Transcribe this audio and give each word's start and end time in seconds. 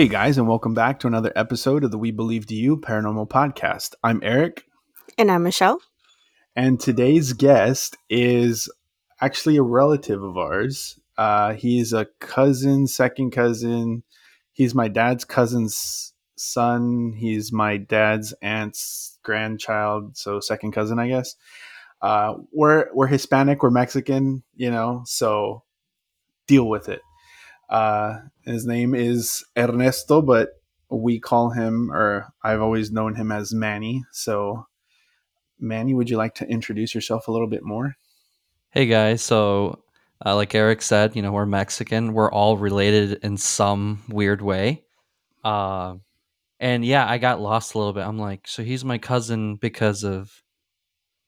Hey 0.00 0.08
guys, 0.08 0.38
and 0.38 0.48
welcome 0.48 0.72
back 0.72 0.98
to 1.00 1.06
another 1.08 1.30
episode 1.36 1.84
of 1.84 1.90
the 1.90 1.98
We 1.98 2.10
Believe 2.10 2.46
to 2.46 2.54
You 2.54 2.78
Paranormal 2.78 3.28
Podcast. 3.28 3.92
I'm 4.02 4.18
Eric, 4.22 4.64
And 5.18 5.30
I'm 5.30 5.42
Michelle. 5.42 5.78
and 6.56 6.80
today's 6.80 7.34
guest 7.34 7.98
is 8.08 8.70
actually 9.20 9.58
a 9.58 9.62
relative 9.62 10.22
of 10.22 10.38
ours. 10.38 10.98
Uh, 11.18 11.52
he's 11.52 11.92
a 11.92 12.06
cousin, 12.18 12.86
second 12.86 13.32
cousin. 13.32 14.02
He's 14.52 14.74
my 14.74 14.88
dad's 14.88 15.26
cousin's 15.26 16.14
son. 16.34 17.12
He's 17.14 17.52
my 17.52 17.76
dad's 17.76 18.32
aunt's 18.40 19.18
grandchild, 19.22 20.16
so 20.16 20.40
second 20.40 20.72
cousin, 20.72 20.98
I 20.98 21.08
guess. 21.08 21.36
Uh, 22.00 22.36
we're 22.52 22.88
we're 22.94 23.06
Hispanic, 23.06 23.62
we're 23.62 23.68
Mexican, 23.68 24.44
you 24.56 24.70
know, 24.70 25.02
so 25.04 25.62
deal 26.46 26.66
with 26.66 26.88
it. 26.88 27.02
Uh, 27.70 28.18
his 28.44 28.66
name 28.66 28.94
is 28.94 29.44
Ernesto, 29.56 30.20
but 30.20 30.60
we 30.90 31.20
call 31.20 31.50
him, 31.50 31.92
or 31.92 32.26
I've 32.42 32.60
always 32.60 32.90
known 32.90 33.14
him 33.14 33.30
as 33.30 33.54
Manny. 33.54 34.04
So, 34.10 34.66
Manny, 35.60 35.94
would 35.94 36.10
you 36.10 36.16
like 36.16 36.34
to 36.36 36.48
introduce 36.48 36.94
yourself 36.94 37.28
a 37.28 37.32
little 37.32 37.46
bit 37.46 37.62
more? 37.62 37.94
Hey 38.70 38.86
guys, 38.86 39.22
so 39.22 39.82
uh, 40.24 40.34
like 40.34 40.54
Eric 40.54 40.82
said, 40.82 41.16
you 41.16 41.22
know, 41.22 41.32
we're 41.32 41.46
Mexican. 41.46 42.12
We're 42.12 42.30
all 42.30 42.56
related 42.56 43.20
in 43.22 43.36
some 43.36 44.02
weird 44.08 44.42
way. 44.42 44.84
Uh, 45.44 45.94
and 46.58 46.84
yeah, 46.84 47.08
I 47.08 47.18
got 47.18 47.40
lost 47.40 47.74
a 47.74 47.78
little 47.78 47.92
bit. 47.92 48.04
I'm 48.04 48.18
like, 48.18 48.46
so 48.46 48.62
he's 48.62 48.84
my 48.84 48.98
cousin 48.98 49.56
because 49.56 50.04
of 50.04 50.30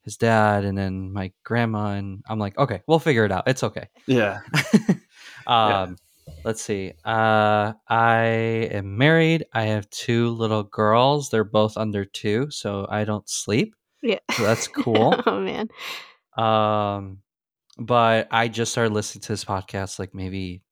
his 0.04 0.16
dad 0.16 0.64
and 0.64 0.76
then 0.76 1.12
my 1.12 1.32
grandma. 1.42 1.92
And 1.92 2.22
I'm 2.28 2.38
like, 2.38 2.58
okay, 2.58 2.82
we'll 2.86 2.98
figure 2.98 3.24
it 3.24 3.32
out. 3.32 3.44
It's 3.46 3.62
okay. 3.62 3.88
Yeah. 4.06 4.40
um, 5.46 5.96
Let's 6.44 6.62
see. 6.62 6.92
Uh, 7.04 7.72
I 7.88 8.18
am 8.72 8.96
married. 8.98 9.44
I 9.52 9.64
have 9.66 9.88
two 9.90 10.30
little 10.30 10.64
girls. 10.64 11.30
They're 11.30 11.44
both 11.44 11.76
under 11.76 12.04
two, 12.04 12.50
so 12.50 12.86
I 12.90 13.04
don't 13.04 13.28
sleep. 13.28 13.74
Yeah. 14.02 14.18
So 14.32 14.42
that's 14.42 14.66
cool. 14.82 15.14
oh 15.26 15.40
man. 15.40 15.68
Um, 16.36 17.18
but 17.78 18.28
I 18.30 18.48
just 18.48 18.72
started 18.72 18.92
listening 18.92 19.22
to 19.22 19.28
this 19.32 19.44
podcast 19.44 19.98
like 19.98 20.14
maybe 20.14 20.62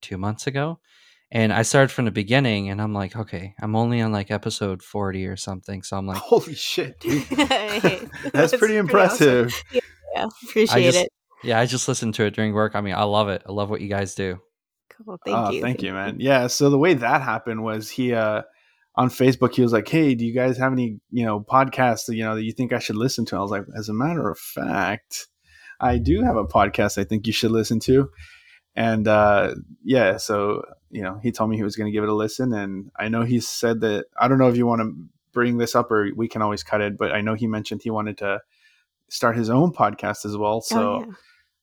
two 0.00 0.18
months 0.18 0.46
ago. 0.46 0.80
And 1.30 1.50
I 1.52 1.62
started 1.62 1.90
from 1.90 2.04
the 2.04 2.10
beginning 2.10 2.68
and 2.68 2.82
I'm 2.82 2.92
like, 2.92 3.16
okay, 3.16 3.54
I'm 3.62 3.74
only 3.74 4.02
on 4.02 4.12
like 4.12 4.30
episode 4.30 4.82
40 4.82 5.26
or 5.28 5.36
something. 5.36 5.82
So 5.82 5.96
I'm 5.96 6.06
like, 6.06 6.18
Holy 6.18 6.54
shit, 6.54 7.00
dude. 7.00 7.22
Hey, 7.30 8.00
That's, 8.34 8.54
pretty 8.54 8.74
awesome. 8.74 8.86
impressive. 8.86 9.62
Yeah, 10.14 10.26
appreciate 10.46 10.82
just- 10.82 10.98
it. 11.04 11.12
yeah, 11.42 11.58
I 11.58 11.64
just 11.66 11.88
listened 11.88 12.14
to 12.16 12.24
it 12.24 12.34
during 12.34 12.52
work. 12.52 12.74
I 12.74 12.82
mean, 12.82 12.94
I 12.94 13.04
love 13.04 13.28
it. 13.28 13.42
I 13.48 13.52
love 13.52 13.70
what 13.70 13.80
you 13.80 13.88
guys 13.88 14.14
do. 14.14 14.40
Cool. 14.96 15.18
Thank 15.24 15.36
oh, 15.36 15.50
you. 15.50 15.60
Thank 15.60 15.82
you, 15.82 15.92
man. 15.92 16.16
Yeah. 16.20 16.46
So 16.46 16.70
the 16.70 16.78
way 16.78 16.94
that 16.94 17.22
happened 17.22 17.62
was 17.62 17.90
he 17.90 18.14
uh 18.14 18.42
on 18.94 19.08
Facebook 19.08 19.54
he 19.54 19.62
was 19.62 19.72
like, 19.72 19.88
"Hey, 19.88 20.14
do 20.14 20.24
you 20.24 20.34
guys 20.34 20.58
have 20.58 20.72
any 20.72 21.00
you 21.10 21.24
know 21.24 21.40
podcasts 21.40 22.06
that 22.06 22.16
you 22.16 22.24
know 22.24 22.34
that 22.34 22.44
you 22.44 22.52
think 22.52 22.72
I 22.72 22.78
should 22.78 22.96
listen 22.96 23.24
to?" 23.26 23.36
I 23.36 23.40
was 23.40 23.50
like, 23.50 23.64
"As 23.76 23.88
a 23.88 23.94
matter 23.94 24.28
of 24.28 24.38
fact, 24.38 25.28
I 25.80 25.98
do 25.98 26.22
have 26.22 26.36
a 26.36 26.44
podcast 26.44 26.98
I 26.98 27.04
think 27.04 27.26
you 27.26 27.32
should 27.32 27.50
listen 27.50 27.80
to." 27.80 28.10
And 28.74 29.06
uh 29.08 29.54
yeah, 29.84 30.16
so 30.16 30.62
you 30.90 31.02
know 31.02 31.18
he 31.22 31.32
told 31.32 31.50
me 31.50 31.56
he 31.56 31.62
was 31.62 31.76
going 31.76 31.90
to 31.90 31.92
give 31.92 32.04
it 32.04 32.10
a 32.10 32.14
listen, 32.14 32.52
and 32.52 32.90
I 32.96 33.08
know 33.08 33.22
he 33.22 33.40
said 33.40 33.80
that 33.80 34.06
I 34.18 34.28
don't 34.28 34.38
know 34.38 34.48
if 34.48 34.56
you 34.56 34.66
want 34.66 34.82
to 34.82 34.94
bring 35.32 35.56
this 35.56 35.74
up 35.74 35.90
or 35.90 36.10
we 36.14 36.28
can 36.28 36.42
always 36.42 36.62
cut 36.62 36.82
it, 36.82 36.98
but 36.98 37.12
I 37.12 37.22
know 37.22 37.34
he 37.34 37.46
mentioned 37.46 37.82
he 37.82 37.90
wanted 37.90 38.18
to 38.18 38.40
start 39.08 39.36
his 39.36 39.48
own 39.50 39.72
podcast 39.72 40.24
as 40.26 40.36
well. 40.36 40.60
So. 40.60 40.78
oh, 40.78 41.04
yeah. 41.06 41.12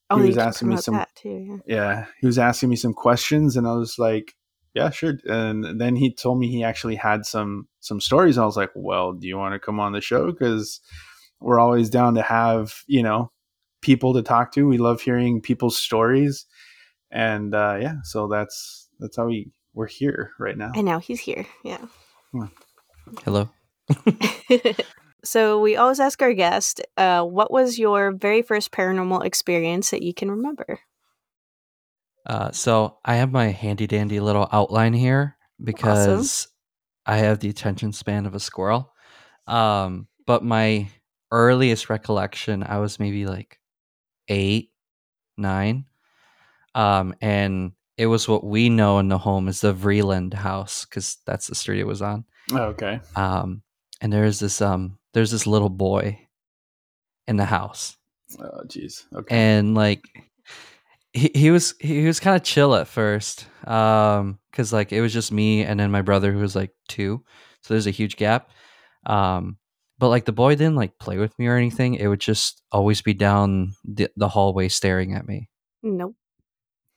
Oh, 0.09 0.17
he 0.17 0.27
was 0.27 0.37
asking 0.37 0.69
me 0.69 0.77
some- 0.77 0.95
that 0.95 1.09
too. 1.15 1.61
yeah, 1.67 2.05
he 2.19 2.25
was 2.27 2.39
asking 2.39 2.69
me 2.69 2.75
some 2.75 2.93
questions, 2.93 3.55
and 3.55 3.67
I 3.67 3.73
was 3.73 3.99
like, 3.99 4.33
"Yeah, 4.73 4.89
sure." 4.89 5.13
And 5.25 5.79
then 5.79 5.95
he 5.95 6.13
told 6.13 6.39
me 6.39 6.47
he 6.49 6.63
actually 6.63 6.95
had 6.95 7.25
some 7.25 7.67
some 7.79 8.01
stories. 8.01 8.37
I 8.37 8.45
was 8.45 8.57
like, 8.57 8.71
"Well, 8.75 9.13
do 9.13 9.27
you 9.27 9.37
want 9.37 9.53
to 9.53 9.59
come 9.59 9.79
on 9.79 9.93
the 9.93 10.01
show? 10.01 10.31
Because 10.31 10.81
we're 11.39 11.59
always 11.59 11.89
down 11.89 12.15
to 12.15 12.21
have 12.21 12.73
you 12.87 13.03
know 13.03 13.31
people 13.81 14.13
to 14.15 14.21
talk 14.23 14.51
to. 14.53 14.67
We 14.67 14.77
love 14.77 15.01
hearing 15.01 15.41
people's 15.41 15.77
stories, 15.77 16.45
and 17.11 17.53
uh, 17.53 17.77
yeah, 17.79 17.95
so 18.03 18.27
that's 18.27 18.89
that's 18.99 19.15
how 19.17 19.27
we 19.27 19.51
we're 19.73 19.87
here 19.87 20.31
right 20.39 20.57
now. 20.57 20.71
And 20.75 20.85
now 20.85 20.99
he's 20.99 21.19
here. 21.19 21.45
Yeah. 21.63 21.85
Hello. 23.23 23.49
so 25.23 25.59
we 25.59 25.75
always 25.75 25.99
ask 25.99 26.21
our 26.21 26.33
guest, 26.33 26.81
uh, 26.97 27.23
what 27.23 27.51
was 27.51 27.77
your 27.77 28.11
very 28.11 28.41
first 28.41 28.71
paranormal 28.71 29.25
experience 29.25 29.91
that 29.91 30.03
you 30.03 30.13
can 30.13 30.31
remember? 30.31 30.79
Uh, 32.25 32.51
so 32.51 32.97
I 33.03 33.15
have 33.15 33.31
my 33.31 33.47
handy 33.47 33.87
dandy 33.87 34.19
little 34.19 34.47
outline 34.51 34.93
here 34.93 35.37
because 35.63 36.47
I 37.05 37.17
have 37.17 37.39
the 37.39 37.49
attention 37.49 37.91
span 37.91 38.25
of 38.25 38.35
a 38.35 38.39
squirrel. 38.39 38.93
Um, 39.47 40.07
but 40.27 40.43
my 40.43 40.89
earliest 41.31 41.89
recollection, 41.89 42.63
I 42.63 42.77
was 42.77 42.99
maybe 42.99 43.25
like 43.25 43.59
eight, 44.27 44.71
nine. 45.37 45.85
Um, 46.75 47.15
and 47.19 47.71
it 47.97 48.05
was 48.05 48.27
what 48.27 48.43
we 48.43 48.69
know 48.69 48.99
in 48.99 49.07
the 49.07 49.17
home 49.17 49.47
as 49.47 49.61
the 49.61 49.73
Vreeland 49.73 50.33
house 50.33 50.85
because 50.85 51.17
that's 51.25 51.47
the 51.47 51.55
street 51.55 51.79
it 51.79 51.87
was 51.87 52.01
on. 52.01 52.25
okay, 52.53 52.99
Um, 53.15 53.63
and 54.01 54.13
there's 54.13 54.39
this 54.39 54.61
um, 54.61 54.98
there's 55.13 55.31
this 55.31 55.47
little 55.47 55.69
boy 55.69 56.27
in 57.27 57.37
the 57.37 57.45
house, 57.45 57.97
oh 58.39 58.61
jeez, 58.67 59.05
okay, 59.15 59.35
and 59.35 59.75
like 59.75 60.03
he, 61.13 61.31
he 61.33 61.51
was 61.51 61.75
he 61.79 62.05
was 62.05 62.19
kind 62.19 62.35
of 62.35 62.43
chill 62.43 62.75
at 62.75 62.87
first 62.87 63.47
um 63.65 64.39
because 64.51 64.71
like 64.71 64.91
it 64.91 65.01
was 65.01 65.13
just 65.13 65.31
me 65.31 65.63
and 65.63 65.79
then 65.79 65.91
my 65.91 66.01
brother 66.01 66.31
who 66.31 66.39
was 66.39 66.55
like 66.55 66.71
two. 66.87 67.23
So 67.61 67.73
there's 67.73 67.87
a 67.87 67.91
huge 67.91 68.15
gap. 68.15 68.49
Um 69.05 69.57
but 69.97 70.09
like 70.09 70.25
the 70.25 70.31
boy 70.31 70.55
didn't 70.55 70.75
like 70.75 70.97
play 70.99 71.17
with 71.17 71.37
me 71.37 71.47
or 71.47 71.57
anything. 71.57 71.95
It 71.95 72.07
would 72.07 72.21
just 72.21 72.61
always 72.71 73.01
be 73.01 73.13
down 73.13 73.73
the, 73.83 74.09
the 74.15 74.29
hallway 74.29 74.69
staring 74.69 75.13
at 75.13 75.27
me. 75.27 75.49
Nope. 75.83 76.15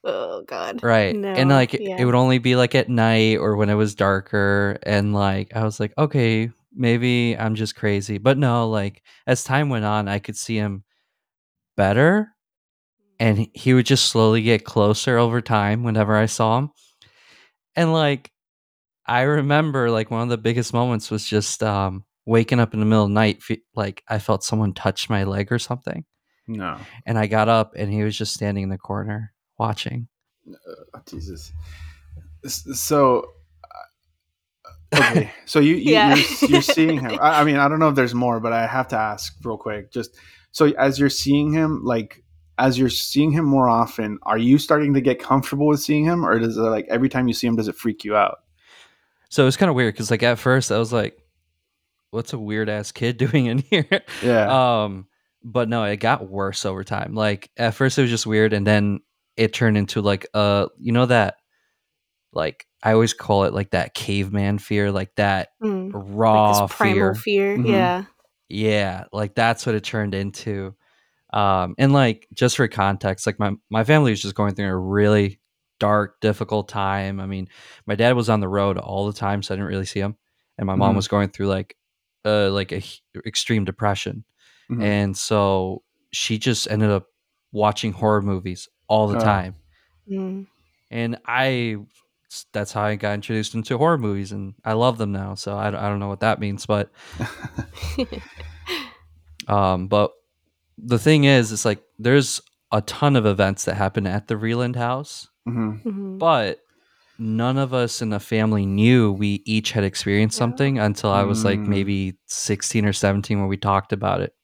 Oh 0.05 0.43
God. 0.43 0.83
right. 0.83 1.15
No, 1.15 1.33
and 1.33 1.49
like 1.51 1.73
yeah. 1.73 1.97
it 1.99 2.05
would 2.05 2.15
only 2.15 2.39
be 2.39 2.55
like 2.55 2.75
at 2.75 2.89
night 2.89 3.39
or 3.39 3.57
when 3.57 3.71
it 3.71 3.75
was 3.75 3.95
darker. 3.95 4.79
And 4.83 5.15
like 5.15 5.55
i 5.57 5.65
was 5.65 5.81
like 5.81 5.93
okay 5.97 6.51
maybe 6.75 7.37
i'm 7.39 7.55
just 7.55 7.77
crazy 7.77 8.19
but 8.19 8.39
no 8.39 8.69
like 8.69 9.03
as 9.27 9.45
time 9.45 9.69
went 9.69 9.85
on 9.85 10.09
i 10.09 10.19
could 10.19 10.37
see 10.37 10.57
him 10.57 10.85
better 11.77 12.29
and 13.19 13.39
he- 13.39 13.51
he 13.55 13.75
would 13.75 13.87
just 13.87 14.07
slowly 14.07 14.43
get 14.43 14.65
closer 14.65 15.17
over 15.17 15.41
time 15.41 15.85
whenever 15.85 16.17
I 16.17 16.27
saw 16.27 16.59
him. 16.59 16.71
And 17.77 17.93
like 17.93 18.31
I 19.07 19.23
remember 19.23 19.91
like 19.91 20.11
one 20.11 20.23
of 20.23 20.29
the 20.29 20.39
biggest 20.39 20.73
moments 20.75 21.11
was 21.11 21.25
just 21.27 21.63
um 21.63 22.05
waking 22.27 22.59
up 22.61 22.75
in 22.75 22.81
the 22.81 22.87
middle 22.87 23.05
of 23.05 23.11
the 23.11 23.15
night 23.15 23.43
fe- 23.43 23.63
like 23.77 24.03
I 24.09 24.19
felt 24.19 24.43
someone 24.43 24.73
touch 24.75 25.09
my 25.09 25.23
leg 25.25 25.53
or 25.53 25.59
something 25.61 26.05
no, 26.49 26.79
and 27.07 27.17
I 27.19 27.27
got 27.29 27.49
up 27.49 27.75
and 27.77 27.93
he 27.93 28.03
was 28.03 28.19
just 28.19 28.35
standing 28.35 28.65
in 28.65 28.69
the 28.71 28.79
corner 28.79 29.33
watching. 29.59 30.09
oh, 30.49 31.01
Jesus. 31.07 31.53
So, 32.45 33.31
okay, 34.95 35.33
so 35.47 35.59
you, 35.61 35.75
you 35.75 35.93
Yeah. 35.93 36.15
you're, 36.15 36.51
you're 36.51 36.63
seeing 36.63 36.99
him. 37.05 37.19
I, 37.21 37.41
I 37.41 37.45
mean, 37.45 37.57
I 37.57 37.69
don't 37.69 37.79
know 37.79 37.89
if 37.89 37.95
there's 37.95 38.15
more, 38.15 38.41
but 38.41 38.53
I 38.53 38.67
have 38.67 38.89
to 38.89 38.97
ask 38.97 39.35
real 39.45 39.57
quick. 39.57 39.91
Just 39.93 40.17
so 40.53 40.67
as 40.67 40.99
you're 40.99 41.09
seeing 41.11 41.53
him, 41.53 41.83
like 41.85 42.23
as 42.59 42.79
you're 42.79 42.91
seeing 42.91 43.31
him 43.33 43.45
more 43.45 43.69
often, 43.69 44.19
are 44.25 44.39
you 44.39 44.59
starting 44.59 44.95
to 44.95 45.01
get 45.01 45.19
comfortable 45.19 45.67
with 45.67 45.81
seeing 45.81 46.05
him, 46.05 46.25
or 46.25 46.39
does 46.39 46.57
it 46.57 46.61
like 46.61 46.87
every 46.89 47.09
time 47.09 47.27
you 47.29 47.35
see 47.35 47.47
him, 47.47 47.57
does 47.57 47.69
it 47.69 47.77
freak 47.77 48.05
you 48.05 48.15
out? 48.17 48.39
So 49.31 49.43
it 49.43 49.47
was 49.47 49.57
kind 49.57 49.71
of 49.71 49.75
weird 49.77 49.97
cuz 49.97 50.11
like 50.11 50.23
at 50.23 50.39
first 50.39 50.71
I 50.71 50.79
was 50.79 50.93
like 50.93 51.19
what's 52.11 52.35
a 52.35 52.39
weird 52.39 52.69
ass 52.69 52.93
kid 52.93 53.17
doing 53.25 53.47
in 53.47 53.59
here? 53.59 54.03
Yeah. 54.23 54.83
um 54.85 55.07
but 55.43 55.69
no 55.71 55.83
it 55.85 55.97
got 55.97 56.29
worse 56.29 56.67
over 56.67 56.85
time 56.85 57.15
like 57.15 57.51
at 57.57 57.75
first 57.75 57.99
it 57.99 58.03
was 58.03 58.11
just 58.11 58.27
weird 58.27 58.53
and 58.53 58.67
then 58.67 59.01
it 59.39 59.55
turned 59.55 59.77
into 59.79 60.03
like 60.03 60.27
uh 60.35 60.67
you 60.79 60.93
know 60.93 61.07
that 61.07 61.37
like 62.33 62.67
i 62.83 62.93
always 62.93 63.13
call 63.13 63.45
it 63.45 63.53
like 63.55 63.71
that 63.71 63.95
caveman 63.95 64.59
fear 64.59 64.91
like 64.91 65.15
that 65.17 65.51
Mm. 65.63 65.91
raw 65.95 66.61
like 66.63 66.71
fear 66.73 67.15
fear. 67.15 67.57
Mhm. 67.59 67.69
Yeah. 67.69 68.05
yeah 68.49 69.05
like 69.13 69.35
that's 69.35 69.65
what 69.67 69.75
it 69.75 69.85
turned 69.85 70.15
into 70.15 70.75
um 71.33 71.75
and 71.79 71.93
like 71.93 72.27
just 72.35 72.57
for 72.57 72.67
context 72.69 73.27
like 73.27 73.39
my 73.39 73.53
my 73.71 73.85
family 73.85 74.11
was 74.11 74.21
just 74.23 74.35
going 74.35 74.55
through 74.55 74.69
a 74.69 74.77
really 74.77 75.41
dark 75.81 76.21
difficult 76.21 76.69
time 76.69 77.19
i 77.21 77.27
mean 77.27 77.49
my 77.87 77.95
dad 77.95 78.15
was 78.15 78.29
on 78.29 78.41
the 78.41 78.49
road 78.49 78.79
all 78.79 79.07
the 79.07 79.13
time 79.19 79.43
so 79.43 79.53
i 79.53 79.57
didn't 79.57 79.69
really 79.69 79.87
see 79.87 80.01
him 80.01 80.17
and 80.59 80.67
my 80.67 80.75
mom 80.75 80.93
Mhm. 80.93 80.97
was 80.97 81.09
going 81.09 81.29
through 81.29 81.49
like 81.49 81.77
uh 82.25 82.51
like 82.51 82.71
a 82.73 82.83
extreme 83.27 83.65
depression 83.65 84.25
Mhm. 84.71 84.83
and 84.83 85.17
so 85.17 85.83
she 86.13 86.39
just 86.39 86.71
ended 86.71 86.91
up 86.91 87.07
watching 87.53 87.93
horror 87.93 88.23
movies 88.23 88.69
all 88.89 89.09
the 89.09 89.17
Oh. 89.17 89.21
time 89.21 89.55
Mm. 90.11 90.47
and 90.91 91.19
i 91.27 91.77
that's 92.53 92.73
how 92.73 92.83
i 92.83 92.95
got 92.97 93.15
introduced 93.15 93.55
into 93.55 93.79
horror 93.79 93.99
movies 93.99 94.33
and 94.33 94.55
i 94.65 94.73
love 94.73 94.99
them 94.99 95.13
now 95.13 95.35
so 95.35 95.57
i, 95.57 95.69
I 95.69 95.89
don't 95.89 96.01
know 96.01 96.09
what 96.09 96.21
that 96.21 96.41
means 96.41 96.67
but 96.67 96.91
um 99.49 99.89
but 99.89 100.13
the 100.79 100.99
thing 100.99 101.25
is 101.25 101.53
it's 101.53 101.65
like 101.65 101.83
there's 101.99 102.41
a 102.71 102.81
ton 102.83 103.17
of 103.17 103.27
events 103.27 103.65
that 103.67 103.75
happen 103.75 104.07
at 104.07 104.29
the 104.29 104.35
Vreeland 104.35 104.77
house 104.77 105.29
Mhm. 105.47 105.83
Mhm. 105.83 106.19
but 106.19 106.61
none 107.19 107.59
of 107.59 107.75
us 107.75 108.01
in 108.01 108.09
the 108.11 108.21
family 108.21 108.65
knew 108.65 109.13
we 109.13 109.43
each 109.45 109.73
had 109.73 109.85
experienced 109.85 110.37
Yeah. 110.37 110.39
something 110.39 110.79
until 110.79 111.11
I 111.11 111.25
was 111.25 111.45
like 111.45 111.59
Mm. 111.59 111.67
maybe 111.69 112.15
16 112.27 112.87
or 112.87 112.93
17 112.93 113.39
when 113.39 113.49
we 113.49 113.57
talked 113.57 113.93
about 113.93 114.23
it. 114.23 114.35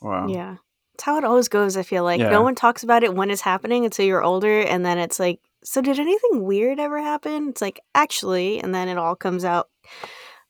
Wow. 0.00 0.28
Yeah. 0.28 0.56
It's 0.94 1.02
how 1.04 1.18
it 1.18 1.24
always 1.24 1.48
goes, 1.48 1.76
I 1.76 1.82
feel 1.82 2.04
like. 2.04 2.20
Yeah. 2.20 2.30
No 2.30 2.42
one 2.42 2.54
talks 2.54 2.84
about 2.84 3.02
it 3.02 3.14
when 3.14 3.30
it's 3.30 3.40
happening 3.42 3.84
until 3.84 4.06
you're 4.06 4.22
older, 4.22 4.60
and 4.60 4.84
then 4.86 4.98
it's 4.98 5.18
like, 5.18 5.40
so 5.64 5.80
did 5.80 5.98
anything 5.98 6.42
weird 6.42 6.78
ever 6.78 7.00
happen? 7.00 7.50
It's 7.50 7.62
like, 7.62 7.80
actually, 7.94 8.60
and 8.60 8.74
then 8.74 8.88
it 8.88 8.98
all 8.98 9.16
comes 9.16 9.44
out 9.44 9.68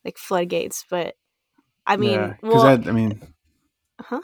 like 0.04 0.18
floodgates. 0.18 0.84
But 0.88 1.16
I 1.86 1.96
mean, 1.96 2.12
yeah, 2.12 2.34
well, 2.42 2.62
that 2.62 2.88
I 2.88 2.92
mean, 2.92 3.20
huh? 4.00 4.20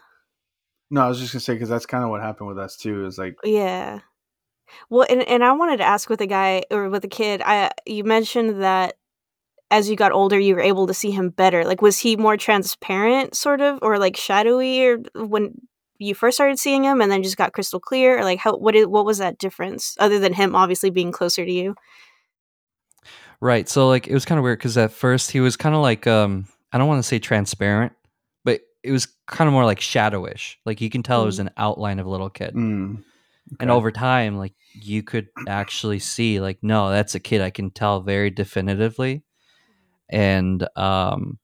no, 0.91 1.03
I 1.03 1.09
was 1.09 1.21
just 1.21 1.33
gonna 1.33 1.41
say 1.41 1.55
because 1.55 1.69
that's 1.69 1.87
kind 1.87 2.05
of 2.05 2.11
what 2.11 2.23
happened 2.23 2.49
with 2.49 2.59
us 2.59 2.77
too. 2.77 3.07
Is 3.07 3.19
like, 3.19 3.37
Yeah. 3.45 4.01
Well, 4.91 5.07
and 5.09 5.23
and 5.23 5.43
I 5.43 5.53
wanted 5.53 5.79
to 5.79 5.85
ask 5.85 6.11
with 6.11 6.19
the 6.19 6.27
guy 6.27 6.63
or 6.71 6.91
with 6.91 7.03
the 7.03 7.09
kid, 7.09 7.43
I 7.45 7.71
you 7.87 8.05
mentioned 8.05 8.63
that 8.63 8.97
as 9.71 9.89
you 9.89 9.97
got 9.97 10.13
older, 10.13 10.39
you 10.39 10.55
were 10.55 10.61
able 10.61 10.87
to 10.87 10.95
see 10.95 11.11
him 11.11 11.31
better. 11.31 11.65
Like, 11.65 11.83
was 11.83 11.99
he 11.99 12.17
more 12.17 12.37
transparent, 12.37 13.37
sort 13.37 13.61
of, 13.61 13.79
or 13.83 13.99
like 13.99 14.17
shadowy, 14.17 14.87
or 14.87 14.99
when 15.15 15.55
you 15.99 16.15
first 16.15 16.37
started 16.37 16.59
seeing 16.59 16.85
him, 16.85 17.01
and 17.01 17.11
then 17.11 17.23
just 17.23 17.37
got 17.37 17.53
crystal 17.53 17.81
clear, 17.81 18.19
or 18.19 18.25
like 18.25 18.39
how 18.39 18.57
what 18.57 18.75
is 18.75 18.87
what 18.87 19.05
was 19.05 19.19
that 19.19 19.39
difference 19.39 19.97
other 19.99 20.19
than 20.19 20.33
him 20.33 20.55
obviously 20.55 20.91
being 20.91 21.13
closer 21.13 21.45
to 21.45 21.53
you? 21.53 21.75
Right. 23.41 23.69
So 23.69 23.89
like 23.89 24.09
it 24.09 24.15
was 24.15 24.25
kind 24.25 24.39
of 24.39 24.43
weird 24.43 24.59
because 24.59 24.77
at 24.77 24.93
first 24.93 25.31
he 25.31 25.41
was 25.41 25.57
kind 25.57 25.75
of 25.75 25.81
like 25.81 26.07
um 26.07 26.47
I 26.73 26.79
don't 26.79 26.89
want 26.89 26.99
to 26.99 27.07
say 27.09 27.19
transparent, 27.19 27.93
but 28.45 28.61
it 28.83 28.91
was 28.93 29.07
kind 29.27 29.47
of 29.49 29.53
more 29.53 29.65
like 29.65 29.81
shadowish. 29.81 30.57
Like 30.67 30.81
you 30.81 30.91
can 30.91 31.03
tell 31.03 31.23
it 31.23 31.27
was 31.27 31.39
Mm. 31.39 31.43
an 31.47 31.51
outline 31.57 31.99
of 31.99 32.07
a 32.07 32.11
little 32.11 32.31
kid. 32.31 32.55
mm, 32.55 33.03
And 33.61 33.71
over 33.71 33.91
time, 33.91 34.37
like 34.37 34.55
you 34.75 35.03
could 35.03 35.29
actually 35.47 35.99
see, 36.01 36.41
like, 36.41 36.59
no, 36.63 36.91
that's 36.91 37.15
a 37.15 37.21
kid. 37.21 37.41
I 37.41 37.51
can 37.51 37.71
tell 37.71 38.01
very 38.03 38.29
definitively. 38.31 39.23
And 40.11 40.67
um, 40.77 41.39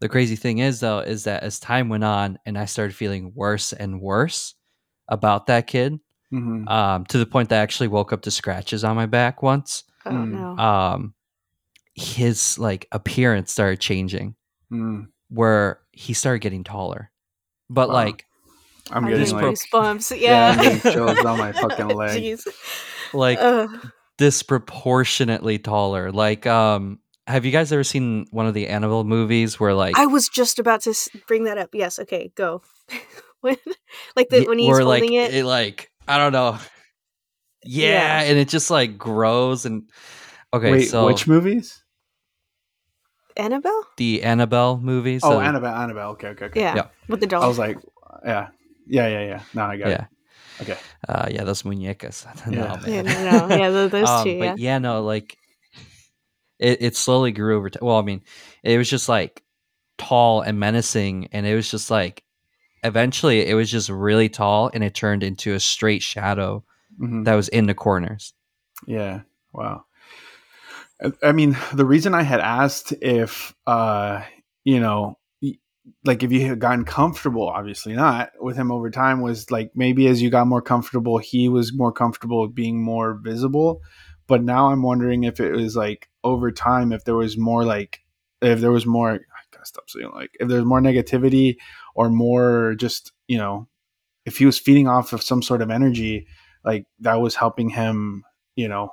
the 0.00 0.08
crazy 0.08 0.36
thing 0.36 0.58
is, 0.58 0.80
though, 0.80 1.00
is 1.00 1.24
that 1.24 1.42
as 1.42 1.58
time 1.58 1.88
went 1.88 2.04
on, 2.04 2.38
and 2.46 2.56
I 2.58 2.64
started 2.66 2.94
feeling 2.94 3.32
worse 3.34 3.72
and 3.72 4.00
worse 4.00 4.54
about 5.08 5.46
that 5.46 5.66
kid, 5.66 5.98
Mhm. 6.32 6.68
um, 6.68 7.04
to 7.06 7.18
the 7.18 7.26
point 7.26 7.48
that 7.48 7.58
I 7.60 7.62
actually 7.62 7.88
woke 7.88 8.12
up 8.12 8.22
to 8.22 8.30
scratches 8.30 8.84
on 8.84 8.94
my 8.96 9.06
back 9.06 9.42
once. 9.42 9.84
Oh 10.06 10.10
Mm. 10.10 10.30
no. 10.30 10.62
Um, 10.62 11.14
his 11.94 12.58
like 12.58 12.86
appearance 12.92 13.50
started 13.52 13.80
changing, 13.80 14.36
Mm. 14.72 15.08
where 15.30 15.80
he 15.92 16.12
started 16.12 16.40
getting 16.40 16.62
taller, 16.64 17.10
but 17.70 17.88
Wow. 17.88 17.94
like 17.94 18.24
I'm 18.90 19.04
I'm 19.04 19.10
getting 19.10 19.24
just 19.24 19.32
getting 19.34 19.48
like, 19.48 19.58
goosebumps. 19.58 20.20
yeah, 20.20 20.30
Yeah. 20.30 20.48
I'm 20.50 20.58
getting 20.62 20.80
chills 20.92 21.18
on 21.24 21.38
my 21.38 21.52
fucking 21.52 21.88
leg. 21.88 22.22
Jeez. 22.22 22.46
like 23.12 23.38
Ugh. 23.40 23.90
disproportionately 24.18 25.58
taller. 25.58 26.10
Like, 26.12 26.46
um, 26.46 26.98
have 27.28 27.44
you 27.44 27.52
guys 27.52 27.70
ever 27.72 27.84
seen 27.84 28.26
one 28.30 28.46
of 28.46 28.54
the 28.54 28.68
Annabelle 28.68 29.04
movies 29.04 29.60
where 29.60 29.74
like 29.74 29.98
I 29.98 30.06
was 30.06 30.28
just 30.28 30.58
about 30.58 30.80
to 30.82 30.94
bring 31.26 31.44
that 31.44 31.58
up. 31.58 31.70
Yes. 31.74 31.98
Okay. 31.98 32.32
Go. 32.34 32.62
when, 33.42 33.56
like 34.16 34.30
the, 34.30 34.46
when 34.46 34.58
he's 34.58 34.78
holding 34.78 35.12
like 35.12 35.32
it. 35.32 35.44
like 35.44 35.90
I 36.08 36.16
don't 36.16 36.32
know, 36.32 36.58
yeah, 37.64 38.22
Yeah. 38.22 38.30
and 38.30 38.38
it 38.38 38.48
just 38.48 38.70
like 38.70 38.96
grows 38.96 39.66
and 39.66 39.90
okay, 40.54 40.72
Wait, 40.72 40.84
so 40.86 41.06
which 41.06 41.28
movies? 41.28 41.84
Annabelle. 43.36 43.84
the 43.98 44.22
Annabelle 44.22 44.78
movies. 44.78 45.20
Oh, 45.22 45.32
so- 45.32 45.40
Annabelle, 45.40 45.74
Annabelle. 45.74 46.10
Okay, 46.12 46.28
okay, 46.28 46.46
okay. 46.46 46.60
Yeah. 46.60 46.74
Yeah. 46.74 46.86
With 47.08 47.20
the 47.20 47.26
doll. 47.26 47.42
I 47.42 47.46
was 47.46 47.58
like, 47.58 47.78
yeah, 48.24 48.48
yeah, 48.86 49.06
yeah, 49.06 49.22
yeah. 49.22 49.42
No, 49.54 49.64
I 49.64 49.76
got 49.76 49.88
yeah, 49.88 50.06
it. 50.60 50.62
Okay. 50.62 50.78
uh, 51.08 51.28
yeah, 51.30 51.44
those 51.44 51.62
muñecas. 51.62 52.26
no, 52.50 52.56
Yeah. 52.56 52.80
yeah. 52.86 53.02
man. 53.02 53.24
No. 53.30 53.46
No. 53.46 53.56
Yeah. 53.56 53.70
tho- 53.70 53.88
Those 53.94 54.08
um, 54.08 54.24
two. 54.24 54.30
Yeah. 54.30 54.50
but 54.52 54.58
yeah, 54.58 54.78
no, 54.78 55.02
like 55.02 55.36
it, 56.58 56.78
it 56.82 56.96
slowly 56.96 57.32
grew 57.32 57.56
over 57.56 57.70
time. 57.70 57.80
Well, 57.84 57.98
I 57.98 58.02
mean, 58.02 58.22
it 58.62 58.78
was 58.78 58.88
just 58.90 59.08
like 59.08 59.42
tall 59.96 60.40
and 60.42 60.58
menacing, 60.60 61.28
and 61.32 61.46
it 61.46 61.54
was 61.54 61.70
just 61.70 61.90
like 61.90 62.22
eventually 62.84 63.46
it 63.46 63.54
was 63.54 63.70
just 63.70 63.88
really 63.88 64.28
tall, 64.28 64.70
and 64.72 64.82
it 64.84 64.94
turned 64.94 65.22
into 65.22 65.54
a 65.54 65.60
straight 65.60 66.02
shadow 66.02 66.64
Mhm. 67.00 67.24
that 67.24 67.34
was 67.34 67.48
in 67.48 67.66
the 67.66 67.74
corners. 67.74 68.32
Yeah. 68.86 69.20
Wow. 69.52 69.84
I- 71.02 71.28
I 71.28 71.32
mean, 71.32 71.56
the 71.72 71.84
reason 71.86 72.14
I 72.14 72.22
had 72.22 72.40
asked 72.40 72.92
if, 73.00 73.54
uh, 73.66 74.22
you 74.64 74.80
know, 74.80 75.16
like 76.04 76.22
if 76.22 76.30
you 76.32 76.46
had 76.46 76.58
gotten 76.60 76.84
comfortable, 76.84 77.48
obviously 77.48 77.94
not 77.94 78.30
with 78.40 78.56
him 78.56 78.70
over 78.70 78.90
time, 78.90 79.20
was 79.20 79.50
like 79.50 79.70
maybe 79.74 80.06
as 80.06 80.20
you 80.20 80.28
got 80.30 80.46
more 80.46 80.60
comfortable, 80.62 81.18
he 81.18 81.48
was 81.48 81.72
more 81.74 81.92
comfortable 81.92 82.46
being 82.48 82.82
more 82.82 83.14
visible. 83.22 83.80
But 84.26 84.42
now 84.42 84.70
I'm 84.70 84.82
wondering 84.82 85.24
if 85.24 85.40
it 85.40 85.52
was 85.52 85.74
like 85.76 86.08
over 86.28 86.50
time, 86.52 86.92
if 86.92 87.04
there 87.04 87.16
was 87.16 87.36
more 87.36 87.64
like, 87.64 88.00
if 88.40 88.60
there 88.60 88.70
was 88.70 88.86
more, 88.86 89.10
I 89.12 89.18
gotta 89.52 89.66
stop 89.66 89.88
saying 89.90 90.10
like, 90.14 90.30
if 90.40 90.48
there's 90.48 90.64
more 90.64 90.80
negativity 90.80 91.56
or 91.94 92.08
more 92.10 92.74
just, 92.78 93.12
you 93.26 93.38
know, 93.38 93.68
if 94.24 94.38
he 94.38 94.46
was 94.46 94.58
feeding 94.58 94.86
off 94.88 95.12
of 95.12 95.22
some 95.22 95.42
sort 95.42 95.62
of 95.62 95.70
energy, 95.70 96.26
like 96.64 96.86
that 97.00 97.20
was 97.20 97.34
helping 97.34 97.68
him, 97.70 98.24
you 98.56 98.68
know, 98.68 98.92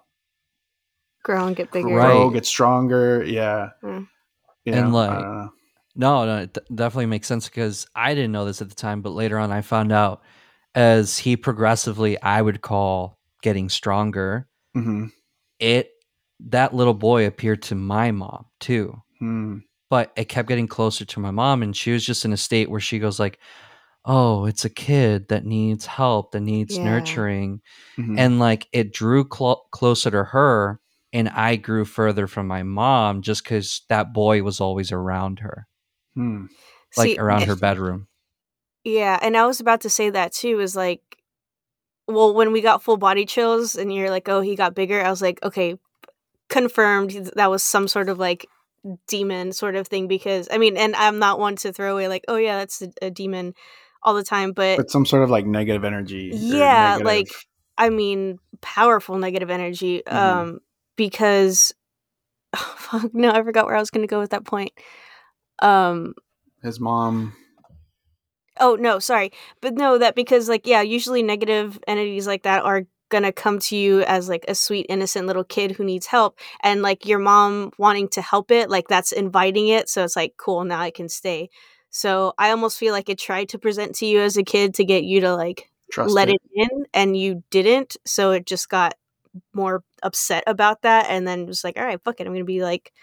Grow 1.23 1.47
and 1.47 1.55
get 1.55 1.71
bigger. 1.71 1.87
Right. 1.89 2.05
grow, 2.05 2.29
get 2.29 2.45
stronger. 2.45 3.23
Yeah. 3.23 3.69
Mm. 3.83 4.07
You 4.63 4.73
And, 4.73 4.91
know, 4.91 4.97
I 4.99 5.07
like, 5.07 5.19
don't 5.19 5.35
know. 5.37 5.49
No, 5.95 6.25
no, 6.25 6.37
it 6.43 6.53
d- 6.53 6.61
definitely 6.75 7.05
makes 7.07 7.27
sense 7.27 7.47
because 7.49 7.87
I 7.95 8.13
didn't 8.13 8.31
know 8.31 8.45
this 8.45 8.61
at 8.61 8.69
the 8.69 8.75
time, 8.75 9.01
but 9.01 9.11
later 9.11 9.39
on 9.39 9.51
I 9.51 9.61
found 9.61 9.91
out 9.91 10.21
as 10.75 11.17
he 11.17 11.35
progressively, 11.37 12.21
I 12.21 12.41
would 12.41 12.61
call 12.61 13.17
getting 13.41 13.69
stronger. 13.69 14.47
Mhm. 14.75 15.11
It 15.59 15.89
that 16.39 16.73
little 16.73 16.93
boy 16.93 17.25
appeared 17.25 17.61
to 17.63 17.75
my 17.75 18.11
mom 18.11 18.45
too. 18.59 19.01
Hmm. 19.19 19.59
but 19.89 20.11
it 20.17 20.25
kept 20.25 20.49
getting 20.49 20.67
closer 20.67 21.05
to 21.05 21.19
my 21.19 21.31
mom 21.31 21.63
and 21.63 21.75
she 21.75 21.91
was 21.91 22.05
just 22.05 22.25
in 22.25 22.33
a 22.33 22.37
state 22.37 22.69
where 22.69 22.81
she 22.81 22.99
goes 22.99 23.19
like 23.19 23.39
oh 24.03 24.45
it's 24.45 24.65
a 24.65 24.69
kid 24.69 25.29
that 25.29 25.45
needs 25.45 25.85
help 25.85 26.31
that 26.31 26.41
needs 26.41 26.75
Yeah. 26.77 26.83
nurturing 26.83 27.61
Mhm. 27.97 28.19
and 28.19 28.39
like 28.39 28.67
it 28.73 28.91
drew 28.91 29.23
clo- 29.23 29.63
closer 29.71 30.11
to 30.11 30.23
her 30.25 30.79
and 31.13 31.29
i 31.29 31.55
grew 31.55 31.85
further 31.85 32.27
from 32.27 32.45
my 32.47 32.61
mom 32.63 33.21
just 33.21 33.43
because 33.43 33.83
that 33.89 34.11
boy 34.13 34.43
was 34.43 34.59
always 34.59 34.91
around 34.91 35.39
her 35.39 35.65
Hmm. 36.15 36.47
like 36.97 37.11
See, 37.11 37.17
around 37.17 37.43
her 37.43 37.55
bedroom 37.55 38.07
Yeah, 38.83 39.17
and 39.21 39.35
I 39.37 39.45
was 39.47 39.59
about 39.59 39.81
to 39.81 39.89
say 39.89 40.09
that 40.11 40.31
too. 40.33 40.59
Is 40.59 40.75
like, 40.75 41.01
well, 42.07 42.35
when 42.35 42.51
we 42.51 42.61
got 42.61 42.83
full 42.83 42.97
body 42.97 43.25
chills, 43.25 43.75
and 43.75 43.91
you're 43.91 44.11
like, 44.11 44.29
"Oh, 44.29 44.41
he 44.41 44.55
got 44.55 44.75
bigger." 44.75 45.01
I 45.03 45.09
was 45.09 45.23
like, 45.23 45.39
"Okay, 45.43 45.79
confirmed." 46.49 47.31
That 47.35 47.49
was 47.49 47.63
some 47.63 47.87
sort 47.87 48.09
of 48.09 48.19
like 48.19 48.47
demon 49.07 49.51
sort 49.51 49.75
of 49.75 49.87
thing. 49.87 50.07
Because 50.07 50.47
I 50.51 50.57
mean, 50.57 50.77
and 50.77 50.95
I'm 50.95 51.19
not 51.19 51.39
one 51.39 51.55
to 51.57 51.71
throw 51.71 51.93
away 51.93 52.07
like, 52.07 52.25
"Oh 52.27 52.37
yeah, 52.37 52.57
that's 52.57 52.81
a, 52.81 52.91
a 53.01 53.09
demon," 53.09 53.53
all 54.03 54.13
the 54.13 54.23
time. 54.23 54.51
But 54.51 54.77
But 54.77 54.91
some 54.91 55.05
sort 55.05 55.23
of 55.23 55.29
like 55.29 55.45
negative 55.45 55.83
energy. 55.83 56.31
Yeah, 56.33 56.97
negative- 56.97 57.05
like 57.05 57.27
I 57.77 57.89
mean, 57.89 58.39
powerful 58.61 59.17
negative 59.17 59.49
energy. 59.49 60.01
Mhm. 60.07 60.13
Um, 60.13 60.59
because 60.95 61.73
oh, 62.53 62.75
fuck, 62.77 63.13
no, 63.13 63.31
I 63.31 63.43
forgot 63.43 63.65
where 63.65 63.75
I 63.75 63.79
was 63.79 63.91
going 63.91 64.07
to 64.07 64.11
go 64.11 64.19
with 64.19 64.31
that 64.31 64.45
point. 64.45 64.71
Um, 65.59 66.13
his 66.63 66.79
mom. 66.79 67.35
Oh 68.59 68.75
no, 68.75 68.99
sorry. 68.99 69.31
But 69.61 69.73
no, 69.73 69.97
that 69.97 70.15
because 70.15 70.47
like 70.47 70.65
yeah, 70.65 70.81
usually 70.81 71.23
negative 71.23 71.77
entities 71.87 72.27
like 72.27 72.43
that 72.43 72.63
are 72.63 72.83
gonna 73.09 73.31
come 73.31 73.59
to 73.59 73.75
you 73.75 74.01
as 74.03 74.29
like 74.29 74.45
a 74.47 74.55
sweet 74.55 74.85
innocent 74.89 75.27
little 75.27 75.43
kid 75.43 75.71
who 75.71 75.83
needs 75.83 76.07
help 76.07 76.39
and 76.63 76.81
like 76.81 77.05
your 77.05 77.19
mom 77.19 77.71
wanting 77.77 78.07
to 78.09 78.21
help 78.21 78.51
it, 78.51 78.69
like 78.69 78.87
that's 78.87 79.11
inviting 79.11 79.67
it. 79.67 79.89
So 79.89 80.03
it's 80.03 80.15
like, 80.15 80.35
cool, 80.37 80.63
now 80.63 80.79
I 80.79 80.91
can 80.91 81.09
stay. 81.09 81.49
So 81.89 82.33
I 82.37 82.49
almost 82.51 82.77
feel 82.77 82.93
like 82.93 83.09
it 83.09 83.17
tried 83.19 83.49
to 83.49 83.59
present 83.59 83.95
to 83.95 84.05
you 84.05 84.19
as 84.21 84.37
a 84.37 84.43
kid 84.43 84.73
to 84.75 84.85
get 84.85 85.03
you 85.05 85.21
to 85.21 85.35
like 85.35 85.69
Trust 85.91 86.13
let 86.13 86.29
it. 86.29 86.29
it 86.29 86.41
in 86.53 86.85
and 86.93 87.15
you 87.17 87.43
didn't. 87.51 87.95
So 88.05 88.31
it 88.31 88.45
just 88.45 88.69
got 88.69 88.95
more 89.53 89.83
upset 90.03 90.43
about 90.47 90.81
that 90.83 91.07
and 91.09 91.27
then 91.27 91.45
was 91.45 91.63
like, 91.63 91.77
all 91.77 91.85
right, 91.85 92.01
fuck 92.03 92.19
it. 92.19 92.27
I'm 92.27 92.33
gonna 92.33 92.45
be 92.45 92.63
like 92.63 92.93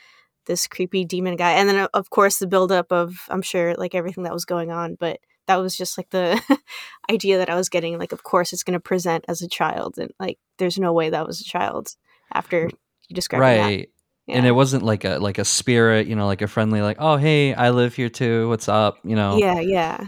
this 0.46 0.66
creepy 0.66 1.04
demon 1.04 1.36
guy. 1.36 1.52
And 1.52 1.68
then 1.68 1.88
of 1.94 2.10
course 2.10 2.38
the 2.38 2.46
buildup 2.46 2.92
of 2.92 3.16
I'm 3.28 3.42
sure 3.42 3.74
like 3.76 3.94
everything 3.94 4.24
that 4.24 4.32
was 4.34 4.44
going 4.44 4.70
on, 4.70 4.96
but 4.98 5.20
that 5.52 5.62
was 5.62 5.76
just 5.76 5.98
like 5.98 6.10
the 6.10 6.40
idea 7.10 7.38
that 7.38 7.50
I 7.50 7.56
was 7.56 7.68
getting. 7.68 7.98
Like, 7.98 8.12
of 8.12 8.22
course 8.22 8.52
it's 8.52 8.62
gonna 8.62 8.80
present 8.80 9.24
as 9.28 9.42
a 9.42 9.48
child 9.48 9.98
and 9.98 10.10
like 10.18 10.38
there's 10.58 10.78
no 10.78 10.92
way 10.92 11.10
that 11.10 11.26
was 11.26 11.40
a 11.40 11.44
child 11.44 11.94
after 12.32 12.70
you 13.08 13.14
described 13.14 13.42
that. 13.42 13.60
right 13.60 13.88
and 14.28 14.46
it 14.46 14.52
wasn't 14.52 14.82
like 14.82 15.04
a 15.04 15.18
like 15.18 15.38
a 15.38 15.44
spirit 15.44 16.06
you 16.06 16.14
know 16.16 16.26
like 16.26 16.40
a 16.40 16.46
friendly 16.46 16.80
like 16.80 16.96
oh 17.00 17.16
hey 17.16 17.52
i 17.52 17.70
live 17.70 17.94
here 17.94 18.08
too 18.08 18.48
what's 18.48 18.68
up 18.68 18.96
you 19.04 19.16
know 19.16 19.36
Yeah, 19.36 19.60
yeah. 19.60 20.06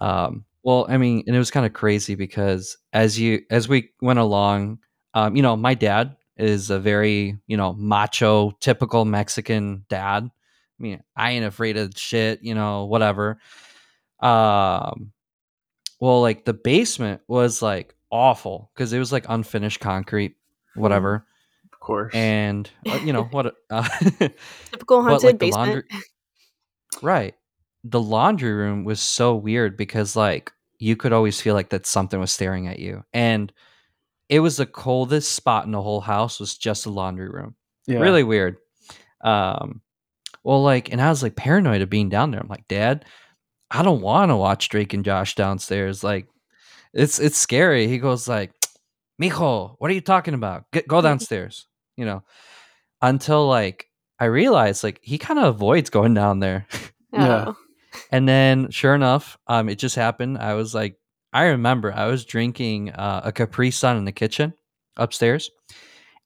Um, 0.00 0.44
well, 0.64 0.86
I 0.88 0.96
mean, 0.96 1.24
and 1.26 1.34
it 1.34 1.38
was 1.38 1.50
kind 1.50 1.66
of 1.66 1.72
crazy 1.72 2.14
because 2.14 2.76
as 2.92 3.18
you 3.18 3.42
as 3.50 3.68
we 3.68 3.90
went 4.00 4.18
along, 4.18 4.78
um, 5.14 5.36
you 5.36 5.42
know, 5.42 5.56
my 5.56 5.74
dad 5.74 6.16
is 6.36 6.70
a 6.70 6.78
very 6.78 7.38
you 7.46 7.56
know 7.56 7.72
macho, 7.74 8.50
typical 8.60 9.04
Mexican 9.04 9.84
dad. 9.88 10.24
I 10.24 10.82
mean, 10.82 11.02
I 11.16 11.32
ain't 11.32 11.44
afraid 11.44 11.76
of 11.76 11.92
shit, 11.96 12.42
you 12.42 12.54
know, 12.54 12.84
whatever. 12.86 13.38
Um, 14.22 15.12
well, 16.00 16.20
like 16.20 16.44
the 16.44 16.54
basement 16.54 17.20
was 17.28 17.62
like 17.62 17.94
awful 18.10 18.70
because 18.74 18.92
it 18.92 18.98
was 18.98 19.12
like 19.12 19.26
unfinished 19.28 19.80
concrete, 19.80 20.36
whatever. 20.74 21.26
Of 21.72 21.80
course. 21.80 22.14
and 22.14 22.70
uh, 22.88 23.00
you 23.04 23.12
know 23.12 23.24
what? 23.24 23.54
Uh, 23.70 23.88
Typical 24.70 25.02
but 25.02 25.10
haunted 25.10 25.22
like 25.24 25.38
basement. 25.38 25.66
laundry, 25.68 25.84
right? 27.02 27.34
The 27.84 28.00
laundry 28.00 28.52
room 28.52 28.84
was 28.84 29.00
so 29.00 29.34
weird 29.34 29.76
because 29.76 30.14
like 30.14 30.52
you 30.78 30.94
could 30.96 31.12
always 31.12 31.40
feel 31.40 31.54
like 31.54 31.70
that 31.70 31.86
something 31.86 32.20
was 32.20 32.30
staring 32.30 32.68
at 32.68 32.78
you, 32.78 33.04
and 33.12 33.52
it 34.28 34.40
was 34.40 34.56
the 34.56 34.66
coldest 34.66 35.32
spot 35.32 35.64
in 35.66 35.72
the 35.72 35.82
whole 35.82 36.00
house. 36.00 36.38
Was 36.38 36.56
just 36.56 36.84
the 36.84 36.90
laundry 36.90 37.28
room. 37.28 37.54
yeah. 37.86 37.98
Really 37.98 38.22
weird. 38.22 38.56
Um, 39.22 39.80
well, 40.44 40.62
like, 40.62 40.90
and 40.92 41.00
I 41.00 41.08
was 41.08 41.22
like 41.22 41.36
paranoid 41.36 41.82
of 41.82 41.90
being 41.90 42.08
down 42.08 42.30
there. 42.32 42.40
I'm 42.40 42.48
like, 42.48 42.66
Dad, 42.68 43.04
I 43.72 43.82
don't 43.82 44.02
want 44.02 44.30
to 44.30 44.36
watch 44.36 44.68
Drake 44.68 44.92
and 44.92 45.04
Josh 45.04 45.34
downstairs. 45.34 46.04
Like, 46.04 46.26
it's 46.92 47.18
it's 47.18 47.38
scary. 47.38 47.88
He 47.88 47.98
goes 47.98 48.28
like, 48.28 48.52
Mijo, 49.20 49.76
what 49.78 49.90
are 49.90 49.94
you 49.94 50.02
talking 50.02 50.34
about? 50.34 50.70
Get, 50.72 50.86
go 50.86 51.00
downstairs. 51.08 51.66
You 51.96 52.04
know, 52.04 52.22
until 53.00 53.48
like 53.48 53.86
I 54.18 54.26
realized 54.26 54.84
like 54.84 55.00
he 55.02 55.16
kind 55.18 55.38
of 55.38 55.46
avoids 55.46 55.90
going 55.90 56.14
down 56.14 56.40
there. 56.40 56.66
Yeah. 57.14 57.48
Oh. 57.48 57.56
and 58.10 58.26
then 58.26 58.70
sure 58.70 58.94
enough, 58.94 59.36
um, 59.46 59.68
it 59.68 59.74
just 59.74 59.96
happened. 59.96 60.38
I 60.38 60.54
was 60.54 60.74
like, 60.74 60.96
I 61.30 61.48
remember 61.48 61.92
I 61.92 62.06
was 62.06 62.24
drinking 62.24 62.88
uh, 62.88 63.20
a 63.24 63.32
Capri 63.32 63.70
Sun 63.70 63.98
in 63.98 64.06
the 64.06 64.12
kitchen 64.12 64.54
upstairs, 64.96 65.50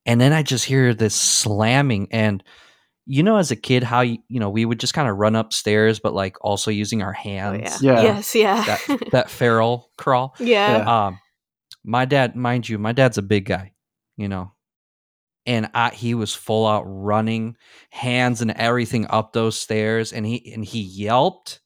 and 0.07 0.21
then 0.21 0.33
I 0.33 0.45
just 0.45 0.65
hear 0.65 0.95
this 0.95 1.17
slamming 1.17 2.07
and. 2.13 2.45
You 3.09 3.23
know, 3.23 3.37
as 3.37 3.51
a 3.53 3.57
kid, 3.57 3.85
how 3.85 4.01
you, 4.01 4.19
you 4.29 4.41
know 4.41 4.51
we 4.51 4.65
would 4.65 4.81
just 4.81 4.95
kind 4.95 5.09
of 5.09 5.17
run 5.17 5.37
upstairs, 5.37 6.01
but 6.01 6.13
like 6.15 6.37
also 6.41 6.71
using 6.71 7.03
our 7.03 7.15
Oh, 7.17 7.23
hands. 7.23 7.81
yeah. 7.83 7.95
Yeah. 7.95 8.03
Yes, 8.03 8.35
yeah. 8.35 8.65
That 8.65 9.09
that 9.13 9.31
feral 9.31 9.91
crawl. 9.97 10.35
yeah. 10.41 10.79
Yeah. 10.79 11.07
Um, 11.07 11.19
my 11.85 12.05
dad, 12.05 12.35
mind 12.35 12.69
you, 12.69 12.79
my 12.79 12.91
dad's 12.93 13.17
a 13.19 13.23
big 13.23 13.45
guy, 13.45 13.73
you 14.17 14.27
know, 14.29 14.51
and 15.47 15.71
I, 15.73 15.91
he 15.91 16.15
was 16.15 16.35
full 16.35 16.67
out 16.67 16.83
running, 16.85 17.57
hands 17.91 18.43
and 18.43 18.51
everything 18.51 19.07
up 19.09 19.33
those 19.33 19.57
stairs, 19.57 20.13
and 20.13 20.27
he 20.27 20.53
and 20.53 20.65
he 20.65 20.81
yelped 20.81 21.61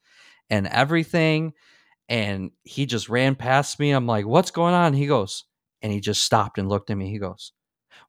and 0.50 0.66
everything, 0.66 1.54
and 2.11 2.50
he 2.64 2.85
just 2.85 3.09
ran 3.09 3.35
past 3.35 3.78
me. 3.80 3.92
I'm 3.92 4.06
like, 4.06 4.26
"What's 4.26 4.50
going 4.50 4.75
on?" 4.75 4.92
He 4.92 5.06
goes, 5.06 5.44
and 5.80 5.90
he 5.90 6.00
just 6.00 6.23
stopped 6.23 6.59
and 6.59 6.68
looked 6.68 6.90
at 6.90 6.99
me. 6.99 7.09
He 7.11 7.18
goes, 7.18 7.52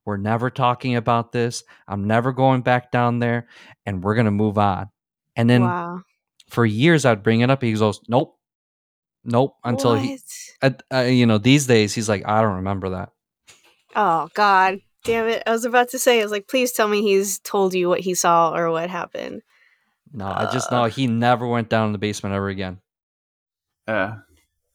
"We're 0.04 0.16
never 0.16 0.50
talking 0.50 0.96
about 0.96 1.32
this. 1.32 1.64
I'm 1.88 2.06
never 2.06 2.32
going 2.32 2.62
back 2.62 2.90
down 2.90 3.18
there, 3.18 3.48
and 3.86 4.02
we're 4.02 4.14
gonna 4.14 4.30
move 4.30 4.58
on." 4.58 4.88
And 5.36 5.48
then 5.48 5.62
wow. 5.62 6.02
for 6.48 6.64
years, 6.66 7.04
I'd 7.04 7.22
bring 7.22 7.40
it 7.40 7.50
up. 7.50 7.62
He 7.62 7.72
goes, 7.72 8.00
"Nope." 8.08 8.38
Nope. 9.24 9.54
Until 9.62 9.94
he, 9.94 10.18
uh, 10.62 10.70
uh, 10.92 11.00
you 11.02 11.26
know, 11.26 11.38
these 11.38 11.66
days 11.68 11.94
he's 11.94 12.08
like, 12.08 12.24
I 12.26 12.40
don't 12.42 12.56
remember 12.56 12.90
that. 12.90 13.10
Oh 13.94 14.28
God, 14.34 14.80
damn 15.04 15.28
it! 15.28 15.44
I 15.46 15.52
was 15.52 15.64
about 15.64 15.90
to 15.90 15.98
say, 16.00 16.18
I 16.18 16.24
was 16.24 16.32
like, 16.32 16.48
please 16.48 16.72
tell 16.72 16.88
me 16.88 17.02
he's 17.02 17.38
told 17.38 17.72
you 17.72 17.88
what 17.88 18.00
he 18.00 18.16
saw 18.16 18.52
or 18.52 18.72
what 18.72 18.90
happened. 18.90 19.42
No, 20.12 20.26
I 20.26 20.50
just 20.52 20.72
Uh. 20.72 20.76
know 20.82 20.84
he 20.86 21.06
never 21.06 21.46
went 21.46 21.68
down 21.68 21.86
in 21.86 21.92
the 21.92 21.98
basement 21.98 22.34
ever 22.34 22.48
again. 22.48 22.80
Yeah. 23.86 24.16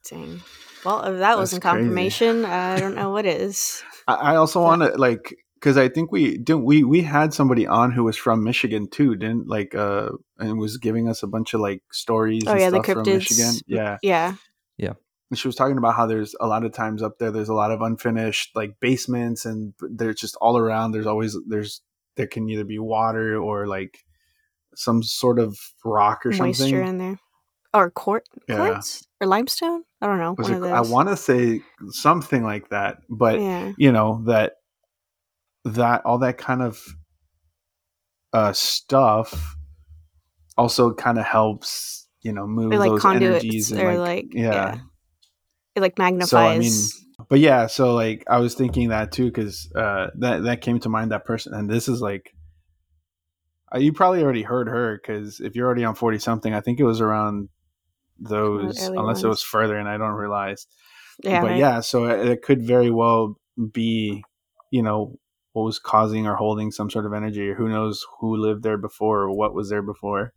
Dang. 0.09 0.41
Well, 0.85 1.03
if 1.03 1.19
that 1.19 1.37
wasn't 1.37 1.61
That's 1.61 1.73
crazy. 1.73 1.83
confirmation, 1.85 2.45
I 2.45 2.79
don't 2.79 2.95
know 2.95 3.09
what 3.15 3.25
is. 3.25 3.83
I, 4.07 4.13
I 4.15 4.35
also 4.35 4.61
want 4.61 4.81
to 4.81 4.89
like 4.97 5.35
because 5.55 5.77
I 5.77 5.89
think 5.89 6.11
we 6.11 6.37
didn't 6.37 6.63
we 6.65 6.83
we 6.83 7.01
had 7.01 7.33
somebody 7.33 7.65
on 7.67 7.91
who 7.91 8.03
was 8.03 8.17
from 8.17 8.43
Michigan 8.43 8.87
too, 8.89 9.15
didn't 9.15 9.47
like 9.47 9.75
uh 9.75 10.09
and 10.37 10.57
was 10.59 10.77
giving 10.77 11.09
us 11.09 11.23
a 11.23 11.27
bunch 11.27 11.53
of 11.53 11.61
like 11.61 11.81
stories. 11.91 12.43
Oh 12.47 12.51
and 12.51 12.59
yeah, 12.59 12.69
the 12.69 12.83
stuff 12.83 12.85
from 12.95 13.03
cryptids. 13.05 13.13
Michigan. 13.15 13.53
Yeah, 13.67 13.97
Yeah. 14.01 14.33
and 15.29 15.37
she 15.37 15.47
was 15.47 15.55
talking 15.55 15.77
about 15.77 15.95
how 15.95 16.05
there's 16.05 16.35
a 16.39 16.47
lot 16.47 16.63
of 16.63 16.71
times 16.73 17.01
up 17.03 17.17
there. 17.19 17.31
There's 17.31 17.49
a 17.49 17.53
lot 17.53 17.71
of 17.71 17.81
unfinished 17.81 18.55
like 18.55 18.79
basements, 18.79 19.45
and 19.45 19.73
they're 19.79 20.13
just 20.13 20.37
all 20.39 20.57
around. 20.57 20.91
There's 20.91 21.07
always 21.07 21.35
there's 21.47 21.81
there 22.15 22.27
can 22.27 22.47
either 22.49 22.63
be 22.63 22.79
water 22.79 23.37
or 23.37 23.67
like 23.67 23.99
some 24.75 25.01
sort 25.03 25.39
of 25.39 25.57
rock 25.83 26.25
or 26.25 26.31
something, 26.31 26.47
Moisture 26.47 26.65
something. 26.65 26.87
in 26.87 26.97
there, 26.97 27.19
or 27.73 27.91
quart 27.91 28.27
Yeah. 28.47 28.57
quartz 28.57 29.07
or 29.21 29.27
limestone. 29.27 29.83
I 30.01 30.07
don't 30.07 30.19
know. 30.19 30.33
One 30.33 30.63
it, 30.63 30.67
I 30.67 30.81
want 30.81 31.09
to 31.09 31.17
say 31.17 31.61
something 31.89 32.43
like 32.43 32.69
that, 32.69 32.97
but 33.09 33.39
yeah. 33.39 33.73
you 33.77 33.91
know 33.91 34.23
that 34.25 34.53
that 35.65 36.05
all 36.05 36.19
that 36.19 36.37
kind 36.37 36.61
of 36.61 36.81
uh 38.33 38.53
stuff 38.53 39.55
also 40.57 40.93
kind 40.93 41.17
of 41.17 41.25
helps 41.25 42.07
you 42.21 42.33
know 42.33 42.47
move 42.47 42.73
like 42.73 42.89
those 42.89 43.05
energies 43.05 43.71
and 43.71 43.81
or 43.81 43.97
like, 43.97 44.25
like 44.25 44.33
yeah. 44.33 44.51
yeah. 44.51 44.77
It 45.75 45.81
like 45.81 45.97
magnifies. 45.97 46.29
so 46.29 46.37
i 46.37 46.57
mean 46.57 46.73
but 47.29 47.39
yeah 47.39 47.67
so 47.67 47.93
like 47.93 48.23
i 48.29 48.39
was 48.39 48.55
thinking 48.55 48.89
that 48.89 49.11
too 49.11 49.25
because 49.25 49.71
uh 49.75 50.07
that 50.19 50.43
that 50.43 50.61
came 50.61 50.79
to 50.79 50.89
mind 50.89 51.11
that 51.11 51.25
person 51.25 51.53
and 51.53 51.69
this 51.69 51.87
is 51.87 52.01
like 52.01 52.33
uh, 53.73 53.77
you 53.77 53.93
probably 53.93 54.23
already 54.23 54.43
heard 54.43 54.67
her 54.67 54.99
because 55.01 55.39
if 55.39 55.55
you're 55.55 55.65
already 55.65 55.83
on 55.83 55.95
40 55.95 56.19
something 56.19 56.53
i 56.53 56.61
think 56.61 56.79
it 56.79 56.85
was 56.85 57.01
around 57.01 57.49
those 58.19 58.87
early 58.87 58.97
unless 58.97 59.23
it 59.23 59.27
was 59.27 59.41
further 59.43 59.77
and 59.77 59.87
i 59.87 59.97
don't 59.97 60.13
realize 60.13 60.67
yeah, 61.23 61.41
but 61.41 61.47
right. 61.51 61.57
yeah, 61.57 61.79
so 61.79 62.05
it, 62.05 62.27
it 62.27 62.41
could 62.43 62.61
very 62.61 62.91
well 62.91 63.39
be, 63.71 64.23
you 64.69 64.83
know, 64.83 65.17
what 65.53 65.63
was 65.63 65.79
causing 65.79 66.27
or 66.27 66.35
holding 66.35 66.71
some 66.71 66.89
sort 66.89 67.05
of 67.05 67.13
energy, 67.13 67.49
or 67.49 67.55
who 67.55 67.69
knows 67.69 68.05
who 68.19 68.35
lived 68.37 68.63
there 68.63 68.77
before 68.77 69.21
or 69.23 69.31
what 69.35 69.53
was 69.53 69.69
there 69.69 69.81
before. 69.81 70.33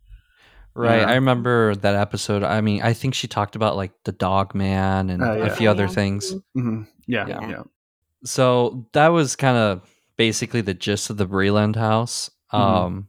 Right. 0.73 1.01
Yeah. 1.01 1.09
I 1.09 1.15
remember 1.15 1.75
that 1.75 1.95
episode. 1.95 2.43
I 2.43 2.61
mean, 2.61 2.81
I 2.81 2.93
think 2.93 3.13
she 3.13 3.27
talked 3.27 3.55
about 3.55 3.75
like 3.75 3.91
the 4.05 4.11
dog 4.11 4.55
man 4.55 5.09
and 5.09 5.21
Oh, 5.21 5.35
yeah. 5.35 5.45
a 5.45 5.55
few 5.55 5.69
other 5.69 5.83
yeah. 5.83 5.89
things. 5.89 6.33
Mhm. 6.33 6.41
hmm 6.55 6.81
Yeah, 7.07 7.27
Yeah. 7.27 7.49
yeah, 7.49 7.63
So 8.23 8.87
that 8.93 9.09
was 9.09 9.35
kind 9.35 9.57
of 9.57 9.87
basically 10.17 10.61
the 10.61 10.73
gist 10.73 11.09
of 11.09 11.17
the 11.17 11.27
Vreeland 11.27 11.75
house. 11.75 12.31
Mhm. 12.51 12.59
Um, 12.59 13.07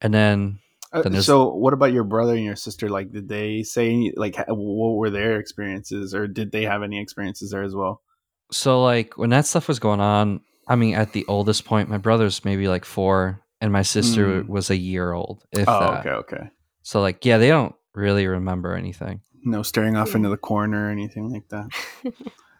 and 0.00 0.14
then 0.14 0.58
Uh, 0.94 1.20
so, 1.20 1.52
what 1.52 1.72
about 1.74 1.92
your 1.92 2.04
brother 2.04 2.34
and 2.34 2.44
your 2.44 2.56
sister? 2.56 2.88
Like, 2.88 3.10
did 3.12 3.28
they 3.28 3.62
say 3.64 3.90
any, 3.90 4.12
like 4.16 4.36
what 4.48 4.94
were 4.94 5.10
their 5.10 5.38
experiences, 5.40 6.14
or 6.14 6.26
did 6.28 6.52
they 6.52 6.62
have 6.62 6.82
any 6.82 7.00
experiences 7.00 7.50
there 7.50 7.62
as 7.64 7.74
well? 7.74 8.00
So 8.52 8.82
like 8.82 9.18
when 9.18 9.30
that 9.30 9.46
stuff 9.46 9.66
was 9.68 9.78
going 9.80 10.00
on, 10.00 10.40
I 10.68 10.76
mean, 10.76 10.94
at 10.94 11.12
the 11.12 11.24
oldest 11.26 11.64
point, 11.64 11.88
my 11.88 11.98
brother's 11.98 12.44
maybe 12.44 12.68
like 12.68 12.84
four, 12.84 13.40
and 13.60 13.72
my 13.72 13.82
sister 13.82 14.42
Mm. 14.44 14.48
was 14.48 14.70
a 14.70 14.76
year 14.76 15.12
old. 15.12 15.44
If 15.50 15.68
oh, 15.68 15.80
that. 15.80 16.00
okay, 16.00 16.10
okay. 16.10 16.50
So 16.82 17.00
like, 17.00 17.24
yeah, 17.24 17.38
they 17.38 17.48
don't 17.48 17.74
really 17.94 18.26
remember 18.26 18.74
anything. 18.74 19.20
No 19.42 19.62
staring 19.62 19.96
off 19.96 20.14
into 20.14 20.28
the 20.28 20.36
corner 20.36 20.86
or 20.86 20.90
anything 20.90 21.30
like 21.32 21.48
that. 21.48 21.68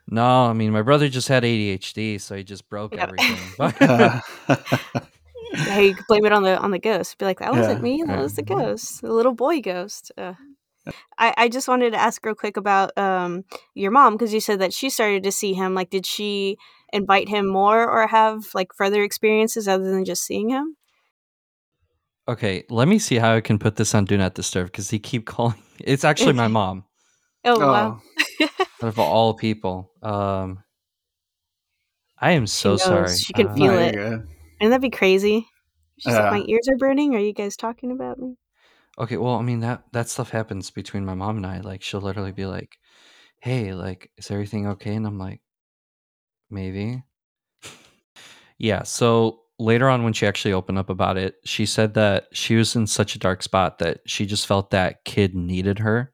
No, 0.07 0.45
I 0.45 0.53
mean, 0.53 0.71
my 0.71 0.83
brother 0.83 1.09
just 1.09 1.29
had 1.29 1.45
ADHD, 1.45 2.21
so 2.21 2.37
he 2.37 2.45
just 2.45 2.69
broke 2.69 2.95
Yeah. 2.95 3.05
everything. 3.05 5.00
But 5.56 5.66
Yeah, 5.66 5.78
you 5.80 5.94
could 5.94 6.06
blame 6.06 6.25
it 6.26 6.32
on 6.32 6.42
the 6.42 6.58
on 6.58 6.70
the 6.70 6.78
ghost. 6.78 7.18
Be 7.18 7.25
like, 7.25 7.38
that 7.40 7.52
wasn't 7.52 7.78
Yeah. 7.78 7.82
me. 7.82 8.02
That 8.06 8.16
Yeah. 8.16 8.23
was 8.23 8.34
the 8.34 8.42
ghost, 8.42 9.00
the 9.02 9.12
little 9.12 9.34
boy 9.34 9.61
ghost. 9.61 10.12
Uh, 10.18 10.34
I 11.18 11.34
I 11.37 11.49
just 11.49 11.68
wanted 11.68 11.92
to 11.92 11.99
ask 11.99 12.25
real 12.25 12.34
quick 12.34 12.56
about 12.56 12.96
um 12.99 13.44
your 13.75 13.90
mom 13.90 14.14
because 14.14 14.34
you 14.34 14.40
said 14.40 14.61
that 14.61 14.73
she 14.73 14.90
started 14.90 15.23
to 15.25 15.32
see 15.32 15.54
him. 15.54 15.75
Like, 15.75 15.90
did 15.90 16.06
she 16.06 16.58
invite 16.92 17.28
him 17.28 17.46
more 17.49 17.88
or 17.88 18.06
have 18.08 18.54
like 18.54 18.75
further 18.75 19.02
experiences 19.02 19.68
other 19.68 19.90
than 19.90 20.04
just 20.04 20.25
seeing 20.25 20.50
him? 20.50 20.76
okay, 22.28 22.64
let 22.70 22.88
me 22.88 22.99
see 22.99 23.16
how 23.16 23.34
I 23.34 23.40
can 23.40 23.58
put 23.58 23.76
this 23.76 23.94
on 23.94 24.04
Do 24.04 24.16
Not 24.16 24.34
Disturb 24.34 24.66
because 24.66 24.90
he 24.90 24.99
keep 24.99 25.26
calling. 25.34 25.61
It's 25.80 26.04
actually 26.04 26.32
my 26.34 26.49
mom, 26.49 26.84
Oh, 27.44 27.61
wow. 27.61 28.00
out 28.82 28.88
of 28.88 28.99
all 28.99 29.34
people. 29.34 29.92
Um, 30.02 30.62
I 32.18 32.32
am 32.32 32.46
so 32.46 32.76
knows. 32.76 32.76
sorry. 32.76 33.18
She 33.18 33.32
can 33.34 33.49
Uh, 33.49 33.54
feel 33.54 33.73
no, 33.73 33.78
you're 33.78 33.92
it. 33.92 33.94
And 34.61 34.73
that'd 34.73 34.82
be 34.82 34.90
crazy. 34.90 35.49
She's 35.99 36.14
like, 36.14 36.32
my 36.32 36.44
ears 36.46 36.68
are 36.68 36.76
burning. 36.76 37.14
Are 37.14 37.20
you 37.20 37.32
guys 37.32 37.56
talking 37.56 37.92
about 37.92 38.18
me? 38.18 38.37
Okay, 38.99 39.16
well, 39.16 39.34
I 39.34 39.42
mean 39.42 39.61
that 39.61 39.84
that 39.92 40.08
stuff 40.08 40.30
happens 40.30 40.70
between 40.70 41.04
my 41.04 41.14
mom 41.14 41.37
and 41.37 41.46
I. 41.46 41.61
Like, 41.61 41.82
she'll 41.82 42.00
literally 42.00 42.32
be 42.32 42.46
like, 42.46 42.78
"Hey, 43.40 43.73
like, 43.75 44.11
is 44.16 44.30
everything 44.30 44.68
okay?" 44.68 44.94
And 44.94 45.06
I'm 45.06 45.18
like, 45.18 45.40
"Maybe." 46.49 47.02
yeah. 48.58 48.84
So 48.84 49.40
later 49.58 49.88
on, 49.88 50.04
when 50.04 50.12
she 50.12 50.26
actually 50.26 50.54
opened 50.54 50.78
up 50.78 50.90
about 50.90 51.16
it, 51.16 51.37
she 51.44 51.66
said 51.66 51.94
that 51.94 52.28
she 52.32 52.54
was 52.54 52.76
in 52.76 52.87
such 52.87 53.16
a 53.16 53.18
dark 53.18 53.42
spot 53.42 53.78
that 53.80 54.00
she 54.06 54.26
just 54.26 54.46
felt 54.46 54.70
that 54.70 55.04
kid 55.04 55.34
needed 55.34 55.80
her, 55.80 56.12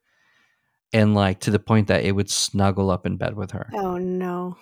and 0.92 1.14
like 1.14 1.40
to 1.40 1.50
the 1.50 1.58
point 1.58 1.88
that 1.88 2.04
it 2.04 2.12
would 2.12 2.30
snuggle 2.30 2.90
up 2.90 3.04
in 3.04 3.18
bed 3.18 3.36
with 3.36 3.50
her. 3.50 3.68
Oh 3.74 3.98
no. 3.98 4.56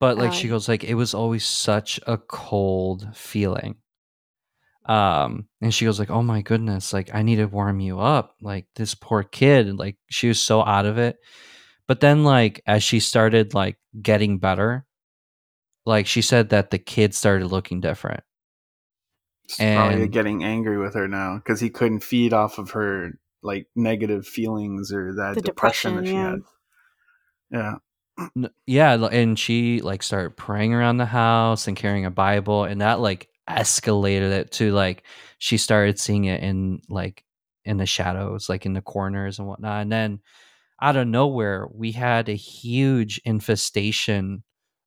But 0.00 0.16
like 0.18 0.32
she 0.32 0.48
Oh. 0.48 0.50
goes 0.52 0.68
like 0.68 0.84
it 0.84 0.94
was 0.94 1.14
always 1.14 1.44
such 1.44 1.98
a 2.06 2.16
cold 2.18 3.08
feeling. 3.14 3.76
Um 4.86 5.48
and 5.60 5.74
she 5.74 5.84
goes 5.84 5.98
like, 5.98 6.10
"Oh 6.10 6.22
my 6.22 6.40
goodness, 6.42 6.92
like 6.92 7.14
I 7.14 7.22
need 7.22 7.36
to 7.36 7.46
warm 7.46 7.80
you 7.80 8.00
up. 8.00 8.36
Like 8.40 8.66
this 8.76 8.94
poor 8.94 9.22
kid." 9.22 9.66
And 9.66 9.78
like 9.78 9.96
she 10.08 10.28
was 10.28 10.40
so 10.40 10.62
out 10.64 10.86
of 10.86 10.98
it. 10.98 11.18
But 11.86 12.00
then 12.00 12.24
like 12.24 12.62
as 12.66 12.82
she 12.82 13.00
started 13.00 13.54
like 13.54 13.76
getting 14.00 14.38
better, 14.38 14.86
like 15.84 16.06
she 16.06 16.22
said 16.22 16.50
that 16.50 16.70
the 16.70 16.78
kid 16.78 17.14
started 17.14 17.48
looking 17.48 17.80
different. 17.80 18.22
He's 19.48 19.56
probably 19.56 20.02
And- 20.04 20.12
getting 20.12 20.44
angry 20.44 20.78
with 20.78 20.94
her 20.94 21.08
now 21.08 21.36
because 21.38 21.60
he 21.60 21.70
couldn't 21.70 22.00
feed 22.04 22.32
off 22.32 22.58
of 22.58 22.70
her 22.70 23.12
like 23.42 23.66
negative 23.74 24.26
feelings 24.26 24.92
or 24.92 25.14
that 25.16 25.42
depression, 25.42 25.94
depression, 25.94 25.96
that 25.96 26.06
she 26.06 26.12
yeah. 26.14 26.30
had. 26.30 26.40
Yeah. 27.50 27.74
N- 28.18 28.50
yeah, 28.66 28.94
and 29.06 29.38
she 29.38 29.80
like 29.80 30.02
started 30.02 30.36
praying 30.36 30.74
around 30.74 30.96
the 30.96 31.06
house 31.06 31.68
and 31.68 31.76
carrying 31.76 32.04
a 32.04 32.10
Bible, 32.10 32.64
and 32.64 32.80
that 32.80 33.00
like 33.00 33.28
escalated 33.48 34.30
it 34.32 34.50
to 34.52 34.72
like 34.72 35.04
she 35.38 35.56
started 35.56 35.98
seeing 35.98 36.24
it 36.24 36.42
in 36.42 36.80
like 36.88 37.24
in 37.64 37.76
the 37.76 37.86
shadows, 37.86 38.48
like 38.48 38.66
in 38.66 38.72
the 38.72 38.82
corners 38.82 39.38
and 39.38 39.46
whatnot. 39.48 39.82
And 39.82 39.92
then 39.92 40.20
out 40.82 40.96
of 40.96 41.08
nowhere, 41.08 41.68
we 41.72 41.92
had 41.92 42.28
a 42.28 42.34
huge 42.34 43.20
infestation 43.24 44.44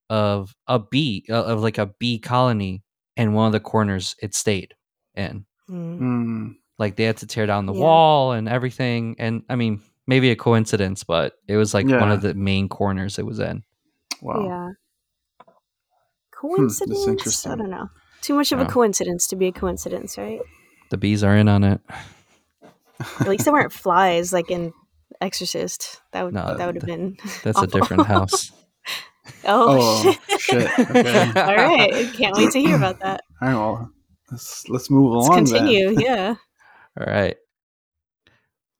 of 0.10 0.54
a 0.68 0.80
bee, 0.80 1.26
uh, 1.30 1.44
of 1.44 1.62
like 1.62 1.78
a 1.78 1.88
bee 1.88 2.20
colony 2.20 2.84
in 3.18 3.34
one 3.34 3.48
of 3.48 3.54
the 3.54 3.60
corners 3.60 4.16
it 4.22 4.36
stayed 4.36 4.74
in. 5.16 5.46
Mm. 5.70 6.00
Mm, 6.00 6.56
Like 6.80 6.96
they 6.96 7.04
had 7.06 7.18
to 7.18 7.28
tear 7.28 7.46
down 7.46 7.66
the 7.66 7.74
Yeah. 7.74 7.82
wall 7.82 8.32
and 8.34 8.50
everything. 8.50 9.16
And 9.20 9.44
I 9.50 9.56
mean, 9.56 9.82
maybe 10.12 10.30
a 10.30 10.36
coincidence, 10.36 11.06
but 11.06 11.34
it 11.48 11.56
was 11.56 11.74
like 11.74 11.88
one 11.88 12.12
of 12.12 12.22
the 12.22 12.34
main 12.34 12.68
corners 12.68 13.18
it 13.18 13.25
was 13.25 13.39
in. 13.39 13.63
wow. 14.22 14.44
Yeah. 14.46 14.70
Hmm, 16.44 16.63
that's 16.68 16.80
Coincidence? 16.80 17.48
I 17.48 17.56
don't 17.56 17.70
know. 17.70 17.88
Too 18.22 18.34
much 18.36 18.51
of 18.51 18.60
a 18.60 18.65
coincidence 18.65 19.27
to 19.27 19.36
be 19.36 19.48
a 19.48 19.51
coincidence, 19.51 20.18
right? 20.18 20.41
The 20.89 20.98
bees 20.98 21.24
are 21.24 21.36
in 21.38 21.48
on 21.48 21.63
it. 21.63 21.80
At 23.20 23.27
least 23.27 23.46
they 23.46 23.51
weren't 23.51 23.72
flies 23.84 24.34
like 24.34 24.51
in 24.51 24.74
Exorcist. 25.22 26.01
That 26.12 26.25
would 26.25 26.34
No, 26.34 26.58
that 26.58 26.65
would 26.65 26.75
have 26.75 26.86
been 26.86 27.18
That's 27.44 27.62
a 27.62 27.68
different 27.77 28.06
house. 28.08 28.51
Oh, 29.46 29.77
Oh, 29.80 30.01
shit. 30.01 30.39
shit. 30.41 30.80
Okay. 30.80 31.20
All 31.39 31.56
right. 31.56 32.12
Can't 32.13 32.36
wait 32.36 32.51
to 32.51 32.60
hear 32.60 32.75
about 32.75 33.00
that. 33.01 33.22
All 33.39 33.48
right, 33.48 33.53
well, 33.56 33.91
let's 34.32 34.68
let's 34.68 34.89
move 34.89 35.13
Let's 35.13 35.27
along. 35.27 35.46
continue. 35.46 35.94
Yeah. 35.98 36.36
All 37.00 37.06
right. 37.06 37.38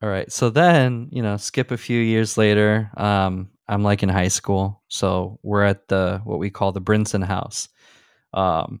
All 0.02 0.08
right. 0.08 0.30
So 0.32 0.50
then, 0.50 1.08
you 1.12 1.22
know, 1.22 1.36
skip 1.36 1.70
a 1.70 1.76
few 1.76 2.00
years 2.00 2.36
later. 2.36 2.90
Um, 2.96 3.50
I'm 3.68 3.82
like 3.84 4.02
in 4.02 4.08
high 4.08 4.28
school. 4.28 4.82
So 4.88 5.38
we're 5.42 5.62
at 5.64 5.88
the 5.88 6.20
what 6.24 6.38
we 6.38 6.50
call 6.50 6.72
the 6.72 6.80
Brinson 6.80 7.24
house. 7.24 7.68
Um 8.34 8.80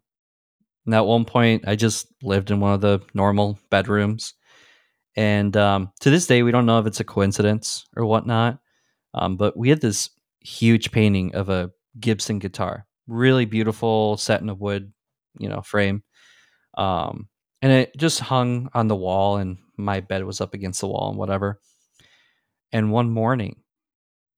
and 0.86 0.94
at 0.94 1.06
one 1.06 1.24
point 1.26 1.68
I 1.68 1.76
just 1.76 2.08
lived 2.22 2.50
in 2.50 2.60
one 2.60 2.74
of 2.74 2.80
the 2.82 3.00
normal 3.14 3.58
bedrooms. 3.70 4.34
And 5.16 5.56
um 5.56 5.92
to 6.00 6.10
this 6.10 6.26
day 6.26 6.42
we 6.42 6.52
don't 6.52 6.66
know 6.66 6.80
if 6.80 6.86
it's 6.86 7.00
a 7.00 7.04
coincidence 7.04 7.86
or 7.96 8.06
whatnot. 8.06 8.58
Um, 9.14 9.36
but 9.36 9.56
we 9.56 9.70
had 9.70 9.80
this 9.82 10.10
huge 10.40 10.92
painting 10.92 11.34
of 11.34 11.48
a 11.50 11.70
Gibson 12.00 12.38
guitar. 12.40 12.86
Really 13.08 13.46
beautiful, 13.46 14.16
set 14.18 14.42
in 14.42 14.48
a 14.50 14.54
wood, 14.54 14.92
you 15.38 15.48
know, 15.48 15.62
frame. 15.62 16.04
Um 16.78 17.28
and 17.62 17.70
it 17.72 17.96
just 17.96 18.20
hung 18.20 18.68
on 18.74 18.88
the 18.88 18.96
wall 18.96 19.36
and 19.36 19.56
my 19.76 20.00
bed 20.00 20.24
was 20.24 20.40
up 20.40 20.52
against 20.52 20.80
the 20.80 20.88
wall 20.88 21.08
and 21.08 21.18
whatever. 21.18 21.60
And 22.72 22.92
one 22.92 23.10
morning 23.10 23.56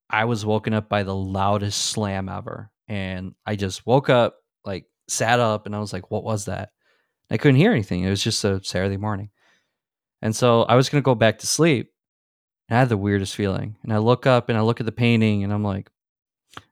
i 0.07 0.25
was 0.25 0.45
woken 0.45 0.73
up 0.73 0.87
by 0.87 1.01
the 1.01 1.15
loudest 1.15 1.85
slam 1.85 2.29
ever. 2.29 2.71
And 2.87 3.33
i 3.45 3.55
just 3.55 3.85
woke 3.85 4.09
up 4.09 4.37
like 4.63 4.85
sat 5.07 5.39
up 5.39 5.65
and 5.65 5.75
i 5.75 5.79
was 5.79 5.91
like 5.91 6.11
what 6.11 6.23
was 6.23 6.45
that? 6.45 6.69
I 7.31 7.37
couldn't 7.37 7.55
hear 7.59 7.71
anything. 7.71 8.03
It 8.03 8.09
was 8.09 8.23
just 8.23 8.43
a 8.45 8.63
saturday 8.63 8.97
morning. 8.97 9.31
And 10.21 10.35
so 10.35 10.61
i 10.63 10.75
was 10.75 10.89
going 10.89 11.01
to 11.01 11.05
go 11.05 11.15
back 11.15 11.39
to 11.39 11.47
sleep 11.47 11.91
and 12.69 12.77
i 12.77 12.79
had 12.79 12.89
the 12.89 12.97
weirdest 12.97 13.35
feeling. 13.35 13.75
And 13.83 13.91
i 13.91 13.97
look 13.97 14.27
up 14.27 14.49
and 14.49 14.57
i 14.57 14.61
look 14.61 14.79
at 14.79 14.85
the 14.85 14.91
painting 14.91 15.43
and 15.43 15.51
i'm 15.51 15.63
like 15.63 15.89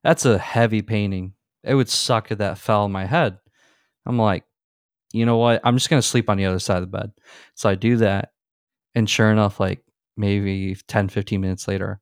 that's 0.04 0.26
a 0.26 0.38
heavy 0.38 0.82
painting. 0.82 1.34
It 1.64 1.76
would 1.76 1.90
suck 1.90 2.32
if 2.32 2.38
that 2.38 2.58
fell 2.58 2.84
on 2.84 2.92
my 2.92 3.06
head. 3.06 3.38
I'm 4.06 4.18
like 4.18 4.44
you 5.14 5.26
know 5.26 5.38
what? 5.38 5.62
I'm 5.64 5.78
just 5.78 5.90
going 5.90 6.02
to 6.02 6.08
sleep 6.08 6.30
on 6.30 6.38
the 6.38 6.46
other 6.46 6.60
side 6.60 6.78
of 6.78 6.92
the 6.92 6.98
bed. 6.98 7.12
So 7.56 7.70
I 7.70 7.76
do 7.76 7.98
that. 7.98 8.32
And 8.96 9.10
sure 9.10 9.32
enough, 9.32 9.60
like 9.60 9.84
maybe 10.18 10.76
10, 10.88 11.08
15 11.10 11.40
minutes 11.40 11.68
later, 11.68 12.02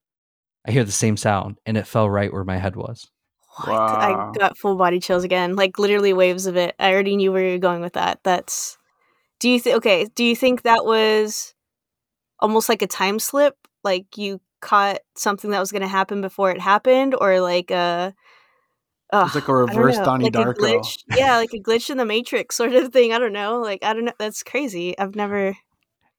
I 0.65 0.71
hear 0.71 0.84
the 0.84 0.91
same 0.91 1.17
sound 1.17 1.58
and 1.65 1.78
it 1.78 1.88
fell 1.88 2.10
right 2.10 2.34
where 2.34 2.43
my 2.43 2.58
head 2.58 2.76
was. 2.76 3.10
What? 3.58 3.69
Wow. 3.69 4.32
I 4.34 4.38
got 4.38 4.58
full 4.58 4.76
body 4.76 5.00
chills 5.00 5.24
again. 5.24 5.56
Like 5.56 5.78
literally 5.78 6.13
waves 6.13 6.45
of 6.45 6.56
it. 6.56 6.74
I 6.80 6.93
already 6.93 7.17
knew 7.17 7.32
where 7.32 7.45
you 7.45 7.52
were 7.54 7.60
going 7.60 7.82
with 7.82 7.93
that. 7.93 8.19
That's. 8.24 8.78
Do 9.39 9.50
you 9.50 9.60
think? 9.60 9.78
Okay. 9.78 10.08
Do 10.15 10.24
you 10.24 10.36
think 10.36 10.62
that 10.62 10.86
was 10.86 11.54
almost 12.39 12.69
like 12.69 12.82
a 12.82 12.88
time 12.88 13.19
slip? 13.19 13.56
Like 13.84 14.17
you 14.17 14.39
caught 14.62 15.00
something 15.15 15.52
that 15.52 15.60
was 15.60 15.71
going 15.71 15.82
to 15.82 15.88
happen 15.88 16.21
before 16.21 16.52
it 16.52 16.62
happened, 16.62 17.15
or 17.19 17.41
like 17.41 17.71
a. 17.71 18.13
Ugh, 19.12 19.26
It's 19.26 19.36
like 19.36 19.47
a 19.47 19.56
reverse 19.56 19.97
know, 19.97 20.06
Donnie 20.06 20.24
like 20.26 20.34
Darko. 20.34 20.56
glitch. 20.58 21.04
Yeah, 21.15 21.38
like 21.38 21.54
a 21.54 21.60
glitch 21.60 21.89
in 21.89 21.97
the 21.97 22.06
Matrix 22.06 22.56
sort 22.56 22.74
of 22.74 22.93
thing. 22.93 23.12
I 23.13 23.19
don't 23.19 23.34
know. 23.34 23.60
Like 23.60 23.84
I 23.84 23.93
don't 23.93 24.06
know. 24.06 24.13
That's 24.17 24.43
crazy. 24.43 24.97
I've 24.97 25.15
never. 25.15 25.56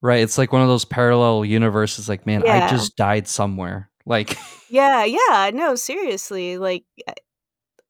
Right. 0.02 0.20
It's 0.20 0.36
like 0.36 0.52
one 0.52 0.62
of 0.62 0.68
those 0.68 0.84
parallel 0.84 1.44
universes. 1.44 2.08
Like, 2.08 2.26
man, 2.26 2.46
I 2.46 2.68
just 2.68 2.96
died 2.96 3.28
somewhere. 3.28 3.88
Like, 4.04 4.36
Yeah, 4.68 5.04
yeah, 5.04 5.52
no, 5.54 5.76
seriously, 5.76 6.58
like, 6.58 6.82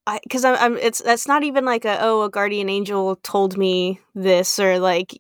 I, 0.07 0.21
because 0.23 0.45
I'm, 0.45 0.57
I'm, 0.57 0.77
it's 0.77 1.01
that's 1.01 1.27
not 1.27 1.43
even 1.43 1.65
like 1.65 1.87
a 1.87 1.97
oh, 2.03 2.21
a 2.25 2.29
guardian 2.31 2.69
angel 2.69 3.17
told 3.17 3.57
me 3.57 3.99
this 4.15 4.59
or 4.59 4.79
like, 4.79 5.19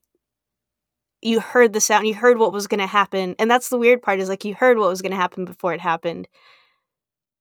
you 1.22 1.40
heard 1.40 1.72
the 1.72 1.80
sound, 1.80 2.06
you 2.06 2.14
heard 2.14 2.38
what 2.38 2.52
was 2.52 2.66
gonna 2.66 2.86
happen, 2.86 3.36
and 3.38 3.50
that's 3.50 3.70
the 3.70 3.78
weird 3.78 4.02
part 4.02 4.20
is 4.20 4.28
like 4.28 4.44
you 4.44 4.54
heard 4.54 4.76
what 4.76 4.90
was 4.90 5.00
gonna 5.00 5.16
happen 5.16 5.46
before 5.46 5.72
it 5.72 5.80
happened, 5.80 6.28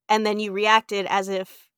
and 0.08 0.26
then 0.26 0.40
you 0.40 0.54
reacted 0.54 1.06
as 1.10 1.28
if 1.28 1.50
y 1.50 1.71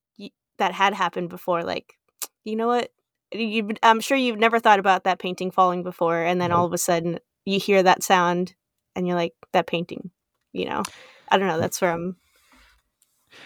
that 0.57 0.73
had 0.73 0.93
happened 0.93 1.29
before. 1.29 1.63
Like, 1.63 1.97
you 2.43 2.55
know 2.55 2.67
what? 2.67 2.91
You, 3.31 3.69
I'm 3.81 3.99
sure 3.99 4.17
you've 4.17 4.39
never 4.39 4.59
thought 4.59 4.79
about 4.79 5.05
that 5.05 5.19
painting 5.19 5.49
falling 5.49 5.83
before, 5.83 6.21
and 6.21 6.39
then 6.39 6.51
all 6.51 6.65
of 6.65 6.73
a 6.73 6.77
sudden 6.77 7.19
you 7.45 7.59
hear 7.59 7.81
that 7.81 8.03
sound, 8.03 8.53
and 8.95 9.07
you're 9.07 9.17
like, 9.17 9.33
that 9.53 9.67
painting, 9.67 10.11
you 10.51 10.65
know. 10.65 10.83
I 11.29 11.37
don't 11.37 11.47
know. 11.47 11.59
That's 11.59 11.81
where 11.81 11.91
I'm 11.91 12.15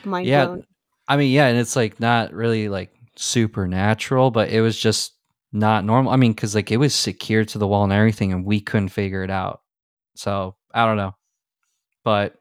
mind 0.04 0.28
yeah. 0.28 0.46
blown. 0.46 0.66
I 1.08 1.16
mean, 1.16 1.32
yeah. 1.32 1.48
And 1.48 1.58
it's 1.58 1.76
like 1.78 2.00
not 2.02 2.34
really 2.34 2.68
like 2.68 2.94
supernatural, 3.16 4.30
but 4.30 4.50
it 4.50 4.60
was 4.60 4.78
just 4.78 5.14
not 5.54 5.86
normal. 5.86 6.12
I 6.12 6.18
mean, 6.18 6.34
because 6.34 6.54
like 6.54 6.70
it 6.70 6.78
was 6.78 6.94
secured 6.94 7.48
to 7.50 7.58
the 7.58 7.68
wall 7.68 7.86
and 7.86 7.94
everything, 7.94 8.34
and 8.34 8.44
we 8.46 8.60
couldn't 8.60 8.90
figure 8.90 9.24
it 9.24 9.30
out. 9.32 9.62
So 10.16 10.56
I 10.74 10.86
don't 10.86 10.98
know. 10.98 11.16
But 12.04 12.36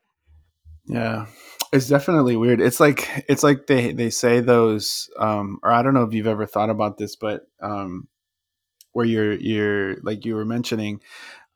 Yeah. 0.87 1.27
It's 1.73 1.89
definitely 1.89 2.37
weird. 2.37 2.61
It's 2.61 2.81
like 2.81 3.25
it's 3.29 3.43
like 3.43 3.67
they 3.67 3.93
they 3.93 4.11
say 4.11 4.41
those 4.41 5.11
um 5.19 5.59
or 5.63 5.71
I 5.73 5.83
don't 5.83 5.95
know 5.95 6.05
if 6.05 6.15
you've 6.15 6.27
ever 6.27 6.47
thought 6.47 6.71
about 6.71 6.97
this 6.97 7.17
but 7.17 7.43
um 7.61 8.09
where 8.93 9.07
you're 9.07 9.35
you're 9.35 9.97
like 10.03 10.25
you 10.25 10.37
were 10.37 10.45
mentioning 10.45 11.01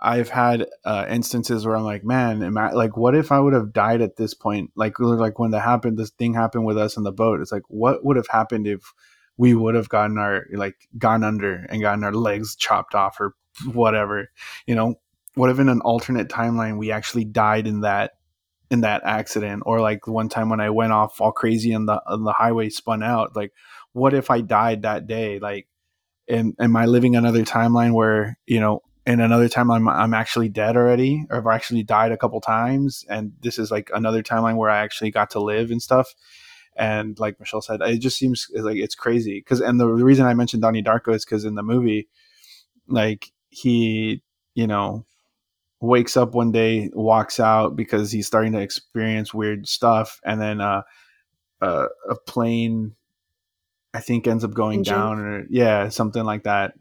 I've 0.00 0.30
had 0.30 0.66
uh 0.84 1.06
instances 1.08 1.64
where 1.64 1.76
I'm 1.76 1.84
like 1.84 2.04
man 2.04 2.42
ima- 2.42 2.74
like 2.74 2.96
what 2.96 3.14
if 3.14 3.32
I 3.32 3.38
would 3.40 3.52
have 3.52 3.72
died 3.72 4.00
at 4.02 4.16
this 4.16 4.34
point? 4.34 4.70
Like 4.76 4.98
like 4.98 5.38
when 5.38 5.52
that 5.52 5.60
happened 5.60 5.98
this 5.98 6.10
thing 6.10 6.34
happened 6.34 6.64
with 6.64 6.78
us 6.78 6.96
in 6.96 7.04
the 7.04 7.12
boat. 7.12 7.40
It's 7.40 7.52
like 7.52 7.64
what 7.68 8.04
would 8.04 8.16
have 8.16 8.28
happened 8.28 8.66
if 8.66 8.92
we 9.36 9.54
would 9.54 9.74
have 9.74 9.88
gotten 9.88 10.18
our 10.18 10.46
like 10.52 10.88
gone 10.98 11.24
under 11.24 11.66
and 11.70 11.80
gotten 11.80 12.04
our 12.04 12.12
legs 12.12 12.56
chopped 12.56 12.94
off 12.94 13.20
or 13.20 13.34
whatever 13.72 14.28
you 14.66 14.74
know? 14.74 14.96
What 15.34 15.50
if 15.50 15.60
in 15.60 15.68
an 15.68 15.80
alternate 15.82 16.28
timeline 16.28 16.78
we 16.78 16.90
actually 16.90 17.24
died 17.24 17.68
in 17.68 17.82
that 17.82 18.14
in 18.70 18.82
that 18.82 19.02
accident 19.04 19.64
or 19.66 19.80
like 19.80 20.06
one 20.06 20.28
time 20.28 20.48
when 20.48 20.60
I 20.60 20.70
went 20.70 20.92
off 20.92 21.20
all 21.20 21.32
crazy 21.32 21.74
on 21.74 21.86
the 21.86 22.00
on 22.06 22.24
the 22.24 22.32
highway 22.32 22.68
spun 22.68 23.02
out 23.02 23.34
like 23.34 23.52
what 23.92 24.14
if 24.14 24.30
I 24.30 24.40
died 24.40 24.82
that 24.82 25.06
day? 25.06 25.38
Like 25.38 25.66
am, 26.28 26.54
am 26.58 26.76
I 26.76 26.86
living 26.86 27.16
another 27.16 27.42
timeline 27.42 27.92
where 27.92 28.38
you 28.46 28.60
know 28.60 28.82
in 29.06 29.20
another 29.20 29.48
timeline 29.48 29.76
I'm, 29.76 29.88
I'm 29.88 30.14
actually 30.14 30.48
dead 30.48 30.76
already? 30.76 31.26
Or 31.30 31.36
have 31.36 31.46
actually 31.46 31.82
died 31.82 32.12
a 32.12 32.16
couple 32.16 32.40
times 32.40 33.04
and 33.08 33.32
this 33.40 33.58
is 33.58 33.70
like 33.70 33.90
another 33.92 34.22
timeline 34.22 34.56
where 34.56 34.70
I 34.70 34.78
actually 34.78 35.10
got 35.10 35.30
to 35.30 35.40
live 35.40 35.70
and 35.70 35.82
stuff? 35.82 36.14
And 36.76 37.18
like 37.18 37.40
Michelle 37.40 37.62
said 37.62 37.80
it 37.82 37.98
just 37.98 38.18
seems 38.18 38.46
like 38.54 38.76
it's 38.76 38.94
crazy. 38.94 39.40
Because 39.40 39.60
and 39.60 39.80
the 39.80 39.88
reason 39.88 40.26
I 40.26 40.34
mentioned 40.34 40.62
Donnie 40.62 40.82
Darko 40.82 41.14
is 41.14 41.24
because 41.24 41.44
in 41.44 41.56
the 41.56 41.62
movie 41.62 42.08
like 42.86 43.32
he 43.48 44.22
you 44.54 44.66
know 44.66 45.04
wakes 45.80 46.16
up 46.16 46.34
one 46.34 46.52
day, 46.52 46.90
walks 46.92 47.40
out 47.40 47.76
because 47.76 48.12
he's 48.12 48.26
starting 48.26 48.52
to 48.52 48.60
experience 48.60 49.32
weird 49.32 49.66
stuff, 49.66 50.20
and 50.24 50.40
then 50.40 50.60
uh, 50.60 50.82
uh, 51.60 51.86
a 52.08 52.14
plane, 52.26 52.94
I 53.94 54.00
think, 54.00 54.26
ends 54.26 54.44
up 54.44 54.52
going 54.54 54.80
Engine. 54.80 54.94
down, 54.94 55.18
or 55.20 55.46
yeah, 55.48 55.88
something 55.88 56.24
like 56.24 56.44
that, 56.44 56.74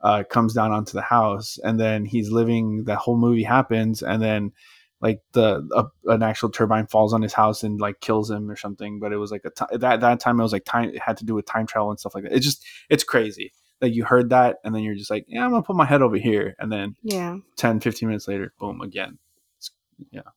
uh, 0.00 0.24
comes 0.24 0.54
down 0.54 0.72
onto 0.72 0.92
the 0.92 1.02
house, 1.02 1.58
and 1.62 1.78
then 1.78 2.04
he's 2.04 2.30
living. 2.30 2.84
The 2.84 2.96
whole 2.96 3.16
movie 3.16 3.42
happens, 3.42 4.02
and 4.02 4.22
then 4.22 4.52
like 5.00 5.20
the 5.32 5.68
a, 5.76 6.12
an 6.12 6.22
actual 6.22 6.48
turbine 6.48 6.86
falls 6.86 7.12
on 7.12 7.22
his 7.22 7.34
house 7.34 7.62
and 7.62 7.80
like 7.80 8.00
kills 8.00 8.30
him 8.30 8.50
or 8.50 8.56
something. 8.56 9.00
But 9.00 9.12
it 9.12 9.18
was 9.18 9.30
like 9.30 9.44
a 9.44 9.50
ti 9.50 9.76
that 9.76 10.00
that 10.00 10.20
time 10.20 10.40
it 10.40 10.42
was 10.42 10.52
like 10.52 10.64
time 10.64 10.88
it 10.88 11.02
had 11.02 11.16
to 11.18 11.24
do 11.24 11.34
with 11.34 11.44
time 11.44 11.66
travel 11.66 11.90
and 11.90 12.00
stuff 12.00 12.14
like 12.14 12.24
that. 12.24 12.32
It 12.32 12.40
just 12.40 12.64
it's 12.88 13.04
crazy. 13.04 13.52
Like 13.84 13.94
you 13.94 14.04
heard 14.04 14.30
that, 14.30 14.56
and 14.64 14.74
then 14.74 14.82
you're 14.82 14.94
just 14.94 15.10
like, 15.10 15.24
yeah, 15.28 15.44
I'm 15.44 15.50
gonna 15.50 15.62
put 15.62 15.76
my 15.76 15.84
head 15.86 16.02
over 16.02 16.16
here, 16.16 16.54
and 16.58 16.72
then 16.72 16.96
Yeah. 17.02 17.36
10 17.56 17.80
15 17.80 18.08
minutes 18.08 18.26
later 18.28 18.52
boom 18.58 18.80
again 18.80 19.18
It's- 19.58 19.70
yeah 20.10 20.30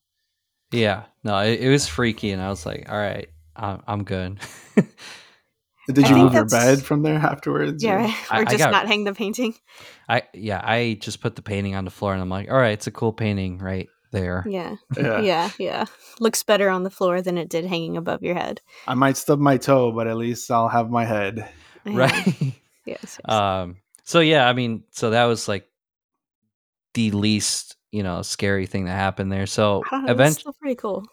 yeah, 0.71 1.03
no, 1.23 1.38
it, 1.39 1.62
it 1.62 1.69
was 1.69 1.88
freaky, 1.88 2.31
and 2.31 2.41
I 2.41 2.49
was 2.49 2.65
like, 2.65 2.91
all 2.91 2.97
right, 2.97 3.29
I'm, 3.55 3.81
I'm 3.88 4.03
good. 4.03 4.38
did 5.88 6.10
you 6.10 6.15
move 6.17 6.33
your 6.33 6.43
bed 6.45 6.83
from 6.83 7.03
there 7.03 7.15
afterwards 7.15 7.81
Yeah, 7.81 7.95
or- 7.95 7.99
right. 8.05 8.15
I- 8.31 8.38
or 8.39 8.41
I 8.41 8.45
just 8.45 8.57
got- 8.57 8.71
not 8.71 8.88
hang 8.88 9.05
the 9.05 9.13
painting. 9.13 9.55
I 10.10 10.23
yeah, 10.33 10.60
I 10.63 10.97
just 10.99 11.21
put 11.21 11.36
the 11.38 11.41
painting 11.41 11.75
on 11.75 11.86
the 11.86 11.91
floor, 11.91 12.12
and 12.13 12.21
I'm 12.21 12.29
like, 12.29 12.49
all 12.51 12.57
right, 12.57 12.73
it's 12.73 12.88
a 12.88 12.91
cool 12.91 13.13
painting, 13.13 13.60
right? 13.60 13.88
there. 14.13 14.45
Yeah. 14.47 14.75
Yeah. 14.97 15.19
Yeah. 15.31 15.49
Yeah. 15.60 15.86
Looks 16.21 16.41
better 16.41 16.69
on 16.69 16.83
the 16.83 16.89
floor 16.89 17.21
than 17.21 17.38
it 17.38 17.49
did 17.49 17.65
hanging 17.65 17.97
above 17.97 18.23
your 18.23 18.36
head. 18.36 18.62
I 18.88 18.93
might 18.93 19.17
stub 19.17 19.38
my 19.39 19.57
toe, 19.57 19.91
but 19.91 20.07
at 20.07 20.15
least 20.15 20.49
I'll 20.49 20.69
have 20.69 20.89
my 20.89 21.03
head. 21.03 21.47
Yeah. 21.86 21.93
Right. 21.97 22.53
Yes. 22.88 23.19
yes. 23.23 23.30
um 23.30 23.78
so 24.04 24.21
yeah, 24.21 24.47
I 24.47 24.54
mean, 24.54 24.84
so 24.91 25.10
that 25.10 25.26
was 25.26 25.47
like 25.47 25.67
the 26.93 27.12
least, 27.12 27.76
you 27.91 28.04
know, 28.04 28.21
scary 28.21 28.65
thing 28.65 28.86
that 28.86 28.93
happened 28.95 29.32
there. 29.32 29.45
So 29.45 29.84
I 29.91 30.02
know, 30.02 30.12
eventually 30.13 30.54
pretty 30.60 30.76
cool. 30.76 31.06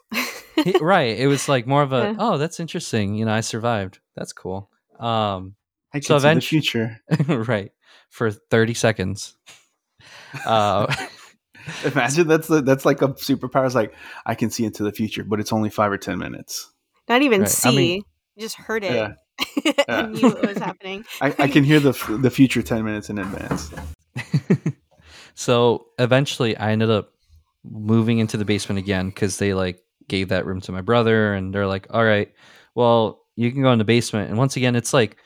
right, 0.80 1.18
it 1.18 1.26
was 1.26 1.48
like 1.48 1.66
more 1.66 1.82
of 1.82 1.92
a 1.92 1.96
Yeah. 2.12 2.14
oh, 2.18 2.38
that's 2.38 2.60
interesting, 2.60 3.14
you 3.16 3.24
know, 3.24 3.32
I 3.32 3.40
survived. 3.40 3.98
That's 4.14 4.32
cool. 4.32 4.70
Um 5.00 5.56
I 5.92 5.98
can 5.98 6.02
So 6.04 6.18
see 6.18 6.34
the 6.34 6.40
future. 6.40 7.00
right. 7.28 7.72
For 8.10 8.30
30 8.30 8.74
seconds. 8.74 9.36
Uh 10.44 10.92
Imagine 11.84 12.26
that's 12.28 12.48
the, 12.48 12.60
that's 12.60 12.84
like 12.84 13.00
a 13.02 13.08
superpower. 13.08 13.64
It's 13.64 13.74
like 13.74 13.94
I 14.26 14.34
can 14.34 14.50
see 14.50 14.64
into 14.64 14.82
the 14.82 14.92
future, 14.92 15.24
but 15.24 15.40
it's 15.40 15.52
only 15.52 15.70
five 15.70 15.90
or 15.90 15.96
ten 15.96 16.18
minutes. 16.18 16.70
Not 17.08 17.22
even 17.22 17.40
Right. 17.42 17.48
I 17.48 17.52
see. 17.52 17.76
mean- 17.76 18.02
you 18.36 18.42
just 18.42 18.56
heard 18.56 18.82
it 18.84 18.92
Yeah. 18.92 19.12
and 19.88 20.12
knew 20.12 20.28
what 20.28 20.46
was 20.46 20.58
happening. 20.58 21.04
I, 21.20 21.34
I 21.38 21.48
can 21.48 21.64
hear 21.64 21.80
the 21.80 21.90
f- 21.90 22.10
the 22.20 22.30
future 22.30 22.62
ten 22.62 22.84
minutes 22.84 23.10
in 23.10 23.18
advance. 23.18 23.72
so 25.34 25.86
eventually 25.98 26.56
I 26.56 26.72
ended 26.72 26.90
up 26.90 27.12
moving 27.64 28.18
into 28.18 28.36
the 28.36 28.44
basement 28.44 28.78
again 28.78 29.08
because 29.08 29.38
they 29.38 29.54
like 29.54 29.82
gave 30.08 30.28
that 30.28 30.46
room 30.46 30.60
to 30.62 30.72
my 30.72 30.80
brother 30.82 31.34
and 31.34 31.54
they're 31.54 31.66
like, 31.66 31.86
all 31.90 32.04
right, 32.04 32.32
well, 32.74 33.22
you 33.36 33.50
can 33.50 33.62
go 33.62 33.72
in 33.72 33.78
the 33.78 33.84
basement. 33.84 34.28
And 34.28 34.38
once 34.38 34.56
again, 34.56 34.76
it's 34.76 34.92
like 34.92 35.16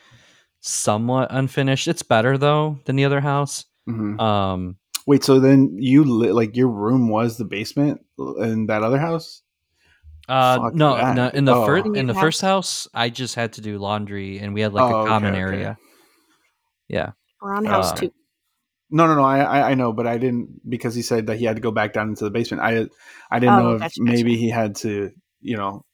somewhat 0.61 1.27
unfinished. 1.31 1.87
It's 1.87 2.03
better 2.03 2.37
though 2.37 2.79
than 2.85 2.95
the 2.95 3.05
other 3.05 3.21
house. 3.21 3.65
hmm 3.85 4.19
Um 4.19 4.77
Wait, 5.07 5.23
so 5.23 5.39
then 5.39 5.75
you 5.79 6.03
li- 6.03 6.31
like 6.31 6.55
your 6.55 6.67
room 6.67 7.09
was 7.09 7.37
the 7.37 7.45
basement 7.45 8.05
in 8.17 8.67
that 8.67 8.83
other 8.83 8.99
house? 8.99 9.41
Uh 10.29 10.69
no, 10.73 10.95
that. 10.95 11.15
no 11.15 11.27
in 11.29 11.45
the 11.45 11.55
Oh. 11.55 11.65
first 11.65 11.85
In 11.87 11.95
in 11.95 12.07
the 12.07 12.13
first 12.13 12.41
house 12.41 12.87
I 12.93 13.09
just 13.09 13.35
had 13.35 13.53
to 13.53 13.61
do 13.61 13.77
laundry 13.79 14.39
and 14.39 14.53
we 14.53 14.61
had 14.61 14.73
like 14.73 14.93
Oh, 14.93 15.03
a 15.03 15.07
common 15.07 15.31
okay. 15.33 15.41
area. 15.41 15.77
Yeah. 16.87 17.11
Roundhouse 17.41 17.91
Uh, 17.93 17.95
two. 17.95 18.11
No, 18.91 19.05
no, 19.07 19.15
no. 19.15 19.23
I, 19.23 19.39
I 19.41 19.69
I 19.71 19.73
know, 19.75 19.93
but 19.93 20.07
I 20.07 20.17
didn't 20.17 20.61
because 20.67 20.95
he 20.95 21.01
said 21.03 21.27
that 21.27 21.37
he 21.37 21.45
had 21.45 21.55
to 21.57 21.61
go 21.61 21.71
back 21.71 21.93
down 21.93 22.09
into 22.09 22.23
the 22.23 22.31
basement. 22.31 22.63
I 22.63 22.87
I 23.29 23.39
didn't 23.39 23.55
Oh, 23.55 23.59
know 23.63 23.71
if 23.75 23.81
gotcha, 23.81 24.01
maybe 24.01 24.31
gotcha. 24.33 24.39
he 24.41 24.49
had 24.49 24.75
to, 24.77 25.11
you 25.41 25.57
know. 25.57 25.85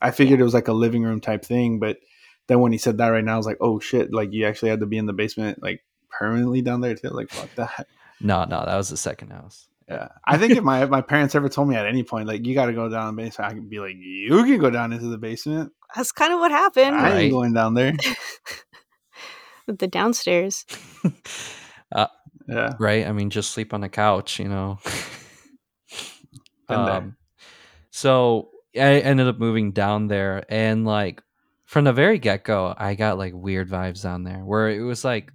I 0.00 0.12
figured 0.12 0.40
it 0.40 0.44
was 0.44 0.54
like 0.54 0.68
a 0.68 0.72
living 0.72 1.02
room 1.02 1.20
type 1.20 1.44
thing, 1.44 1.78
but 1.80 1.98
then 2.46 2.60
when 2.60 2.72
he 2.72 2.78
said 2.78 2.98
that 2.98 3.08
right 3.08 3.24
now, 3.24 3.34
I 3.34 3.36
was 3.36 3.46
like, 3.46 3.58
oh 3.60 3.80
shit! 3.80 4.12
Like 4.12 4.32
you 4.32 4.46
actually 4.46 4.70
had 4.70 4.80
to 4.80 4.86
be 4.86 4.96
in 4.96 5.06
the 5.06 5.12
basement 5.12 5.60
like 5.62 5.80
permanently 6.08 6.62
down 6.62 6.80
there 6.80 6.94
too. 6.94 7.08
Like 7.10 7.30
fuck 7.30 7.54
that. 7.56 7.86
No, 8.22 8.44
no, 8.44 8.64
that 8.66 8.76
was 8.76 8.90
the 8.90 8.98
second 8.98 9.30
house. 9.30 9.66
Yeah, 9.90 10.08
I 10.24 10.38
think 10.38 10.52
if 10.52 10.62
my 10.62 10.84
if 10.84 10.88
my 10.90 11.00
parents 11.00 11.34
ever 11.34 11.48
told 11.48 11.68
me 11.68 11.74
at 11.74 11.84
any 11.84 12.04
point 12.04 12.28
like 12.28 12.46
you 12.46 12.54
got 12.54 12.66
to 12.66 12.72
go 12.72 12.88
down 12.88 13.16
the 13.16 13.22
basement, 13.22 13.50
I 13.50 13.54
could 13.54 13.68
be 13.68 13.80
like, 13.80 13.96
you 13.98 14.44
can 14.44 14.58
go 14.60 14.70
down 14.70 14.92
into 14.92 15.08
the 15.08 15.18
basement. 15.18 15.72
That's 15.96 16.12
kind 16.12 16.32
of 16.32 16.38
what 16.38 16.52
happened 16.52 16.94
I 16.94 17.10
Right. 17.10 17.18
ain't 17.22 17.32
going 17.32 17.52
down 17.52 17.74
there. 17.74 17.94
the 19.66 19.88
downstairs. 19.88 20.64
Yeah, 22.48 22.72
right? 22.80 23.06
I 23.06 23.12
mean, 23.12 23.30
just 23.30 23.52
sleep 23.52 23.72
on 23.72 23.80
the 23.80 23.88
couch, 23.88 24.38
you 24.40 24.48
know. 24.48 24.78
Um, 26.68 27.16
so 27.90 28.50
I 28.76 29.00
ended 29.00 29.26
up 29.26 29.38
moving 29.38 29.72
down 29.72 30.06
there, 30.06 30.44
and 30.48 30.84
like 30.86 31.20
from 31.64 31.84
the 31.84 31.92
very 31.92 32.18
get 32.18 32.44
go, 32.44 32.74
I 32.76 32.94
got 32.94 33.18
like 33.18 33.32
weird 33.34 33.68
vibes 33.68 34.02
down 34.02 34.22
there, 34.22 34.38
where 34.44 34.68
it 34.68 34.82
was 34.82 35.04
like 35.04 35.32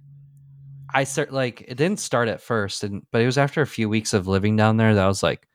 I 0.94 1.04
start 1.04 1.32
like 1.32 1.62
it 1.68 1.76
didn't 1.76 2.00
start 2.00 2.28
at 2.28 2.40
first, 2.40 2.84
and 2.84 3.02
but 3.12 3.20
it 3.22 3.26
was 3.26 3.38
after 3.38 3.62
a 3.62 3.66
few 3.66 3.88
weeks 3.88 4.12
of 4.14 4.26
living 4.26 4.56
down 4.56 4.76
there 4.76 4.94
that 4.94 5.04
I 5.04 5.08
was 5.08 5.22
like, 5.22 5.46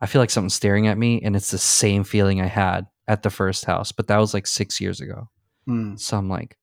I 0.00 0.06
feel 0.06 0.20
like 0.20 0.30
something's 0.30 0.54
staring 0.54 0.86
at 0.86 0.98
me, 0.98 1.20
and 1.22 1.34
it's 1.36 1.50
the 1.50 1.58
same 1.58 2.04
feeling 2.04 2.40
I 2.40 2.46
had 2.46 2.86
at 3.06 3.22
the 3.22 3.30
first 3.30 3.64
house, 3.64 3.92
but 3.92 4.06
that 4.08 4.18
was 4.18 4.34
like 4.34 4.46
six 4.46 4.80
years 4.80 5.00
ago. 5.00 5.28
Mm, 5.68 5.98
So 5.98 6.16
I'm 6.18 6.28
like, 6.28 6.56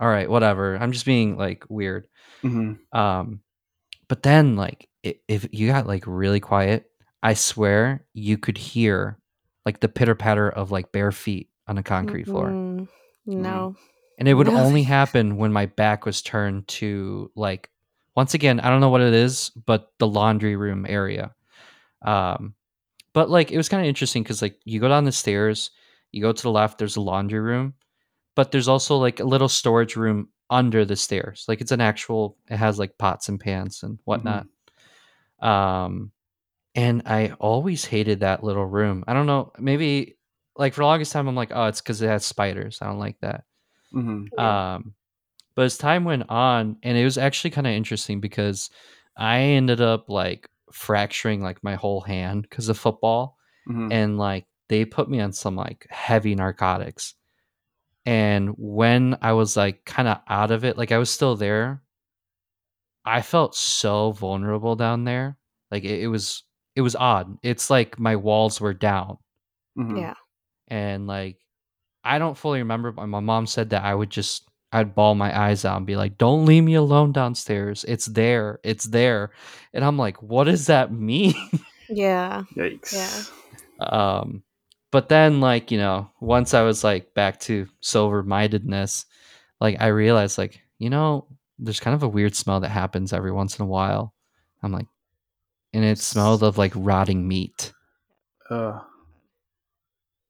all 0.00 0.08
right, 0.08 0.28
whatever. 0.28 0.76
I'm 0.76 0.92
just 0.92 1.04
being 1.06 1.36
like 1.36 1.64
weird. 1.68 2.06
mhm. 2.44 2.78
Um, 2.92 3.40
but 4.08 4.22
then 4.22 4.56
like 4.56 4.88
i- 5.06 5.16
if 5.28 5.48
you 5.52 5.68
got 5.68 5.86
like 5.86 6.04
really 6.06 6.40
quiet, 6.40 6.86
I 7.22 7.34
swear 7.34 8.04
you 8.14 8.36
could 8.38 8.58
hear 8.58 9.18
like 9.66 9.80
the 9.80 9.88
pitter 9.88 10.14
patter 10.14 10.48
of 10.50 10.70
like 10.70 10.92
bare 10.92 11.12
feet 11.12 11.48
on 11.68 11.78
a 11.78 11.82
concrete 11.82 12.24
floor, 12.24 12.48
Mm, 12.48 12.88
no. 13.26 13.76
And 14.22 14.28
it 14.28 14.34
would 14.34 14.46
Really? 14.46 14.60
only 14.60 14.82
happen 14.84 15.36
when 15.36 15.52
my 15.52 15.66
back 15.66 16.06
was 16.06 16.22
turned 16.22 16.68
to 16.68 17.28
like 17.34 17.70
once 18.14 18.34
again 18.34 18.60
I 18.60 18.70
don't 18.70 18.80
know 18.80 18.88
what 18.88 19.00
it 19.00 19.14
is, 19.14 19.50
but 19.50 19.90
the 19.98 20.06
laundry 20.06 20.54
room 20.54 20.86
area. 20.88 21.34
Um, 22.02 22.54
but 23.14 23.30
like 23.30 23.50
it 23.50 23.56
was 23.56 23.68
kind 23.68 23.82
of 23.82 23.88
interesting 23.88 24.22
because 24.22 24.40
like 24.40 24.60
you 24.64 24.78
go 24.78 24.88
down 24.88 25.02
the 25.02 25.10
stairs, 25.10 25.72
you 26.12 26.22
go 26.22 26.30
to 26.30 26.42
the 26.42 26.52
left, 26.52 26.78
there's 26.78 26.94
a 26.94 27.00
laundry 27.00 27.40
room, 27.40 27.74
but 28.36 28.52
there's 28.52 28.68
also 28.68 28.96
like 28.96 29.18
a 29.18 29.24
little 29.24 29.48
storage 29.48 29.96
room 29.96 30.28
under 30.50 30.84
the 30.84 30.94
stairs. 30.94 31.44
Like 31.48 31.60
it's 31.60 31.72
an 31.72 31.80
actual, 31.80 32.36
it 32.48 32.58
has 32.58 32.78
like 32.78 32.98
pots 32.98 33.28
and 33.28 33.40
pans 33.40 33.82
and 33.82 33.98
whatnot. 34.04 34.46
Um, 35.40 36.12
and 36.76 37.02
I 37.06 37.32
always 37.40 37.84
hated 37.84 38.20
that 38.20 38.44
little 38.44 38.66
room. 38.66 39.02
I 39.08 39.14
don't 39.14 39.26
know, 39.26 39.50
maybe 39.58 40.16
like 40.56 40.74
for 40.74 40.82
the 40.82 40.86
longest 40.86 41.12
time, 41.12 41.26
I'm 41.26 41.34
like, 41.34 41.50
oh, 41.52 41.66
it's 41.66 41.80
because 41.80 42.00
it 42.02 42.08
has 42.08 42.24
spiders. 42.24 42.78
I 42.80 42.86
don't 42.86 43.00
like 43.00 43.18
that. 43.22 43.44
Mhm. 43.94 44.38
Um, 44.38 44.94
but 45.54 45.64
as 45.66 45.78
time 45.78 46.04
went 46.04 46.24
on, 46.30 46.76
and 46.82 46.96
it 46.98 47.04
was 47.04 47.18
actually 47.18 47.50
kind 47.50 47.66
of 47.66 47.72
interesting 47.74 48.20
because 48.20 48.70
I 49.16 49.40
ended 49.40 49.80
up 49.80 50.08
like 50.08 50.48
fracturing 50.72 51.42
like 51.42 51.62
my 51.62 51.74
whole 51.74 52.00
hand 52.00 52.42
because 52.42 52.68
of 52.70 52.78
football 52.78 53.36
Mhm. 53.68 53.92
and 53.92 54.18
like 54.18 54.46
they 54.68 54.84
put 54.86 55.10
me 55.10 55.20
on 55.20 55.32
some 55.32 55.54
like 55.54 55.86
heavy 55.90 56.34
narcotics 56.34 57.14
and 58.06 58.50
when 58.56 59.16
i 59.22 59.32
was 59.32 59.56
like 59.56 59.84
kind 59.84 60.08
of 60.08 60.18
out 60.28 60.50
of 60.50 60.64
it 60.64 60.78
like 60.78 60.90
i 60.92 60.98
was 60.98 61.10
still 61.10 61.36
there 61.36 61.82
i 63.04 63.20
felt 63.20 63.54
so 63.54 64.12
vulnerable 64.12 64.76
down 64.76 65.04
there 65.04 65.36
like 65.70 65.84
it, 65.84 66.00
it 66.00 66.08
was 66.08 66.44
it 66.74 66.80
was 66.80 66.96
odd 66.96 67.36
it's 67.42 67.68
like 67.70 67.98
my 67.98 68.16
walls 68.16 68.60
were 68.60 68.74
down 68.74 69.18
Mhm. 69.78 69.98
Yeah. 69.98 70.14
and 70.68 71.06
like 71.06 71.38
i 72.04 72.18
don't 72.18 72.36
fully 72.36 72.58
remember 72.58 72.92
but 72.92 73.06
my 73.06 73.20
mom 73.20 73.46
said 73.46 73.70
that 73.70 73.84
i 73.84 73.94
would 73.94 74.10
just 74.10 74.48
i'd 74.72 74.94
bawl 74.94 75.14
my 75.14 75.36
eyes 75.38 75.64
out 75.64 75.76
and 75.76 75.86
be 75.86 75.96
like 75.96 76.16
don't 76.18 76.46
leave 76.46 76.64
me 76.64 76.74
alone 76.74 77.12
downstairs. 77.12 77.84
It's 77.86 78.06
there. 78.06 78.58
It's 78.64 78.84
there. 78.84 79.30
And 79.74 79.84
i'm 79.84 79.98
like 79.98 80.22
what 80.22 80.44
does 80.44 80.66
that 80.66 80.92
mean? 81.10 81.34
Yeah. 81.88 82.44
Yikes. 82.56 82.92
Yeah. 83.80 83.86
um 83.86 84.42
but 84.90 85.08
then 85.08 85.40
like 85.40 85.70
you 85.70 85.78
know 85.78 86.10
once 86.20 86.54
i 86.54 86.62
was 86.62 86.84
like 86.84 87.12
back 87.14 87.40
to 87.40 87.66
sober 87.80 88.22
mindedness 88.22 89.06
like 89.60 89.76
i 89.80 89.88
realized 89.88 90.38
like 90.38 90.60
you 90.78 90.90
know 90.90 91.26
there's 91.58 91.80
kind 91.80 91.94
of 91.94 92.02
a 92.02 92.08
weird 92.08 92.34
smell 92.34 92.60
that 92.60 92.70
happens 92.70 93.12
every 93.12 93.30
once 93.30 93.58
in 93.58 93.62
a 93.62 93.68
while. 93.68 94.14
I'm 94.62 94.72
like 94.72 94.86
and 95.72 95.84
it 95.84 95.98
smelled 95.98 96.42
of 96.42 96.58
like 96.58 96.72
rotting 96.74 97.26
meat. 97.26 97.72
Uh, 98.50 98.80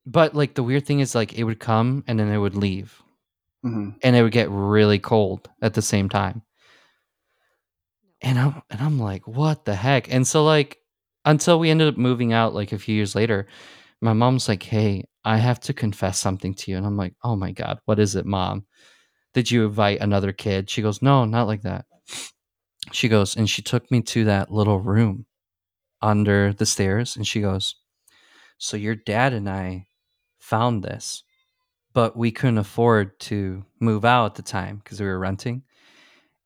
but 0.06 0.34
like 0.34 0.54
the 0.54 0.62
weird 0.62 0.86
thing 0.86 1.00
is 1.00 1.14
like 1.14 1.34
it 1.34 1.44
would 1.44 1.60
come 1.60 2.04
and 2.06 2.18
then 2.18 2.28
it 2.30 2.38
would 2.38 2.56
leave. 2.56 3.02
Mhm. 3.64 3.94
and 4.02 4.16
it 4.16 4.22
would 4.24 4.32
get 4.32 4.50
really 4.50 4.98
cold 4.98 5.48
at 5.62 5.74
the 5.74 5.82
same 5.82 6.08
time. 6.08 6.42
And 8.20 8.38
i'm 8.38 8.62
and 8.70 8.80
i'm 8.80 8.98
like 8.98 9.26
what 9.26 9.64
the 9.64 9.74
heck? 9.74 10.12
And 10.12 10.26
so 10.26 10.44
like 10.44 10.78
until 11.24 11.58
we 11.58 11.70
ended 11.70 11.88
up 11.88 11.96
moving 11.96 12.32
out 12.32 12.54
like 12.54 12.72
a 12.72 12.78
few 12.78 12.94
years 12.94 13.14
later 13.14 13.46
my 14.00 14.12
mom's 14.12 14.48
like 14.48 14.62
hey 14.62 15.04
i 15.24 15.36
have 15.38 15.60
to 15.60 15.72
confess 15.72 16.18
something 16.18 16.54
to 16.54 16.70
you. 16.70 16.76
And 16.76 16.86
i'm 16.86 16.96
like 16.96 17.14
oh 17.24 17.36
my 17.36 17.52
god 17.52 17.78
what 17.86 17.98
is 17.98 18.14
it 18.16 18.26
mom? 18.26 18.66
Did 19.34 19.50
you 19.50 19.66
invite 19.66 20.00
another 20.00 20.32
kid? 20.32 20.70
She 20.70 20.82
goes 20.82 21.02
no 21.02 21.24
not 21.24 21.46
like 21.46 21.62
that. 21.62 21.86
She 22.92 23.08
goes 23.08 23.36
and 23.36 23.48
she 23.50 23.62
took 23.62 23.90
me 23.92 24.02
to 24.02 24.24
that 24.24 24.50
little 24.52 24.80
room 24.80 25.26
under 26.02 26.52
the 26.52 26.66
stairs. 26.66 27.16
And 27.16 27.26
she 27.26 27.40
goes 27.40 27.76
so 28.58 28.76
your 28.76 28.94
dad 28.96 29.32
and 29.34 29.48
i 29.50 29.86
found 30.52 30.82
this 30.84 31.24
but 31.94 32.16
we 32.16 32.30
couldn't 32.30 32.58
afford 32.66 33.18
to 33.20 33.64
move 33.80 34.04
out 34.04 34.26
at 34.26 34.34
the 34.36 34.42
time 34.58 34.74
because 34.82 35.00
we 35.00 35.06
were 35.06 35.18
renting 35.18 35.62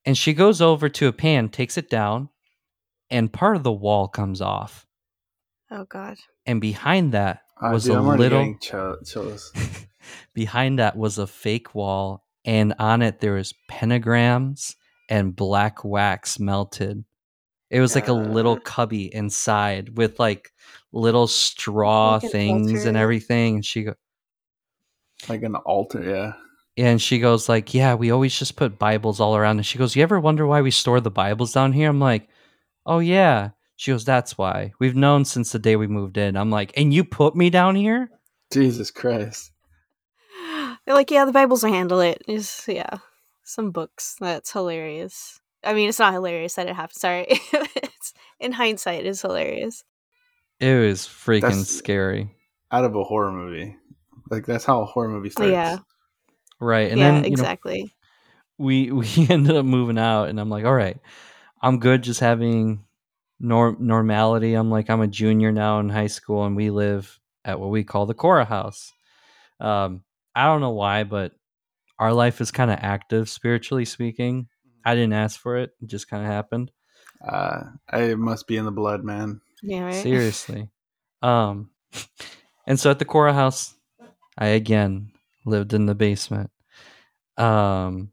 and 0.04 0.16
she 0.16 0.32
goes 0.32 0.60
over 0.60 0.88
to 0.88 1.08
a 1.08 1.12
pan 1.12 1.48
takes 1.48 1.76
it 1.76 1.88
down 1.90 2.28
and 3.10 3.32
part 3.32 3.56
of 3.56 3.62
the 3.64 3.72
wall 3.86 4.06
comes 4.08 4.40
off 4.40 4.86
Oh 5.70 5.84
God. 5.98 6.16
and 6.46 6.60
behind 6.60 7.12
that 7.12 7.40
Ah, 7.60 7.72
was 7.72 7.84
dude, 7.84 7.96
a 7.96 7.98
I'm 7.98 8.18
little 8.18 8.54
chills. 8.60 9.52
behind 10.34 10.78
that 10.78 10.96
was 10.96 11.18
a 11.18 11.26
fake 11.26 11.74
wall 11.74 12.24
and 12.44 12.74
on 12.78 13.02
it 13.02 13.20
there 13.20 13.32
was 13.34 13.54
pentagrams 13.70 14.74
and 15.08 15.34
black 15.34 15.84
wax 15.84 16.38
melted 16.38 17.04
it 17.70 17.80
was 17.80 17.94
like 17.94 18.08
a 18.08 18.12
little 18.12 18.58
cubby 18.60 19.12
inside 19.14 19.96
with 19.96 20.18
like 20.18 20.52
little 20.92 21.26
straw 21.26 22.14
Like 22.14 22.24
an 22.24 22.30
things 22.30 22.84
and 22.84 22.96
everything 22.96 23.56
and 23.56 23.64
she 23.64 23.82
go 23.84 23.94
Like 25.28 25.42
an 25.42 25.56
altar, 25.56 26.02
yeah. 26.02 26.32
and 26.76 27.00
she 27.00 27.18
goes 27.18 27.48
like 27.48 27.74
yeah 27.74 27.94
we 27.94 28.10
always 28.10 28.38
just 28.38 28.56
put 28.56 28.78
bibles 28.78 29.20
all 29.20 29.36
around 29.36 29.56
and 29.58 29.66
she 29.66 29.78
goes 29.78 29.96
you 29.96 30.02
ever 30.02 30.20
wonder 30.20 30.46
why 30.46 30.60
we 30.62 30.70
store 30.70 31.00
the 31.00 31.10
bibles 31.10 31.52
down 31.52 31.72
here 31.72 31.88
i'm 31.90 32.00
like 32.00 32.28
oh 32.86 33.00
yeah 33.00 33.50
She 33.78 33.90
goes, 33.92 34.06
"That's 34.06 34.38
why. 34.38 34.72
We've 34.80 34.96
known 34.96 35.26
since 35.26 35.52
the 35.52 35.58
day 35.58 35.76
we 35.76 35.86
moved 35.86 36.16
in." 36.16 36.34
I'm 36.34 36.50
like, 36.50 36.72
"And 36.78 36.94
you 36.94 37.04
put 37.04 37.36
me 37.36 37.50
down 37.50 37.76
here?" 37.76 38.08
Jesus 38.50 38.90
Christ. 38.90 39.52
They're 40.86 40.94
like, 40.94 41.10
yeah, 41.10 41.26
the 41.26 41.32
Bibles 41.32 41.62
will 41.62 41.72
handle 41.74 42.00
it. 42.00 42.22
It's, 42.26 42.66
yeah, 42.68 42.98
some 43.44 43.72
books. 43.72 44.16
That's 44.18 44.52
hilarious. 44.52 45.40
I 45.66 45.74
mean, 45.74 45.88
it's 45.88 45.98
not 45.98 46.12
hilarious 46.12 46.54
that 46.54 46.68
it 46.68 46.76
happened. 46.76 46.98
Sorry. 46.98 47.26
it's, 47.52 48.14
in 48.40 48.52
hindsight, 48.52 49.04
it's 49.06 49.22
hilarious. 49.22 49.84
It 50.60 50.80
was 50.80 51.02
freaking 51.02 51.42
That's- 51.42 51.68
scary. 51.68 52.30
Out 52.72 52.84
of 52.84 52.94
a 52.96 53.04
horror 53.04 53.32
movie. 53.32 53.76
Like 54.30 54.44
that's 54.46 54.64
how 54.64 54.82
a 54.82 54.86
horror 54.86 55.08
movie 55.08 55.30
starts. 55.30 55.52
Yeah. 55.52 55.78
Right. 56.58 56.90
And 56.90 56.98
yeah, 56.98 57.12
then 57.12 57.14
you 57.16 57.20
know, 57.22 57.26
exactly. 57.28 57.94
we 58.58 58.90
we 58.92 59.06
ended 59.30 59.56
up 59.56 59.64
moving 59.64 59.98
out 59.98 60.28
and 60.28 60.40
I'm 60.40 60.50
like, 60.50 60.64
"All 60.64 60.74
right. 60.74 60.98
I'm 61.62 61.78
good 61.78 62.02
just 62.02 62.20
having 62.20 62.84
norm 63.38 63.76
normality. 63.80 64.54
I'm 64.54 64.70
like 64.70 64.90
I'm 64.90 65.00
a 65.00 65.06
junior 65.06 65.52
now 65.52 65.78
in 65.78 65.88
high 65.88 66.06
school 66.08 66.44
and 66.44 66.56
we 66.56 66.70
live 66.70 67.20
at 67.44 67.60
what 67.60 67.70
we 67.70 67.84
call 67.84 68.06
the 68.06 68.14
Cora 68.14 68.44
house. 68.44 68.92
Um 69.60 70.02
I 70.34 70.46
don't 70.46 70.60
know 70.60 70.72
why, 70.72 71.04
but 71.04 71.32
our 71.98 72.12
life 72.12 72.40
is 72.40 72.50
kind 72.50 72.70
of 72.70 72.78
active 72.80 73.28
spiritually 73.28 73.84
speaking. 73.84 74.48
I 74.86 74.94
didn't 74.94 75.14
ask 75.14 75.38
for 75.38 75.56
it. 75.56 75.72
It 75.82 75.88
just 75.88 76.08
kind 76.08 76.24
of 76.24 76.30
happened. 76.30 76.70
Uh, 77.26 77.62
I 77.90 78.14
must 78.14 78.46
be 78.46 78.56
in 78.56 78.64
the 78.64 78.70
blood, 78.70 79.02
man. 79.02 79.40
Yeah, 79.60 79.82
right. 79.82 79.94
Seriously. 79.94 80.70
Um 81.22 81.70
and 82.68 82.78
so 82.78 82.90
at 82.90 83.00
the 83.00 83.04
Cora 83.04 83.34
house, 83.34 83.74
I 84.38 84.48
again 84.48 85.10
lived 85.44 85.74
in 85.74 85.86
the 85.86 85.94
basement. 85.96 86.50
Um 87.36 88.12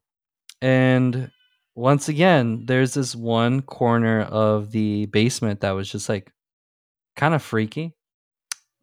and 0.62 1.31
once 1.75 2.09
again, 2.09 2.65
there's 2.65 2.95
this 2.95 3.15
one 3.15 3.62
corner 3.62 4.21
of 4.21 4.71
the 4.71 5.05
basement 5.07 5.62
that 5.62 5.71
was 5.71 5.91
just 5.91 6.09
like 6.09 6.31
kind 7.15 7.36
of 7.36 7.43
freaky. 7.43 7.93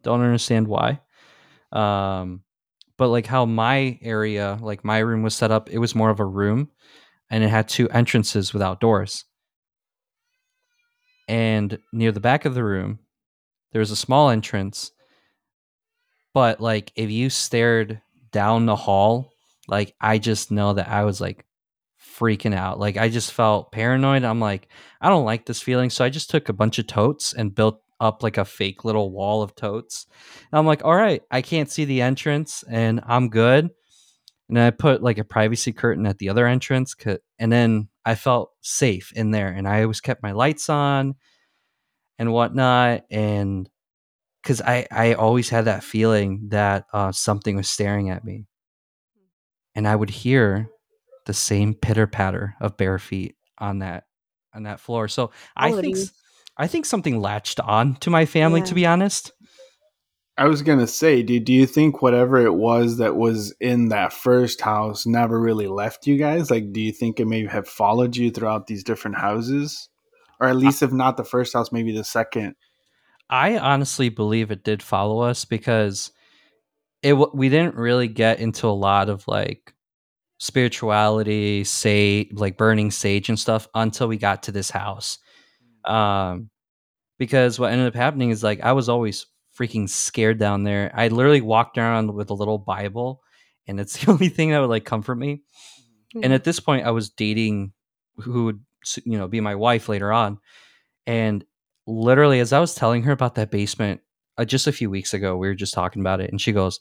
Don't 0.03 0.21
understand 0.21 0.69
why. 0.69 1.01
Um 1.73 2.45
but 2.97 3.09
like 3.09 3.27
how 3.27 3.47
my 3.47 3.99
area, 4.03 4.59
like 4.61 4.85
my 4.85 4.99
room 4.99 5.23
was 5.23 5.35
set 5.35 5.51
up, 5.51 5.71
it 5.71 5.79
was 5.79 5.97
more 5.97 6.11
of 6.11 6.21
a 6.21 6.25
room 6.25 6.71
and 7.31 7.45
it 7.45 7.49
had 7.49 7.69
two 7.69 7.89
entrances 7.91 8.53
without 8.53 8.81
doors. 8.81 9.25
And 11.29 11.79
near 11.93 12.11
the 12.13 12.21
back 12.21 12.45
of 12.45 12.55
the 12.55 12.65
room, 12.65 12.99
there 13.73 13.81
was 13.81 13.93
a 13.93 13.97
small 13.97 14.31
entrance. 14.31 14.91
But 16.35 16.61
like 16.61 16.93
if 16.97 17.11
you 17.11 17.31
stared 17.31 18.01
down 18.33 18.67
the 18.67 18.77
hall, 18.77 19.33
like 19.69 19.95
I 20.01 20.19
just 20.19 20.51
know 20.51 20.75
that 20.75 20.89
I 20.89 21.05
was 21.05 21.21
like 21.21 21.45
freaking 22.21 22.55
out. 22.55 22.79
Like 22.79 22.97
I 22.97 23.09
just 23.09 23.33
felt 23.33 23.73
paranoid. 23.73 24.25
I'm 24.25 24.41
like, 24.41 24.69
I 25.01 25.09
don't 25.09 25.25
like 25.25 25.47
this 25.47 25.63
feeling. 25.63 25.91
So 25.91 26.05
I 26.05 26.09
just 26.09 26.31
took 26.31 26.49
a 26.49 26.53
bunch 26.53 26.79
of 26.79 26.87
totes 26.87 27.33
and 27.33 27.55
built 27.55 27.81
up 28.01 28.23
like 28.23 28.39
a 28.39 28.45
fake 28.45 28.85
little 28.85 29.11
wall 29.11 29.43
of 29.43 29.55
totes. 29.55 30.07
And 30.51 30.59
I'm 30.59 30.67
like, 30.67 30.85
all 30.85 30.97
right, 30.97 31.23
I 31.31 31.43
can't 31.43 31.71
see 31.71 31.85
the 31.85 32.03
entrance 32.03 32.65
and 32.69 33.01
I'm 33.07 33.29
good. 33.29 33.71
And 34.51 34.59
I 34.59 34.71
put 34.71 35.03
like 35.03 35.19
a 35.19 35.25
privacy 35.25 35.73
curtain 35.73 36.07
at 36.07 36.19
the 36.19 36.29
other 36.29 36.47
entrance. 36.47 36.95
And 37.39 37.53
then 37.53 37.89
I 38.05 38.15
felt 38.15 38.53
safe 38.61 39.13
in 39.15 39.31
there. 39.31 39.49
And 39.49 39.67
I 39.67 39.83
always 39.83 40.01
kept 40.01 40.23
my 40.23 40.33
lights 40.33 40.69
on 40.69 41.15
and 42.19 42.33
whatnot. 42.33 43.05
And 43.11 43.69
because 44.43 44.61
I, 44.61 44.87
I 44.91 45.15
always 45.15 45.49
had 45.49 45.67
that 45.67 45.85
feeling 45.85 46.49
that 46.49 46.87
uh, 46.93 47.13
something 47.13 47.57
was 47.57 47.69
staring 47.69 48.11
at 48.11 48.25
me. 48.25 48.47
And 49.75 49.87
I 49.87 49.95
would 49.95 50.11
hear 50.11 50.69
the 51.27 51.35
same 51.35 51.75
pitter 51.75 52.07
patter 52.07 52.57
of 52.61 52.77
bare 52.77 52.99
feet 52.99 53.37
on 53.59 53.79
that 53.79 54.05
on 54.53 54.65
that 54.65 54.81
floor. 54.81 55.07
So 55.07 55.31
I 55.57 55.73
think 55.73 55.97
I 56.57 56.67
think 56.67 56.87
something 56.87 57.21
latched 57.21 57.61
on 57.61 57.95
to 57.97 58.11
my 58.11 58.27
family. 58.27 58.61
Yeah. 58.61 58.67
To 58.67 58.75
be 58.75 58.87
honest, 58.87 59.33
I 60.41 60.49
was 60.49 60.63
gonna 60.63 60.87
say, 60.87 61.23
do 61.23 61.39
do 61.39 61.53
you 61.53 61.67
think 61.67 62.01
whatever 62.01 62.39
it 62.39 62.55
was 62.55 62.97
that 62.97 63.15
was 63.15 63.55
in 63.61 63.91
that 63.91 64.11
first 64.11 64.63
house 64.63 65.05
never 65.05 65.39
really 65.39 65.67
left 65.67 66.07
you 66.07 66.17
guys? 66.17 66.51
Like, 66.51 66.73
do 66.73 66.81
you 66.81 66.93
think 66.93 67.21
it 67.21 67.27
may 67.27 67.45
have 67.45 67.69
followed 67.69 68.17
you 68.17 68.31
throughout 68.31 68.67
these 68.67 68.83
different 68.83 69.19
houses, 69.19 69.91
or 70.41 70.49
at 70.49 70.57
least 70.57 70.83
if 70.83 70.93
not 70.93 71.19
the 71.19 71.25
first 71.25 71.53
house, 71.53 71.71
maybe 71.71 71.93
the 71.93 72.05
second? 72.05 72.55
I 73.29 73.59
honestly 73.59 74.09
believe 74.09 74.51
it 74.51 74.65
did 74.65 74.83
follow 74.83 75.21
us 75.21 75.45
because 75.45 76.11
it 77.03 77.13
we 77.35 77.51
didn't 77.51 77.75
really 77.75 78.09
get 78.09 78.41
into 78.41 78.67
a 78.67 78.69
lot 78.69 79.11
of 79.11 79.29
like 79.29 79.75
spirituality, 80.39 81.65
say 81.65 82.31
like 82.33 82.57
burning 82.57 82.91
sage 82.91 83.29
and 83.29 83.39
stuff 83.39 83.69
until 83.75 84.09
we 84.09 84.17
got 84.17 84.45
to 84.45 84.53
this 84.53 84.71
house. 84.71 85.19
Um, 85.85 86.49
because 87.19 87.59
what 87.59 87.73
ended 87.73 87.89
up 87.89 87.95
happening 87.95 88.31
is 88.31 88.43
like 88.43 88.63
I 88.63 88.73
was 88.73 88.89
always 88.89 89.27
freaking 89.61 89.89
scared 89.89 90.39
down 90.39 90.63
there. 90.65 90.91
I 90.95 91.09
literally 91.09 91.41
walked 91.43 91.77
around 91.77 92.15
with 92.15 92.31
a 92.31 92.35
little 92.35 92.59
Bible, 92.59 93.23
and 93.67 93.79
it's 93.79 93.99
the 94.05 94.11
only 94.11 94.29
thing 94.29 94.51
that 94.51 94.61
would 94.61 94.71
like 94.71 94.85
comfort 94.85 95.17
me. 95.17 95.43
And 96.15 96.25
Mhm. 96.25 96.35
at 96.35 96.45
this 96.45 96.59
point, 96.61 96.87
I 96.87 96.91
was 96.91 97.11
dating 97.11 97.73
who 98.17 98.45
would 98.47 98.61
you 99.05 99.19
know 99.19 99.29
be 99.29 99.41
my 99.41 99.55
wife 99.55 99.89
later 99.89 100.13
on, 100.13 100.39
and 101.07 101.45
literally 101.87 102.41
as 102.41 102.53
I 102.53 102.61
was 102.61 102.75
telling 102.75 103.03
her 103.05 103.13
about 103.13 103.35
that 103.37 103.51
basement 103.51 104.01
uh, 104.39 104.45
just 104.45 104.67
a 104.67 104.73
few 104.73 104.89
weeks 104.91 105.13
ago, 105.15 105.37
we 105.37 105.49
were 105.49 105.55
just 105.55 105.75
talking 105.75 106.01
about 106.01 106.21
it, 106.21 106.31
and 106.31 106.41
she 106.41 106.53
goes, 106.53 106.81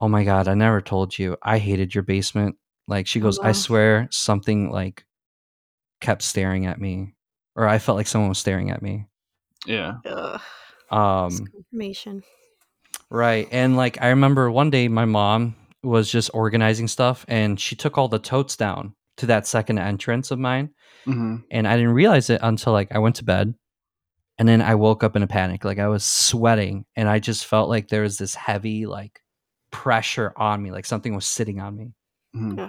"Oh 0.00 0.08
my 0.08 0.24
god, 0.24 0.46
I 0.48 0.54
never 0.54 0.80
told 0.80 1.18
you. 1.18 1.36
I 1.42 1.58
hated 1.58 1.94
your 1.94 2.04
basement." 2.04 2.56
Like 2.88 3.06
she 3.06 3.18
Oh, 3.20 3.24
goes, 3.24 3.38
"I 3.40 3.52
swear 3.52 4.08
something 4.10 4.70
like 4.70 5.04
kept 6.00 6.22
staring 6.22 6.66
at 6.66 6.80
me, 6.80 7.14
or 7.56 7.66
I 7.68 7.78
felt 7.78 7.96
like 7.96 8.06
someone 8.06 8.28
was 8.30 8.38
staring 8.38 8.70
at 8.70 8.82
me." 8.82 9.06
Yeah. 9.66 9.94
Ugh, 10.06 10.40
Um, 10.92 11.26
it's 11.28 11.40
confirmation. 11.40 12.22
Right. 13.10 13.48
And 13.50 13.76
like 13.76 14.00
I 14.00 14.08
remember 14.08 14.50
one 14.50 14.70
day 14.70 14.88
my 14.88 15.04
mom 15.04 15.56
was 15.82 16.10
just 16.10 16.30
organizing 16.32 16.88
stuff 16.88 17.24
and 17.28 17.58
she 17.58 17.74
took 17.76 17.98
all 17.98 18.08
the 18.08 18.18
totes 18.18 18.56
down 18.56 18.94
to 19.16 19.26
that 19.26 19.46
second 19.46 19.78
entrance 19.78 20.30
of 20.30 20.38
mine 20.38 20.70
hmm 21.04 21.36
and 21.50 21.66
I 21.66 21.76
didn't 21.76 21.92
realize 21.94 22.30
it 22.30 22.40
until 22.42 22.72
like 22.72 22.92
I 22.92 22.98
went 22.98 23.16
to 23.16 23.24
bed. 23.24 23.54
And 24.38 24.48
then 24.48 24.62
I 24.62 24.74
woke 24.76 25.04
up 25.04 25.14
in 25.16 25.22
a 25.22 25.26
panic. 25.26 25.64
Like 25.64 25.78
I 25.78 25.88
was 25.88 26.04
sweating 26.04 26.84
and 26.96 27.08
I 27.08 27.18
just 27.18 27.44
felt 27.46 27.68
like 27.68 27.88
there 27.88 28.02
was 28.02 28.16
this 28.18 28.34
heavy 28.34 28.86
like 28.86 29.20
pressure 29.70 30.32
on 30.36 30.62
me, 30.62 30.70
like 30.70 30.86
something 30.86 31.14
was 31.14 31.26
sitting 31.26 31.60
on 31.60 31.76
me. 31.76 31.92
hmm 32.32 32.66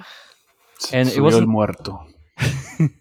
And 0.91 1.09
it 1.09 1.21
wasn't- 1.21 1.47
muerto. 1.47 2.07
and, 2.79 2.91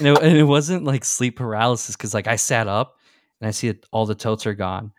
it, 0.00 0.18
and 0.22 0.36
it 0.36 0.44
wasn't 0.44 0.84
like 0.84 1.04
sleep 1.04 1.36
paralysis 1.36 1.94
because 1.94 2.14
like 2.14 2.26
I 2.26 2.36
sat 2.36 2.66
up 2.66 2.96
and 3.40 3.48
I 3.48 3.50
see 3.52 3.68
that 3.68 3.86
all 3.90 4.06
the 4.06 4.14
totes 4.14 4.46
are 4.46 4.54
gone, 4.54 4.92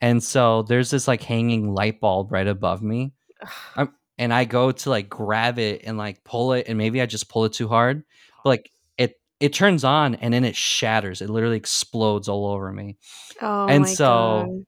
and 0.00 0.22
so 0.22 0.62
there's 0.62 0.90
this 0.90 1.06
like 1.08 1.22
hanging 1.22 1.74
light 1.74 2.00
bulb 2.00 2.32
right 2.32 2.46
above 2.46 2.82
me, 2.82 3.12
I'm, 3.76 3.92
and 4.18 4.32
I 4.32 4.44
go 4.44 4.72
to 4.72 4.90
like 4.90 5.08
grab 5.08 5.58
it 5.58 5.82
and 5.84 5.96
like 5.98 6.22
pull 6.24 6.52
it, 6.52 6.66
and 6.68 6.78
maybe 6.78 7.00
I 7.00 7.06
just 7.06 7.28
pull 7.28 7.44
it 7.44 7.52
too 7.52 7.68
hard, 7.68 8.04
but 8.42 8.50
like 8.50 8.70
it 8.98 9.20
it 9.40 9.52
turns 9.52 9.84
on 9.84 10.14
and 10.16 10.32
then 10.32 10.44
it 10.44 10.56
shatters. 10.56 11.20
It 11.20 11.30
literally 11.30 11.56
explodes 11.56 12.28
all 12.28 12.46
over 12.46 12.72
me, 12.72 12.96
Oh 13.42 13.66
And 13.66 13.82
my 13.84 13.88
so, 13.88 14.04
god. 14.06 14.66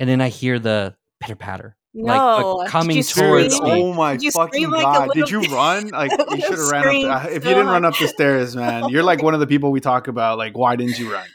and 0.00 0.08
then 0.08 0.20
I 0.20 0.28
hear 0.28 0.58
the 0.58 0.94
pitter 1.20 1.36
patter. 1.36 1.74
No. 1.94 2.56
like, 2.58 2.68
coming 2.70 3.02
towards 3.02 3.56
scream? 3.56 3.74
me. 3.74 3.82
Oh 3.82 3.92
my 3.94 4.18
fucking 4.18 4.70
like 4.70 4.82
god! 4.82 5.10
Did 5.14 5.30
you 5.30 5.40
run? 5.42 5.88
Like 5.88 6.12
you 6.30 6.40
should 6.42 6.58
have 6.58 6.70
ran 6.70 7.06
up. 7.10 7.22
The, 7.24 7.34
if 7.36 7.42
so 7.42 7.48
you 7.48 7.54
didn't 7.56 7.66
run 7.70 7.84
up 7.84 7.96
the 7.98 8.06
stairs, 8.06 8.54
man, 8.54 8.88
you're 8.90 9.02
like 9.02 9.22
one 9.22 9.34
of 9.34 9.40
the 9.40 9.46
people 9.46 9.72
we 9.72 9.80
talk 9.80 10.06
about. 10.06 10.38
Like, 10.38 10.56
why 10.56 10.76
didn't 10.76 10.98
you 10.98 11.12
run? 11.12 11.26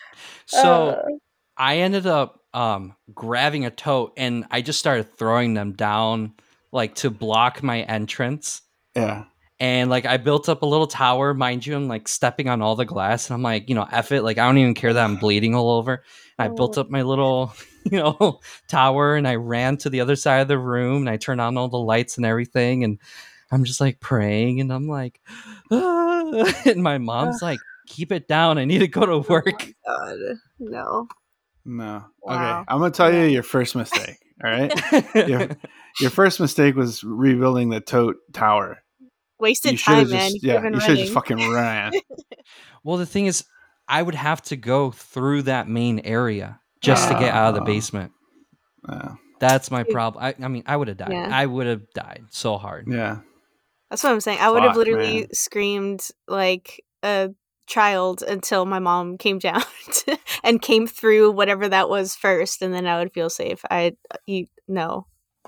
So. 0.48 0.90
Uh, 0.90 1.10
I 1.58 1.78
ended 1.78 2.08
up 2.08 2.42
um, 2.54 2.96
grabbing 3.14 3.66
a 3.66 3.72
tote 3.72 4.14
and 4.18 4.46
I 4.52 4.62
just 4.62 4.80
started 4.80 5.16
throwing 5.16 5.54
them 5.54 5.74
down 5.74 6.34
like 6.72 6.96
to 6.96 7.10
block 7.10 7.62
my 7.62 7.82
entrance. 7.82 8.62
Yeah. 8.96 9.26
And 9.60 9.90
like 9.90 10.06
I 10.06 10.18
built 10.18 10.50
up 10.50 10.64
a 10.64 10.66
little 10.66 10.88
tower, 10.88 11.34
mind 11.34 11.66
you, 11.66 11.76
I'm 11.76 11.88
like 11.88 12.08
stepping 12.08 12.50
on 12.50 12.62
all 12.62 12.76
the 12.76 12.86
glass 12.86 13.30
and 13.30 13.36
I'm 13.36 13.44
like, 13.44 13.70
you 13.70 13.76
know, 13.76 13.88
F 13.92 14.12
it. 14.12 14.24
Like 14.24 14.38
I 14.38 14.46
don't 14.46 14.58
even 14.58 14.74
care 14.74 14.94
that 14.94 15.04
I'm 15.04 15.18
bleeding 15.18 15.54
all 15.56 15.72
over. 15.72 16.04
And 16.38 16.52
I 16.52 16.56
built 16.56 16.78
Oh. 16.78 16.82
up 16.82 16.90
my 16.90 17.04
little, 17.04 17.54
you 17.86 18.00
know, 18.00 18.40
tower 18.68 19.16
and 19.16 19.28
I 19.28 19.36
ran 19.36 19.78
to 19.78 19.90
the 19.90 20.02
other 20.02 20.16
side 20.16 20.40
of 20.42 20.48
the 20.48 20.58
room 20.58 21.04
and 21.04 21.10
I 21.10 21.18
turned 21.18 21.40
on 21.40 21.56
all 21.58 21.70
the 21.70 21.78
lights 21.78 22.18
and 22.18 22.26
everything. 22.26 22.84
And 22.84 23.00
I'm 23.52 23.64
just 23.64 23.80
like 23.80 24.00
praying 24.00 24.60
and 24.60 24.74
I'm 24.74 24.88
like, 24.88 25.22
ah. 25.72 26.62
and 26.66 26.82
my 26.82 26.98
mom's 26.98 27.42
like, 27.44 27.60
keep 27.88 28.12
it 28.12 28.28
down. 28.28 28.58
I 28.58 28.66
need 28.66 28.80
to 28.80 28.88
go 28.88 29.06
to 29.06 29.20
work. 29.30 29.46
Oh 29.88 30.06
my 30.06 30.12
god. 30.12 30.18
No. 30.60 31.08
No. 31.66 32.06
Wow. 32.22 32.62
Okay. 32.62 32.66
I'm 32.68 32.80
gonna 32.80 32.92
tell 32.92 33.14
you 33.14 33.24
your 33.24 33.44
first 33.44 33.76
mistake. 33.76 34.18
All 34.44 34.50
right. 34.52 34.72
Yeah. 35.16 35.54
Your 36.00 36.10
first 36.10 36.40
mistake 36.40 36.76
was 36.76 37.04
rebuilding 37.04 37.70
the 37.70 37.80
tote 37.80 38.18
tower. 38.34 38.80
Wasted 39.40 39.74
you 39.74 39.78
should 39.78 39.94
have 39.96 40.10
time, 40.10 40.18
man. 40.18 40.32
You 40.32 40.40
yeah. 40.42 40.64
You 40.64 40.80
should 40.80 40.90
have 40.90 40.98
just 40.98 41.14
fucking 41.14 41.52
ran. 41.52 41.94
Well, 42.84 42.98
the 42.98 43.06
thing 43.06 43.28
is, 43.28 43.46
I 43.88 44.02
would 44.02 44.16
have 44.16 44.42
to 44.44 44.58
go 44.58 44.92
through 44.92 45.44
that 45.44 45.70
main 45.70 46.00
area 46.02 46.60
just 46.82 47.08
to 47.08 47.14
get 47.14 47.34
out 47.34 47.50
of 47.50 47.56
the 47.56 47.62
Ah. 47.62 47.66
basement. 47.66 48.12
Yeah. 48.90 49.16
That's 49.40 49.72
my 49.72 49.84
problem. 49.84 50.22
I, 50.22 50.36
I 50.44 50.48
mean, 50.50 50.64
I 50.66 50.76
would 50.76 50.90
have 50.90 50.98
died. 50.98 51.14
Yeah. 51.14 51.30
I 51.32 51.46
would 51.46 51.66
have 51.68 51.90
died 51.94 52.26
so 52.30 52.58
hard. 52.58 52.88
Yeah. 52.90 53.20
That's 53.90 54.04
what 54.04 54.12
I'm 54.12 54.20
saying. 54.20 54.40
I 54.42 54.50
would 54.50 54.64
have 54.64 54.76
literally 54.76 55.22
man. 55.22 55.34
screamed 55.34 56.10
like 56.28 56.84
a 57.04 57.30
child 57.68 58.22
until 58.24 58.66
my 58.66 58.80
mom 58.80 59.18
came 59.18 59.40
down 59.40 59.64
to, 59.92 60.18
and 60.44 60.62
came 60.62 60.88
through 60.88 61.32
whatever 61.32 61.68
that 61.70 61.90
was 61.90 62.16
first, 62.16 62.62
and 62.62 62.74
then 62.74 62.86
I 62.88 63.00
would 63.00 63.14
feel 63.14 63.30
safe. 63.30 63.62
I 63.70 63.94
you 64.26 64.48
no, 64.68 65.08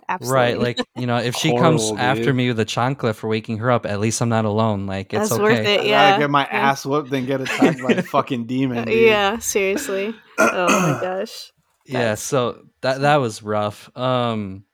absolutely 0.10 0.36
Right, 0.42 0.60
like 0.60 0.80
you 0.96 1.06
know, 1.06 1.18
if 1.18 1.36
she 1.42 1.56
comes 1.58 1.82
Horrible, 1.84 2.00
after 2.00 2.34
me 2.34 2.48
with 2.50 2.60
a 2.60 2.66
chancla 2.66 3.14
for 3.16 3.28
waking 3.28 3.58
her 3.60 3.72
up, 3.72 3.86
at 3.86 4.00
least 4.00 4.22
I'm 4.22 4.30
not 4.30 4.46
alone. 4.46 4.86
Like 4.88 5.14
it's 5.14 5.30
That's 5.30 5.34
okay. 5.34 5.44
worth 5.44 5.68
it. 5.68 5.80
I 5.82 5.84
Yeah, 5.84 6.10
gotta 6.12 6.24
get 6.24 6.30
my 6.30 6.44
yeah. 6.52 6.70
ass 6.72 6.86
whooped 6.86 7.12
and 7.14 7.28
get 7.28 7.42
attacked 7.42 7.82
by 7.82 7.92
a 7.92 8.02
fucking 8.16 8.46
demon. 8.46 8.86
dude. 8.86 9.08
yeah, 9.08 9.40
seriously. 9.40 10.14
Oh 10.38 10.68
my 10.68 11.00
gosh. 11.02 11.52
Yeah, 11.86 12.00
That's- 12.00 12.22
so 12.24 12.66
that 12.82 13.02
that 13.02 13.18
was 13.18 13.44
rough. 13.44 13.96
Um 13.98 14.66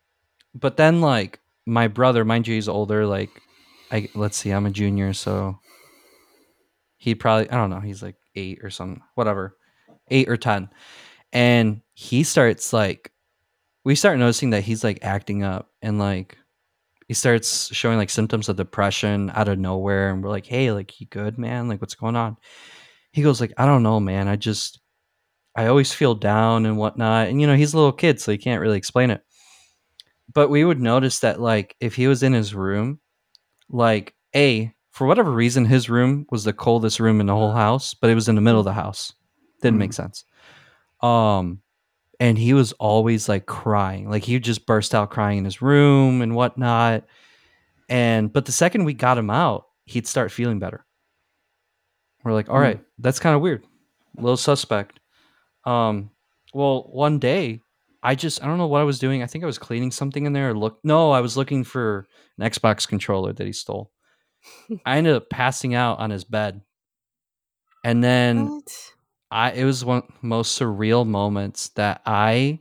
but 0.53 0.75
then 0.77 1.01
like 1.01 1.39
my 1.65 1.87
brother, 1.87 2.25
mind 2.25 2.47
you, 2.47 2.55
he's 2.55 2.67
older, 2.67 3.05
like 3.05 3.29
I 3.91 4.09
let's 4.15 4.37
see, 4.37 4.51
I'm 4.51 4.65
a 4.65 4.71
junior, 4.71 5.13
so 5.13 5.59
he 7.01 7.15
probably 7.15 7.49
I 7.49 7.55
don't 7.55 7.71
know, 7.71 7.79
he's 7.79 8.03
like 8.03 8.15
eight 8.35 8.59
or 8.61 8.69
something, 8.69 9.01
whatever. 9.15 9.57
Eight 10.11 10.29
or 10.29 10.37
ten. 10.37 10.69
And 11.33 11.81
he 11.95 12.21
starts 12.21 12.73
like 12.73 13.11
we 13.83 13.95
start 13.95 14.19
noticing 14.19 14.51
that 14.51 14.63
he's 14.63 14.83
like 14.83 14.99
acting 15.01 15.41
up 15.41 15.71
and 15.81 15.97
like 15.97 16.37
he 17.07 17.15
starts 17.15 17.73
showing 17.73 17.97
like 17.97 18.11
symptoms 18.11 18.49
of 18.49 18.55
depression 18.55 19.31
out 19.33 19.47
of 19.47 19.57
nowhere 19.57 20.11
and 20.11 20.23
we're 20.23 20.29
like, 20.29 20.45
Hey, 20.45 20.71
like 20.71 21.01
you 21.01 21.07
good, 21.07 21.39
man? 21.39 21.67
Like 21.67 21.81
what's 21.81 21.95
going 21.95 22.15
on? 22.15 22.37
He 23.13 23.23
goes 23.23 23.41
like, 23.41 23.53
I 23.57 23.65
don't 23.65 23.81
know, 23.81 23.99
man. 23.99 24.27
I 24.27 24.35
just 24.35 24.79
I 25.55 25.65
always 25.65 25.91
feel 25.91 26.13
down 26.13 26.67
and 26.67 26.77
whatnot. 26.77 27.29
And 27.29 27.41
you 27.41 27.47
know, 27.47 27.55
he's 27.55 27.73
a 27.73 27.77
little 27.77 27.91
kid, 27.91 28.21
so 28.21 28.31
he 28.31 28.37
can't 28.37 28.61
really 28.61 28.77
explain 28.77 29.09
it. 29.09 29.23
But 30.31 30.51
we 30.51 30.63
would 30.63 30.79
notice 30.79 31.21
that 31.21 31.41
like 31.41 31.75
if 31.79 31.95
he 31.95 32.07
was 32.07 32.21
in 32.21 32.33
his 32.33 32.53
room, 32.53 32.99
like 33.69 34.13
A, 34.35 34.71
for 34.91 35.07
whatever 35.07 35.31
reason, 35.31 35.65
his 35.65 35.89
room 35.89 36.25
was 36.31 36.43
the 36.43 36.53
coldest 36.53 36.99
room 36.99 37.19
in 37.21 37.27
the 37.27 37.33
whole 37.35 37.51
house, 37.53 37.93
but 37.93 38.09
it 38.09 38.15
was 38.15 38.29
in 38.29 38.35
the 38.35 38.41
middle 38.41 38.59
of 38.59 38.65
the 38.65 38.73
house. 38.73 39.13
Didn't 39.61 39.79
make 39.79 39.93
sense. 39.93 40.25
Um 41.01 41.61
and 42.19 42.37
he 42.37 42.53
was 42.53 42.71
always 42.73 43.27
like 43.27 43.47
crying. 43.47 44.09
Like 44.09 44.23
he 44.23 44.39
just 44.39 44.67
burst 44.67 44.93
out 44.93 45.09
crying 45.09 45.39
in 45.39 45.45
his 45.45 45.61
room 45.61 46.21
and 46.21 46.35
whatnot. 46.35 47.05
And 47.89 48.31
but 48.31 48.45
the 48.45 48.51
second 48.51 48.83
we 48.85 48.93
got 48.93 49.17
him 49.17 49.29
out, 49.29 49.65
he'd 49.85 50.07
start 50.07 50.31
feeling 50.31 50.59
better. 50.59 50.85
We're 52.23 52.33
like, 52.33 52.49
all 52.49 52.57
Hmm. 52.57 52.61
right, 52.63 52.79
that's 52.99 53.19
kind 53.19 53.35
of 53.35 53.41
weird. 53.41 53.63
A 54.17 54.21
little 54.21 54.37
suspect. 54.37 54.99
Um, 55.65 56.11
well, 56.53 56.83
one 56.91 57.17
day 57.19 57.61
I 58.03 58.15
just 58.15 58.43
I 58.43 58.47
don't 58.47 58.57
know 58.57 58.67
what 58.67 58.81
I 58.81 58.85
was 58.85 58.99
doing. 58.99 59.23
I 59.23 59.27
think 59.27 59.43
I 59.43 59.47
was 59.47 59.57
cleaning 59.57 59.91
something 59.91 60.25
in 60.25 60.33
there. 60.33 60.51
Or 60.51 60.57
look, 60.57 60.79
no, 60.83 61.11
I 61.11 61.21
was 61.21 61.37
looking 61.37 61.63
for 61.63 62.05
an 62.37 62.47
Xbox 62.49 62.87
controller 62.87 63.33
that 63.33 63.45
he 63.47 63.53
stole. 63.53 63.91
I 64.85 64.97
ended 64.97 65.15
up 65.15 65.29
passing 65.29 65.75
out 65.75 65.99
on 65.99 66.09
his 66.09 66.23
bed, 66.23 66.61
and 67.83 68.03
then 68.03 68.47
What? 68.49 68.91
I 69.29 69.51
it 69.51 69.63
was 69.65 69.85
one 69.85 69.99
of 69.99 70.07
the 70.07 70.27
most 70.27 70.59
surreal 70.59 71.05
moments 71.07 71.69
that 71.69 72.01
I. 72.05 72.59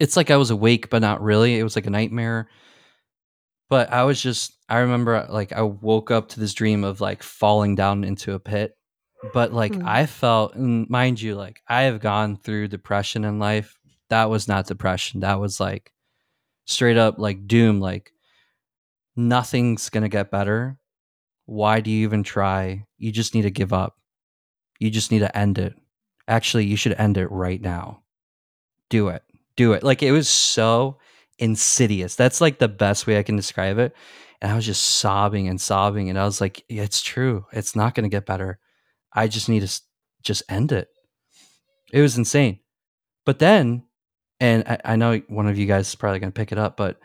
It's 0.00 0.16
like 0.16 0.30
I 0.30 0.36
was 0.36 0.50
awake, 0.50 0.90
but 0.90 1.02
not 1.02 1.22
really. 1.22 1.58
It 1.58 1.62
was 1.64 1.74
like 1.76 1.86
a 1.86 1.90
nightmare. 1.90 2.48
But 3.68 3.92
I 3.92 4.04
was 4.04 4.20
just 4.22 4.56
I 4.68 4.78
remember 4.78 5.26
like 5.28 5.52
I 5.52 5.62
woke 5.62 6.10
up 6.10 6.28
to 6.30 6.40
this 6.40 6.54
dream 6.54 6.84
of 6.84 7.00
like 7.00 7.22
falling 7.22 7.74
down 7.74 8.04
into 8.04 8.32
a 8.34 8.38
pit. 8.40 8.76
But 9.34 9.52
like 9.52 9.74
Hmm. 9.74 9.82
I 9.84 10.06
felt 10.06 10.54
and 10.54 10.88
mind 10.88 11.20
you, 11.20 11.34
like 11.34 11.60
I 11.68 11.82
have 11.82 12.00
gone 12.00 12.36
through 12.36 12.68
depression 12.68 13.24
in 13.24 13.38
life. 13.38 13.76
That 14.08 14.30
was 14.30 14.48
not 14.48 14.66
depression. 14.66 15.20
That 15.20 15.40
was 15.40 15.60
like 15.60 15.92
straight 16.64 16.96
up 16.96 17.18
like 17.18 17.46
doom, 17.46 17.80
like 17.80 18.12
nothing's 19.18 19.90
gonna 19.90 20.08
get 20.08 20.30
better. 20.30 20.78
Why 21.44 21.80
do 21.80 21.90
you 21.90 22.04
even 22.04 22.22
try? 22.22 22.86
You 22.96 23.12
just 23.12 23.34
need 23.34 23.42
to 23.42 23.50
give 23.50 23.72
up. 23.72 23.96
You 24.78 24.90
just 24.90 25.10
need 25.10 25.20
to 25.20 25.36
end 25.36 25.58
it. 25.58 25.74
Actually, 26.26 26.66
you 26.66 26.76
should 26.76 26.92
end 26.92 27.16
it 27.16 27.26
right 27.28 27.60
now. 27.60 28.02
Do 28.90 29.08
it. 29.08 29.22
Do 29.56 29.72
it. 29.72 29.82
Like 29.82 30.02
it 30.02 30.12
was 30.12 30.28
so 30.28 30.98
insidious. 31.38 32.16
That's 32.16 32.40
like 32.40 32.58
the 32.58 32.68
best 32.68 33.06
way 33.06 33.18
I 33.18 33.22
can 33.22 33.36
describe 33.36 33.78
it. 33.78 33.94
And 34.40 34.52
I 34.52 34.56
was 34.56 34.66
just 34.66 34.82
sobbing 34.82 35.48
and 35.48 35.60
sobbing. 35.60 36.10
And 36.10 36.18
I 36.18 36.24
was 36.24 36.40
like, 36.40 36.64
it's 36.68 37.00
true. 37.00 37.46
It's 37.52 37.74
not 37.74 37.94
going 37.94 38.04
to 38.04 38.14
get 38.14 38.26
better. 38.26 38.58
I 39.12 39.26
just 39.26 39.48
need 39.48 39.66
to 39.66 39.80
just 40.22 40.42
end 40.48 40.70
it. 40.70 40.88
It 41.92 42.02
was 42.02 42.18
insane. 42.18 42.60
But 43.24 43.38
then, 43.38 43.84
and 44.38 44.64
I, 44.68 44.78
I 44.84 44.96
know 44.96 45.20
one 45.28 45.48
of 45.48 45.58
you 45.58 45.66
guys 45.66 45.88
is 45.88 45.94
probably 45.94 46.20
going 46.20 46.32
to 46.32 46.38
pick 46.38 46.52
it 46.52 46.58
up, 46.58 46.76
but 46.76 47.00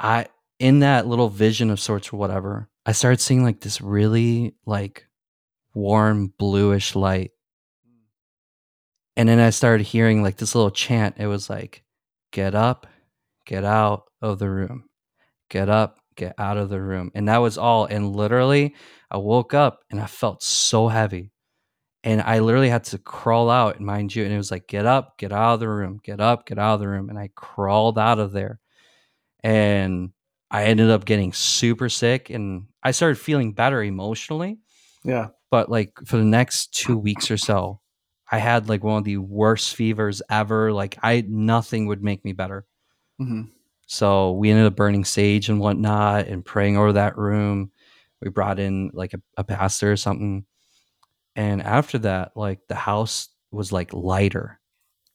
I, 0.00 0.26
in 0.64 0.78
that 0.78 1.06
little 1.06 1.28
vision 1.28 1.68
of 1.68 1.78
sorts 1.78 2.10
or 2.10 2.16
whatever, 2.16 2.70
I 2.86 2.92
started 2.92 3.20
seeing 3.20 3.44
like 3.44 3.60
this 3.60 3.82
really 3.82 4.54
like 4.64 5.06
warm 5.74 6.32
bluish 6.38 6.96
light. 6.96 7.32
And 9.14 9.28
then 9.28 9.40
I 9.40 9.50
started 9.50 9.84
hearing 9.84 10.22
like 10.22 10.38
this 10.38 10.54
little 10.54 10.70
chant. 10.70 11.16
It 11.18 11.26
was 11.26 11.50
like, 11.50 11.84
get 12.32 12.54
up, 12.54 12.86
get 13.44 13.62
out 13.62 14.04
of 14.22 14.38
the 14.38 14.48
room, 14.48 14.84
get 15.50 15.68
up, 15.68 15.98
get 16.16 16.34
out 16.38 16.56
of 16.56 16.70
the 16.70 16.80
room. 16.80 17.10
And 17.14 17.28
that 17.28 17.42
was 17.42 17.58
all. 17.58 17.84
And 17.84 18.16
literally, 18.16 18.74
I 19.10 19.18
woke 19.18 19.52
up 19.52 19.84
and 19.90 20.00
I 20.00 20.06
felt 20.06 20.42
so 20.42 20.88
heavy. 20.88 21.30
And 22.04 22.22
I 22.22 22.38
literally 22.38 22.70
had 22.70 22.84
to 22.84 22.96
crawl 22.96 23.50
out, 23.50 23.82
mind 23.82 24.16
you. 24.16 24.24
And 24.24 24.32
it 24.32 24.38
was 24.38 24.50
like, 24.50 24.66
get 24.66 24.86
up, 24.86 25.18
get 25.18 25.30
out 25.30 25.54
of 25.54 25.60
the 25.60 25.68
room, 25.68 26.00
get 26.02 26.22
up, 26.22 26.46
get 26.46 26.58
out 26.58 26.76
of 26.76 26.80
the 26.80 26.88
room. 26.88 27.10
And 27.10 27.18
I 27.18 27.28
crawled 27.34 27.98
out 27.98 28.18
of 28.18 28.32
there. 28.32 28.60
And 29.42 30.14
I 30.54 30.64
ended 30.64 30.88
up 30.90 31.04
getting 31.04 31.32
super 31.32 31.88
sick 31.88 32.30
and 32.30 32.66
I 32.82 32.92
started 32.92 33.18
feeling 33.18 33.52
better 33.52 33.82
emotionally 33.82 34.58
Yeah. 35.04 35.28
but 35.50 35.68
like 35.68 35.92
for 36.06 36.16
the 36.16 36.24
next 36.24 36.72
two 36.72 36.96
weeks 36.96 37.30
or 37.30 37.36
so, 37.36 37.80
I 38.30 38.38
had 38.38 38.68
like 38.68 38.84
one 38.84 38.98
of 38.98 39.04
the 39.04 39.18
worst 39.18 39.74
fevers 39.76 40.22
ever. 40.30 40.72
Like 40.72 40.96
I 41.02 41.24
nothing 41.28 41.86
would 41.86 42.02
make 42.02 42.24
me 42.24 42.32
better. 42.32 42.66
hmm 43.18 43.42
So 43.86 44.32
we 44.32 44.50
ended 44.50 44.66
up 44.66 44.76
burning 44.76 45.04
sage 45.04 45.48
and 45.48 45.60
whatnot 45.60 46.28
and 46.28 46.44
praying 46.44 46.76
over 46.76 46.92
that 46.94 47.18
room. 47.18 47.70
We 48.22 48.30
brought 48.30 48.58
in 48.58 48.90
like 48.94 49.12
a, 49.14 49.20
a 49.36 49.44
pastor 49.44 49.92
or 49.92 49.96
something. 49.96 50.46
And 51.36 51.62
after 51.62 51.98
that, 51.98 52.36
like 52.36 52.60
the 52.68 52.74
house 52.76 53.28
was 53.50 53.72
like 53.72 53.92
lighter. 53.92 54.60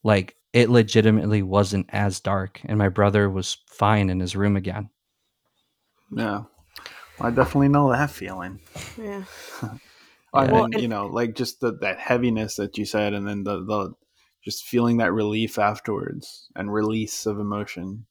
Like 0.03 0.35
it 0.53 0.69
legitimately 0.69 1.43
wasn't 1.43 1.87
as 1.89 2.19
dark. 2.19 2.59
And 2.65 2.77
my 2.77 2.89
brother 2.89 3.29
was 3.29 3.57
fine 3.67 4.09
in 4.09 4.19
his 4.19 4.35
room 4.35 4.55
again. 4.57 4.89
Yeah. 6.11 6.43
I 7.21 7.29
definitely 7.31 7.67
know 7.69 7.91
that 7.91 8.11
feeling. 8.11 8.59
Yeah. 8.97 9.23
I 10.33 10.45
Yeah. 10.45 10.51
Well, 10.51 10.63
mean, 10.65 10.73
and- 10.75 10.81
you 10.81 10.87
know, 10.87 11.07
like 11.07 11.35
just 11.35 11.59
the, 11.59 11.73
that 11.81 11.99
heaviness 11.99 12.55
that 12.55 12.77
you 12.77 12.85
said, 12.85 13.13
and 13.13 13.27
then 13.27 13.43
the, 13.43 13.63
the 13.63 13.93
just 14.43 14.65
feeling 14.65 14.97
that 14.97 15.11
relief 15.11 15.59
afterwards 15.59 16.47
and 16.55 16.71
release 16.73 17.25
of 17.25 17.39
emotion. 17.39 18.05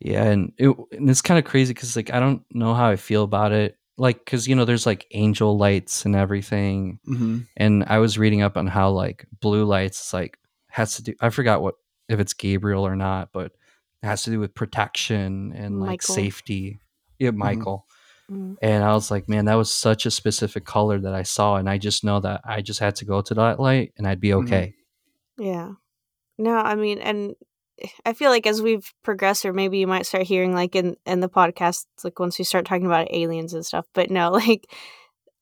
Yeah, 0.00 0.24
and, 0.24 0.52
it, 0.58 0.76
and 0.92 1.08
it's 1.08 1.22
kind 1.22 1.38
of 1.38 1.44
crazy 1.44 1.72
because 1.72 1.94
like 1.96 2.12
I 2.12 2.20
don't 2.20 2.42
know 2.52 2.74
how 2.74 2.88
I 2.88 2.96
feel 2.96 3.22
about 3.22 3.52
it. 3.52 3.78
Like, 3.96 4.18
because 4.24 4.48
you 4.48 4.56
know, 4.56 4.64
there's 4.64 4.86
like 4.86 5.06
angel 5.12 5.56
lights 5.56 6.04
and 6.04 6.16
everything, 6.16 6.98
hmm 7.04 7.40
and 7.56 7.84
I 7.86 7.98
was 7.98 8.18
reading 8.18 8.42
up 8.42 8.56
on 8.56 8.66
how 8.66 8.90
like 8.90 9.24
blue 9.40 9.64
lights 9.64 10.12
like 10.12 10.36
has 10.68 10.96
to 10.96 11.04
do. 11.04 11.14
I 11.20 11.30
forgot 11.30 11.62
what 11.62 11.76
if 12.08 12.18
it's 12.18 12.34
Gabriel 12.34 12.84
or 12.84 12.96
not, 12.96 13.30
but 13.32 13.52
it 14.04 14.08
has 14.08 14.22
to 14.24 14.30
do 14.30 14.38
with 14.38 14.54
protection 14.54 15.52
and 15.56 15.80
like 15.80 15.88
Michael. 16.02 16.14
safety. 16.14 16.78
Yeah, 17.18 17.30
Michael. 17.30 17.86
Mm. 18.30 18.56
And 18.62 18.84
I 18.84 18.92
was 18.94 19.10
like, 19.10 19.28
man, 19.28 19.46
that 19.46 19.54
was 19.54 19.72
such 19.72 20.06
a 20.06 20.10
specific 20.10 20.64
color 20.64 20.98
that 21.00 21.14
I 21.14 21.22
saw, 21.22 21.56
and 21.56 21.68
I 21.68 21.78
just 21.78 22.04
know 22.04 22.20
that 22.20 22.40
I 22.44 22.60
just 22.62 22.80
had 22.80 22.96
to 22.96 23.04
go 23.04 23.20
to 23.22 23.34
that 23.34 23.60
light 23.60 23.92
and 23.96 24.06
I'd 24.06 24.20
be 24.20 24.28
Mhm. 24.30 24.44
okay. 24.44 24.74
Yeah. 25.38 25.72
No, 26.38 26.54
I 26.56 26.74
mean, 26.74 26.98
and 26.98 27.34
I 28.06 28.12
feel 28.12 28.30
like 28.30 28.46
as 28.46 28.62
we've 28.62 28.92
progressed, 29.02 29.44
or 29.44 29.52
maybe 29.52 29.78
you 29.78 29.86
might 29.86 30.06
start 30.06 30.24
hearing 30.24 30.54
like 30.54 30.74
in 30.76 30.96
in 31.06 31.20
the 31.20 31.28
podcast, 31.28 31.86
like 32.02 32.18
once 32.18 32.38
we 32.38 32.44
start 32.44 32.66
talking 32.66 32.86
about 32.86 33.12
aliens 33.12 33.52
and 33.54 33.64
stuff. 33.66 33.86
But 33.94 34.10
no, 34.10 34.30
like 34.42 34.66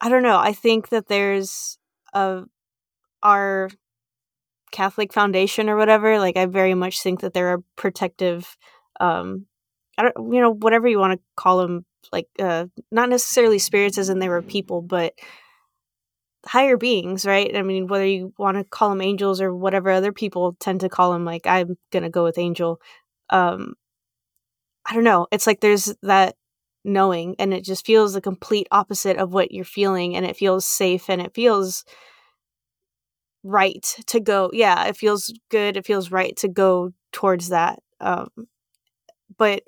I 0.00 0.08
don't 0.08 0.22
know. 0.22 0.38
I 0.38 0.52
think 0.52 0.88
that 0.90 1.08
there's 1.08 1.78
a 2.14 2.42
our 3.22 3.70
Catholic 4.72 5.12
foundation 5.12 5.68
or 5.68 5.76
whatever. 5.76 6.18
Like 6.18 6.36
I 6.36 6.46
very 6.46 6.74
much 6.74 7.02
think 7.02 7.20
that 7.20 7.34
there 7.34 7.48
are 7.48 7.62
protective, 7.76 8.56
um, 9.00 9.46
I 9.98 10.02
don't, 10.02 10.34
you 10.34 10.40
know, 10.40 10.50
whatever 10.52 10.88
you 10.88 10.98
want 10.98 11.12
to 11.18 11.24
call 11.36 11.58
them, 11.58 11.84
like 12.12 12.28
uh, 12.38 12.66
not 12.90 13.08
necessarily 13.08 13.58
spirits 13.58 13.98
as 13.98 14.08
in 14.08 14.18
they 14.18 14.28
were 14.28 14.42
people, 14.42 14.82
but 14.82 15.14
higher 16.44 16.76
beings, 16.76 17.24
right? 17.24 17.54
I 17.56 17.62
mean, 17.62 17.86
whether 17.86 18.06
you 18.06 18.32
want 18.38 18.56
to 18.58 18.64
call 18.64 18.90
them 18.90 19.00
angels 19.00 19.40
or 19.40 19.54
whatever 19.54 19.90
other 19.90 20.12
people 20.12 20.56
tend 20.58 20.80
to 20.80 20.88
call 20.88 21.12
them, 21.12 21.24
like 21.24 21.46
I'm 21.46 21.76
gonna 21.92 22.10
go 22.10 22.24
with 22.24 22.38
angel. 22.38 22.80
Um, 23.30 23.74
I 24.86 24.94
don't 24.94 25.04
know. 25.04 25.26
It's 25.30 25.46
like 25.46 25.60
there's 25.60 25.94
that 26.02 26.36
knowing, 26.84 27.36
and 27.38 27.54
it 27.54 27.64
just 27.64 27.86
feels 27.86 28.14
the 28.14 28.20
complete 28.20 28.66
opposite 28.72 29.16
of 29.16 29.32
what 29.32 29.52
you're 29.52 29.64
feeling, 29.64 30.16
and 30.16 30.26
it 30.26 30.36
feels 30.36 30.64
safe, 30.64 31.08
and 31.08 31.20
it 31.20 31.34
feels 31.34 31.84
right 33.44 33.84
to 34.06 34.20
go. 34.20 34.50
Yeah, 34.52 34.86
it 34.86 34.96
feels 34.96 35.32
good. 35.50 35.76
It 35.76 35.86
feels 35.86 36.10
right 36.10 36.36
to 36.38 36.48
go 36.48 36.92
towards 37.12 37.48
that. 37.50 37.80
Um, 38.00 38.28
but 39.36 39.62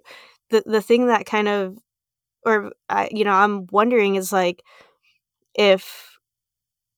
the 0.50 0.62
the 0.66 0.82
thing 0.82 1.06
that 1.08 1.26
kind 1.26 1.48
of, 1.48 1.78
or 2.46 2.72
I, 2.88 3.08
you 3.12 3.24
know, 3.24 3.32
I'm 3.32 3.66
wondering 3.70 4.16
is 4.16 4.32
like 4.32 4.62
if 5.54 6.18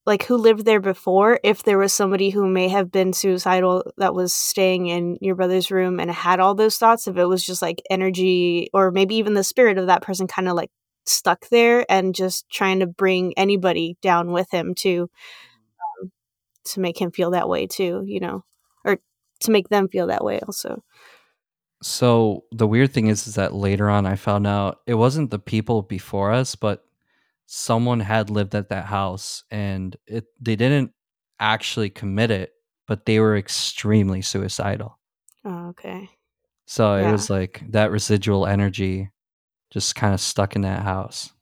like 0.07 0.24
who 0.24 0.37
lived 0.37 0.64
there 0.64 0.81
before 0.81 1.41
if 1.43 1.64
there 1.64 1.79
was 1.79 1.93
somebody 1.93 2.31
who 2.31 2.47
may 2.49 2.68
have 2.68 2.93
been 2.93 3.12
suicidal 3.12 3.85
that 3.99 4.14
was 4.14 4.33
staying 4.35 4.87
in 4.87 5.18
your 5.20 5.35
brother's 5.35 5.70
room 5.70 6.01
and 6.01 6.11
had 6.11 6.41
all 6.41 6.55
those 6.55 6.79
thoughts 6.79 7.09
if 7.09 7.16
it 7.16 7.27
was 7.27 7.45
just 7.45 7.62
like 7.62 7.83
energy 7.91 8.70
or 8.72 8.91
maybe 8.91 9.16
even 9.16 9.35
the 9.35 9.45
spirit 9.45 9.79
of 9.79 9.87
that 9.89 10.03
person 10.03 10.27
kind 10.27 10.49
of 10.49 10.55
like 10.55 10.70
stuck 11.07 11.49
there 11.51 11.85
and 11.91 12.14
just 12.14 12.49
trying 12.51 12.81
to 12.81 12.87
bring 12.87 13.33
anybody 13.37 13.97
down 14.03 14.33
with 14.33 14.51
him 14.51 14.74
to 14.74 15.09
to 16.67 16.81
make 16.81 17.01
him 17.01 17.11
feel 17.11 17.31
that 17.31 17.49
way 17.49 17.67
too 17.67 18.03
you 18.07 18.21
know 18.21 18.45
or 18.85 18.99
to 19.41 19.51
make 19.51 19.69
them 19.69 19.89
feel 19.89 20.07
that 20.09 20.25
way 20.25 20.41
also 20.47 20.83
So 21.83 22.45
the 22.53 22.67
weird 22.67 22.93
thing 22.93 23.07
is, 23.09 23.27
is 23.27 23.35
that 23.35 23.55
later 23.55 23.89
on 23.91 24.07
I 24.07 24.17
found 24.17 24.47
out 24.47 24.81
it 24.87 24.95
wasn't 24.95 25.31
the 25.31 25.39
people 25.39 25.83
before 25.83 26.33
us, 26.33 26.55
but 26.55 26.85
someone 27.47 28.01
had 28.01 28.31
lived 28.31 28.55
at 28.55 28.71
that 28.71 28.87
house 28.87 29.45
and 29.51 29.95
it 30.07 30.25
they 30.41 30.57
didn't 30.57 30.93
actually 31.39 31.91
commit 31.91 32.31
it, 32.31 32.53
but 32.89 33.05
they 33.07 33.21
were 33.21 33.37
extremely 33.37 34.23
suicidal. 34.23 34.99
oh, 35.45 35.69
okay 35.69 36.09
So 36.67 36.95
it 36.97 37.12
was 37.12 37.31
like 37.31 37.62
that 37.71 37.91
residual 37.91 38.47
energy 38.47 39.11
just 39.71 39.95
kind 39.95 40.14
of 40.14 40.21
stuck 40.21 40.57
in 40.57 40.62
that 40.62 40.83
house. 40.83 41.33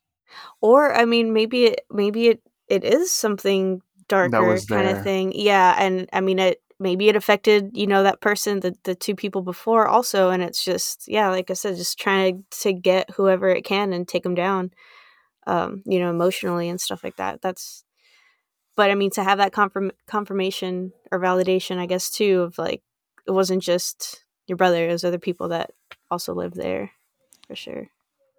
or 0.61 0.93
i 0.93 1.05
mean 1.05 1.33
maybe 1.33 1.65
it 1.65 1.81
maybe 1.89 2.27
it 2.27 2.41
it 2.67 2.83
is 2.83 3.11
something 3.11 3.81
darker 4.07 4.57
kind 4.67 4.89
of 4.89 5.03
thing. 5.03 5.31
Yeah 5.35 5.75
and 5.77 6.09
i 6.13 6.21
mean 6.21 6.39
it 6.39 6.61
maybe 6.79 7.07
it 7.07 7.15
affected 7.15 7.71
you 7.73 7.87
know 7.87 8.03
that 8.03 8.21
person 8.21 8.59
the, 8.59 8.75
the 8.83 8.95
two 8.95 9.15
people 9.15 9.41
before 9.41 9.87
also 9.87 10.29
and 10.29 10.43
it's 10.43 10.63
just 10.63 11.07
yeah 11.07 11.29
like 11.29 11.49
i 11.49 11.53
said 11.53 11.75
just 11.75 11.99
trying 11.99 12.43
to 12.51 12.73
get 12.73 13.09
whoever 13.11 13.49
it 13.49 13.63
can 13.63 13.93
and 13.93 14.07
take 14.07 14.23
them 14.23 14.35
down 14.35 14.71
um 15.47 15.81
you 15.85 15.99
know 15.99 16.09
emotionally 16.09 16.69
and 16.69 16.81
stuff 16.81 17.03
like 17.03 17.15
that. 17.17 17.41
That's 17.41 17.83
but 18.75 18.91
i 18.91 18.95
mean 18.95 19.11
to 19.11 19.23
have 19.23 19.37
that 19.37 19.53
confirm 19.53 19.91
confirmation 20.07 20.91
or 21.11 21.19
validation 21.19 21.77
i 21.77 21.85
guess 21.85 22.09
too 22.09 22.41
of 22.41 22.57
like 22.57 22.83
it 23.25 23.31
wasn't 23.31 23.63
just 23.63 24.23
your 24.47 24.57
brother 24.57 24.87
it 24.87 24.91
was 24.91 25.03
other 25.03 25.19
people 25.19 25.47
that 25.49 25.71
also 26.11 26.33
lived 26.33 26.55
there 26.55 26.91
for 27.47 27.55
sure. 27.55 27.89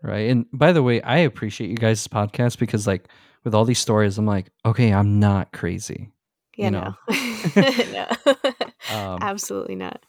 Right. 0.03 0.31
And 0.31 0.47
by 0.53 0.73
the 0.73 0.83
way, 0.83 1.01
I 1.03 1.19
appreciate 1.19 1.71
you 1.71 1.77
guys' 1.77 2.07
podcast 2.07 2.59
because 2.59 2.87
like 2.87 3.09
with 3.47 3.55
all 3.55 3.65
these 3.65 3.79
stories, 3.79 4.19
I'm 4.19 4.27
like, 4.27 4.51
okay, 4.65 4.93
I'm 4.93 5.21
not 5.21 5.53
crazy. 5.53 6.11
yeah 6.57 6.67
You 6.67 6.71
no 6.73 6.95
no 7.93 8.35
Um, 8.93 9.19
absolutely 9.23 9.77
not 9.77 10.03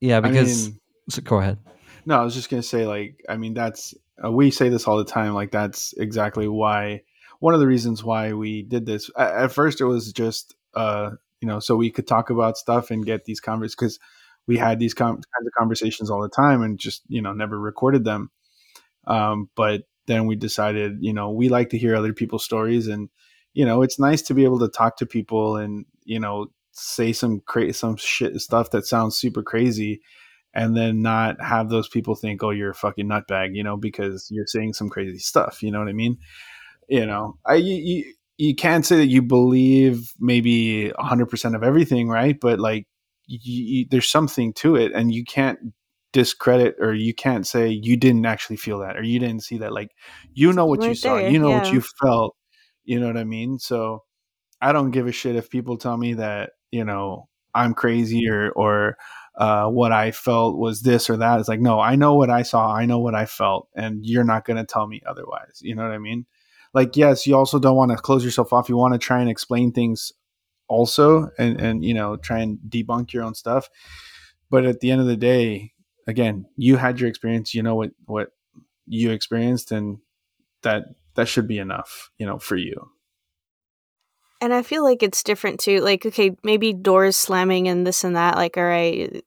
Yeah, 0.00 0.16
I 0.16 0.20
because 0.22 0.68
mean, 0.68 0.80
so 1.10 1.20
go 1.20 1.38
ahead. 1.38 1.58
No, 2.06 2.18
I 2.18 2.24
was 2.24 2.34
just 2.34 2.48
gonna 2.48 2.62
say, 2.62 2.86
like, 2.86 3.22
I 3.28 3.36
mean, 3.36 3.52
that's 3.52 3.92
uh, 4.24 4.32
we 4.32 4.50
say 4.50 4.70
this 4.70 4.88
all 4.88 4.96
the 4.96 5.04
time. 5.04 5.34
Like, 5.34 5.50
that's 5.50 5.92
exactly 5.98 6.48
why 6.48 7.02
one 7.40 7.52
of 7.52 7.60
the 7.60 7.66
reasons 7.66 8.02
why 8.02 8.32
we 8.32 8.62
did 8.62 8.86
this. 8.86 9.10
At, 9.18 9.34
at 9.34 9.52
first, 9.52 9.82
it 9.82 9.84
was 9.84 10.10
just, 10.10 10.54
uh, 10.72 11.10
you 11.42 11.48
know, 11.48 11.60
so 11.60 11.76
we 11.76 11.90
could 11.90 12.06
talk 12.06 12.30
about 12.30 12.56
stuff 12.56 12.90
and 12.90 13.04
get 13.04 13.26
these 13.26 13.40
conversations 13.40 13.74
because 13.76 13.98
we 14.46 14.56
had 14.56 14.78
these 14.78 14.94
com- 14.94 15.16
kinds 15.16 15.46
of 15.46 15.52
conversations 15.58 16.10
all 16.10 16.22
the 16.22 16.28
time 16.30 16.62
and 16.62 16.78
just, 16.78 17.02
you 17.06 17.20
know, 17.20 17.34
never 17.34 17.58
recorded 17.60 18.04
them. 18.04 18.30
Um, 19.06 19.50
but 19.54 19.82
then 20.06 20.26
we 20.26 20.36
decided, 20.36 20.98
you 21.00 21.12
know, 21.12 21.30
we 21.30 21.48
like 21.48 21.70
to 21.70 21.78
hear 21.78 21.94
other 21.96 22.12
people's 22.12 22.44
stories, 22.44 22.88
and 22.88 23.08
you 23.52 23.64
know, 23.64 23.82
it's 23.82 23.98
nice 23.98 24.22
to 24.22 24.34
be 24.34 24.44
able 24.44 24.58
to 24.60 24.68
talk 24.68 24.96
to 24.98 25.06
people 25.06 25.56
and 25.56 25.86
you 26.04 26.20
know 26.20 26.46
say 26.72 27.12
some 27.12 27.40
cra- 27.40 27.72
some 27.72 27.96
shit 27.96 28.38
stuff 28.40 28.70
that 28.70 28.86
sounds 28.86 29.16
super 29.16 29.42
crazy 29.42 30.00
and 30.54 30.76
then 30.76 31.02
not 31.02 31.40
have 31.42 31.68
those 31.68 31.88
people 31.88 32.14
think, 32.14 32.42
oh, 32.42 32.50
you're 32.50 32.70
a 32.70 32.74
fucking 32.74 33.08
nutbag, 33.08 33.54
you 33.54 33.64
know, 33.64 33.76
because 33.76 34.28
you're 34.30 34.46
saying 34.46 34.72
some 34.72 34.88
crazy 34.88 35.18
stuff. 35.18 35.62
You 35.62 35.72
know 35.72 35.80
what 35.80 35.88
I 35.88 35.92
mean? 35.92 36.18
You 36.88 37.06
know, 37.06 37.38
I 37.44 37.56
you, 37.56 37.74
you, 37.74 38.14
you 38.38 38.54
can't 38.54 38.86
say 38.86 38.96
that 38.96 39.06
you 39.06 39.22
believe 39.22 40.12
maybe 40.20 40.92
100% 40.96 41.56
of 41.56 41.62
everything, 41.64 42.08
right? 42.08 42.38
But 42.38 42.60
like, 42.60 42.86
you, 43.26 43.38
you, 43.42 43.86
there's 43.90 44.08
something 44.08 44.52
to 44.54 44.76
it, 44.76 44.92
and 44.92 45.12
you 45.12 45.24
can't 45.24 45.58
discredit 46.14 46.76
or 46.78 46.94
you 46.94 47.12
can't 47.12 47.46
say 47.46 47.68
you 47.68 47.98
didn't 47.98 48.24
actually 48.24 48.56
feel 48.56 48.78
that 48.78 48.96
or 48.96 49.02
you 49.02 49.18
didn't 49.18 49.42
see 49.42 49.58
that. 49.58 49.74
Like, 49.74 49.90
you 50.32 50.54
know 50.54 50.64
what 50.64 50.82
you 50.82 50.94
saw, 50.94 51.16
there, 51.16 51.28
you 51.28 51.38
know 51.38 51.50
what 51.50 51.70
you 51.70 51.82
felt. 52.00 52.34
You 52.84 53.00
know 53.00 53.06
what 53.08 53.18
I 53.18 53.24
mean? 53.24 53.58
So 53.58 54.04
I 54.62 54.72
don't 54.72 54.92
give 54.92 55.06
a 55.06 55.12
shit 55.12 55.36
if 55.36 55.50
people 55.50 55.76
tell 55.76 55.98
me 55.98 56.14
that 56.14 56.52
you 56.70 56.84
know 56.84 57.28
I'm 57.54 57.74
crazy 57.74 58.28
or 58.30 58.50
or 58.52 58.96
uh, 59.36 59.66
what 59.66 59.92
I 59.92 60.12
felt 60.12 60.56
was 60.56 60.82
this 60.82 61.10
or 61.10 61.16
that. 61.16 61.40
It's 61.40 61.48
like, 61.48 61.60
no, 61.60 61.80
I 61.80 61.96
know 61.96 62.14
what 62.14 62.30
I 62.30 62.42
saw. 62.42 62.72
I 62.72 62.86
know 62.86 63.00
what 63.00 63.14
I 63.14 63.26
felt. 63.26 63.68
And 63.74 64.04
you're 64.04 64.24
not 64.24 64.44
going 64.44 64.58
to 64.58 64.64
tell 64.64 64.86
me 64.86 65.02
otherwise. 65.06 65.60
You 65.60 65.74
know 65.74 65.82
what 65.82 65.92
I 65.92 65.98
mean? 65.98 66.26
Like, 66.72 66.96
yes, 66.96 67.26
you 67.26 67.36
also 67.36 67.58
don't 67.58 67.76
want 67.76 67.90
to 67.90 67.96
close 67.96 68.24
yourself 68.24 68.52
off. 68.52 68.68
You 68.68 68.76
want 68.76 68.94
to 68.94 68.98
try 68.98 69.20
and 69.20 69.28
explain 69.28 69.72
things 69.72 70.12
also 70.68 71.30
and, 71.38 71.60
and, 71.60 71.84
you 71.84 71.94
know, 71.94 72.16
try 72.16 72.40
and 72.40 72.58
debunk 72.68 73.12
your 73.12 73.24
own 73.24 73.34
stuff. 73.34 73.68
But 74.50 74.64
at 74.66 74.80
the 74.80 74.90
end 74.90 75.00
of 75.00 75.06
the 75.06 75.16
day, 75.16 75.72
again, 76.06 76.46
you 76.56 76.76
had 76.76 77.00
your 77.00 77.08
experience. 77.08 77.54
You 77.54 77.62
know 77.62 77.74
what, 77.74 77.90
what 78.06 78.30
you 78.86 79.10
experienced 79.10 79.72
and 79.72 79.98
that, 80.62 80.84
that 81.14 81.28
should 81.28 81.48
be 81.48 81.58
enough, 81.58 82.10
you 82.18 82.26
know, 82.26 82.38
for 82.38 82.56
you. 82.56 82.90
And 84.40 84.52
I 84.52 84.62
feel 84.62 84.82
like 84.84 85.02
it's 85.02 85.22
different 85.22 85.60
too. 85.60 85.80
Like, 85.80 86.04
okay, 86.04 86.36
maybe 86.42 86.72
doors 86.72 87.16
slamming 87.16 87.68
and 87.68 87.86
this 87.86 88.04
and 88.04 88.16
that. 88.16 88.36
Like, 88.36 88.56
all 88.56 88.64
right, 88.64 89.24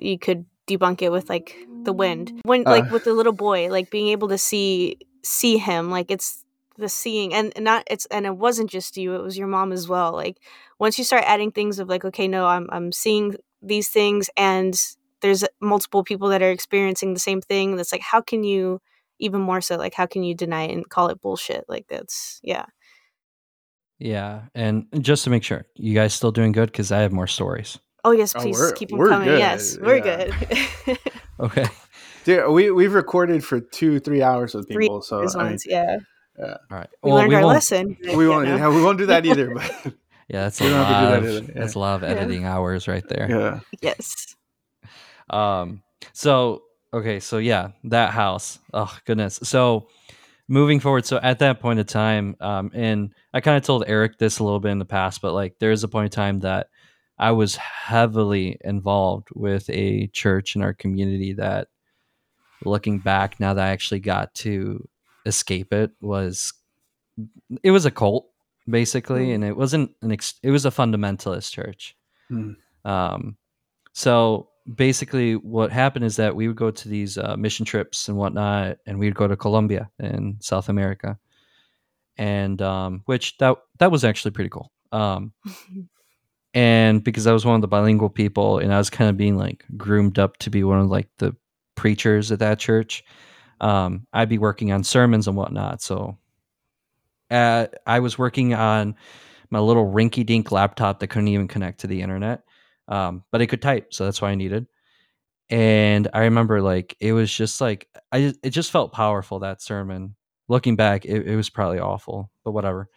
you 0.00 0.18
could 0.18 0.46
debunk 0.66 1.02
it 1.02 1.12
with 1.12 1.28
like 1.28 1.56
the 1.82 1.92
wind. 1.92 2.40
When 2.44 2.66
Uh. 2.66 2.70
like 2.70 2.90
with 2.90 3.04
the 3.04 3.12
little 3.12 3.32
boy, 3.32 3.68
like 3.68 3.90
being 3.90 4.08
able 4.08 4.28
to 4.28 4.38
see 4.38 4.98
see 5.22 5.58
him, 5.58 5.90
like 5.90 6.10
it's 6.10 6.44
the 6.78 6.88
seeing, 6.88 7.34
and 7.34 7.52
and 7.56 7.64
not 7.64 7.84
it's 7.90 8.06
and 8.06 8.26
it 8.26 8.36
wasn't 8.36 8.70
just 8.70 8.96
you; 8.96 9.14
it 9.14 9.22
was 9.22 9.36
your 9.36 9.48
mom 9.48 9.72
as 9.72 9.88
well. 9.88 10.12
Like 10.12 10.38
once 10.78 10.98
you 10.98 11.04
start 11.04 11.24
adding 11.26 11.52
things 11.52 11.78
of 11.78 11.88
like, 11.88 12.04
okay, 12.04 12.28
no, 12.28 12.46
I'm 12.46 12.68
I'm 12.70 12.92
seeing 12.92 13.36
these 13.60 13.88
things, 13.88 14.30
and 14.36 14.74
there's 15.24 15.42
multiple 15.60 16.04
people 16.04 16.28
that 16.28 16.42
are 16.42 16.50
experiencing 16.50 17.14
the 17.14 17.18
same 17.20 17.40
thing. 17.40 17.76
That's 17.76 17.92
like, 17.92 18.02
how 18.02 18.20
can 18.20 18.44
you 18.44 18.80
even 19.18 19.40
more 19.40 19.62
so? 19.62 19.76
Like, 19.76 19.94
how 19.94 20.04
can 20.04 20.22
you 20.22 20.34
deny 20.34 20.64
it 20.64 20.72
and 20.72 20.86
call 20.88 21.08
it 21.08 21.20
bullshit? 21.22 21.64
Like 21.66 21.86
that's 21.88 22.40
yeah. 22.42 22.66
Yeah, 23.98 24.42
and 24.54 24.86
just 25.00 25.24
to 25.24 25.30
make 25.30 25.44
sure, 25.44 25.64
you 25.76 25.94
guys 25.94 26.12
still 26.12 26.32
doing 26.32 26.52
good 26.52 26.70
because 26.70 26.92
I 26.92 27.00
have 27.00 27.12
more 27.12 27.26
stories. 27.26 27.78
Oh 28.04 28.10
yes, 28.10 28.34
Oh, 28.36 28.40
please 28.40 28.58
we're- 28.58 28.72
keep 28.76 28.90
them 28.90 28.98
coming. 28.98 29.28
good, 29.28 29.38
Yes, 29.38 29.78
we're 29.78 29.96
yeah. 30.04 30.26
good. 30.86 30.98
Okay. 31.40 31.64
Dude, 32.24 32.50
we, 32.50 32.70
we've 32.70 32.92
recorded 32.94 33.42
for 33.44 33.60
two, 33.60 33.98
three 33.98 34.22
hours 34.22 34.54
with 34.54 34.68
Three 34.68 34.84
people. 34.84 35.02
So, 35.02 35.20
Those 35.22 35.34
I 35.34 35.38
mean, 35.38 35.46
ones, 35.52 35.66
yeah. 35.66 35.98
All 36.38 36.56
right. 36.70 36.88
We 37.02 37.10
well, 37.10 37.16
learned 37.18 37.28
we 37.30 37.34
our 37.34 37.42
won't. 37.42 37.54
lesson. 37.54 37.96
we 38.16 38.28
won't, 38.28 38.46
Yeah, 38.46 38.56
yeah, 38.56 38.68
we 38.68 38.82
won't 38.82 38.98
do 38.98 39.06
that 39.06 39.26
either. 39.26 39.52
But 39.54 39.94
Yeah, 40.28 40.42
that's 40.44 40.60
We 40.60 40.68
a 40.68 40.70
don't 40.70 40.84
have 40.84 40.88
to 40.88 40.92
lot. 40.92 41.14
Of, 41.18 41.22
that 41.24 41.28
either, 41.30 41.52
yeah. 41.52 41.60
That's 41.60 41.74
a 41.74 41.78
lot 41.78 41.94
of 41.96 42.02
Yeah. 42.08 42.14
editing 42.16 42.44
hours 42.44 42.86
right 42.88 43.06
there. 43.08 43.26
yeah. 43.28 43.60
Yes. 43.82 44.34
Um. 45.34 45.82
So 46.12 46.62
okay. 46.92 47.20
So 47.20 47.38
yeah, 47.38 47.70
that 47.84 48.12
house. 48.12 48.58
Oh 48.72 48.96
goodness. 49.04 49.40
So 49.42 49.88
moving 50.48 50.80
forward. 50.80 51.06
So 51.06 51.18
at 51.22 51.38
that 51.40 51.60
point 51.60 51.80
of 51.80 51.86
time, 51.86 52.36
um, 52.40 52.70
and 52.74 53.12
I 53.32 53.40
kind 53.40 53.56
of 53.56 53.62
told 53.64 53.84
Eric 53.86 54.18
this 54.18 54.38
a 54.38 54.44
little 54.44 54.60
bit 54.60 54.70
in 54.72 54.78
the 54.78 54.84
past, 54.84 55.20
but 55.22 55.32
like 55.32 55.58
there 55.58 55.70
is 55.72 55.84
a 55.84 55.88
point 55.88 56.06
in 56.06 56.10
time 56.10 56.40
that 56.40 56.68
I 57.18 57.30
was 57.32 57.56
heavily 57.56 58.58
involved 58.62 59.28
with 59.34 59.68
a 59.70 60.08
church 60.08 60.56
in 60.56 60.62
our 60.62 60.74
community 60.74 61.32
that, 61.34 61.68
looking 62.64 62.98
back 62.98 63.38
now 63.40 63.54
that 63.54 63.64
I 63.64 63.70
actually 63.70 64.00
got 64.00 64.34
to 64.36 64.86
escape 65.26 65.72
it, 65.72 65.92
was 66.00 66.52
it 67.62 67.70
was 67.70 67.86
a 67.86 67.90
cult 67.90 68.26
basically, 68.68 69.26
Mm. 69.28 69.34
and 69.36 69.44
it 69.44 69.56
wasn't 69.56 69.90
an 70.02 70.12
ex- 70.12 70.40
it 70.42 70.50
was 70.50 70.64
a 70.66 70.70
fundamentalist 70.70 71.52
church. 71.52 71.96
Hmm. 72.28 72.52
Um, 72.84 73.36
so 73.92 74.48
basically, 74.72 75.34
what 75.34 75.72
happened 75.72 76.04
is 76.04 76.16
that 76.16 76.36
we 76.36 76.48
would 76.48 76.56
go 76.56 76.70
to 76.70 76.88
these 76.88 77.18
uh, 77.18 77.36
mission 77.36 77.64
trips 77.64 78.08
and 78.08 78.16
whatnot, 78.16 78.78
and 78.86 78.98
we'd 78.98 79.14
go 79.14 79.28
to 79.28 79.36
Colombia 79.36 79.90
in 79.98 80.36
South 80.40 80.68
America, 80.68 81.18
and 82.16 82.60
um, 82.62 83.02
which 83.06 83.36
that 83.38 83.56
that 83.78 83.90
was 83.90 84.04
actually 84.04 84.30
pretty 84.32 84.50
cool. 84.50 84.72
Um, 84.92 85.32
and 86.54 87.02
because 87.02 87.26
I 87.26 87.32
was 87.32 87.44
one 87.44 87.56
of 87.56 87.60
the 87.60 87.68
bilingual 87.68 88.10
people, 88.10 88.58
and 88.58 88.72
I 88.72 88.78
was 88.78 88.90
kind 88.90 89.10
of 89.10 89.16
being 89.16 89.36
like 89.36 89.64
groomed 89.76 90.18
up 90.18 90.36
to 90.38 90.50
be 90.50 90.64
one 90.64 90.80
of 90.80 90.88
like 90.88 91.08
the 91.18 91.34
preachers 91.74 92.30
at 92.32 92.38
that 92.38 92.58
church, 92.58 93.04
um, 93.60 94.06
I'd 94.12 94.28
be 94.28 94.38
working 94.38 94.72
on 94.72 94.84
sermons 94.84 95.28
and 95.28 95.36
whatnot. 95.36 95.82
So 95.82 96.16
uh, 97.30 97.66
I 97.86 98.00
was 98.00 98.18
working 98.18 98.54
on 98.54 98.94
my 99.50 99.58
little 99.58 99.90
rinky 99.90 100.24
dink 100.24 100.52
laptop 100.52 101.00
that 101.00 101.08
couldn't 101.08 101.28
even 101.28 101.48
connect 101.48 101.80
to 101.80 101.86
the 101.86 102.02
internet, 102.02 102.42
um, 102.88 103.24
but 103.30 103.40
it 103.42 103.46
could 103.48 103.62
type, 103.62 103.92
so 103.94 104.04
that's 104.04 104.20
why 104.22 104.30
I 104.30 104.34
needed. 104.34 104.66
And 105.50 106.08
I 106.14 106.20
remember 106.24 106.62
like 106.62 106.96
it 107.00 107.12
was 107.12 107.32
just 107.32 107.60
like 107.60 107.88
I 108.12 108.34
it 108.42 108.50
just 108.50 108.70
felt 108.70 108.92
powerful 108.92 109.40
that 109.40 109.62
sermon. 109.62 110.16
Looking 110.48 110.76
back, 110.76 111.04
it, 111.06 111.26
it 111.26 111.36
was 111.36 111.50
probably 111.50 111.78
awful, 111.80 112.30
but 112.44 112.52
whatever. 112.52 112.88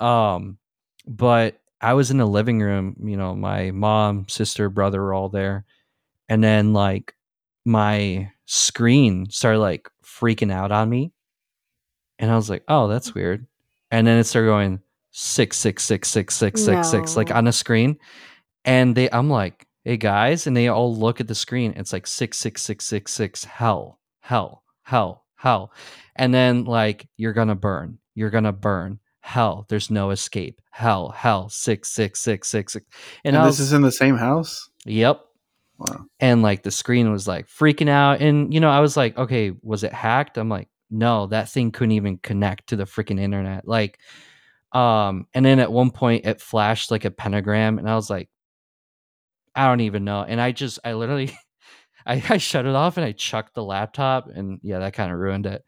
Um, 0.00 0.58
but 1.06 1.60
I 1.80 1.94
was 1.94 2.10
in 2.10 2.18
the 2.18 2.26
living 2.26 2.60
room, 2.60 2.96
you 3.04 3.16
know, 3.16 3.34
my 3.34 3.70
mom, 3.72 4.28
sister, 4.28 4.68
brother 4.68 5.00
were 5.02 5.14
all 5.14 5.28
there. 5.28 5.64
And 6.28 6.42
then 6.42 6.72
like 6.72 7.14
my 7.64 8.30
screen 8.46 9.28
started 9.30 9.60
like 9.60 9.88
freaking 10.04 10.52
out 10.52 10.72
on 10.72 10.88
me. 10.90 11.12
And 12.18 12.30
I 12.30 12.36
was 12.36 12.50
like, 12.50 12.64
oh, 12.68 12.88
that's 12.88 13.14
weird. 13.14 13.46
and 13.90 14.06
then 14.06 14.18
it 14.18 14.24
started 14.24 14.48
going 14.48 14.80
six 15.12 15.56
six 15.58 15.84
six 15.84 16.08
six 16.08 16.34
six 16.34 16.62
six 16.62 16.88
six 16.88 17.16
like 17.16 17.30
on 17.30 17.44
the 17.44 17.52
screen, 17.52 17.98
and 18.64 18.94
they 18.96 19.10
I'm 19.10 19.30
like, 19.30 19.66
hey 19.84 19.96
guys, 19.96 20.46
and 20.46 20.56
they 20.56 20.68
all 20.68 20.94
look 20.94 21.20
at 21.20 21.28
the 21.28 21.34
screen. 21.34 21.72
It's 21.76 21.92
like 21.92 22.06
six 22.06 22.38
six 22.38 22.62
six 22.62 22.84
six 22.84 23.12
six 23.12 23.44
hell 23.44 24.00
hell 24.20 24.62
hell 24.82 25.24
hell, 25.36 25.72
and 26.16 26.32
then 26.32 26.64
like 26.64 27.08
you're 27.16 27.32
gonna 27.32 27.54
burn, 27.54 27.98
you're 28.14 28.30
gonna 28.30 28.52
burn. 28.52 28.98
Hell, 29.24 29.66
there's 29.68 29.88
no 29.88 30.10
escape. 30.10 30.60
Hell, 30.72 31.10
hell, 31.10 31.48
six, 31.48 31.92
six, 31.92 32.20
six, 32.20 32.48
six, 32.48 32.72
six. 32.72 32.86
And, 33.24 33.36
this 33.36 33.44
was- 33.44 33.60
is 33.60 33.72
in 33.72 33.82
the 33.82 33.92
same 33.92 34.16
house. 34.16 34.68
Yep. 34.84 35.20
Wow. 35.78 36.06
And 36.18 36.42
like 36.42 36.64
the 36.64 36.72
screen 36.72 37.12
was 37.12 37.28
like 37.28 37.46
freaking 37.46 37.88
out. 37.88 38.20
And, 38.20 38.52
you 38.52 38.58
know, 38.58 38.68
I 38.68 38.80
was 38.80 38.96
like, 38.96 39.16
okay, 39.16 39.52
was 39.62 39.84
it 39.84 39.92
hacked? 39.92 40.38
I'm 40.38 40.48
like, 40.48 40.68
no, 40.90 41.26
that 41.28 41.48
thing 41.48 41.70
couldn't 41.70 41.92
even 41.92 42.18
connect 42.18 42.68
to 42.70 42.76
the 42.76 42.84
freaking 42.84 43.20
internet. 43.20 43.66
Like, 43.66 43.98
um, 44.72 45.26
and 45.34 45.44
then 45.44 45.58
at 45.60 45.70
one 45.70 45.90
point 45.92 46.26
it 46.26 46.40
flashed 46.40 46.90
like 46.90 47.04
a 47.04 47.10
pentagram, 47.10 47.78
and 47.78 47.88
I 47.88 47.94
was 47.94 48.10
like, 48.10 48.28
I 49.54 49.66
don't 49.66 49.80
even 49.80 50.04
know. 50.04 50.22
And 50.22 50.40
I 50.40 50.52
just, 50.52 50.78
I 50.84 50.94
literally, 50.94 51.36
I, 52.06 52.22
I 52.28 52.38
shut 52.38 52.66
it 52.66 52.74
off 52.74 52.96
and 52.96 53.06
I 53.06 53.12
chucked 53.12 53.54
the 53.54 53.64
laptop, 53.64 54.28
and 54.28 54.58
yeah, 54.62 54.80
that 54.80 54.94
kind 54.94 55.12
of 55.12 55.18
ruined 55.18 55.46
it. 55.46 55.64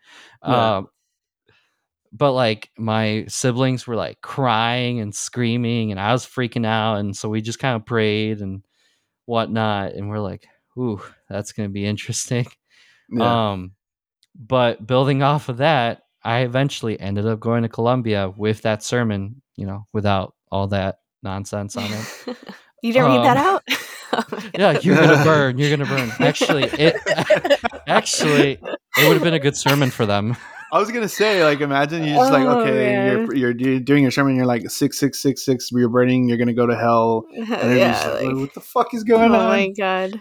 Yeah. 0.47 0.77
Um, 0.77 0.89
but 2.13 2.33
like 2.33 2.71
my 2.79 3.25
siblings 3.29 3.87
were 3.87 3.97
like 3.97 4.21
crying 4.21 5.01
and 5.01 5.15
screaming, 5.15 5.91
and 5.91 6.01
I 6.01 6.13
was 6.13 6.25
freaking 6.25 6.67
out, 6.67 6.97
and 6.97 7.17
so 7.17 7.29
we 7.29 7.41
just 7.41 7.59
kind 7.59 7.77
of 7.77 7.87
prayed 7.87 8.41
and 8.41 8.65
whatnot, 9.27 9.95
and 9.95 10.09
we're 10.09 10.21
like, 10.21 10.47
"Ooh, 10.79 11.01
that's 11.29 11.53
gonna 11.53 11.69
be 11.69 11.87
interesting." 11.87 12.47
Yeah. 13.11 13.53
Um, 13.53 13.73
but 14.35 14.87
building 14.87 15.23
off 15.23 15.49
of 15.49 15.59
that, 15.59 16.03
I 16.25 16.41
eventually 16.41 16.99
ended 16.99 17.27
up 17.27 17.41
going 17.41 17.63
to 17.63 17.69
Colombia 17.69 18.31
with 18.31 18.63
that 18.63 18.83
sermon, 18.83 19.43
you 19.57 19.67
know, 19.67 19.87
without 19.93 20.35
all 20.51 20.69
that 20.69 21.01
nonsense 21.23 21.77
on 21.77 21.91
it. 21.93 22.37
you 22.85 22.93
didn't 22.93 23.09
read 23.11 23.25
that 23.25 23.37
Um, 23.37 23.47
out? 23.47 23.63
Oh 24.13 24.49
yeah, 24.59 24.79
you're 24.81 24.97
gonna 24.97 25.25
burn. 25.25 25.59
You're 25.59 25.77
gonna 25.77 25.89
burn. 25.89 26.11
Actually, 26.21 26.65
it 26.65 26.95
actually 27.89 28.53
it 28.53 29.09
would 29.09 29.15
have 29.15 29.23
been 29.23 29.35
a 29.35 29.41
good 29.41 29.57
sermon 29.57 29.91
for 29.91 30.07
them. 30.07 30.37
I 30.73 30.79
was 30.79 30.91
gonna 30.91 31.09
say, 31.09 31.45
like, 31.45 31.61
imagine 31.61 32.05
you're 32.05 32.17
just 32.17 32.33
like, 32.33 32.47
Oh, 32.47 32.61
okay, 32.61 33.07
you're, 33.11 33.35
you're 33.35 33.51
you're 33.57 33.81
doing 33.81 34.03
your 34.03 34.11
sermon, 34.11 34.35
you're 34.37 34.47
like 34.47 34.69
six 34.71 34.99
six 34.99 35.21
six 35.21 35.45
six, 35.45 35.71
you're 35.73 35.89
burning, 35.89 36.29
you're 36.29 36.39
gonna 36.39 36.53
go 36.53 36.67
to 36.67 36.77
hell, 36.77 37.25
and 37.35 37.49
yeah, 37.79 37.93
just 37.93 38.07
like, 38.07 38.25
like, 38.25 38.37
what 38.37 38.55
the 38.55 38.61
fuck 38.61 38.95
is 38.95 39.03
oh 39.03 39.07
going 39.07 39.31
on? 39.33 39.41
Oh 39.41 39.49
my 39.49 39.69
god, 39.77 40.21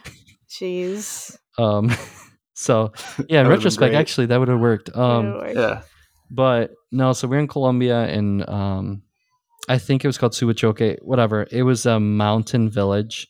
jeez. 0.49 1.37
Um, 1.57 1.91
so 2.53 2.93
yeah, 3.29 3.41
in 3.41 3.47
retrospect, 3.47 3.93
actually, 3.95 4.27
that 4.27 4.39
would 4.39 4.47
have 4.49 4.59
worked. 4.59 4.95
Um, 4.95 5.33
Lord. 5.33 5.55
Yeah, 5.55 5.81
but 6.31 6.71
no, 6.91 7.13
so 7.13 7.27
we're 7.27 7.39
in 7.39 7.47
Colombia, 7.47 8.01
and 8.03 8.47
um, 8.47 9.01
I 9.69 9.77
think 9.77 10.03
it 10.03 10.07
was 10.07 10.17
called 10.17 10.33
Subachoque, 10.33 11.01
whatever. 11.01 11.47
It 11.51 11.63
was 11.63 11.85
a 11.85 11.99
mountain 11.99 12.69
village, 12.69 13.27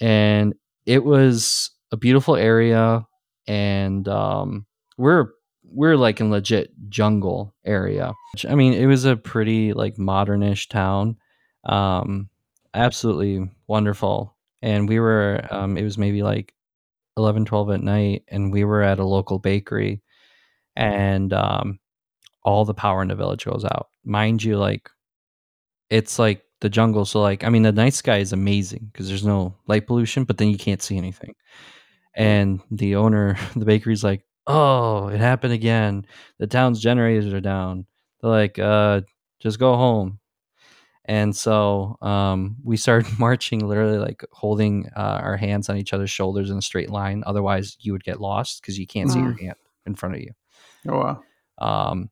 and 0.00 0.54
it 0.86 1.04
was 1.04 1.70
a 1.92 1.96
beautiful 1.96 2.36
area, 2.36 3.06
and 3.46 4.06
um, 4.08 4.66
we're 4.98 5.28
we're 5.62 5.96
like 5.96 6.20
in 6.20 6.30
legit 6.30 6.72
jungle 6.88 7.54
area. 7.64 8.12
I 8.48 8.54
mean, 8.54 8.72
it 8.72 8.86
was 8.86 9.04
a 9.04 9.16
pretty 9.16 9.72
like 9.72 9.96
modernish 9.96 10.68
town, 10.68 11.16
um, 11.64 12.28
absolutely 12.74 13.50
wonderful. 13.66 14.36
And 14.62 14.88
we 14.88 15.00
were, 15.00 15.46
um, 15.50 15.78
it 15.78 15.84
was 15.84 15.96
maybe 15.96 16.22
like 16.22 16.54
11, 17.16 17.46
12 17.46 17.70
at 17.70 17.82
night, 17.82 18.24
and 18.28 18.52
we 18.52 18.64
were 18.64 18.82
at 18.82 18.98
a 18.98 19.06
local 19.06 19.38
bakery, 19.38 20.02
and 20.76 21.32
um, 21.32 21.78
all 22.42 22.64
the 22.64 22.74
power 22.74 23.00
in 23.02 23.08
the 23.08 23.14
village 23.14 23.44
goes 23.44 23.64
out. 23.64 23.88
Mind 24.04 24.42
you, 24.42 24.58
like 24.58 24.90
it's 25.90 26.18
like 26.18 26.42
the 26.60 26.68
jungle. 26.68 27.04
So 27.04 27.20
like, 27.20 27.44
I 27.44 27.48
mean, 27.48 27.62
the 27.62 27.72
night 27.72 27.94
sky 27.94 28.18
is 28.18 28.32
amazing 28.32 28.90
because 28.92 29.08
there's 29.08 29.24
no 29.24 29.54
light 29.66 29.86
pollution, 29.86 30.24
but 30.24 30.38
then 30.38 30.48
you 30.48 30.58
can't 30.58 30.82
see 30.82 30.96
anything. 30.96 31.34
And 32.14 32.60
the 32.70 32.96
owner, 32.96 33.36
the 33.56 33.64
bakery's 33.64 34.04
like, 34.04 34.22
"Oh, 34.46 35.08
it 35.08 35.20
happened 35.20 35.52
again. 35.52 36.06
The 36.38 36.46
town's 36.46 36.80
generators 36.80 37.32
are 37.32 37.40
down." 37.40 37.86
They're 38.20 38.30
like, 38.30 38.58
"Uh, 38.58 39.02
just 39.40 39.58
go 39.58 39.76
home." 39.76 40.18
And 41.06 41.34
so 41.34 41.96
um, 42.02 42.56
we 42.62 42.76
started 42.76 43.18
marching, 43.18 43.66
literally 43.66 43.98
like 43.98 44.24
holding 44.32 44.88
uh, 44.96 45.20
our 45.22 45.36
hands 45.36 45.68
on 45.68 45.76
each 45.76 45.92
other's 45.92 46.10
shoulders 46.10 46.50
in 46.50 46.58
a 46.58 46.62
straight 46.62 46.90
line. 46.90 47.22
Otherwise, 47.26 47.76
you 47.80 47.92
would 47.92 48.04
get 48.04 48.20
lost 48.20 48.60
because 48.60 48.78
you 48.78 48.86
can't 48.86 49.10
see 49.10 49.18
your 49.18 49.36
hand 49.40 49.56
in 49.86 49.94
front 49.94 50.14
of 50.14 50.20
you. 50.20 50.32
oh 50.88 50.98
wow, 50.98 51.22
Um, 51.58 52.10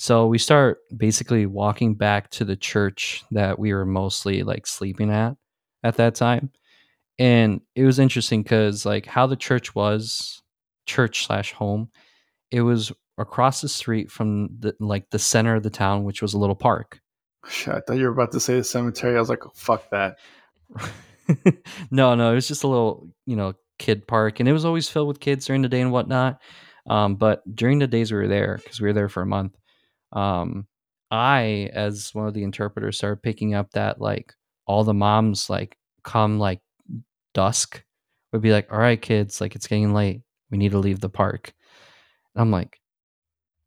so 0.00 0.26
we 0.26 0.38
start 0.38 0.78
basically 0.96 1.44
walking 1.44 1.94
back 1.94 2.30
to 2.30 2.46
the 2.46 2.56
church 2.56 3.22
that 3.32 3.58
we 3.58 3.74
were 3.74 3.84
mostly 3.84 4.42
like 4.42 4.66
sleeping 4.66 5.10
at 5.10 5.36
at 5.82 5.96
that 5.96 6.14
time. 6.14 6.52
And 7.18 7.60
it 7.74 7.84
was 7.84 7.98
interesting 7.98 8.42
because 8.42 8.86
like 8.86 9.04
how 9.04 9.26
the 9.26 9.36
church 9.36 9.74
was, 9.74 10.40
church 10.86 11.26
slash 11.26 11.52
home, 11.52 11.90
it 12.50 12.62
was 12.62 12.92
across 13.18 13.60
the 13.60 13.68
street 13.68 14.10
from 14.10 14.48
the 14.58 14.74
like 14.80 15.10
the 15.10 15.18
center 15.18 15.54
of 15.54 15.64
the 15.64 15.68
town, 15.68 16.04
which 16.04 16.22
was 16.22 16.32
a 16.32 16.38
little 16.38 16.56
park. 16.56 16.98
Shit, 17.46 17.74
I 17.74 17.80
thought 17.80 17.98
you 17.98 18.04
were 18.04 18.12
about 18.12 18.32
to 18.32 18.40
say 18.40 18.56
the 18.56 18.64
cemetery. 18.64 19.18
I 19.18 19.20
was 19.20 19.28
like, 19.28 19.42
fuck 19.54 19.90
that. 19.90 20.16
no, 21.90 22.14
no, 22.14 22.32
it 22.32 22.36
was 22.36 22.48
just 22.48 22.64
a 22.64 22.68
little, 22.68 23.06
you 23.26 23.36
know, 23.36 23.52
kid 23.78 24.06
park, 24.06 24.40
and 24.40 24.48
it 24.48 24.54
was 24.54 24.64
always 24.64 24.88
filled 24.88 25.08
with 25.08 25.20
kids 25.20 25.44
during 25.44 25.60
the 25.60 25.68
day 25.68 25.82
and 25.82 25.92
whatnot. 25.92 26.40
Um, 26.86 27.16
but 27.16 27.42
during 27.54 27.80
the 27.80 27.86
days 27.86 28.10
we 28.10 28.16
were 28.16 28.28
there, 28.28 28.58
because 28.64 28.80
we 28.80 28.86
were 28.86 28.94
there 28.94 29.10
for 29.10 29.20
a 29.20 29.26
month, 29.26 29.54
um, 30.12 30.66
I, 31.10 31.70
as 31.72 32.14
one 32.14 32.26
of 32.28 32.34
the 32.34 32.42
interpreters, 32.44 32.96
started 32.98 33.22
picking 33.22 33.54
up 33.54 33.70
that 33.72 34.00
like 34.00 34.32
all 34.66 34.84
the 34.84 34.94
moms 34.94 35.50
like 35.50 35.76
come 36.04 36.38
like 36.38 36.60
dusk 37.34 37.82
would 38.32 38.42
be 38.42 38.52
like, 38.52 38.72
"All 38.72 38.78
right, 38.78 39.00
kids, 39.00 39.40
like 39.40 39.56
it's 39.56 39.66
getting 39.66 39.92
late, 39.94 40.22
we 40.50 40.58
need 40.58 40.72
to 40.72 40.78
leave 40.78 41.00
the 41.00 41.08
park." 41.08 41.52
And 42.34 42.42
I'm 42.42 42.50
like, 42.50 42.78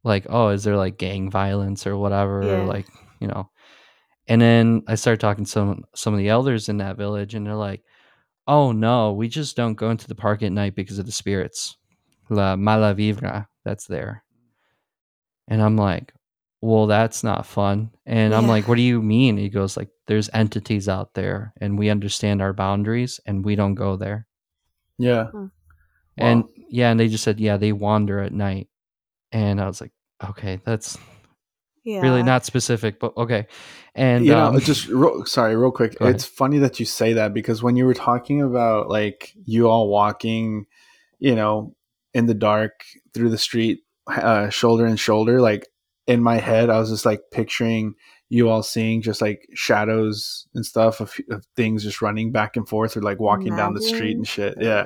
like, 0.03 0.25
oh, 0.29 0.49
is 0.49 0.63
there 0.63 0.77
like 0.77 0.97
gang 0.97 1.29
violence 1.29 1.85
or 1.87 1.97
whatever, 1.97 2.43
Yeah. 2.43 2.61
or 2.61 2.65
like 2.65 2.87
you 3.19 3.27
know? 3.27 3.49
And 4.27 4.41
then 4.41 4.83
I 4.87 4.95
started 4.95 5.19
talking 5.19 5.43
to 5.45 5.51
some 5.51 5.83
some 5.95 6.13
of 6.13 6.17
the 6.19 6.29
elders 6.29 6.69
in 6.69 6.77
that 6.77 6.97
village, 6.97 7.35
and 7.35 7.45
they're 7.45 7.55
like, 7.55 7.83
"Oh 8.47 8.71
no, 8.71 9.11
we 9.13 9.27
just 9.27 9.57
don't 9.57 9.75
go 9.75 9.89
into 9.91 10.07
the 10.07 10.15
park 10.15 10.43
at 10.43 10.51
night 10.53 10.75
because 10.75 10.97
of 10.99 11.05
the 11.05 11.11
spirits, 11.11 11.75
la 12.29 12.55
mala 12.55 12.95
vibra 12.95 13.47
that's 13.65 13.85
there." 13.87 14.23
And 15.49 15.61
I'm 15.61 15.75
like, 15.75 16.13
"Well, 16.63 16.87
that's 16.87 17.23
not 17.23 17.45
fun." 17.45 17.91
And 18.05 18.33
I'm 18.33 18.47
like, 18.47 18.67
"What 18.67 18.75
do 18.75 18.81
you 18.81 19.01
mean?" 19.01 19.37
He 19.37 19.49
goes 19.49 19.75
like, 19.75 19.89
"There's 20.07 20.29
entities 20.33 20.87
out 20.87 21.13
there, 21.13 21.53
and 21.59 21.77
we 21.77 21.89
understand 21.89 22.41
our 22.41 22.53
boundaries, 22.53 23.19
and 23.25 23.43
we 23.43 23.55
don't 23.55 23.75
go 23.75 23.97
there." 23.97 24.27
Yeah, 24.97 25.31
And 26.17 26.43
Wow. 26.43 26.49
yeah, 26.69 26.91
and 26.91 26.99
they 26.99 27.07
just 27.09 27.23
said, 27.23 27.39
"Yeah, 27.39 27.57
they 27.57 27.73
wander 27.73 28.19
at 28.19 28.31
night." 28.31 28.69
And 29.31 29.59
I 29.59 29.67
was 29.67 29.81
like, 29.81 29.91
"Okay, 30.29 30.59
that's 30.63 30.97
Yeah. 31.83 32.01
really 32.01 32.23
not 32.23 32.45
specific, 32.45 32.99
but 32.99 33.17
okay." 33.17 33.47
And 33.95 34.25
you 34.25 34.31
know, 34.31 34.47
um, 34.49 34.59
just 34.61 34.87
real, 34.87 35.25
sorry, 35.25 35.55
real 35.55 35.71
quick. 35.71 35.99
Go 35.99 36.05
ahead. 36.05 36.15
It's 36.15 36.25
funny 36.25 36.59
that 36.59 36.79
you 36.79 36.85
say 36.85 37.13
that 37.13 37.33
because 37.33 37.63
when 37.63 37.75
you 37.75 37.85
were 37.85 37.93
talking 37.93 38.41
about 38.41 38.89
like 38.89 39.33
you 39.45 39.67
all 39.67 39.89
walking, 39.89 40.65
you 41.19 41.35
know, 41.35 41.75
in 42.13 42.27
the 42.27 42.33
dark 42.33 42.83
through 43.13 43.29
the 43.31 43.37
street, 43.37 43.81
uh, 44.07 44.49
shoulder 44.49 44.85
and 44.85 44.99
shoulder, 44.99 45.41
like 45.41 45.67
in 46.07 46.21
my 46.21 46.37
head, 46.37 46.69
I 46.69 46.79
was 46.79 46.89
just 46.89 47.05
like 47.05 47.21
picturing 47.31 47.95
you 48.29 48.49
all 48.49 48.63
seeing 48.63 49.01
just 49.01 49.21
like 49.21 49.47
shadows 49.53 50.47
and 50.55 50.65
stuff 50.65 50.99
of, 50.99 51.13
of 51.29 51.45
things 51.55 51.83
just 51.83 52.01
running 52.01 52.31
back 52.31 52.57
and 52.57 52.67
forth 52.67 52.97
or 52.97 53.01
like 53.01 53.19
walking 53.19 53.55
down 53.55 53.73
the 53.73 53.81
street 53.81 54.17
and 54.17 54.27
shit. 54.27 54.55
Yeah, 54.59 54.85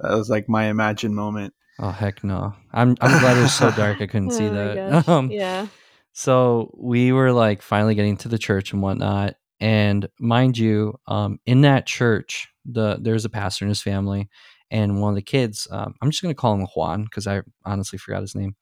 that 0.00 0.12
was 0.16 0.30
like 0.30 0.48
my 0.48 0.64
imagined 0.66 1.14
moment. 1.14 1.52
oh 1.78 1.90
heck 1.90 2.24
no, 2.24 2.54
I'm 2.72 2.96
I'm 3.00 3.20
glad 3.20 3.36
it 3.36 3.42
was 3.42 3.54
so 3.54 3.70
dark 3.72 4.00
I 4.00 4.06
couldn't 4.06 4.30
see 4.32 4.46
oh 4.46 4.52
my 4.52 4.74
that. 4.74 4.90
gosh. 4.90 5.08
Um, 5.08 5.30
yeah. 5.30 5.66
So 6.12 6.74
we 6.78 7.12
were 7.12 7.32
like 7.32 7.60
finally 7.60 7.94
getting 7.94 8.16
to 8.18 8.28
the 8.28 8.38
church 8.38 8.72
and 8.72 8.80
whatnot. 8.80 9.34
And 9.60 10.08
mind 10.18 10.56
you, 10.56 10.98
um, 11.06 11.38
in 11.44 11.60
that 11.62 11.86
church, 11.86 12.48
the 12.64 12.96
there's 13.00 13.24
a 13.26 13.30
pastor 13.30 13.66
and 13.66 13.70
his 13.70 13.82
family, 13.82 14.28
and 14.70 15.00
one 15.00 15.10
of 15.10 15.16
the 15.16 15.22
kids. 15.22 15.68
Um, 15.70 15.94
I'm 16.00 16.10
just 16.10 16.22
gonna 16.22 16.34
call 16.34 16.54
him 16.54 16.66
Juan 16.74 17.04
because 17.04 17.26
I 17.26 17.42
honestly 17.64 17.98
forgot 17.98 18.22
his 18.22 18.34
name. 18.34 18.56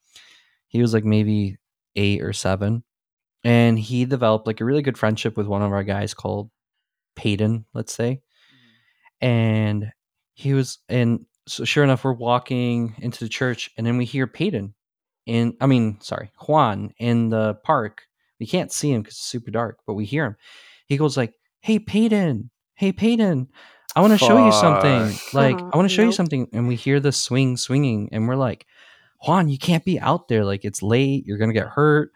He 0.66 0.80
was 0.82 0.92
like 0.92 1.04
maybe 1.04 1.56
eight 1.96 2.22
or 2.22 2.32
seven, 2.32 2.84
and 3.44 3.78
he 3.78 4.04
developed 4.04 4.46
like 4.46 4.60
a 4.60 4.64
really 4.64 4.82
good 4.82 4.98
friendship 4.98 5.36
with 5.36 5.46
one 5.46 5.62
of 5.62 5.72
our 5.72 5.84
guys 5.84 6.14
called 6.14 6.50
Peyton, 7.16 7.66
let's 7.74 7.94
say. 7.94 8.20
Mm-hmm. 9.22 9.26
And 9.26 9.92
he 10.34 10.54
was, 10.54 10.78
and 10.88 11.26
so 11.46 11.64
sure 11.64 11.84
enough, 11.84 12.04
we're 12.04 12.12
walking 12.12 12.94
into 12.98 13.24
the 13.24 13.28
church, 13.28 13.70
and 13.76 13.86
then 13.86 13.96
we 13.96 14.04
hear 14.04 14.26
Peyton 14.26 14.74
in 15.26 15.56
I 15.60 15.66
mean, 15.66 15.98
sorry, 16.00 16.30
Juan 16.46 16.92
in 16.98 17.30
the 17.30 17.54
park. 17.64 18.02
We 18.40 18.46
can't 18.46 18.72
see 18.72 18.92
him 18.92 19.02
because 19.02 19.14
it's 19.14 19.22
super 19.22 19.50
dark, 19.50 19.78
but 19.86 19.94
we 19.94 20.04
hear 20.04 20.24
him. 20.24 20.36
He 20.86 20.96
goes 20.96 21.16
like, 21.16 21.34
"Hey, 21.60 21.78
Peyton! 21.78 22.50
Hey, 22.74 22.92
Peyton! 22.92 23.48
I 23.96 24.00
want 24.00 24.12
to 24.12 24.18
show 24.18 24.44
you 24.44 24.52
something. 24.52 25.16
Like, 25.32 25.56
I 25.56 25.76
want 25.76 25.88
to 25.88 25.94
show 25.94 26.02
you 26.02 26.12
something." 26.12 26.48
And 26.52 26.66
we 26.68 26.74
hear 26.74 27.00
the 27.00 27.12
swing 27.12 27.56
swinging, 27.56 28.08
and 28.12 28.28
we're 28.28 28.36
like, 28.36 28.66
"Juan, 29.26 29.48
you 29.48 29.58
can't 29.58 29.84
be 29.84 29.98
out 30.00 30.28
there. 30.28 30.44
Like, 30.44 30.64
it's 30.64 30.82
late. 30.82 31.24
You're 31.26 31.38
gonna 31.38 31.52
get 31.52 31.68
hurt." 31.68 32.10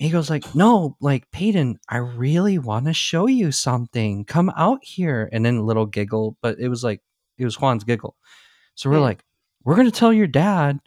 he 0.00 0.10
goes 0.10 0.30
like, 0.30 0.54
"No, 0.54 0.96
like 1.00 1.28
Peyton, 1.32 1.80
I 1.88 1.96
really 1.96 2.56
want 2.58 2.86
to 2.86 2.92
show 2.94 3.26
you 3.26 3.50
something. 3.50 4.24
Come 4.24 4.50
out 4.56 4.78
here." 4.82 5.28
And 5.32 5.44
then 5.44 5.56
a 5.56 5.62
little 5.64 5.86
giggle, 5.86 6.36
but 6.40 6.58
it 6.60 6.68
was 6.68 6.84
like 6.84 7.00
it 7.36 7.44
was 7.44 7.56
Juan's 7.56 7.82
giggle. 7.84 8.14
So 8.76 8.88
we're 8.90 8.96
Yeah. 8.98 9.02
like, 9.02 9.24
"We're 9.64 9.74
gonna 9.76 9.90
tell 9.90 10.12
your 10.12 10.28
dad, 10.28 10.78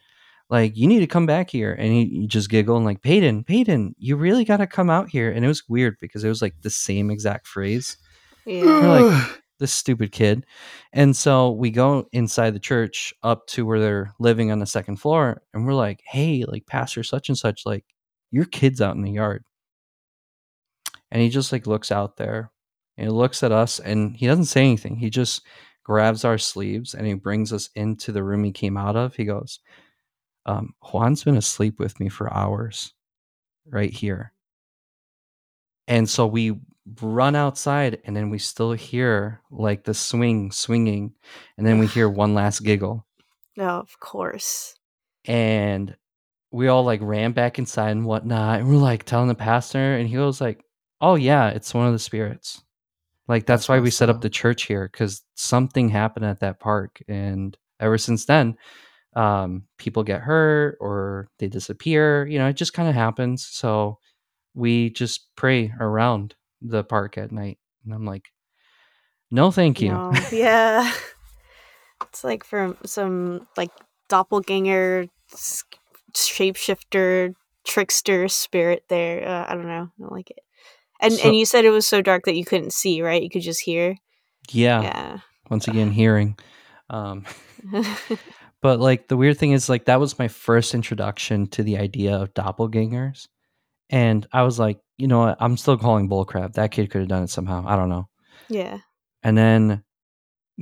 like 0.49 0.77
you 0.77 0.87
need 0.87 0.99
to 1.01 1.07
come 1.07 1.25
back 1.25 1.49
here." 1.49 1.73
And 1.73 1.91
he, 1.91 2.05
he 2.21 2.27
just 2.27 2.49
giggled 2.49 2.77
and 2.77 2.85
like, 2.85 3.01
"Peyton, 3.01 3.43
Peyton, 3.43 3.95
you 3.99 4.15
really 4.15 4.45
got 4.45 4.57
to 4.57 4.67
come 4.67 4.89
out 4.89 5.09
here." 5.09 5.29
And 5.29 5.43
it 5.43 5.49
was 5.49 5.67
weird 5.67 5.97
because 5.99 6.23
it 6.23 6.29
was 6.29 6.41
like 6.41 6.55
the 6.61 6.69
same 6.69 7.11
exact 7.11 7.47
phrase. 7.47 7.97
Yeah. 8.45 8.63
We're 8.65 9.01
like, 9.09 9.40
this 9.61 9.71
stupid 9.71 10.11
kid. 10.11 10.45
And 10.91 11.15
so 11.15 11.51
we 11.51 11.71
go 11.71 12.09
inside 12.11 12.53
the 12.53 12.59
church 12.59 13.13
up 13.23 13.47
to 13.47 13.65
where 13.65 13.79
they're 13.79 14.13
living 14.19 14.51
on 14.51 14.59
the 14.59 14.65
second 14.65 14.97
floor, 14.97 15.41
and 15.53 15.65
we're 15.65 15.73
like, 15.73 16.01
hey, 16.05 16.43
like 16.45 16.65
Pastor 16.65 17.03
such 17.03 17.29
and 17.29 17.37
such, 17.37 17.65
like 17.65 17.85
your 18.31 18.45
kid's 18.45 18.81
out 18.81 18.95
in 18.95 19.03
the 19.03 19.11
yard. 19.11 19.45
And 21.11 21.21
he 21.21 21.29
just 21.29 21.51
like 21.51 21.67
looks 21.67 21.91
out 21.91 22.17
there 22.17 22.51
and 22.97 23.07
he 23.07 23.11
looks 23.11 23.43
at 23.43 23.51
us 23.51 23.79
and 23.79 24.15
he 24.15 24.27
doesn't 24.27 24.45
say 24.45 24.61
anything. 24.61 24.95
He 24.95 25.09
just 25.09 25.45
grabs 25.83 26.23
our 26.25 26.37
sleeves 26.37 26.93
and 26.93 27.05
he 27.05 27.13
brings 27.13 27.51
us 27.51 27.69
into 27.75 28.11
the 28.11 28.23
room 28.23 28.43
he 28.43 28.51
came 28.51 28.77
out 28.77 28.95
of. 28.95 29.15
He 29.15 29.25
goes, 29.25 29.59
um, 30.45 30.73
Juan's 30.81 31.23
been 31.23 31.37
asleep 31.37 31.79
with 31.79 31.99
me 31.99 32.09
for 32.09 32.33
hours 32.33 32.93
right 33.65 33.91
here. 33.91 34.33
And 35.87 36.09
so 36.09 36.25
we 36.25 36.57
run 37.01 37.35
outside 37.35 37.99
and 38.05 38.15
then 38.15 38.29
we 38.29 38.39
still 38.39 38.71
hear 38.73 39.41
like 39.51 39.83
the 39.83 39.93
swing 39.93 40.51
swinging 40.51 41.13
and 41.57 41.65
then 41.65 41.77
we 41.77 41.87
hear 41.87 42.09
one 42.09 42.33
last 42.33 42.61
giggle 42.61 43.05
oh, 43.59 43.63
of 43.63 43.99
course. 43.99 44.75
and 45.25 45.95
we 46.51 46.67
all 46.67 46.83
like 46.83 46.99
ran 47.01 47.31
back 47.31 47.59
inside 47.59 47.91
and 47.91 48.05
whatnot 48.05 48.59
and 48.59 48.69
we're 48.69 48.75
like 48.75 49.03
telling 49.03 49.27
the 49.27 49.35
pastor 49.35 49.95
and 49.95 50.07
he 50.07 50.15
goes 50.15 50.41
like 50.41 50.63
oh 51.01 51.15
yeah 51.15 51.49
it's 51.49 51.73
one 51.73 51.87
of 51.87 51.93
the 51.93 51.99
spirits 51.99 52.63
like 53.27 53.45
that's, 53.45 53.69
why 53.69 53.79
we 53.79 53.89
set 53.89 54.09
up 54.09 54.17
up. 54.17 54.21
the 54.21 54.29
church 54.29 54.63
here 54.63 54.89
because 54.91 55.21
something 55.35 55.87
happened 55.87 56.25
at 56.25 56.39
that 56.39 56.59
park 56.59 57.01
and 57.07 57.57
ever 57.79 57.97
since 57.97 58.25
then 58.25 58.57
um 59.15 59.63
people 59.77 60.03
get 60.03 60.21
hurt 60.21 60.77
or 60.81 61.29
they 61.37 61.47
disappear 61.47 62.25
you 62.25 62.39
know 62.39 62.47
it 62.47 62.55
just 62.55 62.73
kind 62.73 62.89
of 62.89 62.95
happens 62.95 63.45
so 63.45 63.99
we 64.53 64.89
just 64.89 65.29
pray 65.35 65.71
around 65.79 66.35
the 66.61 66.83
park 66.83 67.17
at 67.17 67.31
night 67.31 67.57
and 67.85 67.93
i'm 67.93 68.05
like 68.05 68.25
no 69.31 69.49
thank 69.51 69.81
you 69.81 69.89
No. 69.89 70.13
Yeah. 70.31 70.91
It's 72.09 72.23
like 72.23 72.43
from 72.43 72.77
some 72.83 73.47
like 73.55 73.69
doppelganger, 74.09 75.05
shapeshifter, 76.15 77.33
trickster 77.65 78.27
spirit 78.27 78.83
there. 78.89 79.27
Uh, 79.27 79.45
I 79.47 79.53
don't 79.55 79.67
know. 79.67 79.89
I 79.97 80.01
don't 80.01 80.11
like 80.11 80.31
it. 80.31 80.39
And 80.99 81.13
So- 81.13 81.27
and 81.27 81.35
you 81.37 81.45
said 81.45 81.63
it 81.65 81.69
was 81.69 81.87
so 81.87 82.01
dark 82.01 82.25
that 82.25 82.35
you 82.35 82.43
couldn't 82.45 82.73
see, 82.73 83.01
right? 83.01 83.21
You 83.21 83.29
could 83.29 83.41
just 83.43 83.61
hear. 83.61 83.95
yeah, 84.51 84.81
Yeah. 84.81 85.19
once 85.49 85.67
again 85.67 85.91
hearing 85.91 86.37
um 86.89 87.25
But 88.61 88.79
like 88.79 89.07
the 89.07 89.17
weird 89.17 89.37
thing 89.39 89.53
is 89.53 89.69
like 89.69 89.85
that 89.85 89.99
was 89.99 90.19
my 90.19 90.27
first 90.27 90.73
introduction 90.75 91.47
to 91.47 91.63
the 91.63 91.77
idea 91.77 92.15
of 92.17 92.33
doppelgangers. 92.33 93.27
And 93.89 94.25
I 94.31 94.43
was 94.43 94.59
like, 94.59 94.79
you 95.01 95.07
know 95.07 95.19
what, 95.19 95.37
I'm 95.39 95.57
still 95.57 95.77
calling 95.77 96.07
bullcrap. 96.07 96.53
That 96.53 96.69
kid 96.71 96.91
could 96.91 97.01
have 97.01 97.07
done 97.09 97.23
it 97.23 97.29
somehow. 97.31 97.65
I 97.67 97.75
don't 97.75 97.89
know. 97.89 98.07
yeah. 98.49 98.77
And 99.23 99.37
then 99.37 99.83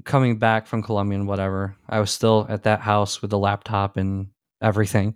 coming 0.06 0.38
back 0.38 0.66
from 0.68 0.82
Colombia 0.82 1.20
and 1.20 1.28
whatever, 1.28 1.76
I 1.88 2.00
was 2.00 2.12
still 2.12 2.46
at 2.50 2.64
that 2.64 2.80
house 2.82 3.22
with 3.22 3.32
the 3.32 3.38
laptop 3.38 3.98
and 3.98 4.28
everything. 4.62 5.16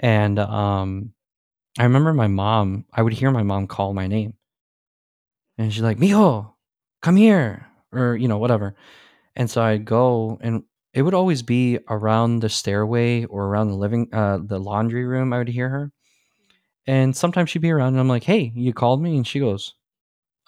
And 0.00 0.38
um 0.38 1.12
I 1.78 1.84
remember 1.84 2.12
my 2.12 2.26
mom, 2.26 2.84
I 2.92 3.02
would 3.02 3.12
hear 3.12 3.30
my 3.30 3.44
mom 3.44 3.66
call 3.68 3.94
my 3.94 4.08
name. 4.08 4.34
And 5.56 5.72
she's 5.72 5.82
like, 5.82 5.98
Mijo, 5.98 6.52
come 7.02 7.16
here. 7.16 7.66
Or, 7.92 8.16
you 8.16 8.28
know, 8.28 8.38
whatever. 8.38 8.74
And 9.36 9.48
so 9.50 9.62
I'd 9.62 9.84
go 9.84 10.38
and 10.40 10.64
it 10.94 11.02
would 11.02 11.14
always 11.14 11.42
be 11.42 11.78
around 11.88 12.40
the 12.40 12.48
stairway 12.48 13.24
or 13.24 13.44
around 13.46 13.68
the 13.68 13.76
living 13.76 14.08
uh 14.12 14.38
the 14.42 14.58
laundry 14.58 15.04
room 15.04 15.32
I 15.32 15.38
would 15.38 15.48
hear 15.48 15.68
her. 15.68 15.92
And 16.88 17.14
sometimes 17.14 17.50
she'd 17.50 17.60
be 17.60 17.70
around 17.70 17.88
and 17.88 18.00
I'm 18.00 18.08
like, 18.08 18.24
Hey, 18.24 18.50
you 18.54 18.72
called 18.72 19.00
me? 19.02 19.14
And 19.14 19.26
she 19.26 19.38
goes, 19.38 19.74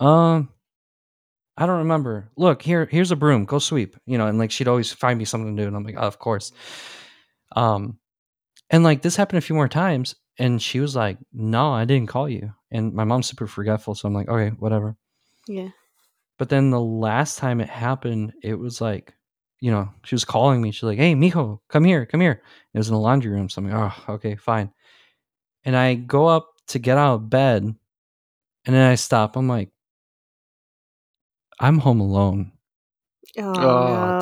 Um, 0.01 0.49
I 1.57 1.67
don't 1.67 1.81
remember. 1.81 2.31
Look, 2.37 2.63
here 2.63 2.89
here's 2.91 3.11
a 3.13 3.17
broom, 3.17 3.45
go 3.45 3.59
sweep. 3.59 3.95
You 4.07 4.17
know, 4.17 4.27
and 4.27 4.39
like 4.39 4.51
she'd 4.51 4.67
always 4.67 4.91
find 4.91 5.19
me 5.19 5.27
something 5.27 5.55
to 5.55 5.63
do, 5.63 5.69
and 5.69 5.77
I'm 5.77 5.85
like, 5.85 5.97
oh, 5.99 6.07
of 6.07 6.19
course. 6.19 6.51
Um 7.55 7.99
and 8.71 8.83
like 8.83 9.03
this 9.03 9.17
happened 9.17 9.39
a 9.39 9.43
few 9.43 9.55
more 9.55 9.69
times, 9.69 10.15
and 10.39 10.63
she 10.63 10.81
was 10.81 10.97
like, 10.97 11.19
No, 11.33 11.73
I 11.73 11.85
didn't 11.85 12.09
call 12.09 12.29
you. 12.29 12.55
And 12.71 12.95
my 12.95 13.05
mom's 13.05 13.27
super 13.27 13.47
forgetful, 13.47 13.95
so 13.95 14.09
I'm 14.09 14.15
like, 14.15 14.29
okay, 14.29 14.49
whatever. 14.57 14.97
Yeah. 15.47 15.69
But 16.39 16.49
then 16.49 16.71
the 16.71 16.81
last 16.81 17.37
time 17.37 17.61
it 17.61 17.69
happened, 17.69 18.33
it 18.43 18.55
was 18.55 18.81
like, 18.81 19.13
you 19.61 19.71
know, 19.71 19.91
she 20.05 20.15
was 20.15 20.25
calling 20.25 20.63
me. 20.63 20.71
She's 20.71 20.85
like, 20.85 20.97
"Hey, 20.97 21.15
Mijo, 21.15 21.59
come 21.69 21.85
here, 21.85 22.07
come 22.07 22.23
here." 22.23 22.41
It 22.73 22.79
was 22.79 22.89
in 22.89 22.95
the 22.95 23.01
laundry 23.01 23.31
room, 23.31 23.51
so 23.51 23.61
I'm 23.61 23.71
like, 23.71 23.93
"Oh, 24.09 24.13
okay, 24.15 24.37
fine." 24.37 24.73
And 25.65 25.77
I 25.77 25.95
go 25.95 26.27
up 26.27 26.49
to 26.69 26.79
get 26.79 26.99
out 26.99 27.15
of 27.17 27.31
bed, 27.31 27.63
and 27.63 27.77
then 28.75 28.91
I 28.91 28.95
stop. 28.95 29.37
I'm 29.37 29.49
like, 29.49 29.71
"I'm 31.61 31.79
home 31.79 32.01
alone." 32.01 32.53
Oh, 33.39 33.53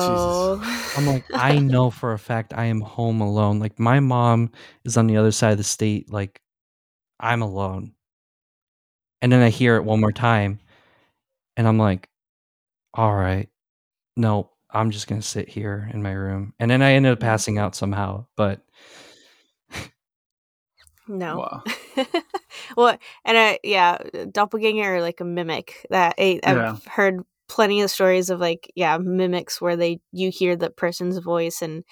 Oh, 0.01 0.59
no. 0.61 0.77
I'm 0.97 1.05
like, 1.07 1.25
I 1.33 1.59
know 1.59 1.89
for 1.89 2.13
a 2.13 2.19
fact 2.19 2.53
I 2.53 2.65
am 2.65 2.81
home 2.81 3.21
alone. 3.21 3.59
Like 3.59 3.79
my 3.79 3.99
mom 3.99 4.51
is 4.85 4.97
on 4.97 5.07
the 5.07 5.17
other 5.17 5.31
side 5.31 5.51
of 5.51 5.57
the 5.57 5.63
state. 5.63 6.11
Like 6.11 6.41
I'm 7.19 7.41
alone. 7.41 7.93
And 9.21 9.31
then 9.31 9.41
I 9.41 9.49
hear 9.49 9.75
it 9.75 9.83
one 9.83 9.99
more 9.99 10.11
time, 10.13 10.59
and 11.57 11.67
I'm 11.67 11.77
like, 11.77 12.09
"All 12.93 13.13
right, 13.15 13.49
no." 14.17 14.51
I'm 14.71 14.91
just 14.91 15.07
gonna 15.07 15.21
sit 15.21 15.49
here 15.49 15.89
in 15.93 16.03
my 16.03 16.11
room, 16.11 16.53
and 16.59 16.69
then 16.69 16.81
I 16.81 16.93
ended 16.93 17.13
up 17.13 17.19
mm. 17.19 17.21
passing 17.21 17.57
out 17.57 17.75
somehow. 17.75 18.25
But 18.37 18.61
No. 21.09 21.37
Wow. 21.37 21.63
well, 22.77 22.97
and 23.25 23.37
I 23.37 23.59
yeah, 23.63 23.97
doppelganger 24.31 24.95
or 24.97 25.01
like 25.01 25.19
a 25.21 25.25
mimic. 25.25 25.85
That 25.89 26.15
I, 26.19 26.39
I've 26.43 26.55
Yeah. 26.57 26.77
heard 26.87 27.21
plenty 27.47 27.81
of 27.81 27.89
stories 27.89 28.29
of 28.29 28.39
like 28.39 28.71
yeah 28.75 28.97
mimics 28.99 29.59
where 29.59 29.75
they 29.75 29.99
you 30.11 30.29
hear 30.29 30.55
the 30.55 30.69
person's 30.69 31.17
voice 31.17 31.63
and 31.63 31.83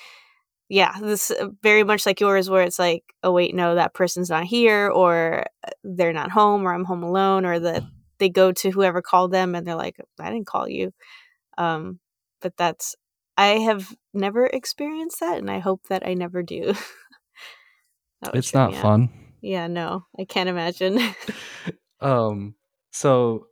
yeah 0.70 0.94
this 1.02 1.32
uh, 1.32 1.48
very 1.64 1.84
much 1.84 2.06
like 2.06 2.20
yours 2.20 2.48
where 2.50 2.62
it's 2.64 2.78
like 2.78 3.04
oh 3.24 3.32
wait 3.32 3.56
no 3.56 3.74
that 3.76 3.96
person's 3.96 4.30
not 4.30 4.44
here 4.46 4.88
or 4.90 5.46
uh, 5.66 5.72
they're 5.84 6.14
not 6.14 6.30
home 6.32 6.64
or 6.68 6.74
I'm 6.74 6.86
home 6.86 7.02
alone 7.04 7.44
or 7.46 7.60
that 7.60 7.84
they 8.20 8.30
go 8.30 8.52
to 8.52 8.70
whoever 8.72 9.02
called 9.02 9.32
them 9.32 9.56
and 9.56 9.66
they're 9.66 9.76
like 9.76 9.98
I 10.20 10.32
didn't 10.32 10.48
call 10.48 10.70
you. 10.70 10.94
Um, 11.58 12.00
but 12.42 12.56
that's 12.58 12.96
I 13.38 13.48
have 13.60 13.96
never 14.14 14.46
experienced 14.48 15.20
that 15.22 15.38
and 15.40 15.50
I 15.50 15.60
hope 15.60 15.88
that 15.90 16.06
I 16.06 16.14
never 16.14 16.44
do. 16.44 16.74
It's 18.34 18.54
not 18.54 18.72
me 18.72 18.78
out. 18.78 18.82
fun. 18.82 19.10
Yeah, 19.42 19.68
no, 19.68 20.06
I 20.20 20.26
can't 20.26 20.50
imagine. 20.50 21.00
um 22.02 22.56
so 22.92 23.48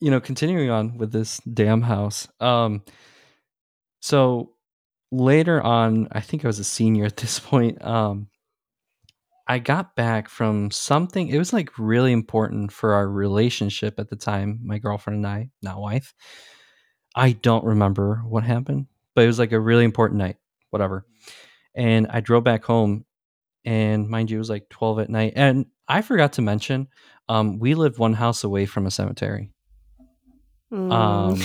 you 0.00 0.10
know 0.10 0.20
continuing 0.20 0.70
on 0.70 0.96
with 0.96 1.12
this 1.12 1.38
damn 1.40 1.82
house 1.82 2.28
um 2.40 2.82
so 4.00 4.50
later 5.10 5.62
on 5.62 6.08
i 6.12 6.20
think 6.20 6.44
i 6.44 6.48
was 6.48 6.58
a 6.58 6.64
senior 6.64 7.04
at 7.06 7.16
this 7.16 7.38
point 7.38 7.82
um 7.84 8.28
i 9.46 9.58
got 9.58 9.94
back 9.94 10.28
from 10.28 10.70
something 10.70 11.28
it 11.28 11.38
was 11.38 11.52
like 11.52 11.78
really 11.78 12.12
important 12.12 12.72
for 12.72 12.94
our 12.94 13.08
relationship 13.08 13.98
at 13.98 14.08
the 14.08 14.16
time 14.16 14.60
my 14.64 14.78
girlfriend 14.78 15.18
and 15.18 15.26
i 15.26 15.50
not 15.62 15.80
wife 15.80 16.14
i 17.14 17.32
don't 17.32 17.64
remember 17.64 18.22
what 18.26 18.44
happened 18.44 18.86
but 19.14 19.24
it 19.24 19.26
was 19.26 19.38
like 19.38 19.52
a 19.52 19.60
really 19.60 19.84
important 19.84 20.18
night 20.18 20.36
whatever 20.70 21.04
and 21.74 22.06
i 22.08 22.20
drove 22.20 22.44
back 22.44 22.64
home 22.64 23.04
and 23.64 24.08
mind 24.08 24.30
you 24.30 24.36
it 24.36 24.38
was 24.38 24.50
like 24.50 24.68
12 24.70 24.98
at 25.00 25.10
night 25.10 25.32
and 25.36 25.66
i 25.88 26.02
forgot 26.02 26.32
to 26.34 26.42
mention 26.42 26.88
um, 27.28 27.58
we 27.58 27.74
lived 27.74 27.98
one 27.98 28.12
house 28.14 28.44
away 28.44 28.66
from 28.66 28.86
a 28.86 28.90
cemetery 28.90 29.50
Mm. 30.72 30.92
um, 30.92 31.40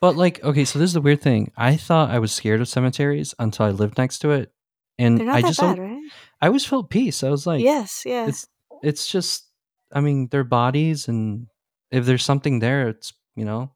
but 0.00 0.14
like 0.16 0.42
okay 0.44 0.64
so 0.64 0.78
this 0.78 0.88
is 0.90 0.94
the 0.94 1.00
weird 1.00 1.20
thing 1.20 1.50
i 1.56 1.74
thought 1.76 2.10
i 2.10 2.18
was 2.18 2.30
scared 2.32 2.60
of 2.60 2.68
cemeteries 2.68 3.34
until 3.38 3.66
i 3.66 3.70
lived 3.70 3.98
next 3.98 4.18
to 4.20 4.30
it 4.30 4.52
and 4.98 5.18
not 5.18 5.36
i 5.36 5.40
that 5.40 5.48
just 5.48 5.60
bad, 5.60 5.78
right? 5.78 5.98
i 6.40 6.46
always 6.46 6.64
felt 6.64 6.88
peace 6.90 7.24
i 7.24 7.28
was 7.30 7.46
like 7.46 7.60
yes, 7.62 8.02
yeah. 8.06 8.26
it's 8.28 8.46
it's 8.82 9.08
just 9.10 9.46
i 9.92 10.00
mean 10.00 10.28
they're 10.30 10.44
bodies 10.44 11.08
and 11.08 11.46
if 11.90 12.04
there's 12.04 12.24
something 12.24 12.58
there 12.60 12.88
it's 12.88 13.12
you 13.34 13.44
know 13.44 13.72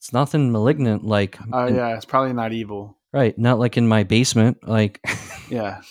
it's 0.00 0.12
nothing 0.12 0.50
malignant 0.50 1.04
like 1.04 1.38
Oh 1.52 1.66
in- 1.66 1.76
yeah, 1.76 1.94
it's 1.94 2.06
probably 2.06 2.32
not 2.32 2.52
evil. 2.52 2.98
right 3.12 3.38
not 3.38 3.58
like 3.60 3.76
in 3.76 3.86
my 3.86 4.02
basement 4.02 4.66
like 4.66 5.00
Yeah. 5.50 5.82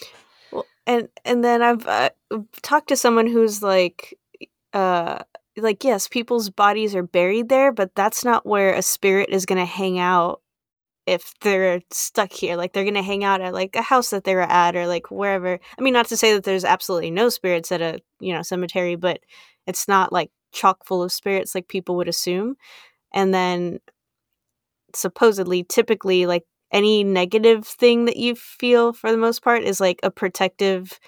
And 0.92 1.08
and 1.24 1.44
then 1.44 1.62
I've 1.62 1.88
uh, 1.88 2.10
talked 2.62 2.90
to 2.90 2.98
someone 2.98 3.28
who's 3.28 3.64
like, 3.64 4.18
uh, 4.74 5.20
like 5.58 5.84
yes, 5.84 6.08
people's 6.10 6.50
bodies 6.50 6.96
are 6.96 7.04
buried 7.04 7.48
there, 7.50 7.72
but 7.72 7.96
that's 7.96 8.26
not 8.26 8.46
where 8.46 8.74
a 8.74 8.82
spirit 8.82 9.30
is 9.30 9.46
gonna 9.46 9.66
hang 9.66 10.00
out 10.00 10.42
if 11.08 11.34
they're 11.42 11.82
stuck 11.92 12.34
here. 12.34 12.58
Like 12.58 12.74
they're 12.74 12.86
gonna 12.86 13.04
hang 13.04 13.24
out 13.24 13.42
at 13.42 13.54
like 13.54 13.76
a 13.76 13.82
house 13.84 14.12
that 14.12 14.26
they 14.26 14.36
were 14.36 14.42
at 14.44 14.76
or 14.76 14.88
like 14.88 15.12
wherever. 15.12 15.60
I 15.80 15.82
mean, 15.82 15.94
not 15.94 16.08
to 16.10 16.18
say 16.18 16.34
that 16.34 16.44
there's 16.44 16.66
absolutely 16.66 17.12
no 17.12 17.30
spirits 17.30 17.72
at 17.72 17.82
a 17.82 18.00
you 18.20 18.34
know 18.34 18.44
cemetery, 18.44 18.96
but 18.96 19.22
It's 19.68 19.88
not 19.88 20.14
like 20.14 20.32
chock 20.54 20.86
full 20.86 21.04
of 21.04 21.12
spirits 21.14 21.56
like 21.56 21.68
people 21.70 21.96
would 21.98 22.10
assume. 22.10 22.58
And 23.14 23.34
then 23.34 23.80
supposedly, 24.94 25.64
typically, 25.64 26.26
like 26.26 26.44
any 26.72 27.04
negative 27.04 27.66
thing 27.66 28.06
that 28.06 28.18
you 28.18 28.36
feel 28.36 28.94
for 28.94 29.12
the 29.12 29.18
most 29.18 29.44
part 29.44 29.64
is 29.64 29.80
like 29.80 30.00
a 30.04 30.12
protective 30.12 31.00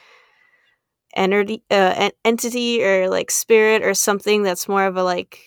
entity, 1.15 1.63
uh, 1.71 2.09
entity 2.25 2.83
or 2.83 3.09
like 3.09 3.31
spirit 3.31 3.83
or 3.83 3.93
something 3.93 4.43
that's 4.43 4.67
more 4.67 4.85
of 4.85 4.97
a 4.97 5.03
like 5.03 5.39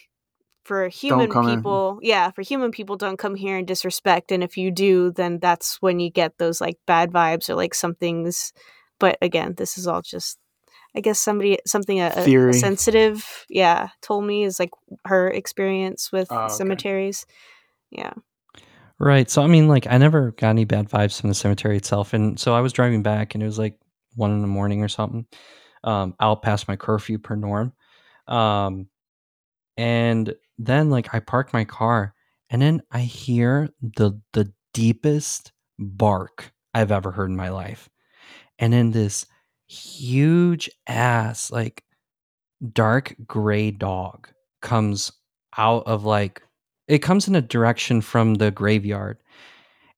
for 0.65 0.89
human 0.89 1.31
people 1.31 1.99
in. 2.03 2.09
yeah 2.09 2.31
for 2.33 2.43
human 2.43 2.73
people 2.73 2.97
don't 2.97 3.19
come 3.19 3.37
here 3.37 3.57
and 3.57 3.69
disrespect 3.69 4.33
and 4.33 4.43
if 4.43 4.57
you 4.57 4.73
do 4.73 5.13
then 5.13 5.39
that's 5.39 5.81
when 5.81 6.01
you 6.01 6.11
get 6.11 6.37
those 6.39 6.61
like 6.61 6.77
bad 6.87 7.13
vibes 7.13 7.49
or 7.49 7.55
like 7.55 7.73
something's 7.73 8.53
but 8.99 9.17
again 9.23 9.55
this 9.59 9.79
is 9.79 9.87
all 9.87 10.03
just 10.03 10.39
i 10.97 11.01
guess 11.01 11.21
somebody 11.21 11.57
something 11.67 12.01
a, 12.01 12.13
a 12.17 12.53
sensitive 12.53 13.45
yeah 13.49 13.91
told 14.03 14.25
me 14.25 14.43
is 14.43 14.59
like 14.59 14.71
her 15.05 15.29
experience 15.29 16.11
with 16.11 16.27
oh, 16.33 16.37
okay. 16.37 16.55
cemeteries 16.55 17.27
yeah 17.93 18.13
right 18.99 19.31
so 19.31 19.43
i 19.43 19.47
mean 19.47 19.69
like 19.69 19.87
i 19.89 19.99
never 19.99 20.33
got 20.33 20.51
any 20.51 20.65
bad 20.65 20.89
vibes 20.89 21.21
from 21.21 21.29
the 21.29 21.35
cemetery 21.35 21.77
itself 21.77 22.13
and 22.15 22.39
so 22.39 22.55
i 22.55 22.61
was 22.61 22.73
driving 22.73 23.03
back 23.03 23.35
and 23.35 23.43
it 23.43 23.47
was 23.47 23.59
like 23.59 23.79
one 24.15 24.33
in 24.33 24.41
the 24.41 24.47
morning 24.49 24.83
or 24.83 24.89
something 24.89 25.27
um 25.85 26.15
out 26.21 26.43
past 26.43 26.69
my 26.69 26.77
curfew 26.77 27.19
per 27.19 27.37
norm 27.37 27.73
um 28.29 28.89
and 29.77 30.35
then 30.59 30.91
like 30.91 31.15
I 31.15 31.21
park 31.21 31.53
my 31.53 31.65
car 31.65 32.15
and 32.51 32.61
then 32.63 32.83
I 32.91 33.01
hear 33.01 33.69
the 33.83 34.21
the 34.33 34.53
deepest 34.73 35.53
bark 35.79 36.53
I've 36.75 36.93
ever 36.93 37.11
heard 37.11 37.31
in 37.31 37.37
my 37.37 37.51
life. 37.51 37.89
And 38.59 38.73
then 38.73 38.91
this 38.93 39.27
huge 39.69 40.71
ass 40.87 41.51
like 41.51 41.85
dark 42.73 43.17
gray 43.27 43.71
dog 43.71 44.29
comes 44.63 45.13
out 45.57 45.87
of 45.87 46.05
like 46.05 46.43
it 46.89 46.99
comes 46.99 47.29
in 47.29 47.35
a 47.35 47.43
direction 47.43 48.01
from 48.01 48.35
the 48.35 48.51
graveyard 48.51 49.19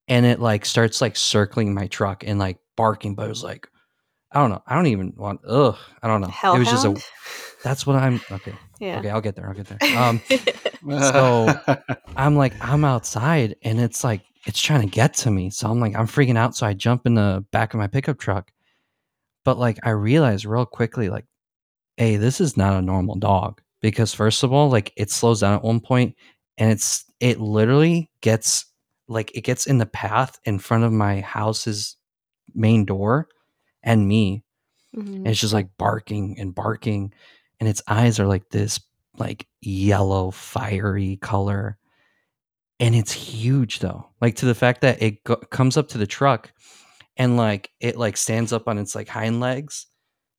and 0.09 0.25
it 0.25 0.41
like 0.41 0.65
starts 0.65 1.01
like 1.01 1.17
circling 1.17 1.75
my 1.75 1.87
truck 1.87 2.25
and 2.27 2.39
like 2.39 2.59
barking 2.77 3.15
but 3.15 3.27
it 3.27 3.31
was 3.31 3.45
like 3.45 3.69
I 4.31 4.41
don't 4.41 4.51
know. 4.51 4.63
I 4.67 4.75
don't 4.75 4.87
even 4.89 5.15
want 5.17 5.41
ugh. 5.47 5.79
I 6.03 6.07
don't 6.07 6.21
know. 6.21 6.29
Hellhound? 6.29 6.67
It 6.67 6.71
was 6.71 6.83
just 6.83 6.85
a 6.85 7.63
that's 7.65 7.87
what 7.87 7.97
I'm 7.97 8.21
okay. 8.31 8.55
Yeah. 8.79 8.99
Okay, 8.99 9.11
I'll 9.11 9.21
get 9.21 9.37
there. 9.37 9.49
I'll 9.49 9.55
get 9.55 9.67
there. 9.67 9.99
Um, 9.99 10.21
so 11.01 11.49
I'm 12.17 12.37
like, 12.37 12.53
I'm 12.61 12.85
outside 12.85 13.57
and 13.63 13.81
it's 13.81 14.05
like, 14.05 14.23
it's 14.47 14.61
trying 14.61 14.83
to 14.83 14.87
get 14.87 15.15
to 15.15 15.31
me. 15.31 15.51
So 15.51 15.69
I'm 15.71 15.81
like, 15.81 15.97
I'm 15.97 16.07
freaking 16.07 16.37
out. 16.37 16.55
So 16.55 16.67
I 16.67 16.75
jump 16.75 17.07
in 17.07 17.15
the 17.15 17.45
back 17.51 17.75
of 17.75 17.79
my 17.79 17.87
pickup 17.87 18.19
truck. 18.19 18.53
But 19.45 19.59
like, 19.59 19.79
I 19.83 19.91
realize 19.91 20.47
real 20.47 20.67
quickly, 20.67 21.09
like, 21.09 21.25
hey, 21.97 22.17
this 22.17 22.41
is 22.41 22.57
not 22.57 22.77
a 22.77 22.83
normal 22.83 23.17
dog. 23.17 23.61
Because 23.81 24.13
first 24.13 24.43
of 24.43 24.53
all, 24.53 24.71
like, 24.71 24.93
it 24.97 25.11
slows 25.11 25.41
down 25.41 25.55
at 25.55 25.63
one 25.63 25.81
point 25.81 26.17
and 26.59 26.71
it's, 26.71 27.05
it 27.21 27.41
literally 27.41 28.11
gets, 28.21 28.67
like, 29.09 29.35
it 29.35 29.41
gets 29.43 29.67
in 29.67 29.79
the 29.79 29.87
path 29.87 30.39
in 30.45 30.59
front 30.59 30.85
of 30.85 30.93
my 30.93 31.21
house's 31.21 31.97
main 32.55 32.85
door 32.85 33.29
and 33.83 34.07
me. 34.07 34.45
Mm-hmm. 34.95 35.15
And 35.15 35.29
it's 35.29 35.41
just 35.41 35.55
like 35.55 35.71
barking 35.79 36.37
and 36.39 36.55
barking 36.55 37.13
and 37.61 37.69
its 37.69 37.83
eyes 37.89 38.21
are 38.21 38.27
like 38.27 38.49
this 38.51 38.81
like 39.17 39.47
yellow 39.61 40.31
fiery 40.31 41.17
color 41.17 41.77
and 42.81 42.95
it's 42.95 43.13
huge 43.13 43.81
though 43.81 44.09
like 44.21 44.37
to 44.37 44.47
the 44.47 44.55
fact 44.55 44.83
that 44.83 45.03
it 45.03 45.23
go- 45.25 45.37
comes 45.37 45.77
up 45.77 45.89
to 45.89 45.99
the 45.99 46.07
truck 46.07 46.53
and 47.17 47.37
like 47.37 47.71
it 47.81 47.97
like 47.97 48.17
stands 48.17 48.53
up 48.53 48.69
on 48.69 48.79
its 48.79 48.95
like 48.95 49.09
hind 49.09 49.41
legs 49.41 49.87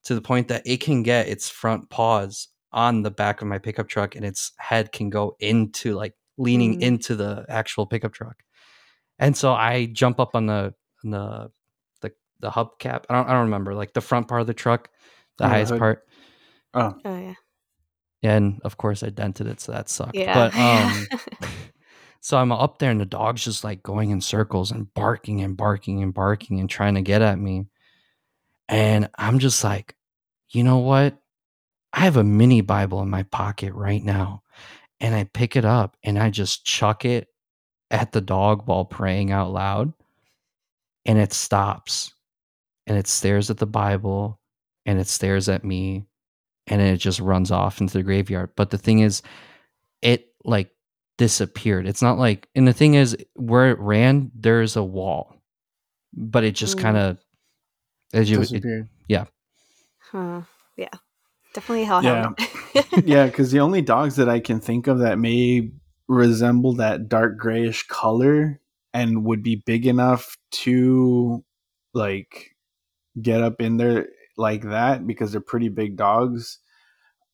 to 0.05 0.15
the 0.15 0.21
point 0.21 0.47
that 0.47 0.63
it 0.65 0.79
can 0.79 1.03
get 1.03 1.27
its 1.27 1.49
front 1.49 1.89
paws 1.89 2.47
on 2.71 3.01
the 3.01 3.11
back 3.11 3.41
of 3.41 3.47
my 3.47 3.57
pickup 3.57 3.87
truck 3.87 4.15
and 4.15 4.23
its 4.23 4.51
head 4.57 4.91
can 4.91 5.09
go 5.09 5.35
into 5.39 5.95
like 5.95 6.13
leaning 6.37 6.79
mm. 6.79 6.81
into 6.81 7.15
the 7.15 7.45
actual 7.49 7.85
pickup 7.85 8.13
truck 8.13 8.37
and 9.17 9.35
so 9.35 9.53
i 9.53 9.85
jump 9.87 10.19
up 10.19 10.35
on 10.35 10.45
the 10.45 10.73
on 11.03 11.11
the 11.11 11.51
the 12.01 12.11
the 12.39 12.49
hubcap 12.49 13.03
i 13.09 13.15
don't 13.15 13.27
i 13.27 13.33
don't 13.33 13.45
remember 13.45 13.73
like 13.73 13.93
the 13.93 14.01
front 14.01 14.27
part 14.27 14.41
of 14.41 14.47
the 14.47 14.53
truck 14.53 14.89
the 15.37 15.45
yeah, 15.45 15.49
highest 15.49 15.77
part 15.77 16.05
Oh. 16.73 16.95
Oh 17.03 17.19
yeah. 17.19 17.33
And 18.21 18.59
of 18.63 18.77
course 18.77 19.03
I 19.03 19.09
dented 19.09 19.47
it, 19.47 19.59
so 19.59 19.71
that 19.71 19.89
sucked. 19.89 20.15
Yeah. 20.15 20.33
But 20.33 20.55
um 20.55 21.07
so 22.21 22.37
I'm 22.37 22.51
up 22.51 22.79
there 22.79 22.91
and 22.91 22.99
the 22.99 23.05
dog's 23.05 23.43
just 23.43 23.63
like 23.63 23.81
going 23.81 24.11
in 24.11 24.21
circles 24.21 24.71
and 24.71 24.93
barking 24.93 25.41
and 25.41 25.55
barking 25.55 26.03
and 26.03 26.13
barking 26.13 26.59
and 26.59 26.69
trying 26.69 26.95
to 26.95 27.01
get 27.01 27.21
at 27.21 27.39
me. 27.39 27.65
And 28.67 29.09
I'm 29.17 29.39
just 29.39 29.63
like, 29.63 29.95
you 30.49 30.63
know 30.63 30.79
what? 30.79 31.17
I 31.93 32.01
have 32.01 32.17
a 32.17 32.23
mini 32.23 32.61
Bible 32.61 33.01
in 33.01 33.09
my 33.09 33.23
pocket 33.23 33.73
right 33.73 34.03
now. 34.03 34.43
And 34.99 35.15
I 35.15 35.23
pick 35.23 35.55
it 35.55 35.65
up 35.65 35.95
and 36.03 36.19
I 36.19 36.29
just 36.29 36.65
chuck 36.65 37.05
it 37.05 37.29
at 37.89 38.11
the 38.11 38.21
dog 38.21 38.67
while 38.67 38.85
praying 38.85 39.31
out 39.31 39.51
loud. 39.51 39.93
And 41.05 41.17
it 41.17 41.31
stops 41.31 42.13
and 42.85 42.97
it 42.97 43.07
stares 43.07 43.49
at 43.49 43.57
the 43.57 43.65
Bible 43.65 44.39
and 44.85 44.99
it 44.99 45.07
stares 45.07 45.47
at 45.47 45.63
me 45.63 46.05
and 46.67 46.81
it 46.81 46.97
just 46.97 47.19
runs 47.19 47.49
off 47.49 47.79
into 47.79 47.97
the 47.97 48.03
graveyard. 48.03 48.51
But 48.55 48.69
the 48.69 48.77
thing 48.77 48.99
is, 48.99 49.21
it 50.01 50.27
like 50.43 50.71
disappeared. 51.17 51.87
It's 51.87 52.01
not 52.01 52.17
like, 52.17 52.47
and 52.55 52.67
the 52.67 52.73
thing 52.73 52.93
is, 52.93 53.17
where 53.35 53.71
it 53.71 53.79
ran, 53.79 54.31
there's 54.35 54.75
a 54.75 54.83
wall, 54.83 55.35
but 56.13 56.43
it 56.43 56.55
just 56.55 56.77
hmm. 56.77 56.83
kind 56.83 56.97
of 56.97 57.17
as 58.13 58.29
you 58.29 58.37
disappeared. 58.37 58.83
It, 58.83 58.89
yeah. 59.07 59.25
Huh. 59.99 60.41
Yeah. 61.59 61.59
Definitely 61.59 61.83
hellhound. 61.85 62.39
Yeah. 62.73 62.83
yeah, 63.03 63.25
because 63.25 63.51
the 63.51 63.61
only 63.61 63.81
dogs 63.81 64.15
that 64.17 64.29
I 64.29 64.39
can 64.39 64.59
think 64.59 64.85
of 64.85 64.99
that 64.99 65.17
may 65.17 65.71
resemble 66.07 66.73
that 66.75 67.09
dark 67.09 67.37
grayish 67.39 67.87
color 67.87 68.61
and 68.93 69.25
would 69.25 69.41
be 69.41 69.55
big 69.55 69.87
enough 69.87 70.37
to 70.51 71.43
like 71.95 72.55
get 73.19 73.41
up 73.41 73.59
in 73.59 73.77
there 73.77 74.07
like 74.37 74.63
that 74.63 75.07
because 75.07 75.31
they're 75.31 75.41
pretty 75.41 75.69
big 75.69 75.97
dogs 75.97 76.59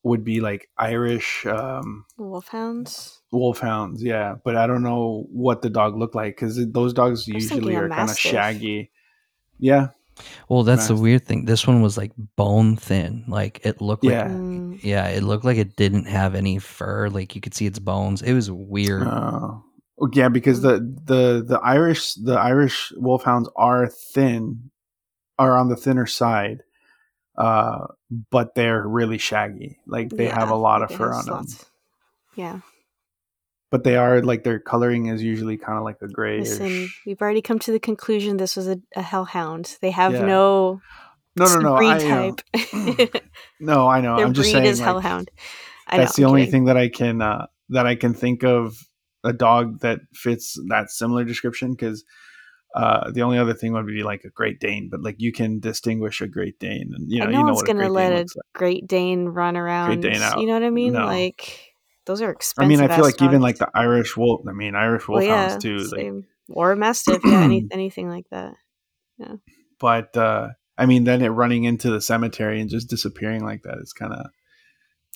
would 0.04 0.24
be 0.24 0.40
like 0.40 0.70
Irish 0.78 1.46
um, 1.48 2.06
wolfhounds. 2.18 3.22
Wolfhounds, 3.32 4.04
yeah, 4.04 4.36
but 4.46 4.56
I 4.56 4.68
don't 4.68 4.84
know 4.84 5.26
what 5.32 5.64
the 5.64 5.70
dog 5.70 5.98
looked 5.98 6.16
like 6.16 6.36
because 6.36 6.64
those 6.72 6.94
dogs 6.94 7.28
usually 7.28 7.76
are 7.76 7.90
kind 7.90 8.10
of 8.10 8.18
shaggy. 8.18 8.92
Yeah. 9.60 9.90
Well, 10.48 10.64
that's 10.64 10.82
mastiff. 10.82 10.98
the 10.98 11.02
weird 11.02 11.26
thing. 11.26 11.46
This 11.46 11.68
one 11.68 11.82
was 11.82 11.98
like 11.98 12.12
bone 12.36 12.78
thin. 12.78 13.26
Like 13.28 13.66
it 13.66 13.82
looked 13.82 14.04
yeah. 14.04 14.24
like 14.24 14.32
mm. 14.32 14.84
yeah, 14.84 15.08
it 15.08 15.24
looked 15.24 15.46
like 15.46 15.58
it 15.58 15.76
didn't 15.76 16.06
have 16.06 16.36
any 16.36 16.60
fur. 16.60 17.10
Like 17.10 17.36
you 17.36 17.42
could 17.42 17.54
see 17.54 17.66
its 17.66 17.80
bones. 17.80 18.22
It 18.22 18.34
was 18.34 18.50
weird. 18.50 19.08
Uh, 19.08 19.56
yeah, 20.14 20.30
because 20.30 20.62
the 20.62 20.80
the 21.06 21.44
the 21.46 21.60
Irish 21.64 22.14
the 22.14 22.36
Irish 22.36 22.94
wolfhounds 22.96 23.50
are 23.56 23.88
thin, 23.88 24.72
are 25.38 25.58
on 25.58 25.70
the 25.70 25.76
thinner 25.76 26.06
side 26.06 26.62
uh, 27.38 27.88
but 28.32 28.56
they're 28.56 28.86
really 28.88 29.18
shaggy. 29.18 29.80
Like 29.86 30.10
they 30.10 30.26
yeah, 30.26 30.40
have 30.40 30.50
a 30.50 30.56
lot 30.56 30.82
of 30.82 30.92
fur 30.92 31.14
on 31.14 31.26
them. 31.26 31.46
Yeah. 32.36 32.60
But 33.76 33.84
they 33.84 33.98
are 33.98 34.22
like 34.22 34.46
their 34.46 34.58
coloring 34.58 35.08
is 35.08 35.22
usually 35.22 35.58
kind 35.58 35.78
of 35.78 35.84
like 35.84 35.98
a 36.02 36.08
gray. 36.08 36.40
Listen, 36.40 36.88
we've 37.06 37.22
already 37.22 37.42
come 37.42 37.60
to 37.60 37.74
the 37.74 37.80
conclusion 37.80 38.38
this 38.38 38.56
was 38.56 38.70
a, 38.70 38.80
a 38.96 39.02
hellhound. 39.02 39.78
They 39.82 39.92
have 39.92 40.14
yeah. 40.14 40.26
no 40.26 40.80
no 41.36 41.46
no 41.46 41.60
no 41.60 41.76
breed 41.76 41.90
I, 41.90 42.32
type. 42.32 43.22
no, 43.60 43.86
I 43.86 44.00
know. 44.00 44.16
Their 44.16 44.28
I'm 44.28 44.34
just 44.34 44.46
breed 44.46 44.52
saying 44.54 44.66
is 44.66 44.80
like, 44.80 44.86
hellhound. 44.86 45.30
I 45.88 45.98
that's 45.98 46.18
know, 46.18 46.22
the 46.22 46.26
I'm 46.26 46.30
only 46.30 46.42
kidding. 46.44 46.52
thing 46.54 46.66
that 46.68 46.78
I 46.78 46.88
can 46.88 47.22
uh, 47.22 47.48
that 47.68 47.86
I 47.86 47.96
can 47.96 48.14
think 48.14 48.46
of 48.46 48.78
a 49.26 49.34
dog 49.34 49.82
that 49.82 50.00
fits 50.14 50.58
that 50.70 50.90
similar 50.90 51.26
description 51.26 51.72
because 51.72 52.06
uh, 52.76 53.12
the 53.12 53.24
only 53.24 53.38
other 53.38 53.54
thing 53.54 53.74
would 53.74 53.88
be 53.88 54.04
like 54.04 54.24
a 54.24 54.30
Great 54.30 54.62
Dane, 54.62 54.88
but 54.90 55.04
like 55.04 55.16
you 55.18 55.34
can 55.34 55.60
distinguish 55.60 56.22
a 56.22 56.30
Great 56.30 56.60
Dane, 56.60 56.94
and 56.96 57.12
you 57.12 57.20
know, 57.20 57.26
no 57.26 57.32
you 57.32 57.38
know 57.40 57.54
one's 57.56 57.64
gonna 57.64 57.90
let 57.90 58.14
a 58.14 58.20
like. 58.20 58.28
Great 58.54 58.88
Dane 58.88 59.26
run 59.26 59.58
around. 59.58 60.00
Great 60.00 60.14
Dane 60.14 60.22
out. 60.22 60.40
You 60.40 60.48
know 60.48 60.54
what 60.54 60.64
I 60.64 60.70
mean? 60.70 60.94
No. 60.94 61.08
Like 61.08 61.75
those 62.06 62.22
are 62.22 62.30
expensive. 62.30 62.66
I 62.66 62.68
mean, 62.68 62.80
I 62.80 62.94
feel 62.96 63.04
like 63.04 63.18
dogs. 63.18 63.30
even 63.30 63.42
like 63.42 63.58
the 63.58 63.70
Irish 63.74 64.16
wolf. 64.16 64.42
I 64.48 64.52
mean, 64.52 64.76
Irish 64.76 65.08
wolfhounds 65.08 65.64
well, 65.66 65.74
yeah, 65.74 65.90
too. 65.90 66.14
Like, 66.14 66.26
or 66.50 66.76
mastiff, 66.76 67.22
yeah, 67.24 67.42
any, 67.42 67.68
anything 67.72 68.10
like 68.10 68.26
that. 68.32 68.54
Yeah. 69.18 69.36
But 69.80 70.16
uh, 70.16 70.50
I 70.78 70.86
mean, 70.86 71.04
then 71.04 71.22
it 71.22 71.30
running 71.30 71.64
into 71.64 71.90
the 71.90 72.02
cemetery 72.02 72.62
and 72.62 72.70
just 72.70 72.90
disappearing 72.90 73.44
like 73.44 73.64
that 73.64 73.78
is 73.80 73.94
kind 73.94 74.14
of 74.14 74.28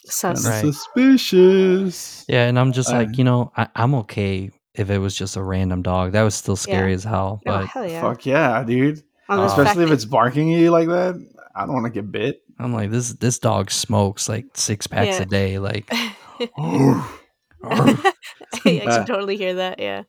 Sus. 0.05 0.45
Right. 0.45 0.61
suspicious. 0.61 2.25
Yeah, 2.27 2.47
and 2.47 2.57
I'm 2.57 2.71
just 2.71 2.89
uh, 2.89 2.97
like, 2.97 3.17
you 3.17 3.23
know, 3.23 3.51
I, 3.55 3.67
am 3.75 3.95
okay 3.95 4.51
if 4.73 4.89
it 4.89 4.97
was 4.97 5.15
just 5.15 5.35
a 5.35 5.43
random 5.43 5.81
dog. 5.81 6.13
That 6.13 6.23
was 6.23 6.35
still 6.35 6.55
scary 6.55 6.91
yeah. 6.91 6.95
as 6.95 7.03
hell. 7.03 7.39
Oh, 7.39 7.45
but 7.45 7.63
oh, 7.63 7.65
hell 7.65 7.87
yeah. 7.87 8.01
fuck 8.01 8.25
yeah, 8.25 8.63
dude. 8.63 9.03
Especially 9.29 9.83
if 9.83 9.91
it's 9.91 10.05
barking 10.05 10.53
at 10.53 10.59
you 10.59 10.71
like 10.71 10.87
that. 10.87 11.15
I 11.55 11.65
don't 11.65 11.73
want 11.73 11.85
to 11.85 11.91
get 11.91 12.11
bit. 12.11 12.41
I'm 12.57 12.73
like 12.73 12.89
this. 12.89 13.13
This 13.13 13.37
dog 13.39 13.69
smokes 13.69 14.27
like 14.27 14.45
six 14.55 14.87
packs 14.87 15.17
yeah. 15.17 15.23
a 15.23 15.25
day. 15.25 15.59
Like, 15.59 15.89
yeah, 15.91 16.13
I 17.63 18.13
can 18.63 19.05
totally 19.05 19.37
hear 19.37 19.55
that. 19.55 19.79
Yeah. 19.79 20.03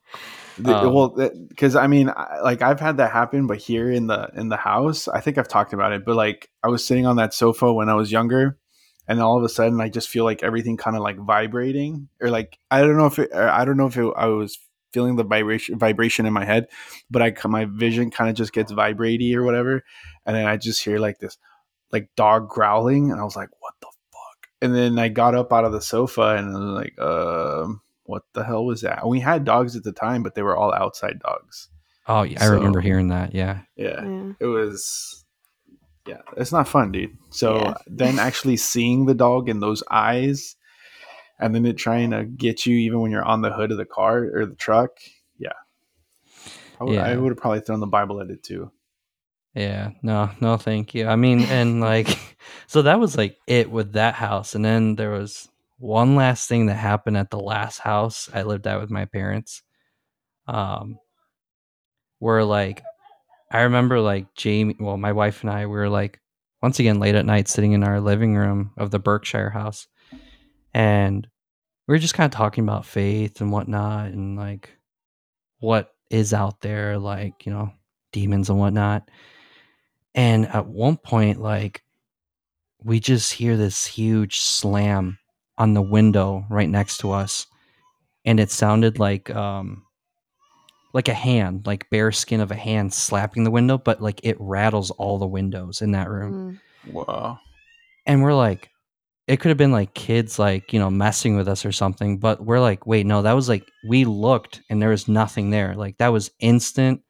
The, 0.59 0.77
um, 0.77 0.93
well, 0.93 1.31
because 1.49 1.75
I 1.75 1.87
mean, 1.87 2.13
like 2.43 2.63
I've 2.63 2.81
had 2.81 2.99
that 2.99 3.13
happen, 3.13 3.47
but 3.47 3.59
here 3.59 3.91
in 3.91 4.07
the 4.07 4.31
in 4.35 4.49
the 4.49 4.57
house, 4.57 5.09
I 5.09 5.21
think 5.21 5.39
I've 5.39 5.49
talked 5.49 5.73
about 5.73 5.93
it. 5.93 6.05
But 6.05 6.17
like, 6.17 6.51
I 6.63 6.69
was 6.69 6.85
sitting 6.85 7.07
on 7.07 7.17
that 7.17 7.35
sofa 7.35 7.73
when 7.73 7.89
I 7.89 7.95
was 7.95 8.13
younger, 8.13 8.59
and 9.09 9.21
all 9.21 9.39
of 9.39 9.45
a 9.45 9.49
sudden 9.49 9.81
I 9.81 9.89
just 9.89 10.09
feel 10.09 10.25
like 10.25 10.43
everything 10.43 10.77
kind 10.77 10.97
of 10.97 11.03
like 11.03 11.19
vibrating 11.19 12.09
or 12.21 12.31
like 12.31 12.59
I 12.71 12.81
don't 12.81 12.97
know 12.97 13.07
if 13.07 13.19
it, 13.19 13.33
I 13.35 13.65
don't 13.65 13.77
know 13.77 13.87
if 13.87 13.97
it, 13.97 14.13
I 14.17 14.27
was 14.27 14.59
feeling 14.93 15.17
the 15.17 15.25
vibration 15.25 15.79
vibration 15.79 16.27
in 16.27 16.33
my 16.33 16.45
head, 16.45 16.67
but 17.11 17.23
I 17.23 17.35
my 17.49 17.65
vision 17.65 18.11
kind 18.11 18.31
of 18.31 18.37
just 18.37 18.53
gets 18.53 18.73
vibraty 18.73 19.35
or 19.35 19.43
whatever, 19.45 19.83
and 20.27 20.37
then 20.37 20.47
I 20.47 20.57
just 20.57 20.85
hear 20.85 20.99
like 20.99 21.19
this 21.19 21.39
like 21.93 22.09
dog 22.17 22.49
growling, 22.49 23.11
and 23.11 23.21
I 23.21 23.25
was 23.25 23.37
like, 23.37 23.49
what 23.59 23.75
the 23.81 23.87
fuck? 23.87 23.95
And 24.63 24.75
then 24.75 24.99
I 24.99 25.09
got 25.09 25.35
up 25.35 25.53
out 25.53 25.65
of 25.65 25.73
the 25.73 25.81
sofa 25.81 26.37
and 26.37 26.49
I 26.55 26.59
was 26.59 26.75
like, 26.75 26.99
um. 27.01 27.81
what 28.05 28.25
the 28.33 28.43
hell 28.45 28.65
was 28.67 28.81
that? 28.81 29.07
We 29.07 29.21
had 29.21 29.45
dogs 29.45 29.77
at 29.77 29.85
the 29.85 29.93
time, 29.93 30.23
but 30.25 30.35
they 30.35 30.43
were 30.43 30.57
all 30.57 30.73
outside 30.75 31.21
dogs. 31.21 31.69
Oh, 32.09 32.23
yeah, 32.23 32.43
I 32.43 32.47
remember 32.47 32.81
hearing 32.81 33.09
that. 33.09 33.35
Yeah. 33.35 33.61
Yeah, 33.77 34.05
Yeah. 34.05 34.33
it 34.41 34.47
was. 34.47 35.25
Yeah, 36.09 36.23
it's 36.37 36.51
not 36.51 36.67
fun, 36.67 36.91
dude. 36.91 37.17
So 37.31 37.55
Yeah. 37.55 37.75
then 37.87 38.19
actually 38.19 38.57
seeing 38.57 39.07
the 39.07 39.15
dog 39.15 39.49
in 39.49 39.61
those 39.61 39.85
eyes, 39.91 40.57
and 41.39 41.55
then 41.55 41.65
it 41.67 41.77
trying 41.77 42.11
to 42.11 42.25
get 42.25 42.67
you 42.67 42.77
even 42.79 43.01
when 43.01 43.13
you're 43.13 43.25
on 43.25 43.43
the 43.43 43.53
hood 43.53 43.71
of 43.71 43.77
the 43.79 43.85
car 43.85 44.25
or 44.35 44.45
the 44.47 44.57
truck. 44.57 44.91
Yeah, 45.39 45.53
I 46.81 46.85
would, 46.85 46.99
I 46.99 47.13
Yeah. 47.13 47.17
would 47.19 47.31
have 47.31 47.39
probably 47.39 47.61
thrown 47.61 47.81
the 47.81 47.87
Bible 47.87 48.21
at 48.21 48.31
it 48.31 48.43
too. 48.43 48.73
Yeah, 49.55 49.91
no, 50.03 50.31
no, 50.41 50.57
thank 50.57 50.95
you. 50.95 51.09
I 51.09 51.17
mean, 51.17 51.41
and 51.43 51.81
like, 51.81 52.09
so 52.67 52.83
that 52.83 53.01
was 53.01 53.17
like 53.17 53.37
it 53.47 53.71
with 53.71 53.93
that 53.95 54.15
house. 54.15 54.55
And 54.55 54.65
then 54.65 54.95
there 54.97 55.11
was 55.11 55.49
one 55.79 56.15
last 56.15 56.49
thing 56.49 56.67
that 56.67 56.75
happened 56.75 57.17
at 57.17 57.31
the 57.31 57.41
last 57.41 57.79
house 57.79 58.29
I 58.33 58.43
lived 58.43 58.67
at 58.67 58.81
with 58.81 58.91
my 58.91 59.07
parents. 59.07 59.63
Um, 60.47 60.99
where 62.19 62.45
like, 62.45 62.83
I 63.51 63.63
remember 63.63 64.01
like 64.01 64.35
Jamie, 64.35 64.77
well, 64.79 64.97
my 64.97 65.13
wife 65.13 65.43
and 65.43 65.51
I, 65.51 65.67
we 65.67 65.73
were 65.73 65.89
like, 65.89 66.21
once 66.63 66.79
again, 66.79 67.01
late 67.01 67.15
at 67.15 67.27
night, 67.27 67.49
sitting 67.49 67.73
in 67.73 67.83
our 67.83 68.01
living 68.01 68.37
room 68.37 68.73
of 68.77 68.91
the 68.91 68.99
Berkshire 68.99 69.51
house. 69.51 69.89
And 70.75 71.27
we 71.89 71.95
were 71.95 71.99
just 71.99 72.15
kind 72.15 72.33
of 72.33 72.37
talking 72.37 72.65
about 72.65 72.87
faith 72.87 73.41
and 73.41 73.51
whatnot 73.53 74.09
and 74.09 74.37
like 74.37 74.71
what 75.61 75.93
is 76.11 76.35
out 76.35 76.61
there, 76.61 76.99
like, 76.99 77.47
you 77.47 77.53
know, 77.53 77.73
demons 78.13 78.51
and 78.51 78.59
whatnot. 78.59 79.09
And 80.15 80.47
at 80.49 80.67
one 80.67 80.97
point, 80.97 81.41
like, 81.41 81.83
we 82.83 83.01
just 83.01 83.33
hear 83.33 83.57
this 83.57 83.87
huge 83.87 84.41
slam 84.41 85.19
on 85.59 85.75
the 85.75 85.83
window 85.83 86.45
right 86.51 86.69
next 86.69 86.99
to 86.99 87.13
us. 87.13 87.47
And 88.25 88.41
it 88.41 88.51
sounded 88.51 88.99
like, 88.99 89.31
um, 89.31 89.85
like 90.93 91.09
a 91.09 91.15
hand, 91.15 91.67
like 91.67 91.89
bare 91.91 92.13
skin 92.13 92.41
of 92.41 92.51
a 92.51 92.57
hand 92.57 92.93
slapping 92.93 93.45
the 93.45 93.51
window, 93.51 93.79
but 93.79 94.03
like 94.03 94.21
it 94.25 94.37
rattles 94.41 94.91
all 94.91 95.19
the 95.19 95.27
windows 95.27 95.83
in 95.83 95.93
that 95.93 96.11
room. 96.11 96.61
Mm. 96.87 96.93
Wow. 96.93 97.39
And 98.07 98.23
we're 98.23 98.35
like, 98.35 98.71
it 99.29 99.39
could 99.39 99.51
have 99.51 99.59
been 99.59 99.71
like 99.71 99.95
kids, 99.95 100.39
like, 100.39 100.73
you 100.73 100.81
know, 100.81 100.91
messing 100.91 101.37
with 101.37 101.47
us 101.47 101.65
or 101.65 101.71
something. 101.71 102.19
But 102.19 102.45
we're 102.45 102.59
like, 102.61 102.87
wait, 102.87 103.07
no, 103.07 103.23
that 103.23 103.35
was 103.35 103.49
like, 103.49 103.71
we 103.87 104.05
looked 104.05 104.63
and 104.69 104.83
there 104.83 104.89
was 104.89 105.07
nothing 105.07 105.51
there. 105.51 105.77
Like, 105.77 105.99
that 105.99 106.09
was 106.09 106.33
instant. 106.41 107.03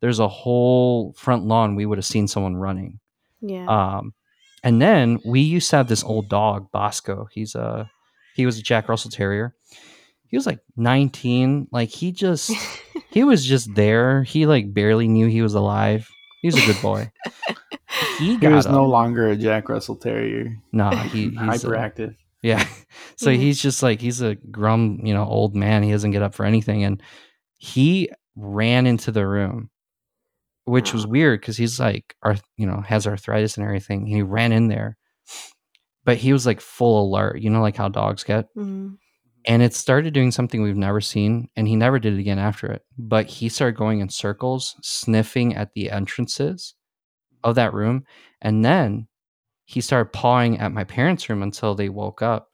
There's 0.00 0.18
a 0.18 0.28
whole 0.28 1.12
front 1.14 1.44
lawn. 1.46 1.74
We 1.74 1.86
would 1.86 1.98
have 1.98 2.04
seen 2.06 2.26
someone 2.28 2.56
running. 2.56 3.00
Yeah. 3.40 3.66
Um, 3.66 4.14
and 4.62 4.80
then 4.80 5.20
we 5.24 5.40
used 5.40 5.70
to 5.70 5.76
have 5.76 5.88
this 5.88 6.04
old 6.04 6.28
dog, 6.28 6.70
Bosco. 6.72 7.28
He's 7.32 7.54
a 7.54 7.90
he 8.34 8.46
was 8.46 8.58
a 8.58 8.62
Jack 8.62 8.88
Russell 8.88 9.10
Terrier. 9.10 9.54
He 10.28 10.36
was 10.36 10.46
like 10.46 10.60
19. 10.76 11.68
Like 11.72 11.88
he 11.90 12.12
just 12.12 12.52
he 13.10 13.24
was 13.24 13.44
just 13.44 13.74
there. 13.74 14.22
He 14.22 14.46
like 14.46 14.72
barely 14.72 15.08
knew 15.08 15.26
he 15.26 15.42
was 15.42 15.54
alive. 15.54 16.08
He 16.42 16.48
was 16.48 16.56
a 16.62 16.66
good 16.66 16.80
boy. 16.82 17.10
He 18.18 18.32
He 18.32 18.36
got 18.36 18.52
was 18.52 18.66
no 18.66 18.84
longer 18.86 19.28
a 19.28 19.36
Jack 19.36 19.68
Russell 19.68 19.96
Terrier. 19.96 20.56
Nah, 20.72 20.94
he, 21.04 21.24
he's 21.30 21.64
a- 21.64 21.66
hyperactive. 21.68 22.14
yeah. 22.42 22.66
So 23.16 23.30
Mhm. 23.30 23.36
he's 23.36 23.60
just 23.60 23.82
like 23.82 24.00
he's 24.00 24.20
a 24.20 24.34
grum, 24.36 25.00
you 25.02 25.12
know, 25.14 25.24
old 25.24 25.56
man. 25.56 25.82
He 25.82 25.90
doesn't 25.90 26.10
get 26.12 26.22
up 26.22 26.34
for 26.34 26.44
anything, 26.44 26.84
and 26.84 27.02
he 27.58 28.10
ran 28.36 28.86
into 28.86 29.10
the 29.10 29.26
room, 29.26 29.70
which 30.70 30.92
was 30.92 31.04
Oh. 31.04 31.08
weird 31.08 31.40
because 31.40 31.56
he's 31.56 31.78
like, 31.80 32.14
arth- 32.22 32.42
you 32.56 32.66
know, 32.66 32.80
has 32.80 33.06
arthritis 33.06 33.56
and 33.56 33.64
everything. 33.66 34.06
He 34.06 34.22
ran 34.22 34.52
in 34.52 34.68
there, 34.68 34.96
but 36.04 36.16
he 36.18 36.32
was 36.32 36.46
like 36.46 36.60
full 36.60 37.06
alert. 37.08 37.40
You 37.40 37.50
know, 37.50 37.60
like 37.60 37.76
how 37.76 37.88
dogs 37.88 38.24
get. 38.24 38.46
Mm. 38.56 38.96
And 39.46 39.62
it 39.62 39.72
started 39.74 40.12
doing 40.12 40.30
something 40.32 40.60
we've 40.62 40.76
never 40.76 41.00
seen, 41.00 41.48
and 41.56 41.66
he 41.66 41.74
never 41.74 41.98
did 41.98 42.12
it 42.14 42.20
again 42.20 42.38
after 42.38 42.66
it. 42.66 42.82
But 42.98 43.26
he 43.26 43.48
started 43.48 43.76
going 43.76 44.00
in 44.00 44.10
circles, 44.10 44.76
sniffing 44.82 45.56
at 45.56 45.72
the 45.74 45.90
entrances 45.90 46.74
of 47.42 47.54
that 47.54 47.72
room, 47.72 48.04
and 48.42 48.62
then 48.64 49.08
he 49.64 49.80
started 49.80 50.12
pawing 50.12 50.58
at 50.58 50.72
my 50.72 50.84
parents' 50.84 51.28
room 51.30 51.42
until 51.42 51.74
they 51.74 51.88
woke 51.88 52.20
up. 52.20 52.48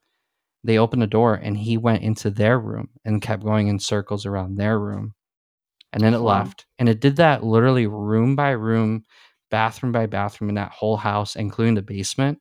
They 0.63 0.77
opened 0.77 1.01
the 1.01 1.07
door, 1.07 1.33
and 1.35 1.57
he 1.57 1.77
went 1.77 2.03
into 2.03 2.29
their 2.29 2.57
room 2.57 2.87
and 3.03 3.21
kept 3.21 3.43
going 3.43 3.67
in 3.67 3.79
circles 3.79 4.25
around 4.25 4.55
their 4.55 4.79
room. 4.79 5.13
And 5.93 6.03
then 6.03 6.13
it 6.13 6.19
Wow. 6.21 6.39
left, 6.43 6.65
and 6.77 6.89
it 6.89 6.99
did 6.99 7.15
that 7.15 7.43
literally 7.43 7.87
room 7.87 8.35
by 8.35 8.51
room, 8.51 9.03
bathroom 9.49 9.91
by 9.91 10.05
bathroom 10.05 10.49
in 10.49 10.55
that 10.55 10.71
whole 10.71 10.97
house, 10.97 11.35
including 11.35 11.75
the 11.75 11.81
basement 11.81 12.39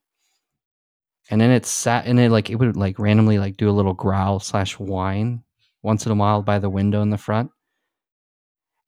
and 1.30 1.40
then 1.40 1.50
it 1.50 1.66
sat 1.66 2.06
and 2.06 2.20
it 2.20 2.30
like 2.30 2.50
it 2.50 2.56
would 2.56 2.76
like 2.76 2.98
randomly 2.98 3.38
like 3.38 3.56
do 3.56 3.68
a 3.68 3.72
little 3.72 3.94
growl 3.94 4.38
slash 4.40 4.78
whine 4.78 5.42
once 5.82 6.06
in 6.06 6.12
a 6.12 6.14
while 6.14 6.42
by 6.42 6.58
the 6.58 6.70
window 6.70 7.02
in 7.02 7.10
the 7.10 7.18
front 7.18 7.50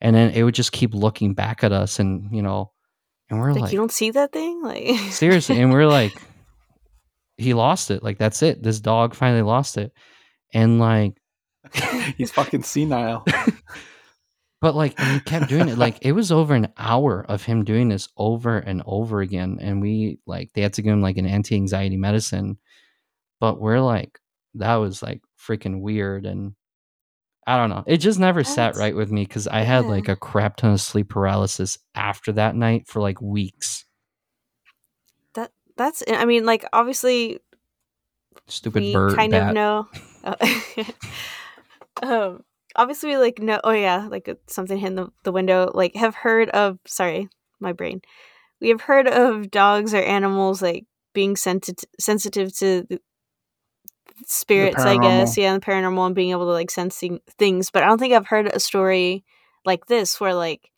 and 0.01 0.15
then 0.15 0.31
it 0.31 0.43
would 0.43 0.55
just 0.55 0.73
keep 0.73 0.95
looking 0.95 1.35
back 1.35 1.65
at 1.65 1.73
us 1.73 1.99
and 1.99 2.35
you 2.35 2.43
know 2.43 2.71
and 3.31 3.39
we're 3.41 3.53
Like, 3.53 3.63
like, 3.63 3.73
you 3.73 3.79
don't 3.79 3.93
see 3.93 4.11
that 4.13 4.33
thing? 4.33 4.63
Like 4.63 4.99
seriously 5.13 5.61
and 5.61 5.73
we're 5.73 5.87
like 5.91 6.21
he 7.37 7.55
lost 7.55 7.91
it 7.91 8.03
like 8.03 8.19
that's 8.19 8.43
it 8.43 8.63
this 8.63 8.81
dog 8.81 9.15
finally 9.15 9.43
lost 9.43 9.77
it 9.77 9.93
and 10.53 10.79
like 10.79 11.15
He's 12.17 12.31
fucking 12.31 12.63
senile. 12.63 13.25
but 14.61 14.75
like 14.75 14.99
and 14.99 15.15
he 15.15 15.21
kept 15.21 15.49
doing 15.49 15.69
it 15.69 15.79
like 15.79 15.99
it 16.03 16.13
was 16.13 16.33
over 16.33 16.55
an 16.55 16.69
hour 16.77 17.25
of 17.29 17.45
him 17.45 17.65
doing 17.65 17.89
this 17.89 18.09
over 18.17 18.59
and 18.59 18.83
over 18.87 19.21
again 19.21 19.59
and 19.61 19.81
we 19.81 20.19
like 20.27 20.51
they 20.55 20.63
had 20.63 20.73
to 20.73 20.83
give 20.83 20.93
him 20.93 21.03
like 21.03 21.17
an 21.17 21.27
anti-anxiety 21.27 21.97
medicine 21.97 22.59
but 23.41 23.61
we're 23.61 23.81
like 23.81 24.19
that 24.55 24.77
was 24.77 25.03
like 25.03 25.23
freaking 25.39 25.81
weird 25.81 26.27
and 26.27 26.55
i 27.47 27.57
don't 27.57 27.71
know 27.71 27.85
it 27.87 27.99
just 27.99 28.19
never 28.19 28.43
sat 28.43 28.77
right 28.77 28.97
with 28.97 29.11
me 29.13 29.23
because 29.25 29.47
i 29.47 29.61
had 29.61 29.85
yeah. 29.85 29.91
like 29.91 30.09
a 30.09 30.17
crap 30.17 30.57
ton 30.57 30.73
of 30.73 30.81
sleep 30.81 31.09
paralysis 31.09 31.79
after 31.95 32.33
that 32.33 32.57
night 32.57 32.87
for 32.89 33.01
like 33.01 33.21
weeks 33.21 33.85
that 35.35 35.53
that's 35.77 36.03
I 36.09 36.25
mean, 36.25 36.45
like 36.45 36.65
obviously 36.73 37.39
stupid 38.47 38.93
bird 38.93 39.15
kind 39.17 39.33
bat. 39.33 39.49
of 39.51 39.55
know 39.55 39.89
um 42.03 42.45
obviously 42.79 43.11
we 43.11 43.19
like 43.19 43.41
know 43.41 43.61
oh 43.65 43.73
yeah 43.73 44.07
like 44.11 44.29
uh, 44.29 44.35
something 44.47 44.79
hitting 44.79 44.97
the, 44.97 45.09
the 45.25 45.33
window 45.33 45.71
like 45.75 45.95
have 45.97 46.15
heard 46.15 46.49
of 46.51 46.79
sorry 46.87 47.29
my 47.61 47.73
brain. 47.73 48.01
We 48.61 48.69
have 48.71 48.81
heard 48.81 49.09
of 49.09 49.51
dogs 49.51 49.93
or 49.93 49.99
animals 49.99 50.63
like 50.63 50.87
being 51.13 51.37
sensitive 51.37 51.89
sensitive 52.01 52.57
to 52.59 52.85
the 52.89 53.01
spirits 54.27 54.79
i 54.79 54.97
guess. 54.97 55.37
yeah 55.37 55.55
the 55.55 55.61
paranormal 55.61 56.07
and 56.07 56.15
being 56.15 56.31
able 56.31 56.47
to 56.47 56.53
like 56.53 56.73
sensing 56.73 57.21
things 57.39 57.71
but 57.71 57.85
i 57.85 57.87
don't 57.87 57.99
think 57.99 58.13
i've 58.13 58.27
heard 58.27 58.49
a 58.49 58.59
story 58.59 59.25
like 59.65 59.87
this 59.87 60.21
where 60.21 60.35
like 60.35 60.73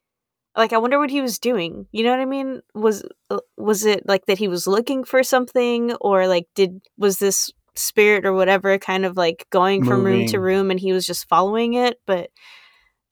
like 0.57 0.73
i 0.73 0.79
wonder 0.79 0.99
what 0.99 1.11
he 1.11 1.21
was 1.21 1.39
doing. 1.39 1.87
You 1.93 2.05
know 2.05 2.11
what 2.11 2.21
i 2.21 2.25
mean? 2.25 2.61
Was 2.75 3.05
uh, 3.31 3.39
was 3.57 3.85
it 3.85 4.05
like 4.07 4.27
that 4.27 4.39
he 4.39 4.49
was 4.49 4.67
looking 4.67 5.05
for 5.05 5.23
something 5.23 5.93
or 6.01 6.27
like 6.27 6.47
did 6.55 6.81
was 6.99 7.19
this 7.19 7.51
spirit 7.75 8.25
or 8.27 8.33
whatever 8.33 8.77
kind 8.79 9.05
of 9.05 9.17
like 9.17 9.47
going 9.51 9.85
from 9.85 10.05
room 10.05 10.27
to 10.27 10.39
room 10.41 10.71
and 10.71 10.81
he 10.81 10.93
was 10.93 11.07
just 11.07 11.29
following 11.29 11.75
it 11.75 11.99
but 12.07 12.31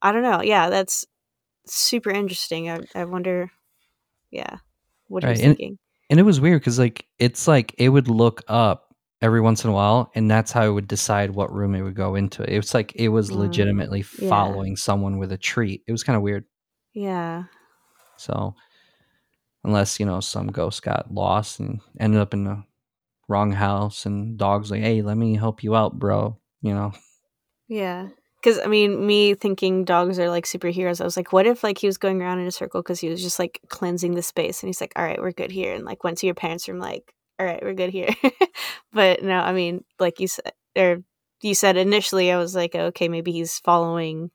i 0.03 0.11
don't 0.13 0.23
know 0.23 0.43
yeah 0.43 0.69
that's 0.69 1.05
super 1.67 2.11
interesting 2.11 2.69
i, 2.71 2.79
I 2.95 3.05
wonder 3.05 3.51
yeah 4.31 4.57
what 5.09 5.23
he 5.23 5.27
Right, 5.27 5.33
was 5.33 5.41
and- 5.41 5.57
thinking. 5.57 5.79
and 6.11 6.19
it 6.21 6.25
was 6.25 6.41
weird 6.41 6.61
because 6.61 6.79
like 6.79 7.07
it's 7.19 7.47
like 7.49 7.75
it 7.79 7.89
would 7.89 8.09
look 8.09 8.43
up 8.49 8.95
every 9.21 9.41
once 9.41 9.65
in 9.65 9.71
a 9.71 9.73
while 9.73 10.11
and 10.15 10.31
that's 10.31 10.53
how 10.53 10.65
it 10.67 10.71
would 10.71 10.87
decide 10.89 11.31
what 11.31 11.53
room 11.53 11.75
it 11.75 11.83
would 11.83 11.95
go 11.97 12.15
into 12.15 12.43
it 12.43 12.57
was 12.57 12.73
like 12.75 12.93
it 12.95 13.09
was 13.09 13.31
Mm, 13.31 13.37
legitimately 13.39 14.05
yeah. 14.19 14.29
following 14.29 14.77
someone 14.77 15.19
with 15.19 15.33
a 15.33 15.39
treat 15.39 15.83
it 15.87 15.93
was 15.93 16.05
kind 16.05 16.17
of 16.17 16.23
weird. 16.23 16.45
Yeah. 16.95 17.45
So 18.17 18.55
unless 19.65 19.99
you 19.99 20.07
know 20.07 20.21
some 20.21 20.47
ghost 20.49 20.83
got 20.83 21.13
lost 21.13 21.59
and 21.61 21.81
ended 21.99 22.21
up 22.21 22.33
in 22.33 22.45
the 22.45 22.63
wrong 23.29 23.53
house 23.53 24.07
and 24.07 24.39
dogs 24.39 24.71
like 24.71 24.81
hey 24.81 25.03
let 25.03 25.17
me 25.17 25.37
help 25.37 25.63
you 25.63 25.77
out 25.77 25.99
bro 25.99 26.37
you 26.63 26.75
know 26.75 26.93
Yeah. 27.69 28.09
Because, 28.41 28.61
I 28.61 28.67
mean, 28.67 29.05
me 29.07 29.35
thinking 29.35 29.85
dogs 29.85 30.19
are 30.19 30.31
like 30.31 30.45
superheroes, 30.45 31.01
I 31.01 31.05
was 31.05 31.17
like, 31.17 31.33
what 31.33 31.47
if 31.47 31.65
like 31.65 31.79
he 31.79 31.87
was 31.87 31.99
going 31.99 32.23
around 32.23 32.39
in 32.39 32.47
a 32.47 32.53
circle 32.53 32.83
because 32.83 33.01
he 33.01 33.09
was 33.09 33.23
just 33.23 33.39
like 33.39 33.61
cleansing 33.69 34.15
the 34.15 34.23
space 34.23 34.63
and 34.63 34.69
he's 34.69 34.81
like, 34.81 34.93
all 34.97 35.05
right, 35.05 35.21
we're 35.21 35.33
good 35.33 35.51
here. 35.51 35.75
And 35.75 35.85
like 35.85 36.05
went 36.05 36.19
to 36.19 36.27
your 36.27 36.37
parents' 36.37 36.69
room, 36.69 36.79
like, 36.79 37.13
all 37.39 37.47
right, 37.47 37.63
we're 37.63 37.75
good 37.75 37.91
here. 37.91 38.11
but 38.93 39.23
no, 39.23 39.41
I 39.41 39.53
mean, 39.53 39.85
like 39.99 40.21
you 40.21 40.29
said, 40.29 40.53
or 40.77 41.03
you 41.43 41.55
said 41.55 41.77
initially, 41.77 42.31
I 42.31 42.39
was 42.39 42.55
like, 42.55 42.75
okay, 42.75 43.09
maybe 43.09 43.33
he's 43.33 43.59
following 43.59 44.31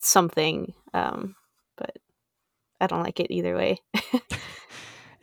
something. 0.00 0.74
Um, 0.92 1.36
but 1.76 1.96
I 2.80 2.88
don't 2.88 3.02
like 3.02 3.20
it 3.20 3.30
either 3.30 3.54
way. 3.54 3.78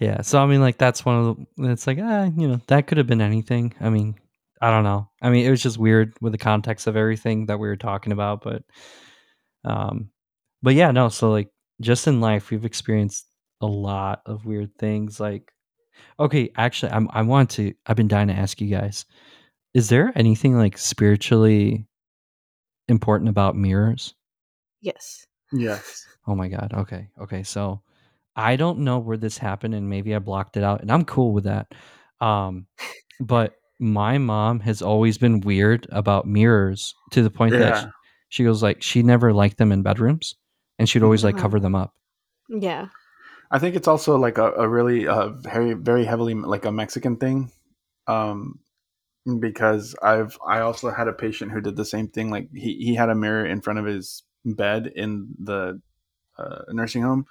Yeah, 0.04 0.20
so 0.20 0.44
I 0.44 0.46
mean, 0.48 0.60
like 0.60 0.78
that's 0.78 1.06
one 1.06 1.16
of 1.16 1.38
the. 1.56 1.72
It's 1.72 1.88
like, 1.88 1.98
ah, 2.02 2.26
you 2.26 2.46
know, 2.46 2.60
that 2.68 2.88
could 2.88 2.98
have 2.98 3.08
been 3.08 3.22
anything. 3.22 3.74
I 3.80 3.90
mean, 3.90 4.16
I 4.62 4.70
don't 4.70 4.84
know. 4.84 5.10
I 5.22 5.30
mean, 5.30 5.46
it 5.46 5.50
was 5.50 5.64
just 5.64 5.78
weird 5.78 6.14
with 6.20 6.34
the 6.34 6.38
context 6.38 6.88
of 6.88 6.98
everything 6.98 7.46
that 7.46 7.58
we 7.58 7.70
were 7.70 7.78
talking 7.78 8.12
about, 8.12 8.42
but, 8.44 8.64
um, 9.64 10.10
but 10.62 10.74
yeah, 10.74 10.92
no. 10.92 11.08
So 11.08 11.32
like, 11.32 11.52
just 11.80 12.06
in 12.06 12.20
life, 12.20 12.52
we've 12.52 12.66
experienced 12.66 13.26
a 13.62 13.66
lot 13.66 14.24
of 14.26 14.46
weird 14.46 14.76
things. 14.78 15.22
Like, 15.22 15.54
okay, 16.20 16.50
actually, 16.58 16.92
I'm 16.92 17.08
I 17.14 17.22
want 17.22 17.52
to. 17.52 17.74
I've 17.86 17.96
been 17.96 18.10
dying 18.10 18.28
to 18.28 18.34
ask 18.34 18.60
you 18.60 18.68
guys: 18.68 19.06
Is 19.74 19.88
there 19.88 20.12
anything 20.18 20.58
like 20.58 20.78
spiritually 20.78 21.88
important 22.90 23.30
about 23.30 23.56
mirrors? 23.56 24.16
Yes. 24.82 25.26
Yes. 25.54 26.06
Oh 26.28 26.36
my 26.36 26.50
god. 26.50 26.74
Okay. 26.74 27.08
Okay. 27.22 27.44
So 27.44 27.82
I 28.36 28.56
don't 28.56 28.80
know 28.80 29.00
where 29.00 29.18
this 29.18 29.38
happened 29.38 29.76
and 29.76 29.90
maybe 29.90 30.16
I 30.16 30.20
blocked 30.20 30.58
it 30.58 30.64
out 30.64 30.82
and 30.82 30.92
I'm 30.92 31.06
cool 31.06 31.34
with 31.34 31.44
that. 31.46 31.68
Um 32.22 32.68
but 33.20 33.56
my 33.80 34.18
mom 34.18 34.60
has 34.62 34.82
always 34.82 35.18
been 35.18 35.42
weird 35.42 35.88
about 35.92 36.26
mirrors 36.28 36.96
to 37.12 37.22
the 37.22 37.30
point 37.30 37.52
that 37.54 37.84
she, 37.84 37.88
she 38.30 38.44
goes 38.44 38.64
like 38.64 38.82
she 38.82 39.04
never 39.04 39.34
liked 39.34 39.58
them 39.58 39.72
in 39.72 39.84
bedrooms 39.84 40.36
and 40.80 40.88
she'd 40.90 41.04
always 41.04 41.24
like 41.24 41.36
Mhm. 41.36 41.40
cover 41.42 41.60
them 41.60 41.76
up. 41.76 41.94
Yeah. 42.50 42.88
I 43.52 43.60
think 43.60 43.76
it's 43.76 43.88
also 43.88 44.18
like 44.18 44.38
a, 44.40 44.52
a 44.54 44.68
really 44.68 45.08
uh, 45.08 45.30
very 45.30 45.74
very 45.74 46.06
heavily 46.06 46.34
like 46.34 46.66
a 46.66 46.72
Mexican 46.72 47.18
thing, 47.18 47.52
um, 48.08 48.60
because 49.40 49.96
I've 50.02 50.38
I 50.46 50.62
also 50.62 50.90
had 50.90 51.08
a 51.08 51.14
patient 51.14 51.52
who 51.52 51.62
did 51.62 51.76
the 51.76 51.86
same 51.86 52.08
thing. 52.08 52.32
Like 52.32 52.50
he 52.54 52.76
he 52.78 52.96
had 52.96 53.10
a 53.10 53.16
mirror 53.16 53.46
in 53.46 53.62
front 53.62 53.80
of 53.80 53.86
his 53.86 54.24
bed 54.44 54.88
in 54.96 55.36
the 55.40 55.80
uh, 56.38 56.62
nursing 56.70 57.04
home, 57.04 57.26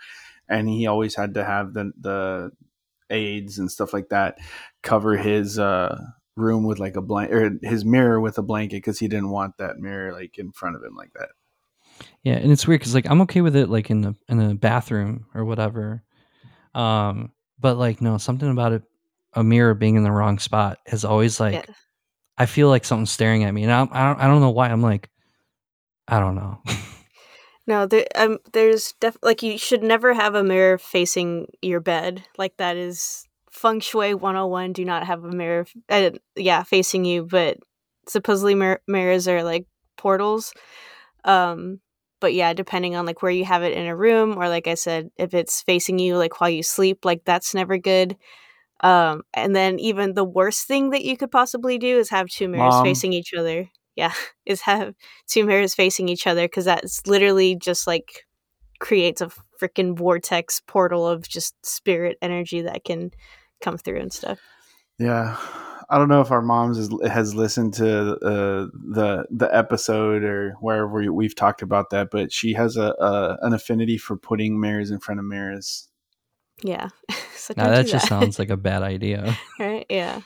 and 0.53 0.69
he 0.69 0.87
always 0.87 1.15
had 1.15 1.35
to 1.35 1.45
have 1.45 1.73
the 1.75 1.93
the 2.01 2.51
aides 3.11 3.59
and 3.59 3.71
stuff 3.71 3.93
like 3.93 4.09
that 4.09 4.39
cover 4.83 5.17
his 5.17 5.59
uh, 5.59 5.99
room 6.37 6.65
with 6.65 6.79
like 6.79 6.97
a 6.97 7.03
blanket 7.03 7.35
or 7.35 7.59
his 7.63 7.85
mirror 7.85 8.21
with 8.21 8.39
a 8.39 8.43
blanket 8.43 8.77
because 8.77 8.99
he 8.99 9.09
didn't 9.09 9.31
want 9.31 9.57
that 9.59 9.79
mirror 9.79 10.13
like 10.13 10.39
in 10.39 10.53
front 10.53 10.77
of 10.77 10.83
him 10.83 10.95
like 10.97 11.13
that. 11.15 11.31
Yeah, 12.23 12.35
and 12.35 12.53
it's 12.53 12.67
weird 12.67 12.83
cuz 12.83 12.95
like 12.95 13.09
I'm 13.11 13.23
okay 13.23 13.41
with 13.41 13.57
it 13.57 13.69
like 13.69 13.91
in 13.91 14.01
the 14.03 14.15
in 14.29 14.39
the 14.39 14.55
bathroom 14.55 15.27
or 15.35 15.45
whatever. 15.45 16.03
Um 16.75 17.33
but 17.59 17.77
like 17.77 18.01
no, 18.01 18.19
something 18.19 18.51
about 18.51 18.73
it 18.73 18.83
a 19.35 19.43
mirror 19.43 19.75
being 19.75 19.97
in 19.97 20.05
the 20.05 20.13
wrong 20.13 20.39
spot 20.39 20.79
is 20.87 21.05
always 21.05 21.41
like 21.41 21.55
Yeah. 21.55 21.75
I 22.39 22.47
feel 22.47 22.69
like 22.69 22.85
something's 22.85 23.11
staring 23.11 23.45
at 23.45 23.53
me, 23.53 23.63
and 23.63 23.73
I, 23.73 23.83
I 23.91 24.07
don't 24.07 24.21
I 24.21 24.27
don't 24.27 24.41
know 24.41 24.51
why. 24.51 24.69
I'm 24.69 24.83
like, 24.83 25.11
I 26.09 26.19
don't 26.19 26.35
know. 26.35 26.63
No, 27.67 27.87
there 27.87 28.07
um 28.17 28.39
there's 28.53 28.93
def 29.01 29.17
like 29.23 29.43
you 29.43 29.57
should 29.59 29.83
never 29.83 30.15
have 30.15 30.35
a 30.35 30.43
mirror 30.43 30.79
facing 30.79 31.47
your 31.63 31.81
bed. 31.81 32.25
Like 32.39 32.57
that 32.57 32.77
is 32.77 33.27
feng 33.51 33.81
shui 33.81 34.15
101. 34.15 34.73
Do 34.73 34.85
not 34.85 35.07
have 35.07 35.25
a 35.25 35.31
mirror 35.31 35.67
f- 35.89 36.15
uh, 36.15 36.19
yeah, 36.37 36.65
facing 36.65 37.05
you, 37.05 37.25
but 37.25 37.59
supposedly 38.09 38.55
mir- 38.57 38.83
mirrors 38.89 39.29
are 39.29 39.43
like 39.45 39.67
portals. 39.97 40.53
Um 41.25 41.81
but 42.21 42.35
yeah, 42.35 42.53
depending 42.55 42.97
on 42.97 43.07
like 43.07 43.23
where 43.23 43.33
you 43.33 43.45
have 43.45 43.63
it 43.65 43.73
in 43.77 43.87
a 43.87 43.97
room 43.97 44.39
or 44.39 44.49
like 44.49 44.67
I 44.69 44.75
said, 44.75 45.11
if 45.17 45.35
it's 45.35 45.63
facing 45.63 45.99
you 45.99 46.17
like 46.19 46.41
while 46.41 46.51
you 46.51 46.63
sleep, 46.63 47.05
like 47.05 47.25
that's 47.25 47.55
never 47.55 47.79
good. 47.79 48.17
Um 48.81 49.23
and 49.35 49.55
then 49.57 49.79
even 49.81 50.15
the 50.15 50.25
worst 50.25 50.67
thing 50.69 50.91
that 50.91 51.05
you 51.05 51.17
could 51.17 51.31
possibly 51.33 51.79
do 51.79 51.99
is 51.99 52.11
have 52.11 52.29
two 52.29 52.49
mirrors 52.49 52.75
Mom. 52.77 52.85
facing 52.87 53.13
each 53.13 53.35
other. 53.35 53.71
Yeah, 53.97 54.13
is 54.47 54.63
have 54.63 54.95
two 55.27 55.45
mirrors 55.45 55.75
facing 55.75 56.09
each 56.09 56.27
other 56.27 56.47
because 56.47 56.65
that's 56.65 57.07
literally 57.07 57.57
just 57.57 57.87
like 57.87 58.27
creates 58.81 59.21
a 59.21 59.31
freaking 59.61 59.97
vortex 59.97 60.61
portal 60.67 61.07
of 61.07 61.29
just 61.29 61.55
spirit 61.65 62.19
energy 62.21 62.63
that 62.63 62.85
can 62.85 63.13
come 63.61 63.79
through 63.79 64.01
and 64.01 64.13
stuff. 64.13 64.41
Yeah, 64.99 65.37
I 65.89 65.99
don't 65.99 66.09
know 66.09 66.21
if 66.21 66.31
our 66.31 66.43
moms 66.43 66.79
has, 66.79 66.91
has 67.11 67.35
listened 67.35 67.75
to 67.75 68.15
uh, 68.17 68.67
the 68.73 69.27
the 69.31 69.55
episode 69.55 70.25
or 70.25 70.57
wherever 70.61 70.89
we, 70.89 71.09
we've 71.11 71.35
talked 71.35 71.61
about 71.63 71.91
that, 71.91 72.11
but 72.11 72.33
she 72.33 72.55
has 72.55 72.77
a, 72.77 72.95
a 72.99 73.39
an 73.43 73.53
affinity 73.53 73.99
for 73.99 74.17
putting 74.17 74.59
mirrors 74.59 74.91
in 74.91 75.01
front 75.01 75.21
of 75.21 75.27
mirrors. 75.27 75.89
Yeah, 76.63 76.89
so 77.35 77.55
now 77.57 77.65
don't 77.65 77.75
that 77.75 77.87
just 77.87 78.05
that. 78.05 78.09
sounds 78.09 78.39
like 78.39 78.51
a 78.51 78.57
bad 78.57 78.83
idea. 78.83 79.37
right. 79.59 79.87
Yeah. 79.91 80.23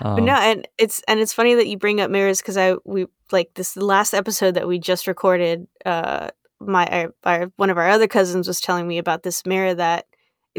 Um, 0.00 0.16
But 0.16 0.24
no, 0.24 0.34
and 0.34 0.68
it's 0.78 1.02
and 1.08 1.20
it's 1.20 1.32
funny 1.32 1.54
that 1.54 1.66
you 1.66 1.78
bring 1.78 2.00
up 2.00 2.10
mirrors 2.10 2.40
because 2.40 2.56
I 2.56 2.74
we 2.84 3.06
like 3.32 3.50
this 3.54 3.76
last 3.76 4.14
episode 4.14 4.54
that 4.54 4.68
we 4.68 4.78
just 4.78 5.06
recorded. 5.06 5.66
Uh, 5.84 6.28
my 6.60 6.86
our, 6.86 7.14
our, 7.24 7.52
one 7.56 7.70
of 7.70 7.78
our 7.78 7.88
other 7.88 8.08
cousins 8.08 8.48
was 8.48 8.60
telling 8.60 8.86
me 8.88 8.98
about 8.98 9.22
this 9.22 9.46
mirror 9.46 9.74
that 9.74 10.06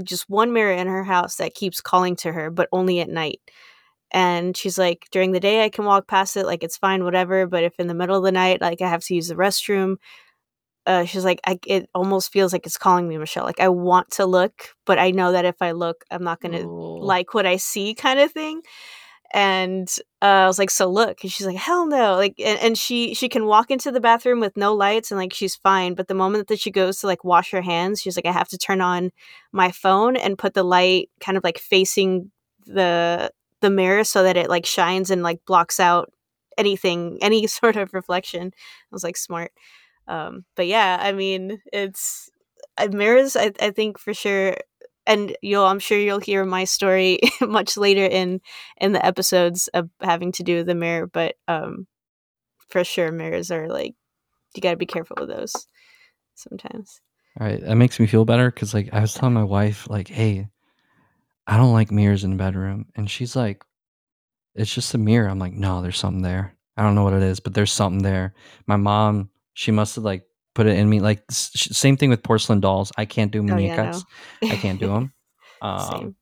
just 0.04 0.30
one 0.30 0.54
mirror 0.54 0.72
in 0.72 0.88
her 0.88 1.04
house 1.04 1.36
that 1.38 1.56
keeps 1.56 1.82
calling 1.82 2.16
to 2.18 2.32
her, 2.32 2.50
but 2.50 2.70
only 2.72 3.02
at 3.02 3.10
night. 3.10 3.42
And 4.12 4.56
she's 4.58 4.78
like, 4.78 5.08
during 5.12 5.32
the 5.34 5.40
day 5.40 5.64
I 5.64 5.70
can 5.70 5.86
walk 5.86 6.08
past 6.08 6.38
it, 6.38 6.46
like 6.46 6.64
it's 6.64 6.78
fine, 6.78 7.04
whatever. 7.04 7.46
But 7.48 7.64
if 7.64 7.74
in 7.80 7.88
the 7.88 7.94
middle 7.94 8.18
of 8.18 8.24
the 8.24 8.32
night, 8.32 8.62
like 8.62 8.82
I 8.82 8.90
have 8.90 9.04
to 9.04 9.14
use 9.16 9.28
the 9.28 9.36
restroom, 9.36 9.98
uh, 10.86 11.06
she's 11.06 11.26
like, 11.26 11.40
I, 11.46 11.60
it 11.68 11.90
almost 11.94 12.32
feels 12.32 12.54
like 12.54 12.66
it's 12.66 12.78
calling 12.78 13.08
me, 13.08 13.18
Michelle. 13.18 13.44
Like 13.44 13.60
I 13.60 13.70
want 13.70 14.10
to 14.12 14.26
look, 14.26 14.70
but 14.86 14.98
I 14.98 15.12
know 15.12 15.34
that 15.34 15.46
if 15.46 15.62
I 15.62 15.72
look, 15.72 16.04
I'm 16.10 16.24
not 16.24 16.40
gonna 16.42 16.62
Oh. 16.62 17.00
like 17.02 17.34
what 17.34 17.46
I 17.46 17.58
see, 17.58 17.94
kind 17.94 18.20
of 18.20 18.32
thing 18.32 18.62
and 19.32 19.88
uh, 20.22 20.26
I 20.26 20.48
was 20.48 20.58
like, 20.60 20.70
"So 20.72 20.90
look," 20.90 21.22
and 21.24 21.32
she's 21.32 21.46
like, 21.48 21.58
"Hell 21.58 21.86
no!" 21.88 22.16
Like, 22.16 22.36
and, 22.40 22.60
and 22.60 22.78
she 22.78 23.14
she 23.14 23.30
can 23.30 23.46
walk 23.46 23.70
into 23.72 23.92
the 23.92 24.00
bathroom 24.02 24.40
with 24.40 24.58
no 24.58 24.74
lights 24.74 25.12
and 25.12 25.20
like 25.20 25.34
she's 25.34 25.56
fine. 25.56 25.94
But 25.96 26.08
the 26.08 26.16
moment 26.16 26.48
that 26.48 26.60
she 26.60 26.72
goes 26.72 27.00
to 27.02 27.08
like 27.08 27.24
wash 27.24 27.52
her 27.52 27.62
hands, 27.62 28.02
she's 28.02 28.16
like, 28.18 28.26
"I 28.26 28.32
have 28.32 28.50
to 28.50 28.58
turn 28.58 28.82
on 28.82 29.12
my 29.52 29.72
phone 29.72 30.16
and 30.18 30.38
put 30.38 30.54
the 30.56 30.64
light 30.64 31.10
kind 31.20 31.38
of 31.38 31.44
like 31.44 31.60
facing 31.60 32.32
the 32.66 33.32
the 33.62 33.70
mirror 33.70 34.04
so 34.04 34.24
that 34.24 34.38
it 34.38 34.50
like 34.50 34.66
shines 34.66 35.12
and 35.12 35.22
like 35.24 35.46
blocks 35.46 35.80
out 35.80 36.12
anything, 36.58 37.18
any 37.24 37.46
sort 37.48 37.76
of 37.76 37.94
reflection." 37.94 38.48
I 38.56 38.88
was 38.92 39.04
like, 39.04 39.18
"Smart." 39.18 39.52
Um, 40.08 40.46
but 40.56 40.68
yeah, 40.68 40.98
I 41.02 41.12
mean, 41.12 41.62
it's 41.72 42.30
uh, 42.78 42.88
mirrors. 42.92 43.36
I 43.36 43.52
I 43.62 43.72
think 43.72 44.00
for 44.00 44.14
sure 44.14 44.56
and 45.10 45.36
you'll 45.42 45.66
I'm 45.66 45.80
sure 45.80 46.00
you'll 46.00 46.20
hear 46.20 46.46
my 46.46 46.64
story 46.64 47.20
much 47.42 47.76
later 47.76 48.06
in 48.06 48.40
in 48.80 48.94
the 48.94 49.06
episodes 49.06 49.68
of 49.70 49.90
having 50.00 50.32
to 50.34 50.44
do 50.44 50.58
with 50.58 50.68
the 50.68 50.76
mirror, 50.76 51.08
but 51.08 51.36
um 51.50 51.88
for 52.70 52.84
sure 52.84 53.12
mirrors 53.12 53.52
are 53.52 53.68
like 53.68 53.96
you 54.56 54.62
got 54.62 54.72
to 54.72 54.78
be 54.78 54.86
careful 54.86 55.18
with 55.20 55.30
those 55.30 55.54
sometimes. 56.36 57.02
All 57.40 57.48
right, 57.48 57.62
that 57.62 57.76
makes 57.76 58.00
me 58.00 58.08
feel 58.08 58.26
better 58.26 58.50
because 58.50 58.74
like 58.74 58.90
I 58.94 59.02
was 59.02 59.14
telling 59.14 59.34
my 59.34 59.44
wife, 59.44 59.90
like, 59.90 60.08
hey, 60.08 60.48
I 61.48 61.58
don't 61.58 61.74
like 61.74 61.92
mirrors 61.92 62.24
in 62.24 62.32
the 62.32 62.36
bedroom, 62.36 62.88
and 62.96 63.10
she's 63.10 63.36
like, 63.36 63.64
it's 64.56 64.74
just 64.74 64.94
a 64.94 64.98
mirror. 64.98 65.30
I'm 65.30 65.40
like, 65.40 65.54
no, 65.54 65.82
there's 65.82 65.98
something 65.98 66.22
there. 66.22 66.56
I 66.76 66.84
don't 66.84 66.96
know 66.96 67.04
what 67.04 67.14
it 67.14 67.24
is, 67.24 67.40
but 67.40 67.54
there's 67.54 67.72
something 67.72 68.04
there. 68.04 68.34
My 68.66 68.76
mom, 68.76 69.30
she 69.54 69.72
must 69.72 69.96
have 69.96 70.04
like 70.04 70.24
put 70.60 70.68
it 70.68 70.78
in 70.78 70.90
me. 70.90 71.00
Like 71.00 71.24
sh- 71.32 71.70
same 71.72 71.96
thing 71.96 72.10
with 72.10 72.22
porcelain 72.22 72.60
dolls. 72.60 72.92
I 72.98 73.06
can't 73.06 73.32
do 73.32 73.40
Oh 73.50 73.56
yeah, 73.56 73.92
no. 73.92 74.02
I 74.50 74.58
can't 74.58 74.80
do 74.80 74.88
them. 74.88 75.14
Um, 75.62 75.92
Same. 75.92 76.16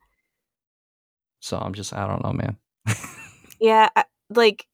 so 1.42 1.60
I'm 1.60 1.76
just, 1.76 1.94
I 1.94 2.08
don't 2.08 2.24
know, 2.24 2.34
man. 2.34 2.58
Yeah, 3.60 3.88
I- 3.96 4.06
like 4.32 4.66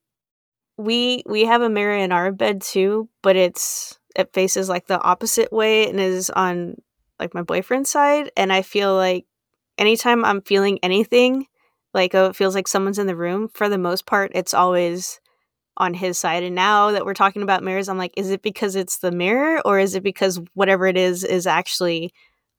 we 0.77 1.23
we 1.25 1.43
have 1.45 1.61
a 1.61 1.69
mirror 1.69 1.97
in 1.97 2.13
our 2.13 2.31
bed 2.31 2.61
too, 2.61 3.09
but 3.21 3.35
it's 3.35 3.99
it 4.15 4.31
faces 4.33 4.69
like 4.69 4.87
the 4.87 5.01
opposite 5.01 5.51
way 5.51 5.89
and 5.89 5.99
is 5.99 6.29
on 6.29 6.75
like 7.19 7.33
my 7.33 7.41
boyfriend's 7.41 7.89
side 7.89 8.31
and 8.37 8.53
I 8.53 8.61
feel 8.61 8.95
like 8.95 9.25
anytime 9.77 10.23
I'm 10.23 10.41
feeling 10.41 10.79
anything 10.81 11.47
like 11.93 12.15
oh 12.15 12.27
it 12.27 12.35
feels 12.37 12.55
like 12.55 12.67
someone's 12.69 12.99
in 12.99 13.07
the 13.07 13.15
room 13.17 13.49
for 13.53 13.67
the 13.67 13.77
most 13.77 14.05
part 14.05 14.31
it's 14.33 14.53
always 14.53 15.19
on 15.77 15.93
his 15.93 16.19
side 16.19 16.43
and 16.43 16.55
now 16.55 16.91
that 16.91 17.05
we're 17.05 17.13
talking 17.13 17.41
about 17.41 17.63
mirrors 17.63 17.89
I'm 17.89 17.97
like 17.97 18.13
is 18.15 18.29
it 18.29 18.41
because 18.41 18.75
it's 18.75 18.99
the 18.99 19.11
mirror 19.11 19.61
or 19.65 19.79
is 19.79 19.95
it 19.95 20.03
because 20.03 20.39
whatever 20.53 20.85
it 20.85 20.97
is 20.97 21.23
is 21.23 21.47
actually 21.47 22.13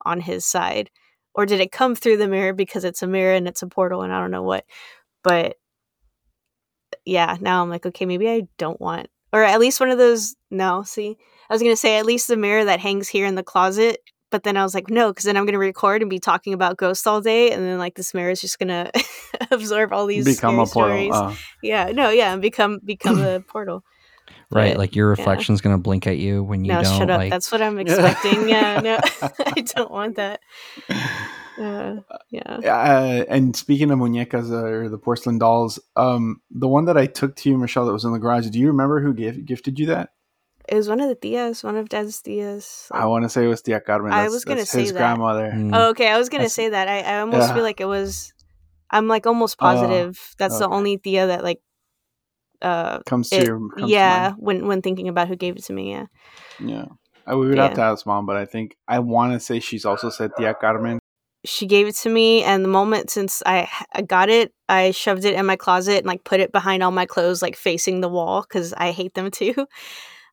on 0.05 0.19
his 0.19 0.45
side 0.45 0.89
or 1.33 1.45
did 1.45 1.61
it 1.61 1.71
come 1.71 1.95
through 1.95 2.17
the 2.17 2.27
mirror 2.27 2.53
because 2.53 2.83
it's 2.83 3.01
a 3.01 3.07
mirror 3.07 3.33
and 3.33 3.47
it's 3.47 3.61
a 3.61 3.67
portal 3.67 4.01
and 4.01 4.11
I 4.11 4.19
don't 4.19 4.31
know 4.31 4.43
what 4.43 4.65
but 5.23 5.57
yeah, 7.05 7.37
now 7.39 7.61
I'm 7.61 7.69
like, 7.69 7.85
okay, 7.85 8.05
maybe 8.05 8.29
I 8.29 8.47
don't 8.57 8.79
want, 8.81 9.07
or 9.31 9.43
at 9.43 9.59
least 9.59 9.79
one 9.79 9.89
of 9.89 9.97
those. 9.97 10.35
No, 10.51 10.83
see, 10.83 11.17
I 11.49 11.53
was 11.53 11.61
gonna 11.61 11.75
say 11.75 11.97
at 11.97 12.05
least 12.05 12.27
the 12.27 12.37
mirror 12.37 12.65
that 12.65 12.79
hangs 12.79 13.07
here 13.07 13.25
in 13.25 13.35
the 13.35 13.43
closet, 13.43 13.99
but 14.35 14.43
then 14.43 14.57
I 14.57 14.63
was 14.63 14.73
like, 14.75 14.89
no, 14.89 15.11
because 15.11 15.23
then 15.23 15.37
I'm 15.37 15.45
gonna 15.45 15.57
record 15.57 16.01
and 16.01 16.09
be 16.09 16.19
talking 16.19 16.53
about 16.53 16.75
ghosts 16.75 17.07
all 17.07 17.21
day, 17.21 17.51
and 17.51 17.63
then 17.63 17.77
like 17.77 17.95
this 17.95 18.13
mirror 18.13 18.31
is 18.31 18.41
just 18.41 18.59
gonna 18.59 18.91
absorb 19.51 19.93
all 19.93 20.07
these 20.07 20.25
Become 20.25 20.55
a 20.59 20.65
portal. 20.65 20.71
stories. 21.11 21.13
Uh, 21.15 21.33
Yeah, 21.63 21.85
no, 21.93 22.09
yeah, 22.09 22.33
and 22.33 22.41
become 22.41 22.79
become 22.83 23.21
a 23.21 23.39
portal. 23.47 23.85
right? 24.51 24.73
But, 24.73 24.77
Like 24.79 24.93
your 24.97 25.07
reflection's 25.07 25.61
gonna 25.61 25.77
blink 25.77 26.05
at 26.05 26.17
you 26.17 26.43
when 26.43 26.65
you 26.65 26.73
no, 26.73 26.83
don't 26.83 26.97
shut 26.97 27.09
up. 27.09 27.19
like. 27.19 27.31
That's 27.31 27.49
what 27.49 27.61
I'm 27.61 27.79
expecting. 27.85 28.49
yeah, 28.49 28.81
no, 28.81 28.99
I 29.21 29.61
don't 29.61 29.89
want 29.89 30.17
that. 30.17 30.41
Uh, 31.57 31.95
yeah. 32.29 32.57
uh, 32.61 33.23
and 33.29 33.55
speaking 33.55 33.89
of 33.89 33.97
muñecas 33.99 34.51
uh, 34.51 34.65
or 34.65 34.89
the 34.89 34.97
porcelain 34.97 35.37
dolls, 35.37 35.79
um, 35.95 36.41
the 36.51 36.67
one 36.67 36.83
that 36.83 36.97
I 36.97 37.05
took 37.05 37.37
to 37.37 37.49
you, 37.49 37.57
Michelle, 37.57 37.85
that 37.85 37.93
was 37.93 38.03
in 38.03 38.11
the 38.11 38.19
garage. 38.19 38.47
Do 38.49 38.59
you 38.59 38.67
remember 38.67 38.99
who 38.99 39.13
gave, 39.13 39.45
gifted 39.45 39.79
you 39.79 39.85
that? 39.85 40.09
It 40.67 40.75
was 40.75 40.89
one 40.89 40.99
of 40.99 41.09
the 41.09 41.15
tias, 41.15 41.63
one 41.63 41.75
of 41.77 41.89
Dad's 41.89 42.21
tias. 42.21 42.87
I 42.91 43.05
want 43.05 43.23
to 43.23 43.29
say 43.29 43.45
it 43.45 43.47
was 43.47 43.61
Tia 43.61 43.79
Carmen. 43.79 44.11
I 44.13 44.29
was 44.29 44.45
gonna 44.45 44.61
that's 44.61 44.71
say 44.71 44.81
his 44.81 44.93
that. 44.93 44.99
grandmother. 44.99 45.51
Mm. 45.53 45.71
Oh, 45.75 45.89
okay. 45.89 46.09
I 46.09 46.17
was 46.17 46.29
gonna 46.29 46.43
That's- 46.43 46.53
say 46.53 46.69
that. 46.69 46.87
I, 46.87 46.99
I 47.01 47.19
almost 47.21 47.47
Yeah. 47.49 47.53
feel 47.53 47.63
like 47.63 47.79
it 47.81 47.85
was. 47.87 48.33
I'm 48.89 49.07
like 49.07 49.25
almost 49.27 49.57
Oh, 49.59 49.65
positive 49.65 50.33
that's 50.37 50.59
the 50.59 50.67
only 50.67 50.97
tia 50.97 51.27
that 51.27 51.43
like. 51.43 51.59
Uh, 52.61 52.99
Comes 53.05 53.29
to 53.29 53.35
it, 53.37 53.47
your 53.47 53.59
comes 53.77 53.91
yeah. 53.91 54.29
mind. 54.29 54.35
When 54.39 54.67
when 54.67 54.81
thinking 54.81 55.07
about 55.07 55.27
who 55.27 55.35
gave 55.35 55.55
it 55.57 55.63
to 55.65 55.73
me, 55.73 55.91
yeah. 55.91 56.05
Yeah. 56.59 56.85
I, 57.27 57.35
we 57.35 57.47
would 57.49 57.57
have 57.57 57.73
to 57.73 57.81
ask 57.81 58.05
mom, 58.05 58.25
but 58.25 58.37
I 58.37 58.45
think 58.45 58.75
I 58.87 58.99
want 58.99 59.33
to 59.33 59.39
say 59.39 59.59
she's 59.59 59.83
also 59.85 60.09
said 60.09 60.31
Tia 60.37 60.53
Carmen. 60.53 60.99
She 61.43 61.67
gave 61.67 61.85
it 61.87 61.95
to 61.97 62.09
me, 62.09 62.43
and 62.43 62.63
the 62.63 62.69
moment 62.69 63.09
since 63.11 63.43
I, 63.45 63.67
I 63.93 64.01
got 64.01 64.29
it, 64.29 64.51
I 64.69 64.91
shoved 64.91 65.25
it 65.25 65.35
in 65.35 65.45
my 65.45 65.55
closet 65.55 65.97
and 65.99 66.07
like 66.07 66.23
put 66.23 66.39
it 66.39 66.51
behind 66.51 66.81
all 66.81 66.91
my 66.91 67.05
clothes, 67.05 67.41
like 67.43 67.55
facing 67.55 68.01
the 68.01 68.09
wall, 68.09 68.41
because 68.41 68.73
I 68.73 68.91
hate 68.91 69.13
them 69.13 69.29
too. 69.31 69.67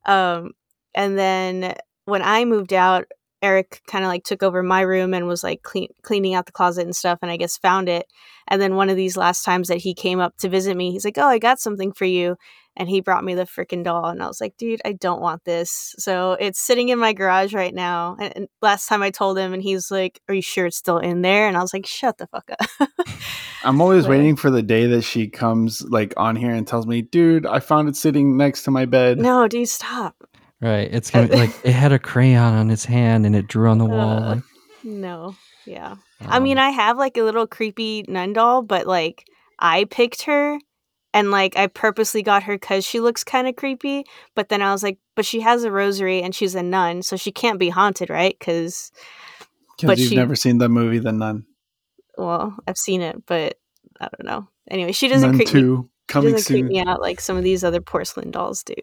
Um, 0.06 0.52
and 0.94 1.18
then 1.18 1.74
when 2.04 2.22
I 2.22 2.44
moved 2.44 2.72
out, 2.72 3.06
Eric 3.42 3.82
kind 3.88 4.04
of 4.04 4.08
like 4.08 4.24
took 4.24 4.42
over 4.42 4.62
my 4.62 4.82
room 4.82 5.14
and 5.14 5.26
was 5.26 5.42
like 5.42 5.62
clean, 5.62 5.88
cleaning 6.02 6.34
out 6.34 6.46
the 6.46 6.52
closet 6.52 6.84
and 6.84 6.94
stuff, 6.94 7.18
and 7.22 7.30
I 7.30 7.36
guess 7.36 7.56
found 7.56 7.88
it. 7.88 8.06
And 8.48 8.62
then 8.62 8.76
one 8.76 8.88
of 8.90 8.96
these 8.96 9.16
last 9.16 9.44
times 9.44 9.68
that 9.68 9.78
he 9.78 9.94
came 9.94 10.20
up 10.20 10.36
to 10.38 10.48
visit 10.48 10.76
me, 10.76 10.92
he's 10.92 11.04
like, 11.04 11.18
"Oh, 11.18 11.26
I 11.26 11.38
got 11.38 11.58
something 11.60 11.92
for 11.92 12.04
you," 12.04 12.36
and 12.76 12.88
he 12.88 13.00
brought 13.00 13.24
me 13.24 13.34
the 13.34 13.44
freaking 13.44 13.84
doll, 13.84 14.06
and 14.06 14.22
I 14.22 14.26
was 14.26 14.40
like, 14.40 14.56
"Dude, 14.56 14.80
I 14.84 14.92
don't 14.92 15.20
want 15.20 15.44
this." 15.44 15.94
So 15.98 16.32
it's 16.40 16.60
sitting 16.60 16.88
in 16.88 16.98
my 16.98 17.12
garage 17.12 17.52
right 17.54 17.74
now. 17.74 18.16
And, 18.18 18.32
and 18.36 18.48
last 18.60 18.88
time 18.88 19.02
I 19.02 19.10
told 19.10 19.38
him, 19.38 19.52
and 19.52 19.62
he's 19.62 19.90
like, 19.90 20.20
"Are 20.28 20.34
you 20.34 20.42
sure 20.42 20.66
it's 20.66 20.76
still 20.76 20.98
in 20.98 21.22
there?" 21.22 21.46
And 21.48 21.56
I 21.56 21.60
was 21.62 21.72
like, 21.74 21.86
"Shut 21.86 22.18
the 22.18 22.26
fuck 22.28 22.50
up." 22.50 22.88
I'm 23.64 23.80
always 23.80 24.04
But- 24.04 24.10
waiting 24.10 24.36
for 24.36 24.50
the 24.50 24.62
day 24.62 24.86
that 24.86 25.02
she 25.02 25.28
comes 25.28 25.82
like 25.82 26.14
on 26.16 26.36
here 26.36 26.52
and 26.52 26.66
tells 26.66 26.86
me, 26.86 27.02
"Dude, 27.02 27.46
I 27.46 27.60
found 27.60 27.88
it 27.88 27.96
sitting 27.96 28.36
next 28.36 28.62
to 28.64 28.70
my 28.70 28.84
bed." 28.86 29.18
no, 29.18 29.46
dude, 29.48 29.68
stop. 29.68 30.16
Right. 30.60 30.88
It's 30.92 31.10
gonna 31.10 31.26
be 31.28 31.36
like 31.36 31.50
it 31.64 31.72
had 31.72 31.92
a 31.92 31.98
crayon 31.98 32.54
on 32.54 32.70
its 32.70 32.84
hand 32.84 33.26
and 33.26 33.34
it 33.34 33.48
drew 33.48 33.68
on 33.68 33.78
the 33.78 33.84
wall. 33.84 34.22
Uh, 34.22 34.34
like, 34.36 34.44
No, 34.84 35.34
yeah. 35.66 35.96
I 36.20 36.38
mean, 36.38 36.56
um, 36.58 36.64
I 36.64 36.70
have 36.70 36.96
like 36.98 37.16
a 37.16 37.22
little 37.22 37.48
creepy 37.48 38.04
nun 38.06 38.32
doll, 38.32 38.62
but 38.62 38.86
like 38.86 39.24
I 39.58 39.84
picked 39.84 40.22
her 40.22 40.58
and 41.14 41.30
like 41.30 41.56
I 41.56 41.66
purposely 41.66 42.22
got 42.22 42.42
her 42.44 42.54
because 42.54 42.84
she 42.84 43.00
looks 43.00 43.22
kind 43.24 43.46
of 43.48 43.56
creepy. 43.56 44.04
But 44.34 44.48
then 44.48 44.62
I 44.62 44.72
was 44.72 44.82
like, 44.82 44.98
but 45.14 45.24
she 45.24 45.40
has 45.40 45.64
a 45.64 45.70
rosary 45.70 46.22
and 46.22 46.34
she's 46.34 46.54
a 46.54 46.62
nun, 46.62 47.02
so 47.02 47.16
she 47.16 47.32
can't 47.32 47.58
be 47.58 47.68
haunted, 47.68 48.08
right? 48.10 48.36
Because, 48.38 48.90
Because 49.76 49.86
but 49.86 49.98
you've 49.98 50.08
she- 50.10 50.16
never 50.16 50.34
seen 50.36 50.58
the 50.58 50.68
movie 50.68 50.98
The 50.98 51.12
Nun. 51.12 51.44
well, 52.18 52.56
I've 52.66 52.78
seen 52.78 53.02
it, 53.02 53.24
but 53.26 53.58
I 54.00 54.08
don't 54.08 54.24
know. 54.26 54.48
Anyway, 54.70 54.92
she 54.92 55.08
doesn't 55.08 55.30
Nun 55.32 55.38
creep 55.38 55.52
me. 55.54 55.60
Two 55.60 55.90
She 56.10 56.20
doesn't 56.20 56.46
creep 56.46 56.64
me 56.66 56.80
out 56.80 57.00
like 57.00 57.20
some 57.20 57.36
of 57.36 57.44
these 57.44 57.62
other 57.64 57.80
porcelain 57.80 58.30
dolls 58.30 58.62
do. 58.62 58.74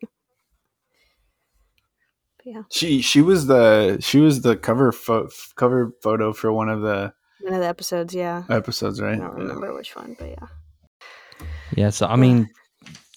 But 2.38 2.45
yeah, 2.45 2.61
She 2.71 3.01
she 3.01 3.21
was 3.21 3.47
the 3.47 3.97
she 4.01 4.19
was 4.19 4.41
the 4.41 4.55
cover 4.55 4.91
pho- 4.91 5.30
cover 5.55 5.93
photo 6.01 6.32
for 6.34 6.51
one 6.53 6.69
of 6.69 6.82
the 6.82 7.13
one 7.41 7.53
of 7.53 7.59
the 7.59 7.67
episodes. 7.67 8.13
Yeah, 8.13 8.43
episodes, 8.49 9.01
right? 9.01 9.15
I 9.15 9.17
don't 9.17 9.34
remember 9.36 9.73
which 9.73 9.95
one, 9.95 10.15
but 10.17 10.30
yeah. 10.30 10.47
Yeah, 11.76 11.89
so 11.89 12.07
I 12.07 12.15
mean, 12.15 12.49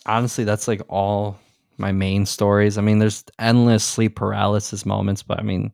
honestly, 0.07 0.45
that's 0.45 0.69
like 0.69 0.83
all 0.89 1.39
my 1.79 1.93
main 1.93 2.27
stories. 2.27 2.79
I 2.79 2.83
mean, 2.83 2.99
there's 2.99 3.25
endless 3.39 3.85
sleep 3.85 4.17
paralysis 4.17 4.85
moments, 4.87 5.23
but 5.23 5.39
I 5.39 5.43
mean, 5.43 5.73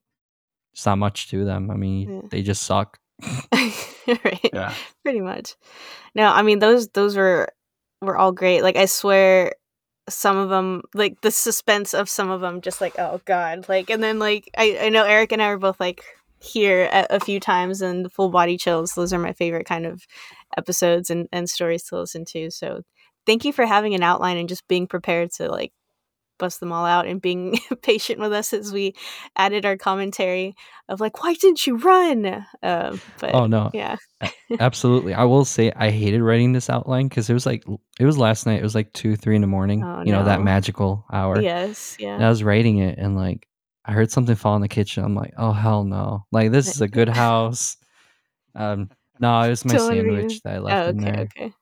it's 0.73 0.87
not 0.87 0.99
much 0.99 1.29
to 1.31 1.45
them. 1.45 1.71
I 1.71 1.75
mean, 1.75 2.09
Yeah. 2.11 2.21
they 2.31 2.43
just 2.43 2.63
suck. 2.63 2.99
right. 3.53 4.51
Yeah. 4.53 4.73
pretty 5.03 5.21
much 5.21 5.57
no 6.15 6.29
i 6.29 6.41
mean 6.41 6.61
those 6.61 6.87
those 6.91 7.17
were 7.17 7.49
were 8.01 8.17
all 8.17 8.31
great 8.31 8.63
like 8.63 8.77
i 8.77 8.87
swear 8.87 9.53
some 10.09 10.37
of 10.39 10.49
them 10.51 10.83
like 10.95 11.21
the 11.21 11.31
suspense 11.33 11.95
of 11.95 12.09
some 12.09 12.31
of 12.31 12.41
them 12.41 12.61
just 12.61 12.81
like 12.81 12.97
oh 12.99 13.21
god 13.25 13.69
like 13.69 13.91
and 13.91 14.01
then 14.03 14.19
like 14.21 14.49
i 14.57 14.79
i 14.83 14.89
know 14.89 15.03
eric 15.05 15.33
and 15.33 15.43
i 15.43 15.51
were 15.51 15.59
both 15.59 15.81
like 15.81 16.05
here 16.41 16.89
a, 16.93 17.07
a 17.11 17.21
few 17.21 17.41
times 17.41 17.81
and 17.83 18.05
the 18.05 18.11
full 18.11 18.31
body 18.31 18.57
chills 18.57 18.93
those 18.95 19.13
are 19.13 19.19
my 19.19 19.33
favorite 19.33 19.67
kind 19.67 19.87
of 19.87 20.03
episodes 20.57 21.11
and 21.11 21.29
and 21.33 21.49
stories 21.49 21.83
to 21.85 21.99
listen 21.99 22.25
to 22.25 22.51
so 22.51 22.83
thank 23.27 23.45
you 23.45 23.53
for 23.53 23.67
having 23.67 23.95
an 23.95 24.03
outline 24.03 24.37
and 24.37 24.49
just 24.49 24.67
being 24.69 24.87
prepared 24.87 25.31
to 25.33 25.49
like 25.51 25.73
bust 26.39 26.61
them 26.61 26.73
all 26.73 26.87
out 26.87 27.05
and 27.07 27.21
being 27.21 27.59
patient 27.83 28.21
with 28.21 28.33
us 28.33 28.53
as 28.53 28.73
we 28.73 28.95
added 29.37 29.67
our 29.67 29.77
commentary 29.77 30.55
of 30.89 31.01
like 31.01 31.21
why 31.23 31.35
didn't 31.35 31.67
you 31.67 31.77
run 31.77 32.47
um 32.63 33.01
but 33.19 33.35
Oh 33.35 33.47
no, 33.47 33.71
yeah 33.75 33.97
absolutely. 34.61 35.15
I 35.15 35.25
will 35.25 35.45
say 35.45 35.73
I 35.75 35.91
hated 35.91 36.23
writing 36.23 36.53
this 36.53 36.71
outline 36.71 37.09
because 37.09 37.29
it 37.29 37.35
was 37.35 37.45
like 37.47 37.65
it 37.99 38.05
was 38.05 38.19
last 38.19 38.47
night. 38.47 38.61
It 38.61 38.63
was 38.63 38.75
like 38.75 38.93
two, 38.93 39.17
three 39.17 39.35
in 39.35 39.41
the 39.41 39.47
morning. 39.49 39.83
Oh, 39.85 40.03
you 40.05 40.13
know 40.13 40.25
that 40.25 40.41
magical 40.43 41.05
hour. 41.13 41.41
yes 41.41 41.97
yeah 41.99 42.15
And 42.15 42.25
I 42.25 42.29
was 42.29 42.43
writing 42.45 42.79
it, 42.79 42.99
and 42.99 43.17
like 43.17 43.48
I 43.89 43.93
heard 43.93 44.11
something 44.13 44.37
fall 44.37 44.55
in 44.55 44.61
the 44.63 44.69
kitchen. 44.69 45.03
I'm 45.03 45.15
like, 45.15 45.33
oh 45.39 45.53
hell 45.53 45.83
no! 45.85 46.27
Like 46.31 46.53
this 46.53 46.69
is 46.69 46.81
a 46.83 46.89
good 46.89 47.09
house. 47.25 47.77
Um, 48.55 48.91
no, 49.19 49.41
it 49.41 49.49
was 49.49 49.65
my 49.65 49.75
Don't 49.75 49.95
even- 49.95 50.05
sandwich 50.15 50.43
that 50.43 50.55
I 50.55 50.59
left 50.59 50.87
oh, 50.87 50.91
in 50.91 50.99
okay, 51.01 51.11
there. 51.11 51.21
okay. 51.23 51.53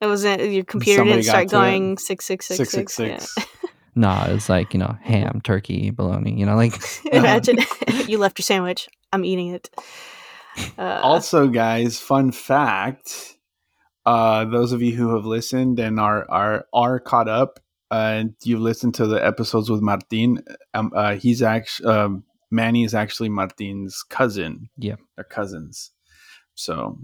It 0.00 0.06
wasn't 0.06 0.42
your 0.50 0.64
computer 0.64 0.98
Somebody 0.98 1.22
didn't 1.22 1.28
start 1.28 1.48
got 1.48 1.60
to 1.62 1.66
it. 1.66 1.70
going 1.70 1.98
six 1.98 2.24
six 2.26 2.46
six 2.46 2.56
Six 2.58 2.70
six. 2.72 2.94
six 2.94 3.34
six. 3.34 3.48
No, 3.94 4.10
it 4.28 4.32
was 4.34 4.48
like 4.50 4.74
you 4.74 4.80
know 4.80 4.94
ham, 5.02 5.40
turkey, 5.42 5.90
bologna. 5.90 6.38
You 6.38 6.44
know, 6.44 6.56
like 6.56 6.74
Imagine 7.12 7.58
you 8.06 8.18
left 8.18 8.38
your 8.38 8.42
sandwich. 8.44 8.88
I'm 9.12 9.24
eating 9.24 9.48
it. 9.54 9.70
Uh, 10.76 11.00
also, 11.02 11.48
guys, 11.48 11.98
fun 12.00 12.32
fact: 12.32 13.36
uh, 14.04 14.44
those 14.46 14.72
of 14.72 14.82
you 14.82 14.94
who 14.96 15.14
have 15.14 15.24
listened 15.24 15.78
and 15.78 15.98
are 16.00 16.26
are 16.30 16.66
are 16.74 16.98
caught 17.00 17.28
up, 17.28 17.60
and 17.90 18.34
you've 18.44 18.60
listened 18.60 18.94
to 18.96 19.06
the 19.06 19.24
episodes 19.24 19.70
with 19.70 19.80
Martin. 19.80 20.42
Um, 20.74 20.92
uh, 20.94 21.14
he's 21.14 21.42
actually 21.42 21.88
um, 21.88 22.24
Manny 22.50 22.84
is 22.84 22.94
actually 22.94 23.28
Martin's 23.28 24.02
cousin. 24.08 24.68
Yeah. 24.76 24.96
they're 25.16 25.24
cousins. 25.24 25.90
So 26.54 26.98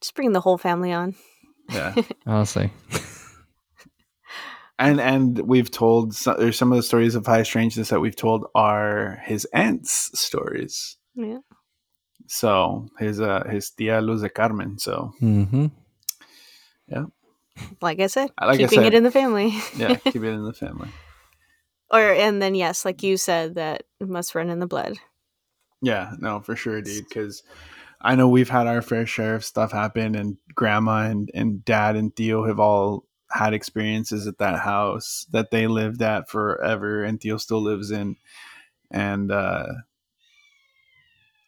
just 0.00 0.14
bring 0.14 0.32
the 0.32 0.40
whole 0.40 0.58
family 0.58 0.92
on. 0.92 1.14
yeah, 1.72 1.94
honestly, 2.26 2.70
and 4.78 5.00
and 5.00 5.38
we've 5.40 5.70
told 5.70 6.14
so, 6.14 6.34
there's 6.38 6.58
some 6.58 6.72
of 6.72 6.76
the 6.76 6.82
stories 6.82 7.14
of 7.14 7.26
high 7.26 7.42
strangeness 7.42 7.88
that 7.90 8.00
we've 8.00 8.16
told 8.16 8.46
are 8.54 9.20
his 9.24 9.44
aunt's 9.52 10.10
stories. 10.18 10.96
Yeah. 11.14 11.38
So 12.26 12.88
his 12.98 13.20
uh 13.20 13.44
his 13.48 13.70
tia 13.70 14.00
Luz 14.00 14.22
de 14.22 14.28
Carmen. 14.30 14.78
So 14.78 15.12
hmm 15.20 15.66
Like 17.80 18.00
I 18.00 18.06
said, 18.08 18.30
Like 18.40 18.54
I 18.54 18.56
keeping 18.56 18.80
said. 18.80 18.86
it 18.86 18.94
in 18.94 19.02
the 19.04 19.10
family. 19.10 19.52
yeah, 19.76 19.94
keep 20.04 20.16
it 20.16 20.24
in 20.24 20.44
the 20.44 20.52
family. 20.52 20.88
or 21.90 22.00
and 22.12 22.40
then 22.42 22.54
yes, 22.54 22.84
like 22.84 23.02
you 23.02 23.16
said, 23.16 23.54
that 23.56 23.84
must 24.00 24.34
run 24.34 24.50
in 24.50 24.58
the 24.58 24.66
blood. 24.66 24.98
Yeah, 25.82 26.12
no, 26.18 26.40
for 26.40 26.56
sure, 26.56 26.80
dude. 26.82 27.04
Because 27.08 27.42
I 28.00 28.14
know 28.16 28.28
we've 28.28 28.48
had 28.50 28.66
our 28.66 28.82
fair 28.82 29.06
share 29.06 29.34
of 29.34 29.44
stuff 29.44 29.72
happen, 29.72 30.14
and 30.14 30.36
grandma 30.54 31.04
and, 31.10 31.30
and 31.34 31.64
dad 31.64 31.96
and 31.96 32.14
Theo 32.14 32.46
have 32.46 32.58
all 32.58 33.04
had 33.30 33.52
experiences 33.54 34.26
at 34.26 34.38
that 34.38 34.60
house 34.60 35.26
that 35.32 35.50
they 35.50 35.66
lived 35.66 36.00
at 36.02 36.28
forever, 36.28 37.04
and 37.04 37.20
Theo 37.20 37.36
still 37.36 37.60
lives 37.62 37.90
in. 37.90 38.16
And 38.90 39.30
uh, 39.30 39.66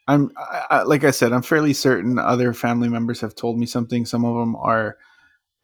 I'm 0.08 0.30
I, 0.36 0.64
I, 0.70 0.82
like 0.82 1.04
I 1.04 1.10
said, 1.10 1.32
I'm 1.32 1.42
fairly 1.42 1.72
certain 1.72 2.18
other 2.18 2.52
family 2.52 2.88
members 2.88 3.20
have 3.22 3.34
told 3.34 3.58
me 3.58 3.66
something. 3.66 4.06
Some 4.06 4.24
of 4.24 4.36
them 4.36 4.54
are 4.56 4.96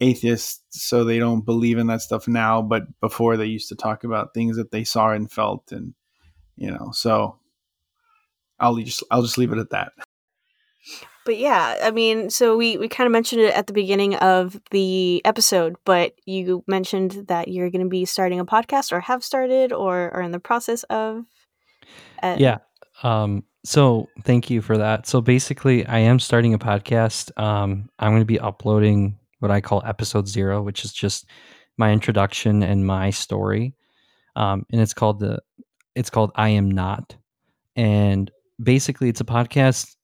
atheists, 0.03 0.61
so 0.69 1.03
they 1.03 1.19
don't 1.19 1.45
believe 1.45 1.77
in 1.77 1.87
that 1.87 2.01
stuff 2.01 2.27
now. 2.27 2.61
But 2.61 2.83
before, 2.99 3.37
they 3.37 3.45
used 3.45 3.69
to 3.69 3.75
talk 3.75 4.03
about 4.03 4.33
things 4.33 4.57
that 4.57 4.71
they 4.71 4.83
saw 4.83 5.11
and 5.11 5.31
felt, 5.31 5.71
and 5.71 5.93
you 6.55 6.69
know, 6.69 6.91
so. 6.93 7.39
I'll 8.59 8.75
just 8.77 9.03
I'll 9.11 9.23
just 9.23 9.37
leave 9.37 9.51
it 9.51 9.57
at 9.57 9.71
that. 9.71 9.91
But 11.25 11.37
yeah, 11.37 11.77
I 11.83 11.91
mean, 11.91 12.29
so 12.29 12.57
we 12.57 12.77
we 12.77 12.87
kind 12.87 13.05
of 13.05 13.11
mentioned 13.11 13.41
it 13.41 13.53
at 13.53 13.67
the 13.67 13.73
beginning 13.73 14.15
of 14.15 14.59
the 14.71 15.21
episode, 15.25 15.75
but 15.85 16.13
you 16.25 16.63
mentioned 16.67 17.25
that 17.27 17.47
you're 17.47 17.69
going 17.69 17.83
to 17.83 17.89
be 17.89 18.05
starting 18.05 18.39
a 18.39 18.45
podcast 18.45 18.91
or 18.91 18.99
have 19.01 19.23
started 19.23 19.73
or 19.73 20.11
are 20.11 20.21
in 20.21 20.31
the 20.31 20.39
process 20.39 20.83
of. 20.83 21.25
Uh, 22.21 22.37
yeah. 22.39 22.59
Um, 23.03 23.43
so 23.65 24.09
thank 24.23 24.49
you 24.49 24.61
for 24.61 24.77
that. 24.77 25.07
So 25.07 25.21
basically, 25.21 25.85
I 25.85 25.99
am 25.99 26.19
starting 26.19 26.53
a 26.53 26.59
podcast. 26.59 27.37
Um, 27.41 27.89
I'm 27.99 28.11
going 28.11 28.21
to 28.21 28.25
be 28.25 28.39
uploading 28.39 29.17
what 29.43 29.51
I 29.51 29.59
call 29.59 29.83
episode 29.85 30.27
zero, 30.27 30.63
which 30.63 30.85
is 30.85 30.93
just 30.93 31.25
my 31.77 31.91
introduction 31.91 32.63
and 32.63 32.87
my 32.87 33.09
story. 33.09 33.75
Um, 34.37 34.65
and 34.71 34.79
it's 34.81 34.93
called 34.93 35.19
the 35.19 35.39
it's 35.95 36.09
called 36.09 36.31
I 36.35 36.49
am 36.49 36.71
not, 36.71 37.15
and 37.75 38.31
basically 38.61 39.09
it's 39.09 39.21
a 39.21 39.25
podcast 39.25 39.95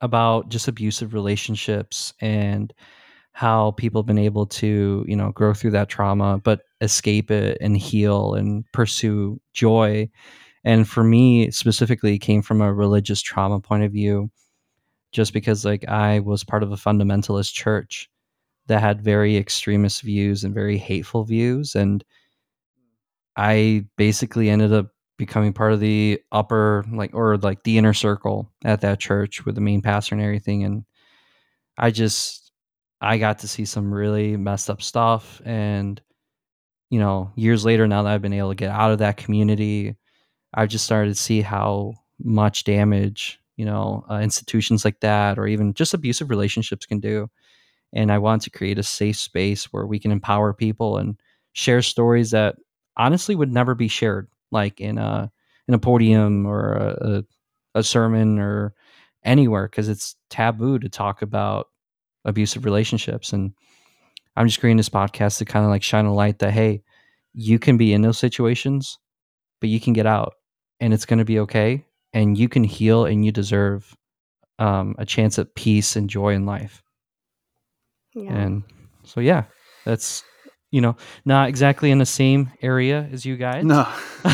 about 0.00 0.48
just 0.48 0.68
abusive 0.68 1.12
relationships 1.12 2.14
and 2.20 2.72
how 3.32 3.72
people 3.72 4.02
have 4.02 4.06
been 4.06 4.18
able 4.18 4.46
to 4.46 5.04
you 5.06 5.16
know 5.16 5.32
grow 5.32 5.52
through 5.52 5.72
that 5.72 5.88
trauma 5.88 6.38
but 6.38 6.60
escape 6.80 7.30
it 7.30 7.58
and 7.60 7.76
heal 7.76 8.34
and 8.34 8.64
pursue 8.72 9.40
joy. 9.52 10.08
And 10.64 10.88
for 10.88 11.02
me 11.02 11.50
specifically 11.50 12.18
came 12.18 12.40
from 12.40 12.60
a 12.60 12.72
religious 12.72 13.20
trauma 13.20 13.60
point 13.60 13.82
of 13.82 13.92
view 13.92 14.30
just 15.12 15.32
because 15.32 15.64
like 15.64 15.88
i 15.88 16.20
was 16.20 16.44
part 16.44 16.62
of 16.62 16.70
a 16.70 16.76
fundamentalist 16.76 17.52
church 17.52 18.08
that 18.70 18.80
had 18.80 19.02
very 19.02 19.36
extremist 19.36 20.02
views 20.02 20.44
and 20.44 20.54
very 20.54 20.78
hateful 20.78 21.24
views 21.24 21.74
and 21.74 22.04
i 23.36 23.84
basically 23.96 24.50
ended 24.50 24.72
up 24.72 24.88
becoming 25.16 25.52
part 25.52 25.72
of 25.72 25.80
the 25.80 26.20
upper 26.32 26.84
like 26.92 27.10
or 27.14 27.36
like 27.38 27.62
the 27.64 27.76
inner 27.76 27.92
circle 27.92 28.50
at 28.64 28.80
that 28.80 28.98
church 28.98 29.44
with 29.44 29.54
the 29.54 29.60
main 29.60 29.82
pastor 29.82 30.14
and 30.14 30.24
everything 30.24 30.64
and 30.64 30.84
I 31.78 31.90
just 31.90 32.52
I 33.00 33.18
got 33.18 33.40
to 33.40 33.48
see 33.48 33.64
some 33.64 33.92
really 33.92 34.36
messed 34.36 34.70
up 34.70 34.82
stuff 34.82 35.40
and 35.44 36.00
you 36.90 37.00
know, 37.00 37.32
years 37.36 37.64
later 37.64 37.86
now 37.88 38.02
that 38.02 38.12
I've 38.12 38.22
been 38.22 38.32
able 38.32 38.50
to 38.50 38.54
get 38.56 38.70
out 38.70 38.92
of 38.92 38.98
that 38.98 39.16
community, 39.16 39.96
I've 40.54 40.70
just 40.70 40.84
started 40.84 41.10
to 41.10 41.20
see 41.20 41.40
how 41.42 41.94
much 42.22 42.64
damage, 42.64 43.40
you 43.56 43.64
know, 43.64 44.04
uh, 44.10 44.20
institutions 44.20 44.84
like 44.84 45.00
that 45.00 45.38
or 45.38 45.46
even 45.46 45.74
just 45.74 45.94
abusive 45.94 46.30
relationships 46.30 46.86
can 46.86 47.00
do. 47.00 47.30
And 47.92 48.12
I 48.12 48.18
want 48.18 48.42
to 48.42 48.50
create 48.50 48.78
a 48.78 48.84
safe 48.84 49.16
space 49.16 49.72
where 49.72 49.86
we 49.86 49.98
can 49.98 50.12
empower 50.12 50.52
people 50.52 50.98
and 50.98 51.16
share 51.52 51.82
stories 51.82 52.30
that 52.30 52.56
honestly 52.96 53.34
would 53.34 53.52
never 53.52 53.74
be 53.74 53.88
shared 53.88 54.28
like 54.52 54.80
in 54.80 54.98
a 54.98 55.30
in 55.68 55.74
a 55.74 55.78
podium 55.78 56.46
or 56.46 56.72
a, 56.72 57.24
a, 57.74 57.82
sermon 57.82 58.38
or 58.38 58.74
anywhere 59.24 59.68
because 59.68 59.88
it's 59.88 60.16
taboo 60.28 60.78
to 60.78 60.88
talk 60.88 61.22
about 61.22 61.68
abusive 62.24 62.64
relationships. 62.64 63.32
And 63.32 63.52
i'm 64.36 64.46
just 64.46 64.60
creating 64.60 64.76
this 64.76 64.88
podcast 64.88 65.38
to 65.38 65.44
kind 65.44 65.64
of 65.64 65.70
like 65.70 65.82
shine 65.82 66.06
a 66.06 66.14
light 66.14 66.38
that 66.38 66.52
hey 66.52 66.82
you 67.32 67.58
can 67.58 67.76
be 67.76 67.92
in 67.92 68.02
those 68.02 68.18
situations 68.18 68.98
but 69.60 69.68
you 69.68 69.80
can 69.80 69.92
get 69.92 70.06
out 70.06 70.34
and 70.80 70.92
it's 70.92 71.04
going 71.04 71.18
to 71.18 71.24
be 71.24 71.38
okay 71.38 71.84
and 72.12 72.38
you 72.38 72.48
can 72.48 72.64
heal 72.64 73.04
and 73.04 73.24
you 73.24 73.30
deserve 73.30 73.96
um, 74.58 74.94
a 74.98 75.06
chance 75.06 75.38
at 75.38 75.54
peace 75.54 75.96
and 75.96 76.10
joy 76.10 76.34
in 76.34 76.46
life 76.46 76.82
Yeah. 78.24 78.36
and 78.36 78.62
so 79.04 79.20
yeah 79.20 79.44
that's 79.84 80.22
you 80.70 80.80
know 80.80 80.96
not 81.24 81.48
exactly 81.48 81.90
in 81.90 81.98
the 81.98 82.06
same 82.06 82.50
area 82.62 83.08
as 83.12 83.24
you 83.24 83.36
guys 83.36 83.64
No, 83.64 83.86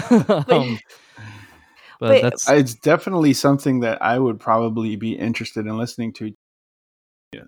um, 0.48 0.78
but 2.00 2.10
Wait, 2.10 2.22
that's 2.22 2.48
it's 2.48 2.74
definitely 2.74 3.32
something 3.32 3.80
that 3.80 4.02
I 4.02 4.18
would 4.18 4.38
probably 4.38 4.96
be 4.96 5.12
interested 5.12 5.66
in 5.66 5.78
listening 5.78 6.12
to. 6.14 6.32
Yeah. 7.32 7.42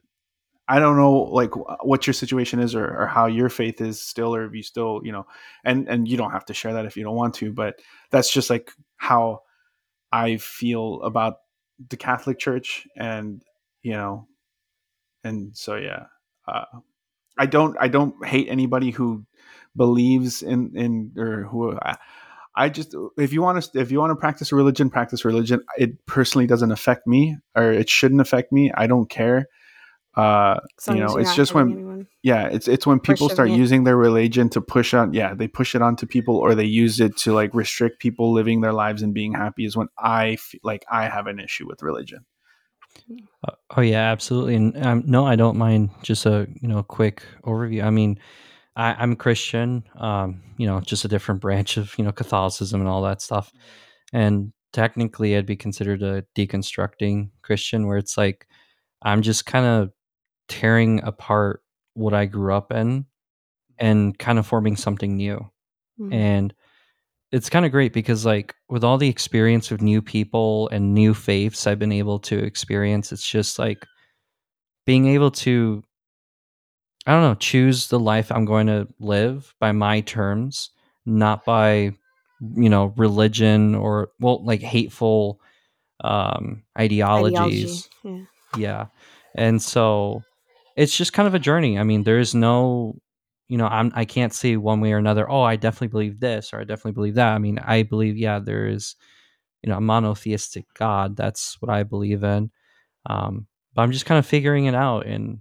I 0.68 0.78
don't 0.78 0.96
know, 0.96 1.12
like 1.12 1.50
what 1.82 2.06
your 2.06 2.14
situation 2.14 2.60
is, 2.60 2.74
or, 2.74 3.02
or 3.02 3.06
how 3.06 3.26
your 3.26 3.48
faith 3.48 3.80
is 3.80 4.00
still, 4.00 4.34
or 4.34 4.44
if 4.44 4.54
you 4.54 4.62
still, 4.62 5.00
you 5.04 5.12
know, 5.12 5.26
and 5.64 5.88
and 5.88 6.08
you 6.08 6.16
don't 6.16 6.30
have 6.30 6.46
to 6.46 6.54
share 6.54 6.74
that 6.74 6.86
if 6.86 6.96
you 6.96 7.04
don't 7.04 7.16
want 7.16 7.34
to, 7.36 7.52
but 7.52 7.80
that's 8.10 8.32
just 8.32 8.50
like 8.50 8.70
how 8.96 9.40
I 10.12 10.38
feel 10.38 11.02
about 11.02 11.36
the 11.90 11.96
Catholic 11.96 12.38
Church, 12.38 12.86
and 12.96 13.42
you 13.82 13.92
know, 13.92 14.26
and 15.24 15.56
so 15.56 15.76
yeah, 15.76 16.06
uh, 16.48 16.64
I 17.38 17.46
don't 17.46 17.76
I 17.80 17.88
don't 17.88 18.14
hate 18.26 18.48
anybody 18.48 18.90
who 18.90 19.24
believes 19.76 20.42
in 20.42 20.72
in 20.74 21.12
or 21.16 21.44
who 21.44 21.78
I, 21.78 21.96
I 22.54 22.68
just 22.68 22.94
if 23.16 23.32
you 23.32 23.42
want 23.42 23.62
to 23.62 23.80
if 23.80 23.90
you 23.92 24.00
want 24.00 24.10
to 24.10 24.16
practice 24.16 24.52
religion 24.52 24.90
practice 24.90 25.24
religion 25.24 25.62
it 25.76 26.04
personally 26.06 26.46
doesn't 26.46 26.72
affect 26.72 27.06
me 27.06 27.36
or 27.54 27.70
it 27.72 27.88
shouldn't 27.88 28.20
affect 28.20 28.50
me 28.52 28.72
I 28.74 28.86
don't 28.88 29.08
care 29.08 29.46
uh 30.16 30.58
you 30.88 30.94
know 30.96 31.16
it's 31.16 31.36
just 31.36 31.54
when 31.54 31.70
anyone. 31.70 32.06
yeah 32.22 32.46
it's 32.46 32.66
it's 32.66 32.86
when 32.86 32.98
people 32.98 33.28
start 33.28 33.50
it. 33.50 33.56
using 33.56 33.84
their 33.84 33.96
religion 33.96 34.48
to 34.48 34.60
push 34.60 34.94
on 34.94 35.12
yeah 35.12 35.34
they 35.34 35.46
push 35.46 35.76
it 35.76 35.82
onto 35.82 36.06
people 36.06 36.36
or 36.36 36.56
they 36.56 36.64
use 36.64 36.98
it 36.98 37.16
to 37.18 37.32
like 37.32 37.54
restrict 37.54 38.00
people 38.00 38.32
living 38.32 38.60
their 38.60 38.72
lives 38.72 39.02
and 39.02 39.14
being 39.14 39.34
happy 39.34 39.64
is 39.64 39.76
when 39.76 39.88
I 39.96 40.36
feel 40.36 40.60
like 40.64 40.84
I 40.90 41.08
have 41.08 41.28
an 41.28 41.38
issue 41.38 41.68
with 41.68 41.82
religion 41.82 42.24
Uh, 42.24 42.37
Oh 43.76 43.80
yeah, 43.80 44.10
absolutely. 44.10 44.56
And 44.56 44.86
um, 44.86 45.02
no, 45.06 45.26
I 45.26 45.36
don't 45.36 45.56
mind 45.56 45.90
just 46.02 46.26
a 46.26 46.46
you 46.60 46.68
know 46.68 46.82
quick 46.82 47.22
overview. 47.44 47.84
I 47.84 47.90
mean, 47.90 48.18
I, 48.76 48.94
I'm 48.98 49.16
Christian. 49.16 49.84
Um, 49.98 50.42
you 50.58 50.66
know, 50.66 50.80
just 50.80 51.04
a 51.04 51.08
different 51.08 51.40
branch 51.40 51.76
of 51.76 51.96
you 51.98 52.04
know 52.04 52.12
Catholicism 52.12 52.80
and 52.80 52.88
all 52.88 53.02
that 53.02 53.22
stuff. 53.22 53.52
And 54.12 54.52
technically, 54.72 55.36
I'd 55.36 55.46
be 55.46 55.56
considered 55.56 56.02
a 56.02 56.24
deconstructing 56.36 57.30
Christian, 57.42 57.86
where 57.86 57.98
it's 57.98 58.16
like 58.18 58.46
I'm 59.02 59.22
just 59.22 59.46
kind 59.46 59.66
of 59.66 59.92
tearing 60.48 61.02
apart 61.04 61.62
what 61.94 62.14
I 62.14 62.26
grew 62.26 62.54
up 62.54 62.72
in 62.72 63.06
and 63.78 64.18
kind 64.18 64.38
of 64.38 64.46
forming 64.46 64.76
something 64.76 65.16
new. 65.16 65.50
Mhm. 66.00 66.14
And 66.14 66.54
it's 67.30 67.50
kind 67.50 67.66
of 67.66 67.72
great 67.72 67.92
because 67.92 68.24
like 68.24 68.54
with 68.68 68.82
all 68.84 68.96
the 68.98 69.08
experience 69.08 69.70
of 69.70 69.82
new 69.82 70.00
people 70.00 70.68
and 70.70 70.94
new 70.94 71.12
faiths 71.14 71.66
I've 71.66 71.78
been 71.78 71.92
able 71.92 72.18
to 72.20 72.38
experience, 72.38 73.12
it's 73.12 73.28
just 73.28 73.58
like 73.58 73.84
being 74.86 75.06
able 75.08 75.30
to 75.32 75.82
I 77.06 77.12
don't 77.12 77.22
know, 77.22 77.34
choose 77.36 77.88
the 77.88 77.98
life 77.98 78.30
I'm 78.30 78.44
going 78.44 78.66
to 78.66 78.86
live 78.98 79.54
by 79.60 79.72
my 79.72 80.00
terms, 80.02 80.70
not 81.06 81.44
by 81.44 81.92
you 82.54 82.68
know, 82.68 82.94
religion 82.96 83.74
or 83.74 84.10
well, 84.20 84.44
like 84.44 84.60
hateful 84.60 85.40
um 86.04 86.62
Ideology. 86.78 87.36
ideologies. 87.36 87.88
Yeah. 88.04 88.20
Yeah. 88.56 88.86
And 89.34 89.60
so 89.60 90.22
it's 90.76 90.96
just 90.96 91.12
kind 91.12 91.26
of 91.26 91.34
a 91.34 91.38
journey. 91.40 91.78
I 91.78 91.82
mean, 91.82 92.04
there's 92.04 92.34
no 92.34 92.96
you 93.48 93.58
know, 93.58 93.66
I'm 93.66 93.92
I 93.94 94.04
can't 94.04 94.32
say 94.34 94.56
one 94.56 94.80
way 94.80 94.92
or 94.92 94.98
another, 94.98 95.30
oh, 95.30 95.42
I 95.42 95.56
definitely 95.56 95.88
believe 95.88 96.20
this 96.20 96.52
or 96.52 96.60
I 96.60 96.64
definitely 96.64 96.92
believe 96.92 97.14
that. 97.14 97.34
I 97.34 97.38
mean, 97.38 97.58
I 97.60 97.82
believe 97.82 98.16
yeah, 98.16 98.38
there 98.40 98.66
is, 98.66 98.96
you 99.62 99.70
know, 99.70 99.78
a 99.78 99.80
monotheistic 99.80 100.66
God. 100.74 101.16
That's 101.16 101.60
what 101.60 101.70
I 101.70 101.82
believe 101.84 102.24
in. 102.24 102.50
Um, 103.06 103.46
but 103.74 103.82
I'm 103.82 103.92
just 103.92 104.06
kind 104.06 104.18
of 104.18 104.26
figuring 104.26 104.66
it 104.66 104.74
out 104.76 105.06
and 105.06 105.40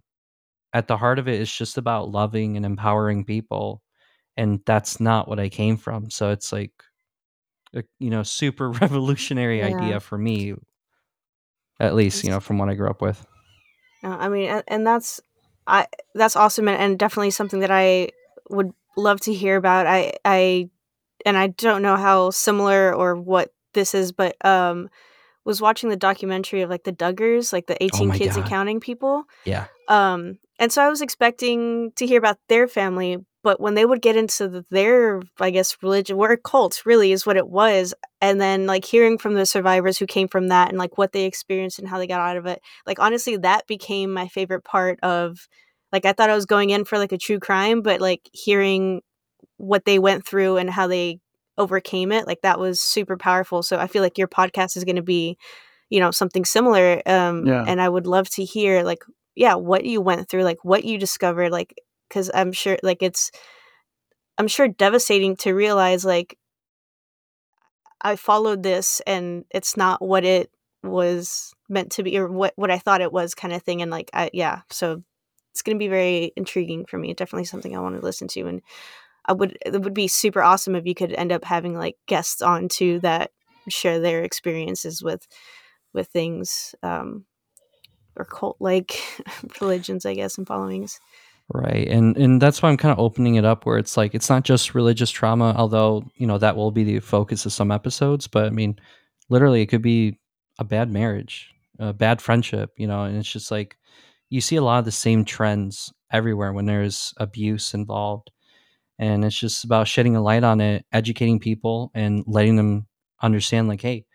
at 0.73 0.87
the 0.87 0.97
heart 0.97 1.19
of 1.19 1.27
it, 1.27 1.41
it's 1.41 1.55
just 1.55 1.77
about 1.77 2.09
loving 2.11 2.57
and 2.57 2.65
empowering 2.65 3.25
people. 3.25 3.81
And 4.37 4.61
that's 4.65 4.99
not 4.99 5.27
what 5.27 5.39
I 5.39 5.49
came 5.49 5.77
from. 5.77 6.09
So 6.09 6.31
it's 6.31 6.51
like 6.51 6.73
a, 7.73 7.83
you 7.99 8.09
know, 8.09 8.23
super 8.23 8.69
revolutionary 8.81 9.61
Yeah. 9.61 9.63
idea 9.63 9.99
for 9.99 10.17
me, 10.17 10.55
at 11.79 11.95
least, 11.95 12.23
you 12.23 12.29
know, 12.29 12.39
from 12.39 12.57
what 12.57 12.69
I 12.69 12.75
grew 12.75 12.89
up 12.89 13.01
with. 13.01 13.25
No, 14.03 14.11
I 14.11 14.29
mean, 14.29 14.61
and 14.67 14.85
that's 14.85 15.19
I 15.67 15.87
that's 16.15 16.35
awesome, 16.35 16.67
and, 16.67 16.81
and 16.81 16.99
definitely 16.99 17.31
something 17.31 17.59
that 17.59 17.71
I 17.71 18.09
would 18.49 18.71
love 18.95 19.19
to 19.21 19.33
hear 19.33 19.57
about. 19.57 19.85
I 19.85 20.13
I 20.23 20.69
and 21.25 21.37
I 21.37 21.47
don't 21.47 21.81
know 21.81 21.97
how 21.97 22.29
similar 22.29 22.93
or 22.93 23.15
what 23.15 23.53
this 23.73 23.93
is, 23.93 24.11
but 24.11 24.43
um, 24.45 24.89
was 25.43 25.61
watching 25.61 25.89
the 25.89 25.95
documentary 25.95 26.61
of 26.61 26.69
like 26.69 26.83
the 26.83 26.93
Duggars, 26.93 27.51
like 27.53 27.67
the 27.67 27.81
eighteen 27.83 28.07
Oh 28.09 28.13
my 28.13 28.17
kids 28.17 28.35
and 28.35 28.45
God. 28.45 28.49
counting 28.49 28.79
people. 28.79 29.25
Yeah. 29.45 29.65
Um, 29.87 30.39
and 30.59 30.71
so 30.71 30.81
I 30.81 30.89
was 30.89 31.01
expecting 31.01 31.91
to 31.97 32.07
hear 32.07 32.17
about 32.17 32.39
their 32.49 32.67
family, 32.67 33.17
but 33.47 33.61
when 33.61 33.75
they 33.75 33.85
would 33.85 34.01
get 34.01 34.17
into 34.17 34.65
their, 34.71 35.21
I 35.39 35.51
guess, 35.51 35.77
religion, 35.81 36.17
or 36.17 36.35
cult 36.35 36.85
really 36.85 37.13
is 37.13 37.25
what 37.25 37.37
it 37.37 37.47
was, 37.47 37.93
and 38.19 38.41
then 38.41 38.65
like 38.65 38.83
hearing 38.83 39.17
from 39.17 39.35
the 39.35 39.45
survivors 39.45 39.97
who 39.97 40.05
came 40.05 40.27
from 40.27 40.49
that 40.49 40.67
and 40.67 40.77
like 40.77 40.97
what 40.97 41.13
they 41.13 41.23
experienced 41.23 41.79
and 41.79 41.87
how 41.87 41.97
they 41.97 42.07
got 42.07 42.19
out 42.19 42.35
of 42.35 42.45
it, 42.45 42.61
like 42.85 42.99
honestly, 42.99 43.37
that 43.37 43.65
became 43.65 44.11
my 44.11 44.27
favorite 44.27 44.65
part 44.65 44.99
of, 45.01 45.47
like 45.93 46.03
I 46.03 46.11
thought 46.11 46.29
I 46.29 46.35
was 46.35 46.45
going 46.45 46.71
in 46.71 46.83
for 46.83 46.97
like 46.97 47.13
a 47.13 47.17
true 47.17 47.39
crime, 47.39 47.81
but 47.81 48.01
like 48.01 48.29
hearing 48.33 48.99
what 49.55 49.85
they 49.85 49.97
went 49.97 50.27
through 50.27 50.57
and 50.57 50.69
how 50.69 50.87
they 50.87 51.21
overcame 51.57 52.11
it, 52.11 52.27
like 52.27 52.41
that 52.41 52.59
was 52.59 52.81
super 52.81 53.15
powerful. 53.15 53.63
So 53.63 53.77
I 53.77 53.87
feel 53.87 54.03
like 54.03 54.17
your 54.17 54.27
podcast 54.27 54.75
is 54.75 54.83
going 54.83 54.97
to 54.97 55.01
be, 55.01 55.37
you 55.89 56.01
know, 56.01 56.11
something 56.11 56.43
similar. 56.43 57.01
Um, 57.05 57.45
Yeah. 57.47 57.63
and 57.65 57.81
I 57.81 57.87
would 57.87 58.07
love 58.07 58.29
to 58.31 58.43
hear 58.43 58.83
like 58.83 59.03
yeah 59.35 59.53
what 59.53 59.85
you 59.85 60.01
went 60.01 60.27
through 60.27 60.43
like 60.43 60.57
what 60.63 60.83
you 60.83 60.97
discovered 60.97 61.51
like 61.51 61.75
because 62.07 62.31
i'm 62.33 62.51
sure 62.51 62.77
like 62.83 63.01
it's 63.01 63.31
i'm 64.37 64.47
sure 64.47 64.67
devastating 64.67 65.35
to 65.35 65.53
realize 65.53 66.05
like 66.05 66.37
i 68.01 68.15
followed 68.15 68.63
this 68.63 69.01
and 69.07 69.45
it's 69.51 69.77
not 69.77 70.01
what 70.01 70.23
it 70.23 70.51
was 70.83 71.53
meant 71.69 71.91
to 71.91 72.03
be 72.03 72.17
or 72.17 72.27
what 72.27 72.53
what 72.55 72.71
i 72.71 72.77
thought 72.77 73.01
it 73.01 73.11
was 73.11 73.35
kind 73.35 73.53
of 73.53 73.61
thing 73.61 73.81
and 73.81 73.91
like 73.91 74.09
i 74.13 74.29
yeah 74.33 74.61
so 74.69 75.01
it's 75.51 75.61
going 75.61 75.75
to 75.75 75.79
be 75.79 75.87
very 75.87 76.31
intriguing 76.35 76.85
for 76.85 76.97
me 76.97 77.13
definitely 77.13 77.45
something 77.45 77.75
i 77.75 77.79
want 77.79 77.95
to 77.95 78.05
listen 78.05 78.27
to 78.27 78.47
and 78.47 78.61
i 79.25 79.33
would 79.33 79.57
it 79.65 79.81
would 79.81 79.93
be 79.93 80.07
super 80.07 80.41
awesome 80.41 80.75
if 80.75 80.85
you 80.85 80.93
could 80.93 81.13
end 81.13 81.31
up 81.31 81.43
having 81.43 81.75
like 81.75 81.95
guests 82.07 82.41
on 82.41 82.67
too 82.67 82.99
that 82.99 83.31
share 83.67 83.99
their 83.99 84.23
experiences 84.23 85.03
with 85.03 85.27
with 85.93 86.07
things 86.07 86.75
um 86.83 87.25
or 88.15 88.25
cult 88.25 88.57
like 88.59 89.01
religions 89.61 90.05
i 90.05 90.13
guess 90.13 90.37
and 90.37 90.47
followings 90.47 90.99
Right. 91.53 91.87
And 91.87 92.17
and 92.17 92.41
that's 92.41 92.61
why 92.61 92.69
I'm 92.69 92.77
kind 92.77 92.91
of 92.91 92.99
opening 92.99 93.35
it 93.35 93.45
up 93.45 93.65
where 93.65 93.77
it's 93.77 93.95
like 93.95 94.13
it's 94.13 94.29
not 94.29 94.43
just 94.43 94.75
religious 94.75 95.09
trauma, 95.09 95.53
although, 95.57 96.03
you 96.15 96.27
know, 96.27 96.37
that 96.37 96.57
will 96.57 96.71
be 96.71 96.83
the 96.83 96.99
focus 96.99 97.45
of 97.45 97.53
some 97.53 97.71
episodes, 97.71 98.27
but 98.27 98.45
I 98.45 98.49
mean, 98.49 98.77
literally 99.29 99.61
it 99.61 99.67
could 99.67 99.81
be 99.81 100.19
a 100.59 100.65
bad 100.65 100.91
marriage, 100.91 101.53
a 101.79 101.93
bad 101.93 102.21
friendship, 102.21 102.71
you 102.75 102.85
know, 102.85 103.03
and 103.03 103.17
it's 103.17 103.31
just 103.31 103.49
like 103.49 103.77
you 104.29 104.41
see 104.41 104.57
a 104.57 104.61
lot 104.61 104.79
of 104.79 104.85
the 104.85 104.91
same 104.91 105.23
trends 105.23 105.93
everywhere 106.11 106.51
when 106.51 106.65
there's 106.65 107.13
abuse 107.17 107.73
involved. 107.73 108.29
And 108.99 109.23
it's 109.23 109.37
just 109.37 109.63
about 109.63 109.87
shedding 109.87 110.15
a 110.15 110.21
light 110.21 110.43
on 110.43 110.59
it, 110.59 110.85
educating 110.91 111.39
people 111.39 111.91
and 111.93 112.23
letting 112.27 112.55
them 112.55 112.87
understand 113.21 113.67
like, 113.69 113.81
hey, 113.81 114.05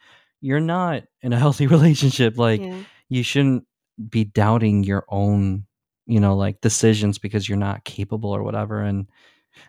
you're 0.40 0.60
not 0.60 1.04
in 1.22 1.32
a 1.32 1.38
healthy 1.38 1.66
relationship. 1.68 2.36
Like 2.36 2.60
yeah 2.60 2.82
you 3.12 3.22
shouldn't 3.22 3.66
be 4.09 4.24
doubting 4.24 4.84
your 4.84 5.04
own 5.10 5.66
you 6.07 6.20
know 6.20 6.37
like 6.37 6.61
decisions 6.61 7.19
because 7.19 7.49
you're 7.49 7.59
not 7.59 7.85
capable 7.85 8.31
or 8.31 8.43
whatever 8.43 8.81
and 8.81 9.09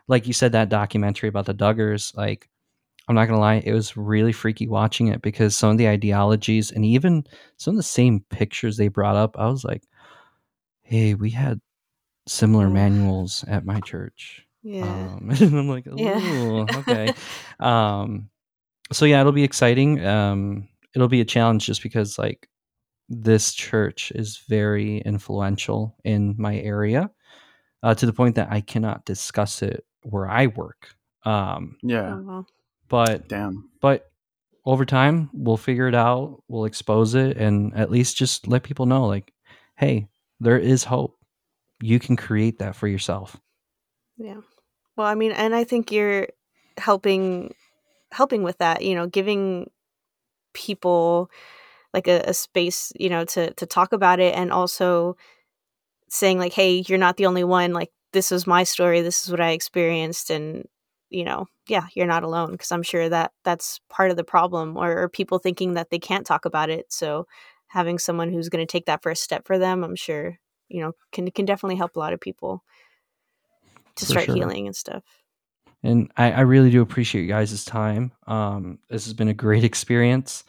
like 0.07 0.27
you 0.27 0.33
said 0.33 0.53
that 0.53 0.69
documentary 0.69 1.29
about 1.29 1.45
the 1.45 1.53
duggars 1.53 2.15
like 2.15 2.49
I'm 3.07 3.15
not 3.15 3.25
gonna 3.25 3.39
lie, 3.39 3.61
it 3.65 3.73
was 3.73 3.97
really 3.97 4.31
freaky 4.31 4.67
watching 4.67 5.07
it 5.07 5.21
because 5.21 5.57
some 5.57 5.71
of 5.71 5.77
the 5.77 5.89
ideologies 5.89 6.71
and 6.71 6.85
even 6.85 7.25
some 7.57 7.73
of 7.73 7.77
the 7.77 7.83
same 7.83 8.21
pictures 8.29 8.77
they 8.77 8.87
brought 8.87 9.17
up, 9.17 9.35
I 9.37 9.47
was 9.47 9.65
like, 9.65 9.83
"Hey, 10.83 11.13
we 11.13 11.29
had 11.31 11.59
similar 12.27 12.69
manuals 12.69 13.43
at 13.47 13.65
my 13.65 13.81
church." 13.81 14.45
Yeah. 14.61 14.85
Um, 14.85 15.29
and 15.41 15.53
I'm 15.53 15.67
like, 15.67 15.85
Yeah. 15.93 16.65
Okay." 16.75 17.13
um, 17.59 18.29
so 18.93 19.05
yeah, 19.05 19.19
it'll 19.19 19.33
be 19.33 19.43
exciting. 19.43 20.05
Um, 20.05 20.69
it'll 20.95 21.09
be 21.09 21.21
a 21.21 21.25
challenge 21.25 21.65
just 21.65 21.83
because 21.83 22.17
like 22.17 22.47
this 23.09 23.53
church 23.53 24.11
is 24.15 24.37
very 24.47 24.99
influential 24.99 25.95
in 26.03 26.35
my 26.37 26.57
area 26.57 27.09
uh, 27.83 27.93
to 27.95 28.05
the 28.05 28.13
point 28.13 28.35
that 28.35 28.51
I 28.51 28.61
cannot 28.61 29.05
discuss 29.05 29.61
it 29.61 29.85
where 30.03 30.27
I 30.29 30.47
work. 30.47 30.95
Um, 31.25 31.77
Yeah. 31.83 32.15
Oh, 32.15 32.21
well. 32.23 32.47
but 32.89 33.27
Damn. 33.27 33.69
but 33.81 34.11
over 34.65 34.85
time 34.85 35.29
we'll 35.33 35.57
figure 35.57 35.87
it 35.87 35.95
out 35.95 36.41
we'll 36.47 36.65
expose 36.65 37.15
it 37.15 37.37
and 37.37 37.73
at 37.75 37.91
least 37.91 38.15
just 38.17 38.47
let 38.47 38.63
people 38.63 38.85
know 38.85 39.05
like 39.07 39.33
hey 39.77 40.07
there 40.39 40.57
is 40.57 40.83
hope 40.85 41.17
you 41.81 41.99
can 41.99 42.15
create 42.15 42.59
that 42.59 42.75
for 42.75 42.87
yourself 42.87 43.37
Yeah. 44.17 44.41
Well, 44.95 45.07
I 45.07 45.15
mean, 45.15 45.31
and 45.31 45.55
I 45.55 45.63
think 45.63 45.91
you're 45.91 46.27
helping 46.77 47.53
helping 48.11 48.43
with 48.43 48.57
that, 48.59 48.83
you 48.83 48.95
know, 48.95 49.07
giving 49.07 49.69
people 50.53 51.29
like 51.93 52.07
a, 52.07 52.21
a 52.27 52.33
space, 52.33 52.91
you 52.99 53.09
know, 53.09 53.25
to 53.25 53.53
to 53.55 53.65
talk 53.65 53.93
about 53.93 54.19
it 54.19 54.35
and 54.35 54.51
also 54.51 55.15
saying 56.09 56.39
like, 56.39 56.53
"Hey, 56.53 56.83
you're 56.87 56.97
not 56.99 57.17
the 57.17 57.25
only 57.27 57.43
one. 57.43 57.73
Like 57.73 57.91
this 58.13 58.31
was 58.31 58.47
my 58.47 58.63
story. 58.63 59.01
This 59.01 59.23
is 59.25 59.31
what 59.31 59.41
I 59.41 59.51
experienced 59.51 60.29
and 60.29 60.67
you 61.09 61.23
know, 61.23 61.45
yeah, 61.67 61.85
you're 61.95 62.07
not 62.07 62.23
alone 62.23 62.53
because 62.53 62.71
I'm 62.71 62.81
sure 62.83 63.07
that 63.07 63.31
that's 63.43 63.79
part 63.89 64.09
of 64.09 64.17
the 64.17 64.23
problem 64.23 64.75
or, 64.77 65.03
or 65.03 65.09
people 65.09 65.37
thinking 65.37 65.75
that 65.75 65.91
they 65.91 65.99
can't 65.99 66.25
talk 66.25 66.45
about 66.45 66.71
it. 66.71 66.91
So 66.91 67.27
having 67.67 67.99
someone 67.99 68.31
who's 68.33 68.49
going 68.49 68.65
to 68.65 68.71
take 68.71 68.87
that 68.87 69.03
first 69.03 69.21
step 69.23 69.45
for 69.45 69.59
them, 69.59 69.83
I'm 69.83 69.95
sure, 69.95 70.39
you 70.69 70.81
know, 70.81 70.93
can 71.11 71.29
can 71.31 71.45
definitely 71.45 71.75
help 71.75 71.95
a 71.95 71.99
lot 71.99 72.13
of 72.13 72.19
people 72.19 72.63
to 73.95 74.05
For 74.05 74.11
start 74.11 74.25
sure. 74.25 74.35
healing 74.35 74.65
and 74.67 74.75
stuff. 74.75 75.03
and 75.83 76.11
I, 76.17 76.31
I 76.31 76.39
really 76.41 76.71
do 76.71 76.81
appreciate 76.81 77.21
you 77.23 77.27
guys' 77.27 77.65
time 77.65 78.11
um 78.27 78.79
this 78.89 79.05
has 79.05 79.13
been 79.13 79.27
a 79.27 79.33
great 79.33 79.63
experience 79.71 80.43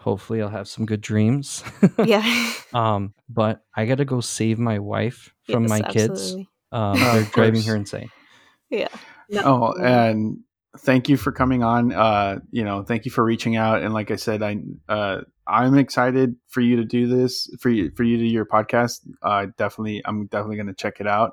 hopefully 0.00 0.40
i'll 0.42 0.48
have 0.48 0.66
some 0.68 0.84
good 0.86 1.00
dreams 1.00 1.62
Yeah. 2.04 2.52
um 2.74 3.14
but 3.28 3.62
i 3.76 3.86
gotta 3.86 4.04
go 4.04 4.20
save 4.20 4.58
my 4.58 4.78
wife 4.78 5.32
from 5.44 5.64
Yes, 5.64 5.68
my 5.70 5.80
kids 5.82 6.10
absolutely. 6.20 6.48
um 6.72 6.94
Oh, 6.96 7.12
they're 7.14 7.24
driving 7.24 7.54
course. 7.62 7.66
her 7.66 7.76
insane 7.76 8.10
Yeah. 8.70 8.88
No, 9.28 9.42
Oh, 9.44 9.72
and 9.82 10.38
thank 10.78 11.08
you 11.08 11.16
for 11.16 11.30
coming 11.32 11.62
on. 11.62 11.92
Uh, 11.92 12.40
you 12.50 12.64
know, 12.64 12.82
thank 12.82 13.04
you 13.04 13.10
for 13.12 13.22
reaching 13.24 13.54
out. 13.56 13.82
And 13.82 13.92
like 13.94 14.10
I 14.10 14.16
said, 14.16 14.42
I 14.42 14.56
uh, 14.88 15.20
I'm 15.46 15.76
excited 15.78 16.34
for 16.48 16.60
you 16.60 16.76
to 16.76 16.84
do 16.84 17.06
this 17.06 17.48
for 17.60 17.68
you 17.70 17.90
for 17.96 18.02
you 18.04 18.16
to 18.16 18.22
do 18.24 18.28
your 18.28 18.44
podcast. 18.46 19.00
Uh, 19.22 19.46
definitely, 19.56 20.02
I'm 20.04 20.26
definitely 20.26 20.56
going 20.56 20.66
to 20.68 20.74
check 20.74 21.00
it 21.00 21.06
out. 21.06 21.32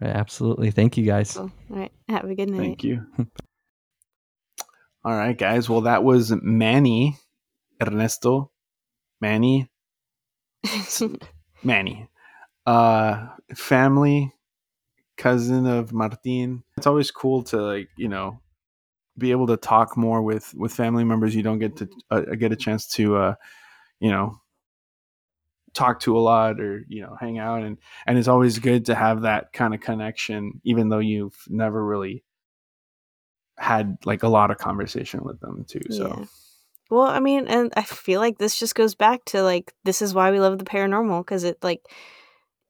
absolutely 0.00 0.70
thank 0.70 0.96
you 0.96 1.04
guys 1.04 1.32
Cool. 1.34 1.50
All 1.70 1.76
right. 1.78 1.92
Have 2.08 2.24
a 2.24 2.34
good 2.34 2.48
night. 2.50 2.58
Thank 2.58 2.84
you. 2.84 3.04
All 5.04 5.12
right, 5.16 5.36
guys. 5.36 5.68
Well, 5.68 5.82
that 5.82 6.02
was 6.04 6.32
Manny 6.42 7.18
Ernesto, 7.82 8.50
Manny, 9.20 9.70
Manny, 11.62 12.08
uh, 12.66 13.28
family 13.54 14.32
cousin 15.16 15.66
of 15.66 15.92
Martin. 15.92 16.64
It's 16.76 16.86
always 16.86 17.10
cool 17.10 17.42
to 17.44 17.62
like 17.62 17.88
you 17.96 18.08
know 18.08 18.40
be 19.16 19.30
able 19.30 19.46
to 19.46 19.56
talk 19.56 19.96
more 19.96 20.22
with 20.22 20.54
with 20.54 20.72
family 20.72 21.04
members. 21.04 21.34
You 21.34 21.42
don't 21.42 21.58
get 21.58 21.76
to 21.76 21.88
uh, 22.10 22.20
get 22.38 22.52
a 22.52 22.56
chance 22.56 22.86
to 22.88 23.16
uh, 23.16 23.34
you 24.00 24.10
know 24.10 24.40
talk 25.72 26.00
to 26.00 26.16
a 26.16 26.20
lot 26.20 26.60
or 26.60 26.84
you 26.88 27.02
know 27.02 27.16
hang 27.20 27.38
out. 27.38 27.62
And 27.62 27.78
and 28.06 28.18
it's 28.18 28.28
always 28.28 28.58
good 28.58 28.86
to 28.86 28.94
have 28.94 29.22
that 29.22 29.52
kind 29.52 29.74
of 29.74 29.80
connection 29.80 30.60
even 30.64 30.88
though 30.88 31.00
you've 31.00 31.36
never 31.48 31.84
really 31.84 32.24
had 33.56 33.98
like 34.04 34.22
a 34.22 34.28
lot 34.28 34.50
of 34.50 34.58
conversation 34.58 35.22
with 35.22 35.40
them 35.40 35.64
too 35.68 35.80
so. 35.90 36.16
Yeah. 36.18 36.24
Well, 36.94 37.08
I 37.08 37.18
mean, 37.18 37.48
and 37.48 37.72
I 37.76 37.82
feel 37.82 38.20
like 38.20 38.38
this 38.38 38.56
just 38.56 38.76
goes 38.76 38.94
back 38.94 39.24
to 39.26 39.42
like 39.42 39.72
this 39.84 40.00
is 40.00 40.14
why 40.14 40.30
we 40.30 40.38
love 40.38 40.58
the 40.58 40.64
paranormal 40.64 41.22
because 41.22 41.42
it 41.42 41.58
like 41.60 41.80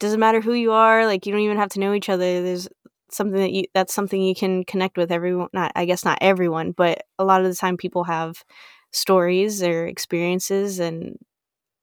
doesn't 0.01 0.21
matter 0.21 0.41
who 0.41 0.55
you 0.55 0.73
are, 0.73 1.07
like 1.07 1.27
you 1.27 1.33
don't 1.33 1.43
even 1.43 1.59
have 1.59 1.71
to 1.71 1.81
know 1.81 1.95
each 1.95 2.09
other. 2.09 2.43
There's 2.43 2.69
something 3.11 3.39
that 3.41 3.53
you 3.53 3.65
that's 3.75 3.95
something 3.95 4.23
you 4.23 4.35
can 4.35 4.65
connect 4.65 4.97
with 4.99 5.13
everyone. 5.13 5.49
Not 5.53 5.73
I 5.77 5.85
guess 5.85 6.05
not 6.07 6.19
everyone, 6.23 6.73
but 6.73 7.05
a 7.19 7.25
lot 7.25 7.43
of 7.43 7.49
the 7.49 7.57
time 7.57 7.77
people 7.77 8.05
have 8.05 8.45
stories 8.93 9.63
or 9.63 9.87
experiences, 9.87 10.81
and 10.81 11.19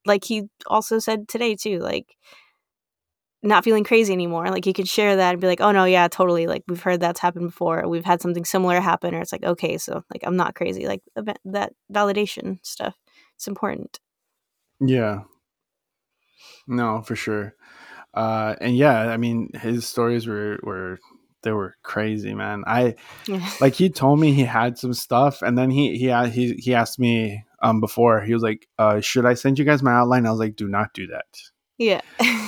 like 0.05 0.25
he 0.25 0.43
also 0.67 0.99
said 0.99 1.27
today 1.29 1.55
too, 1.55 1.79
like 1.79 2.17
not 3.43 3.63
feeling 3.63 3.83
crazy 3.83 4.13
anymore. 4.13 4.49
Like 4.49 4.65
you 4.65 4.73
could 4.73 4.87
share 4.87 5.15
that 5.15 5.31
and 5.31 5.41
be 5.41 5.47
like, 5.47 5.61
oh 5.61 5.71
no, 5.71 5.85
yeah, 5.85 6.07
totally. 6.07 6.47
Like 6.47 6.63
we've 6.67 6.81
heard 6.81 6.99
that's 6.99 7.19
happened 7.19 7.47
before. 7.47 7.87
We've 7.87 8.05
had 8.05 8.21
something 8.21 8.45
similar 8.45 8.79
happen, 8.79 9.15
or 9.15 9.21
it's 9.21 9.31
like, 9.31 9.43
okay, 9.43 9.77
so 9.77 10.03
like 10.13 10.23
I'm 10.23 10.37
not 10.37 10.55
crazy. 10.55 10.87
Like 10.87 11.01
that 11.45 11.73
validation 11.91 12.59
stuff. 12.63 12.95
It's 13.35 13.47
important. 13.47 13.99
yeah 14.79 15.21
no 16.67 17.01
for 17.01 17.15
sure 17.15 17.55
uh 18.13 18.55
and 18.61 18.75
yeah 18.75 19.09
i 19.09 19.17
mean 19.17 19.49
his 19.53 19.87
stories 19.87 20.27
were 20.27 20.59
were 20.63 20.99
they 21.43 21.51
were 21.51 21.75
crazy 21.83 22.33
man 22.33 22.63
i 22.67 22.95
like 23.61 23.73
he 23.73 23.89
told 23.89 24.19
me 24.19 24.33
he 24.33 24.43
had 24.43 24.77
some 24.77 24.93
stuff 24.93 25.41
and 25.41 25.57
then 25.57 25.69
he 25.69 25.97
he 25.97 26.11
he, 26.29 26.53
he 26.53 26.73
asked 26.73 26.99
me 26.99 27.43
um 27.61 27.79
before 27.79 28.21
he 28.21 28.33
was 28.33 28.43
like 28.43 28.67
uh 28.77 28.99
should 28.99 29.25
i 29.25 29.33
send 29.33 29.57
you 29.57 29.65
guys 29.65 29.83
my 29.83 29.93
outline 29.93 30.25
i 30.25 30.31
was 30.31 30.39
like 30.39 30.55
do 30.55 30.67
not 30.67 30.93
do 30.93 31.07
that 31.07 31.25
yeah. 31.81 32.01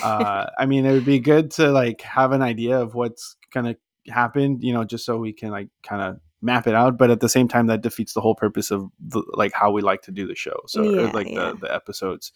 uh 0.03 0.45
i 0.60 0.65
mean 0.65 0.85
it 0.85 0.91
would 0.91 1.05
be 1.05 1.19
good 1.19 1.49
to 1.49 1.72
like 1.72 2.01
have 2.01 2.31
an 2.31 2.41
idea 2.41 2.80
of 2.80 2.93
what's 2.93 3.35
gonna 3.51 3.76
happen 4.07 4.60
you 4.61 4.73
know 4.73 4.84
just 4.84 5.05
so 5.05 5.18
we 5.18 5.34
can 5.34 5.49
like 5.49 5.69
kind 5.81 6.01
of 6.01 6.19
map 6.41 6.68
it 6.68 6.76
out 6.76 6.97
but 6.97 7.10
at 7.10 7.19
the 7.19 7.30
same 7.30 7.47
time 7.47 7.68
that 7.68 7.81
defeats 7.81 8.14
the 8.14 8.22
whole 8.22 8.35
purpose 8.35 8.69
of 8.69 8.89
the, 8.99 9.23
like 9.34 9.53
how 9.53 9.72
we 9.72 9.81
like 9.81 10.01
to 10.01 10.11
do 10.11 10.27
the 10.27 10.35
show 10.35 10.60
so 10.68 10.84
or, 10.84 11.11
like 11.11 11.27
yeah. 11.27 11.51
the 11.51 11.57
the 11.61 11.73
episodes 11.73 12.31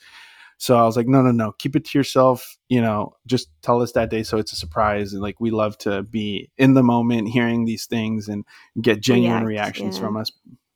so 0.57 0.77
i 0.77 0.83
was 0.83 0.95
like 0.95 1.07
no 1.07 1.21
no 1.21 1.31
no 1.31 1.51
keep 1.59 1.75
it 1.75 1.83
to 1.83 1.97
yourself 1.97 2.57
you 2.69 2.81
know 2.81 3.13
just 3.27 3.49
tell 3.61 3.81
us 3.81 3.91
that 3.91 4.09
day 4.09 4.23
so 4.23 4.37
it's 4.37 4.53
a 4.53 4.55
surprise 4.55 5.11
and 5.13 5.21
like 5.21 5.39
we 5.41 5.51
love 5.51 5.77
to 5.77 6.03
be 6.03 6.49
in 6.57 6.73
the 6.73 6.83
moment 6.83 7.27
hearing 7.27 7.65
these 7.65 7.85
things 7.85 8.29
and 8.29 8.45
get 8.81 9.01
genuine 9.01 9.43
React, 9.43 9.47
reactions 9.47 9.97
yeah. 9.97 10.01
from 10.01 10.17
us 10.17 10.31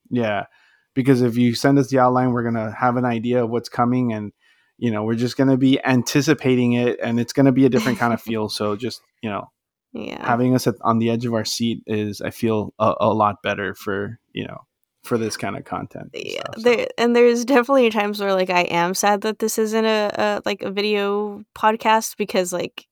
yeah 0.10 0.46
because 0.94 1.22
if 1.22 1.38
you 1.38 1.56
send 1.56 1.80
us 1.80 1.88
the 1.88 2.00
outline 2.00 2.32
we're 2.32 2.44
gonna 2.44 2.72
have 2.74 2.98
an 2.98 3.06
idea 3.06 3.44
of 3.44 3.50
what's 3.50 3.70
coming 3.70 4.12
and 4.12 4.34
you 4.82 4.90
know 4.92 5.04
we're 5.04 5.16
just 5.16 5.38
gonna 5.38 5.56
be 5.56 5.82
anticipating 5.86 6.74
it 6.74 7.00
and 7.02 7.20
it's 7.20 7.32
gonna 7.32 7.52
be 7.54 7.66
a 7.66 7.70
different 7.70 7.98
kind 7.98 8.14
of 8.14 8.22
feel 8.30 8.50
so 8.50 8.76
just 8.76 9.02
you 9.22 9.30
know 9.30 9.50
yeah. 9.94 10.26
having 10.26 10.56
us 10.56 10.68
at, 10.68 10.76
on 10.82 11.00
the 11.00 11.10
edge 11.10 11.26
of 11.26 11.34
our 11.34 11.46
seat 11.46 11.82
is 11.88 12.20
i 12.20 12.30
feel 12.30 12.74
a, 12.80 12.94
a 13.00 13.14
lot 13.14 13.42
better 13.42 13.74
for 13.74 14.20
you 14.34 14.46
know 14.46 14.58
for 15.04 15.18
this 15.18 15.38
kind 15.38 15.56
of 15.56 15.64
content 15.64 16.10
and 16.14 16.24
yeah 16.26 16.42
stuff, 16.42 16.56
so. 16.58 16.62
there 16.62 16.88
and 16.98 17.16
there's 17.16 17.46
definitely 17.46 17.90
times 17.90 18.20
where 18.20 18.34
like 18.34 18.50
i 18.50 18.62
am 18.62 18.94
sad 18.94 19.22
that 19.22 19.40
this 19.40 19.58
isn't 19.58 19.86
a, 19.86 20.12
a 20.18 20.42
like 20.46 20.62
a 20.64 20.72
video 20.72 21.44
podcast 21.56 22.18
because 22.18 22.52
like 22.52 22.88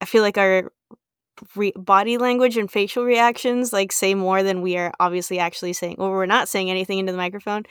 i 0.00 0.04
feel 0.04 0.22
like 0.22 0.38
our 0.38 0.72
re- 1.56 1.72
body 1.76 2.18
language 2.18 2.56
and 2.56 2.70
facial 2.70 3.04
reactions 3.04 3.72
like 3.72 3.90
say 3.90 4.14
more 4.14 4.42
than 4.42 4.62
we 4.62 4.76
are 4.76 4.92
obviously 5.00 5.38
actually 5.38 5.72
saying 5.72 5.96
well 5.98 6.10
we're 6.10 6.26
not 6.26 6.48
saying 6.48 6.70
anything 6.70 6.98
into 6.98 7.12
the 7.12 7.18
microphone 7.18 7.64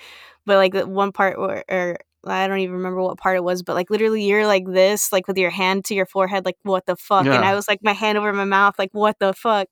but 0.45 0.57
like 0.57 0.73
the 0.73 0.85
one 0.85 1.11
part 1.11 1.39
where 1.39 1.63
or 1.69 1.97
I 2.33 2.47
don't 2.47 2.59
even 2.59 2.75
remember 2.75 3.01
what 3.01 3.17
part 3.17 3.35
it 3.37 3.43
was, 3.43 3.63
but 3.63 3.75
like 3.75 3.89
literally 3.89 4.23
you're 4.25 4.47
like 4.47 4.65
this, 4.67 5.11
like 5.11 5.27
with 5.27 5.37
your 5.37 5.49
hand 5.51 5.85
to 5.85 5.95
your 5.95 6.05
forehead, 6.05 6.45
like 6.45 6.57
what 6.63 6.85
the 6.85 6.95
fuck? 6.95 7.25
And 7.35 7.45
I 7.45 7.55
was 7.55 7.67
like 7.67 7.79
my 7.83 7.93
hand 7.93 8.17
over 8.17 8.31
my 8.33 8.45
mouth, 8.45 8.75
like 8.79 8.89
what 8.93 9.17
the 9.19 9.33
fuck? 9.33 9.67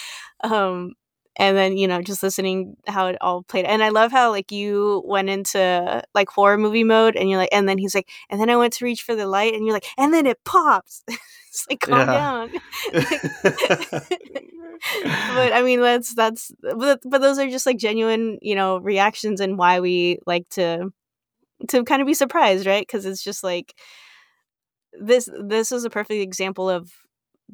um 0.42 0.94
and 1.36 1.56
then 1.56 1.76
you 1.76 1.86
know 1.86 2.02
just 2.02 2.22
listening 2.22 2.76
how 2.86 3.06
it 3.06 3.16
all 3.20 3.42
played 3.44 3.64
and 3.64 3.82
i 3.82 3.88
love 3.90 4.10
how 4.10 4.30
like 4.30 4.50
you 4.50 5.02
went 5.06 5.28
into 5.28 6.02
like 6.14 6.28
horror 6.28 6.58
movie 6.58 6.84
mode 6.84 7.16
and 7.16 7.28
you're 7.30 7.38
like 7.38 7.48
and 7.52 7.68
then 7.68 7.78
he's 7.78 7.94
like 7.94 8.08
and 8.30 8.40
then 8.40 8.50
i 8.50 8.56
went 8.56 8.72
to 8.72 8.84
reach 8.84 9.02
for 9.02 9.14
the 9.14 9.26
light 9.26 9.54
and 9.54 9.64
you're 9.64 9.74
like 9.74 9.86
and 9.96 10.12
then 10.12 10.26
it 10.26 10.38
pops 10.44 11.02
it's 11.08 11.66
like 11.70 11.80
calm 11.80 12.08
Yeah. 12.08 12.12
down 12.12 12.50
but 12.92 14.02
i 15.52 15.62
mean 15.62 15.80
that's 15.80 16.14
that's 16.14 16.52
but, 16.60 17.00
but 17.04 17.20
those 17.20 17.38
are 17.38 17.48
just 17.48 17.66
like 17.66 17.78
genuine 17.78 18.38
you 18.42 18.54
know 18.54 18.78
reactions 18.78 19.40
and 19.40 19.58
why 19.58 19.80
we 19.80 20.18
like 20.26 20.48
to 20.50 20.90
to 21.68 21.84
kind 21.84 22.00
of 22.00 22.06
be 22.06 22.14
surprised 22.14 22.66
right? 22.66 22.86
Because 22.86 23.04
it's 23.04 23.22
just 23.22 23.42
like 23.42 23.74
this 24.92 25.28
this 25.42 25.72
is 25.72 25.84
a 25.84 25.90
perfect 25.90 26.20
example 26.20 26.68
of 26.68 26.90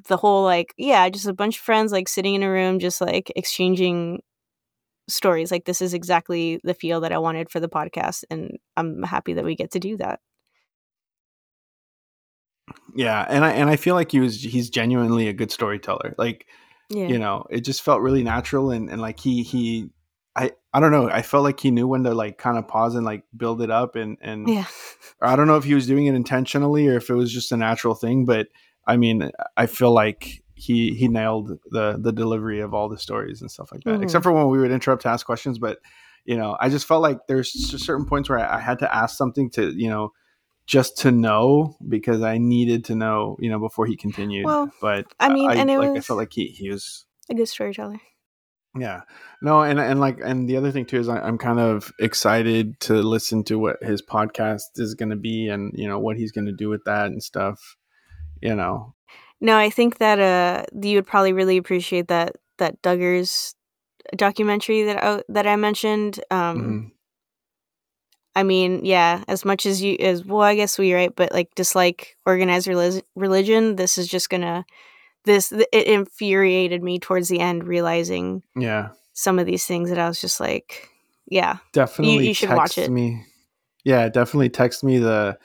the 0.08 0.16
whole 0.16 0.42
like 0.42 0.74
yeah 0.76 1.08
just 1.08 1.26
a 1.26 1.32
bunch 1.32 1.56
of 1.56 1.62
friends 1.62 1.92
like 1.92 2.08
sitting 2.08 2.34
in 2.34 2.42
a 2.42 2.50
room 2.50 2.78
just 2.78 3.00
like 3.00 3.32
exchanging 3.36 4.20
stories 5.08 5.50
like 5.50 5.64
this 5.64 5.82
is 5.82 5.94
exactly 5.94 6.60
the 6.64 6.74
feel 6.74 7.00
that 7.00 7.12
i 7.12 7.18
wanted 7.18 7.50
for 7.50 7.60
the 7.60 7.68
podcast 7.68 8.24
and 8.30 8.58
i'm 8.76 9.02
happy 9.02 9.34
that 9.34 9.44
we 9.44 9.54
get 9.54 9.70
to 9.70 9.78
do 9.78 9.96
that. 9.96 10.20
Yeah 12.94 13.26
and 13.28 13.44
i 13.44 13.52
and 13.52 13.68
i 13.68 13.76
feel 13.76 13.94
like 13.94 14.10
he 14.10 14.20
was 14.20 14.40
he's 14.42 14.70
genuinely 14.70 15.28
a 15.28 15.32
good 15.32 15.52
storyteller 15.52 16.14
like 16.16 16.46
yeah. 16.88 17.06
you 17.06 17.18
know 17.18 17.44
it 17.50 17.60
just 17.60 17.82
felt 17.82 18.00
really 18.00 18.22
natural 18.22 18.70
and 18.70 18.88
and 18.88 19.02
like 19.02 19.20
he 19.20 19.42
he 19.42 19.90
I 20.36 20.52
I 20.72 20.80
don't 20.80 20.90
know. 20.90 21.08
I 21.08 21.22
felt 21.22 21.44
like 21.44 21.60
he 21.60 21.70
knew 21.70 21.86
when 21.86 22.02
to 22.04 22.14
like 22.14 22.38
kind 22.38 22.58
of 22.58 22.66
pause 22.66 22.94
and 22.96 23.04
like 23.04 23.24
build 23.36 23.62
it 23.62 23.70
up 23.70 23.96
and 23.96 24.18
and 24.20 24.48
Yeah. 24.48 24.66
I 25.20 25.36
don't 25.36 25.46
know 25.46 25.56
if 25.56 25.64
he 25.64 25.74
was 25.74 25.86
doing 25.86 26.06
it 26.06 26.14
intentionally 26.14 26.88
or 26.88 26.96
if 26.96 27.08
it 27.10 27.14
was 27.14 27.32
just 27.32 27.52
a 27.52 27.56
natural 27.56 27.94
thing, 27.94 28.24
but 28.24 28.48
I 28.86 28.96
mean, 28.96 29.30
I 29.56 29.66
feel 29.66 29.92
like 29.92 30.42
he 30.54 30.94
he 30.94 31.08
nailed 31.08 31.58
the 31.70 31.98
the 32.00 32.12
delivery 32.12 32.60
of 32.60 32.74
all 32.74 32.88
the 32.88 32.98
stories 32.98 33.40
and 33.40 33.50
stuff 33.50 33.70
like 33.72 33.82
that. 33.84 34.00
Mhm. 34.00 34.02
Except 34.02 34.22
for 34.22 34.32
when 34.32 34.48
we 34.48 34.58
would 34.58 34.70
interrupt 34.70 35.02
to 35.02 35.08
ask 35.08 35.24
questions, 35.24 35.58
but 35.58 35.78
you 36.24 36.36
know, 36.36 36.56
I 36.58 36.68
just 36.68 36.86
felt 36.86 37.02
like 37.02 37.18
there's 37.28 37.52
certain 37.84 38.06
points 38.06 38.28
where 38.28 38.38
I, 38.38 38.56
I 38.56 38.60
had 38.60 38.78
to 38.80 38.94
ask 38.94 39.16
something 39.16 39.50
to 39.50 39.72
you 39.74 39.88
know 39.90 40.12
just 40.66 40.96
to 40.98 41.10
know 41.10 41.76
because 41.88 42.22
I 42.22 42.38
needed 42.38 42.86
to 42.86 42.94
know 42.94 43.36
you 43.38 43.50
know 43.50 43.58
before 43.60 43.86
he 43.86 43.96
continued. 43.96 44.46
Well, 44.46 44.72
but 44.80 45.06
I 45.20 45.28
mean, 45.32 45.50
and 45.50 45.70
it 45.70 45.78
like 45.78 45.96
I 45.96 46.00
felt 46.00 46.18
like 46.18 46.32
he 46.32 46.48
he 46.48 46.70
was 46.70 47.04
A 47.30 47.34
good 47.34 47.48
storyteller. 47.48 48.00
Yeah. 48.76 49.02
No, 49.42 49.62
and 49.62 49.78
and 49.78 50.00
like 50.00 50.18
and 50.24 50.48
the 50.48 50.56
other 50.56 50.70
thing 50.72 50.86
too 50.86 50.98
is 50.98 51.08
I, 51.08 51.20
I'm 51.20 51.38
kind 51.38 51.60
of 51.60 51.92
excited 51.98 52.78
to 52.80 52.94
listen 52.94 53.44
to 53.44 53.58
what 53.58 53.82
his 53.82 54.02
podcast 54.02 54.78
is 54.78 54.94
going 54.94 55.10
to 55.10 55.16
be 55.16 55.48
and 55.48 55.72
you 55.74 55.86
know 55.86 55.98
what 55.98 56.16
he's 56.16 56.32
going 56.32 56.46
to 56.46 56.52
do 56.52 56.68
with 56.68 56.84
that 56.84 57.06
and 57.06 57.22
stuff. 57.22 57.76
You 58.40 58.54
know. 58.54 58.94
No, 59.40 59.56
I 59.56 59.70
think 59.70 59.98
that 59.98 60.18
uh 60.18 60.64
you 60.80 60.96
would 60.96 61.06
probably 61.06 61.32
really 61.32 61.56
appreciate 61.56 62.08
that 62.08 62.36
that 62.58 62.80
Duggars 62.82 63.54
documentary 64.16 64.84
that 64.84 65.02
I, 65.02 65.22
that 65.28 65.46
I 65.46 65.56
mentioned. 65.56 66.20
Um 66.30 66.56
Mhm. 66.56 66.90
I 68.36 68.42
mean, 68.42 68.84
yeah, 68.84 69.22
as 69.28 69.44
much 69.44 69.64
as 69.64 69.80
you 69.80 69.96
as 70.00 70.24
well, 70.24 70.40
I 70.42 70.56
guess 70.56 70.76
we 70.78 70.92
right, 70.92 71.14
but 71.14 71.32
like 71.32 71.54
dislike 71.54 72.16
organized 72.26 72.66
relig- 72.66 73.04
religion, 73.14 73.76
this 73.76 73.96
is 73.96 74.08
just 74.08 74.28
gonna 74.28 74.64
this 75.24 75.52
it 75.52 75.86
infuriated 75.86 76.82
me 76.82 76.98
towards 76.98 77.28
the 77.28 77.40
end, 77.40 77.64
realizing 77.66 78.42
Yeah. 78.56 78.90
some 79.12 79.38
of 79.38 79.46
these 79.46 79.64
things 79.66 79.88
that 79.90 79.98
I 79.98 80.08
was 80.08 80.20
just 80.20 80.40
like, 80.40 80.88
yeah, 81.26 81.58
Definitely 81.72 82.28
you 82.28 82.34
should 82.34 82.50
watch 82.50 82.78
it. 82.78 82.90
me. 82.90 83.24
Yeah, 83.84 84.08
definitely 84.08 84.50
text 84.50 84.84
me 84.84 84.98
the 84.98 85.38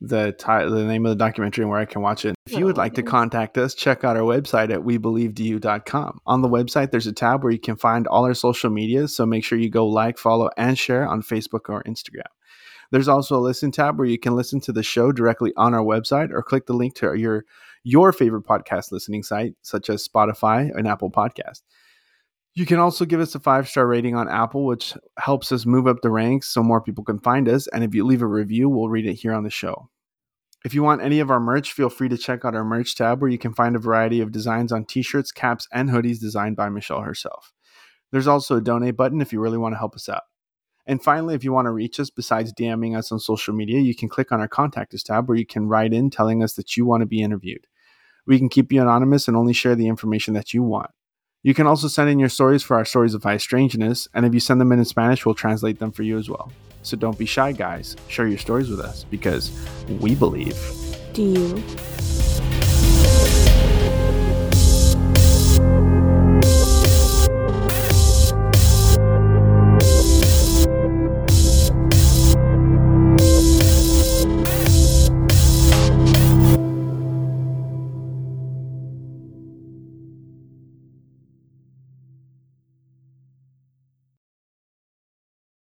the 0.00 0.32
title 0.32 0.72
the 0.74 0.84
name 0.84 1.06
of 1.06 1.10
the 1.10 1.24
documentary 1.24 1.62
and 1.62 1.70
where 1.70 1.80
I 1.80 1.84
can 1.84 2.02
watch 2.02 2.24
it. 2.24 2.34
If 2.46 2.52
you 2.58 2.64
would 2.66 2.76
Oh, 2.76 2.80
like 2.80 2.94
to 2.94 3.02
oh. 3.02 3.06
contact 3.06 3.56
us, 3.56 3.74
check 3.74 4.04
out 4.04 4.16
our 4.16 4.22
website 4.22 4.70
at 4.72 4.80
webelieveyou.com. 4.80 6.20
On 6.26 6.42
the 6.42 6.48
website, 6.48 6.90
there's 6.90 7.06
a 7.06 7.12
tab 7.12 7.42
where 7.42 7.52
you 7.52 7.58
can 7.58 7.76
find 7.76 8.06
all 8.06 8.24
our 8.24 8.34
social 8.34 8.70
medias, 8.70 9.14
so 9.16 9.24
make 9.24 9.44
sure 9.44 9.58
you 9.58 9.70
go 9.70 9.86
like, 9.86 10.18
follow, 10.18 10.50
and 10.56 10.78
share 10.78 11.06
on 11.08 11.22
Facebook 11.22 11.68
or 11.68 11.82
Instagram. 11.84 12.26
There's 12.90 13.08
also 13.08 13.36
a 13.36 13.40
listen 13.40 13.70
tab 13.70 13.98
where 13.98 14.06
you 14.06 14.18
can 14.18 14.36
listen 14.36 14.60
to 14.62 14.72
the 14.72 14.82
show 14.82 15.10
directly 15.10 15.52
on 15.56 15.74
our 15.74 15.82
website 15.82 16.30
or 16.32 16.42
click 16.42 16.66
the 16.66 16.74
link 16.74 16.94
to 16.96 17.14
your 17.14 17.44
your 17.84 18.12
favorite 18.12 18.44
podcast 18.44 18.90
listening 18.90 19.22
site, 19.22 19.54
such 19.62 19.88
as 19.88 20.06
Spotify 20.06 20.70
and 20.74 20.88
Apple 20.88 21.10
Podcast. 21.10 21.60
You 22.54 22.66
can 22.66 22.78
also 22.78 23.04
give 23.04 23.20
us 23.20 23.34
a 23.34 23.40
five 23.40 23.68
star 23.68 23.86
rating 23.86 24.14
on 24.14 24.28
Apple, 24.28 24.64
which 24.64 24.94
helps 25.18 25.52
us 25.52 25.66
move 25.66 25.86
up 25.86 26.00
the 26.02 26.10
ranks 26.10 26.48
so 26.48 26.62
more 26.62 26.80
people 26.80 27.04
can 27.04 27.18
find 27.18 27.48
us. 27.48 27.66
And 27.68 27.84
if 27.84 27.94
you 27.94 28.04
leave 28.04 28.22
a 28.22 28.26
review, 28.26 28.68
we'll 28.68 28.88
read 28.88 29.06
it 29.06 29.14
here 29.14 29.32
on 29.32 29.44
the 29.44 29.50
show. 29.50 29.90
If 30.64 30.72
you 30.72 30.82
want 30.82 31.02
any 31.02 31.20
of 31.20 31.30
our 31.30 31.40
merch, 31.40 31.72
feel 31.72 31.90
free 31.90 32.08
to 32.08 32.16
check 32.16 32.44
out 32.44 32.54
our 32.54 32.64
merch 32.64 32.94
tab 32.94 33.20
where 33.20 33.30
you 33.30 33.38
can 33.38 33.52
find 33.52 33.76
a 33.76 33.80
variety 33.80 34.20
of 34.20 34.32
designs 34.32 34.72
on 34.72 34.86
t 34.86 35.02
shirts, 35.02 35.30
caps, 35.30 35.68
and 35.72 35.90
hoodies 35.90 36.20
designed 36.20 36.56
by 36.56 36.70
Michelle 36.70 37.02
herself. 37.02 37.52
There's 38.12 38.28
also 38.28 38.56
a 38.56 38.62
donate 38.62 38.96
button 38.96 39.20
if 39.20 39.32
you 39.32 39.40
really 39.40 39.58
want 39.58 39.74
to 39.74 39.78
help 39.78 39.94
us 39.94 40.08
out. 40.08 40.22
And 40.86 41.02
finally, 41.02 41.34
if 41.34 41.44
you 41.44 41.52
want 41.52 41.66
to 41.66 41.70
reach 41.70 41.98
us 41.98 42.10
besides 42.10 42.52
DMing 42.52 42.96
us 42.96 43.10
on 43.10 43.18
social 43.18 43.54
media, 43.54 43.80
you 43.80 43.94
can 43.94 44.08
click 44.08 44.32
on 44.32 44.40
our 44.40 44.48
contact 44.48 44.94
us 44.94 45.02
tab 45.02 45.28
where 45.28 45.36
you 45.36 45.46
can 45.46 45.66
write 45.66 45.92
in 45.92 46.10
telling 46.10 46.42
us 46.42 46.54
that 46.54 46.76
you 46.76 46.86
want 46.86 47.00
to 47.00 47.06
be 47.06 47.22
interviewed. 47.22 47.66
We 48.26 48.38
can 48.38 48.48
keep 48.48 48.72
you 48.72 48.80
anonymous 48.80 49.28
and 49.28 49.36
only 49.36 49.52
share 49.52 49.74
the 49.74 49.88
information 49.88 50.34
that 50.34 50.54
you 50.54 50.62
want. 50.62 50.90
You 51.42 51.52
can 51.52 51.66
also 51.66 51.88
send 51.88 52.08
in 52.08 52.18
your 52.18 52.30
stories 52.30 52.62
for 52.62 52.76
our 52.76 52.86
stories 52.86 53.12
of 53.12 53.22
high 53.22 53.36
strangeness, 53.36 54.08
and 54.14 54.24
if 54.24 54.32
you 54.32 54.40
send 54.40 54.60
them 54.60 54.72
in 54.72 54.78
in 54.78 54.84
Spanish, 54.86 55.26
we'll 55.26 55.34
translate 55.34 55.78
them 55.78 55.92
for 55.92 56.02
you 56.02 56.18
as 56.18 56.28
well. 56.28 56.50
So 56.82 56.96
don't 56.96 57.18
be 57.18 57.26
shy, 57.26 57.52
guys. 57.52 57.96
Share 58.08 58.26
your 58.26 58.38
stories 58.38 58.70
with 58.70 58.80
us 58.80 59.04
because 59.04 59.50
we 60.00 60.14
believe. 60.14 60.56
do 61.12 61.22
you? 61.22 62.53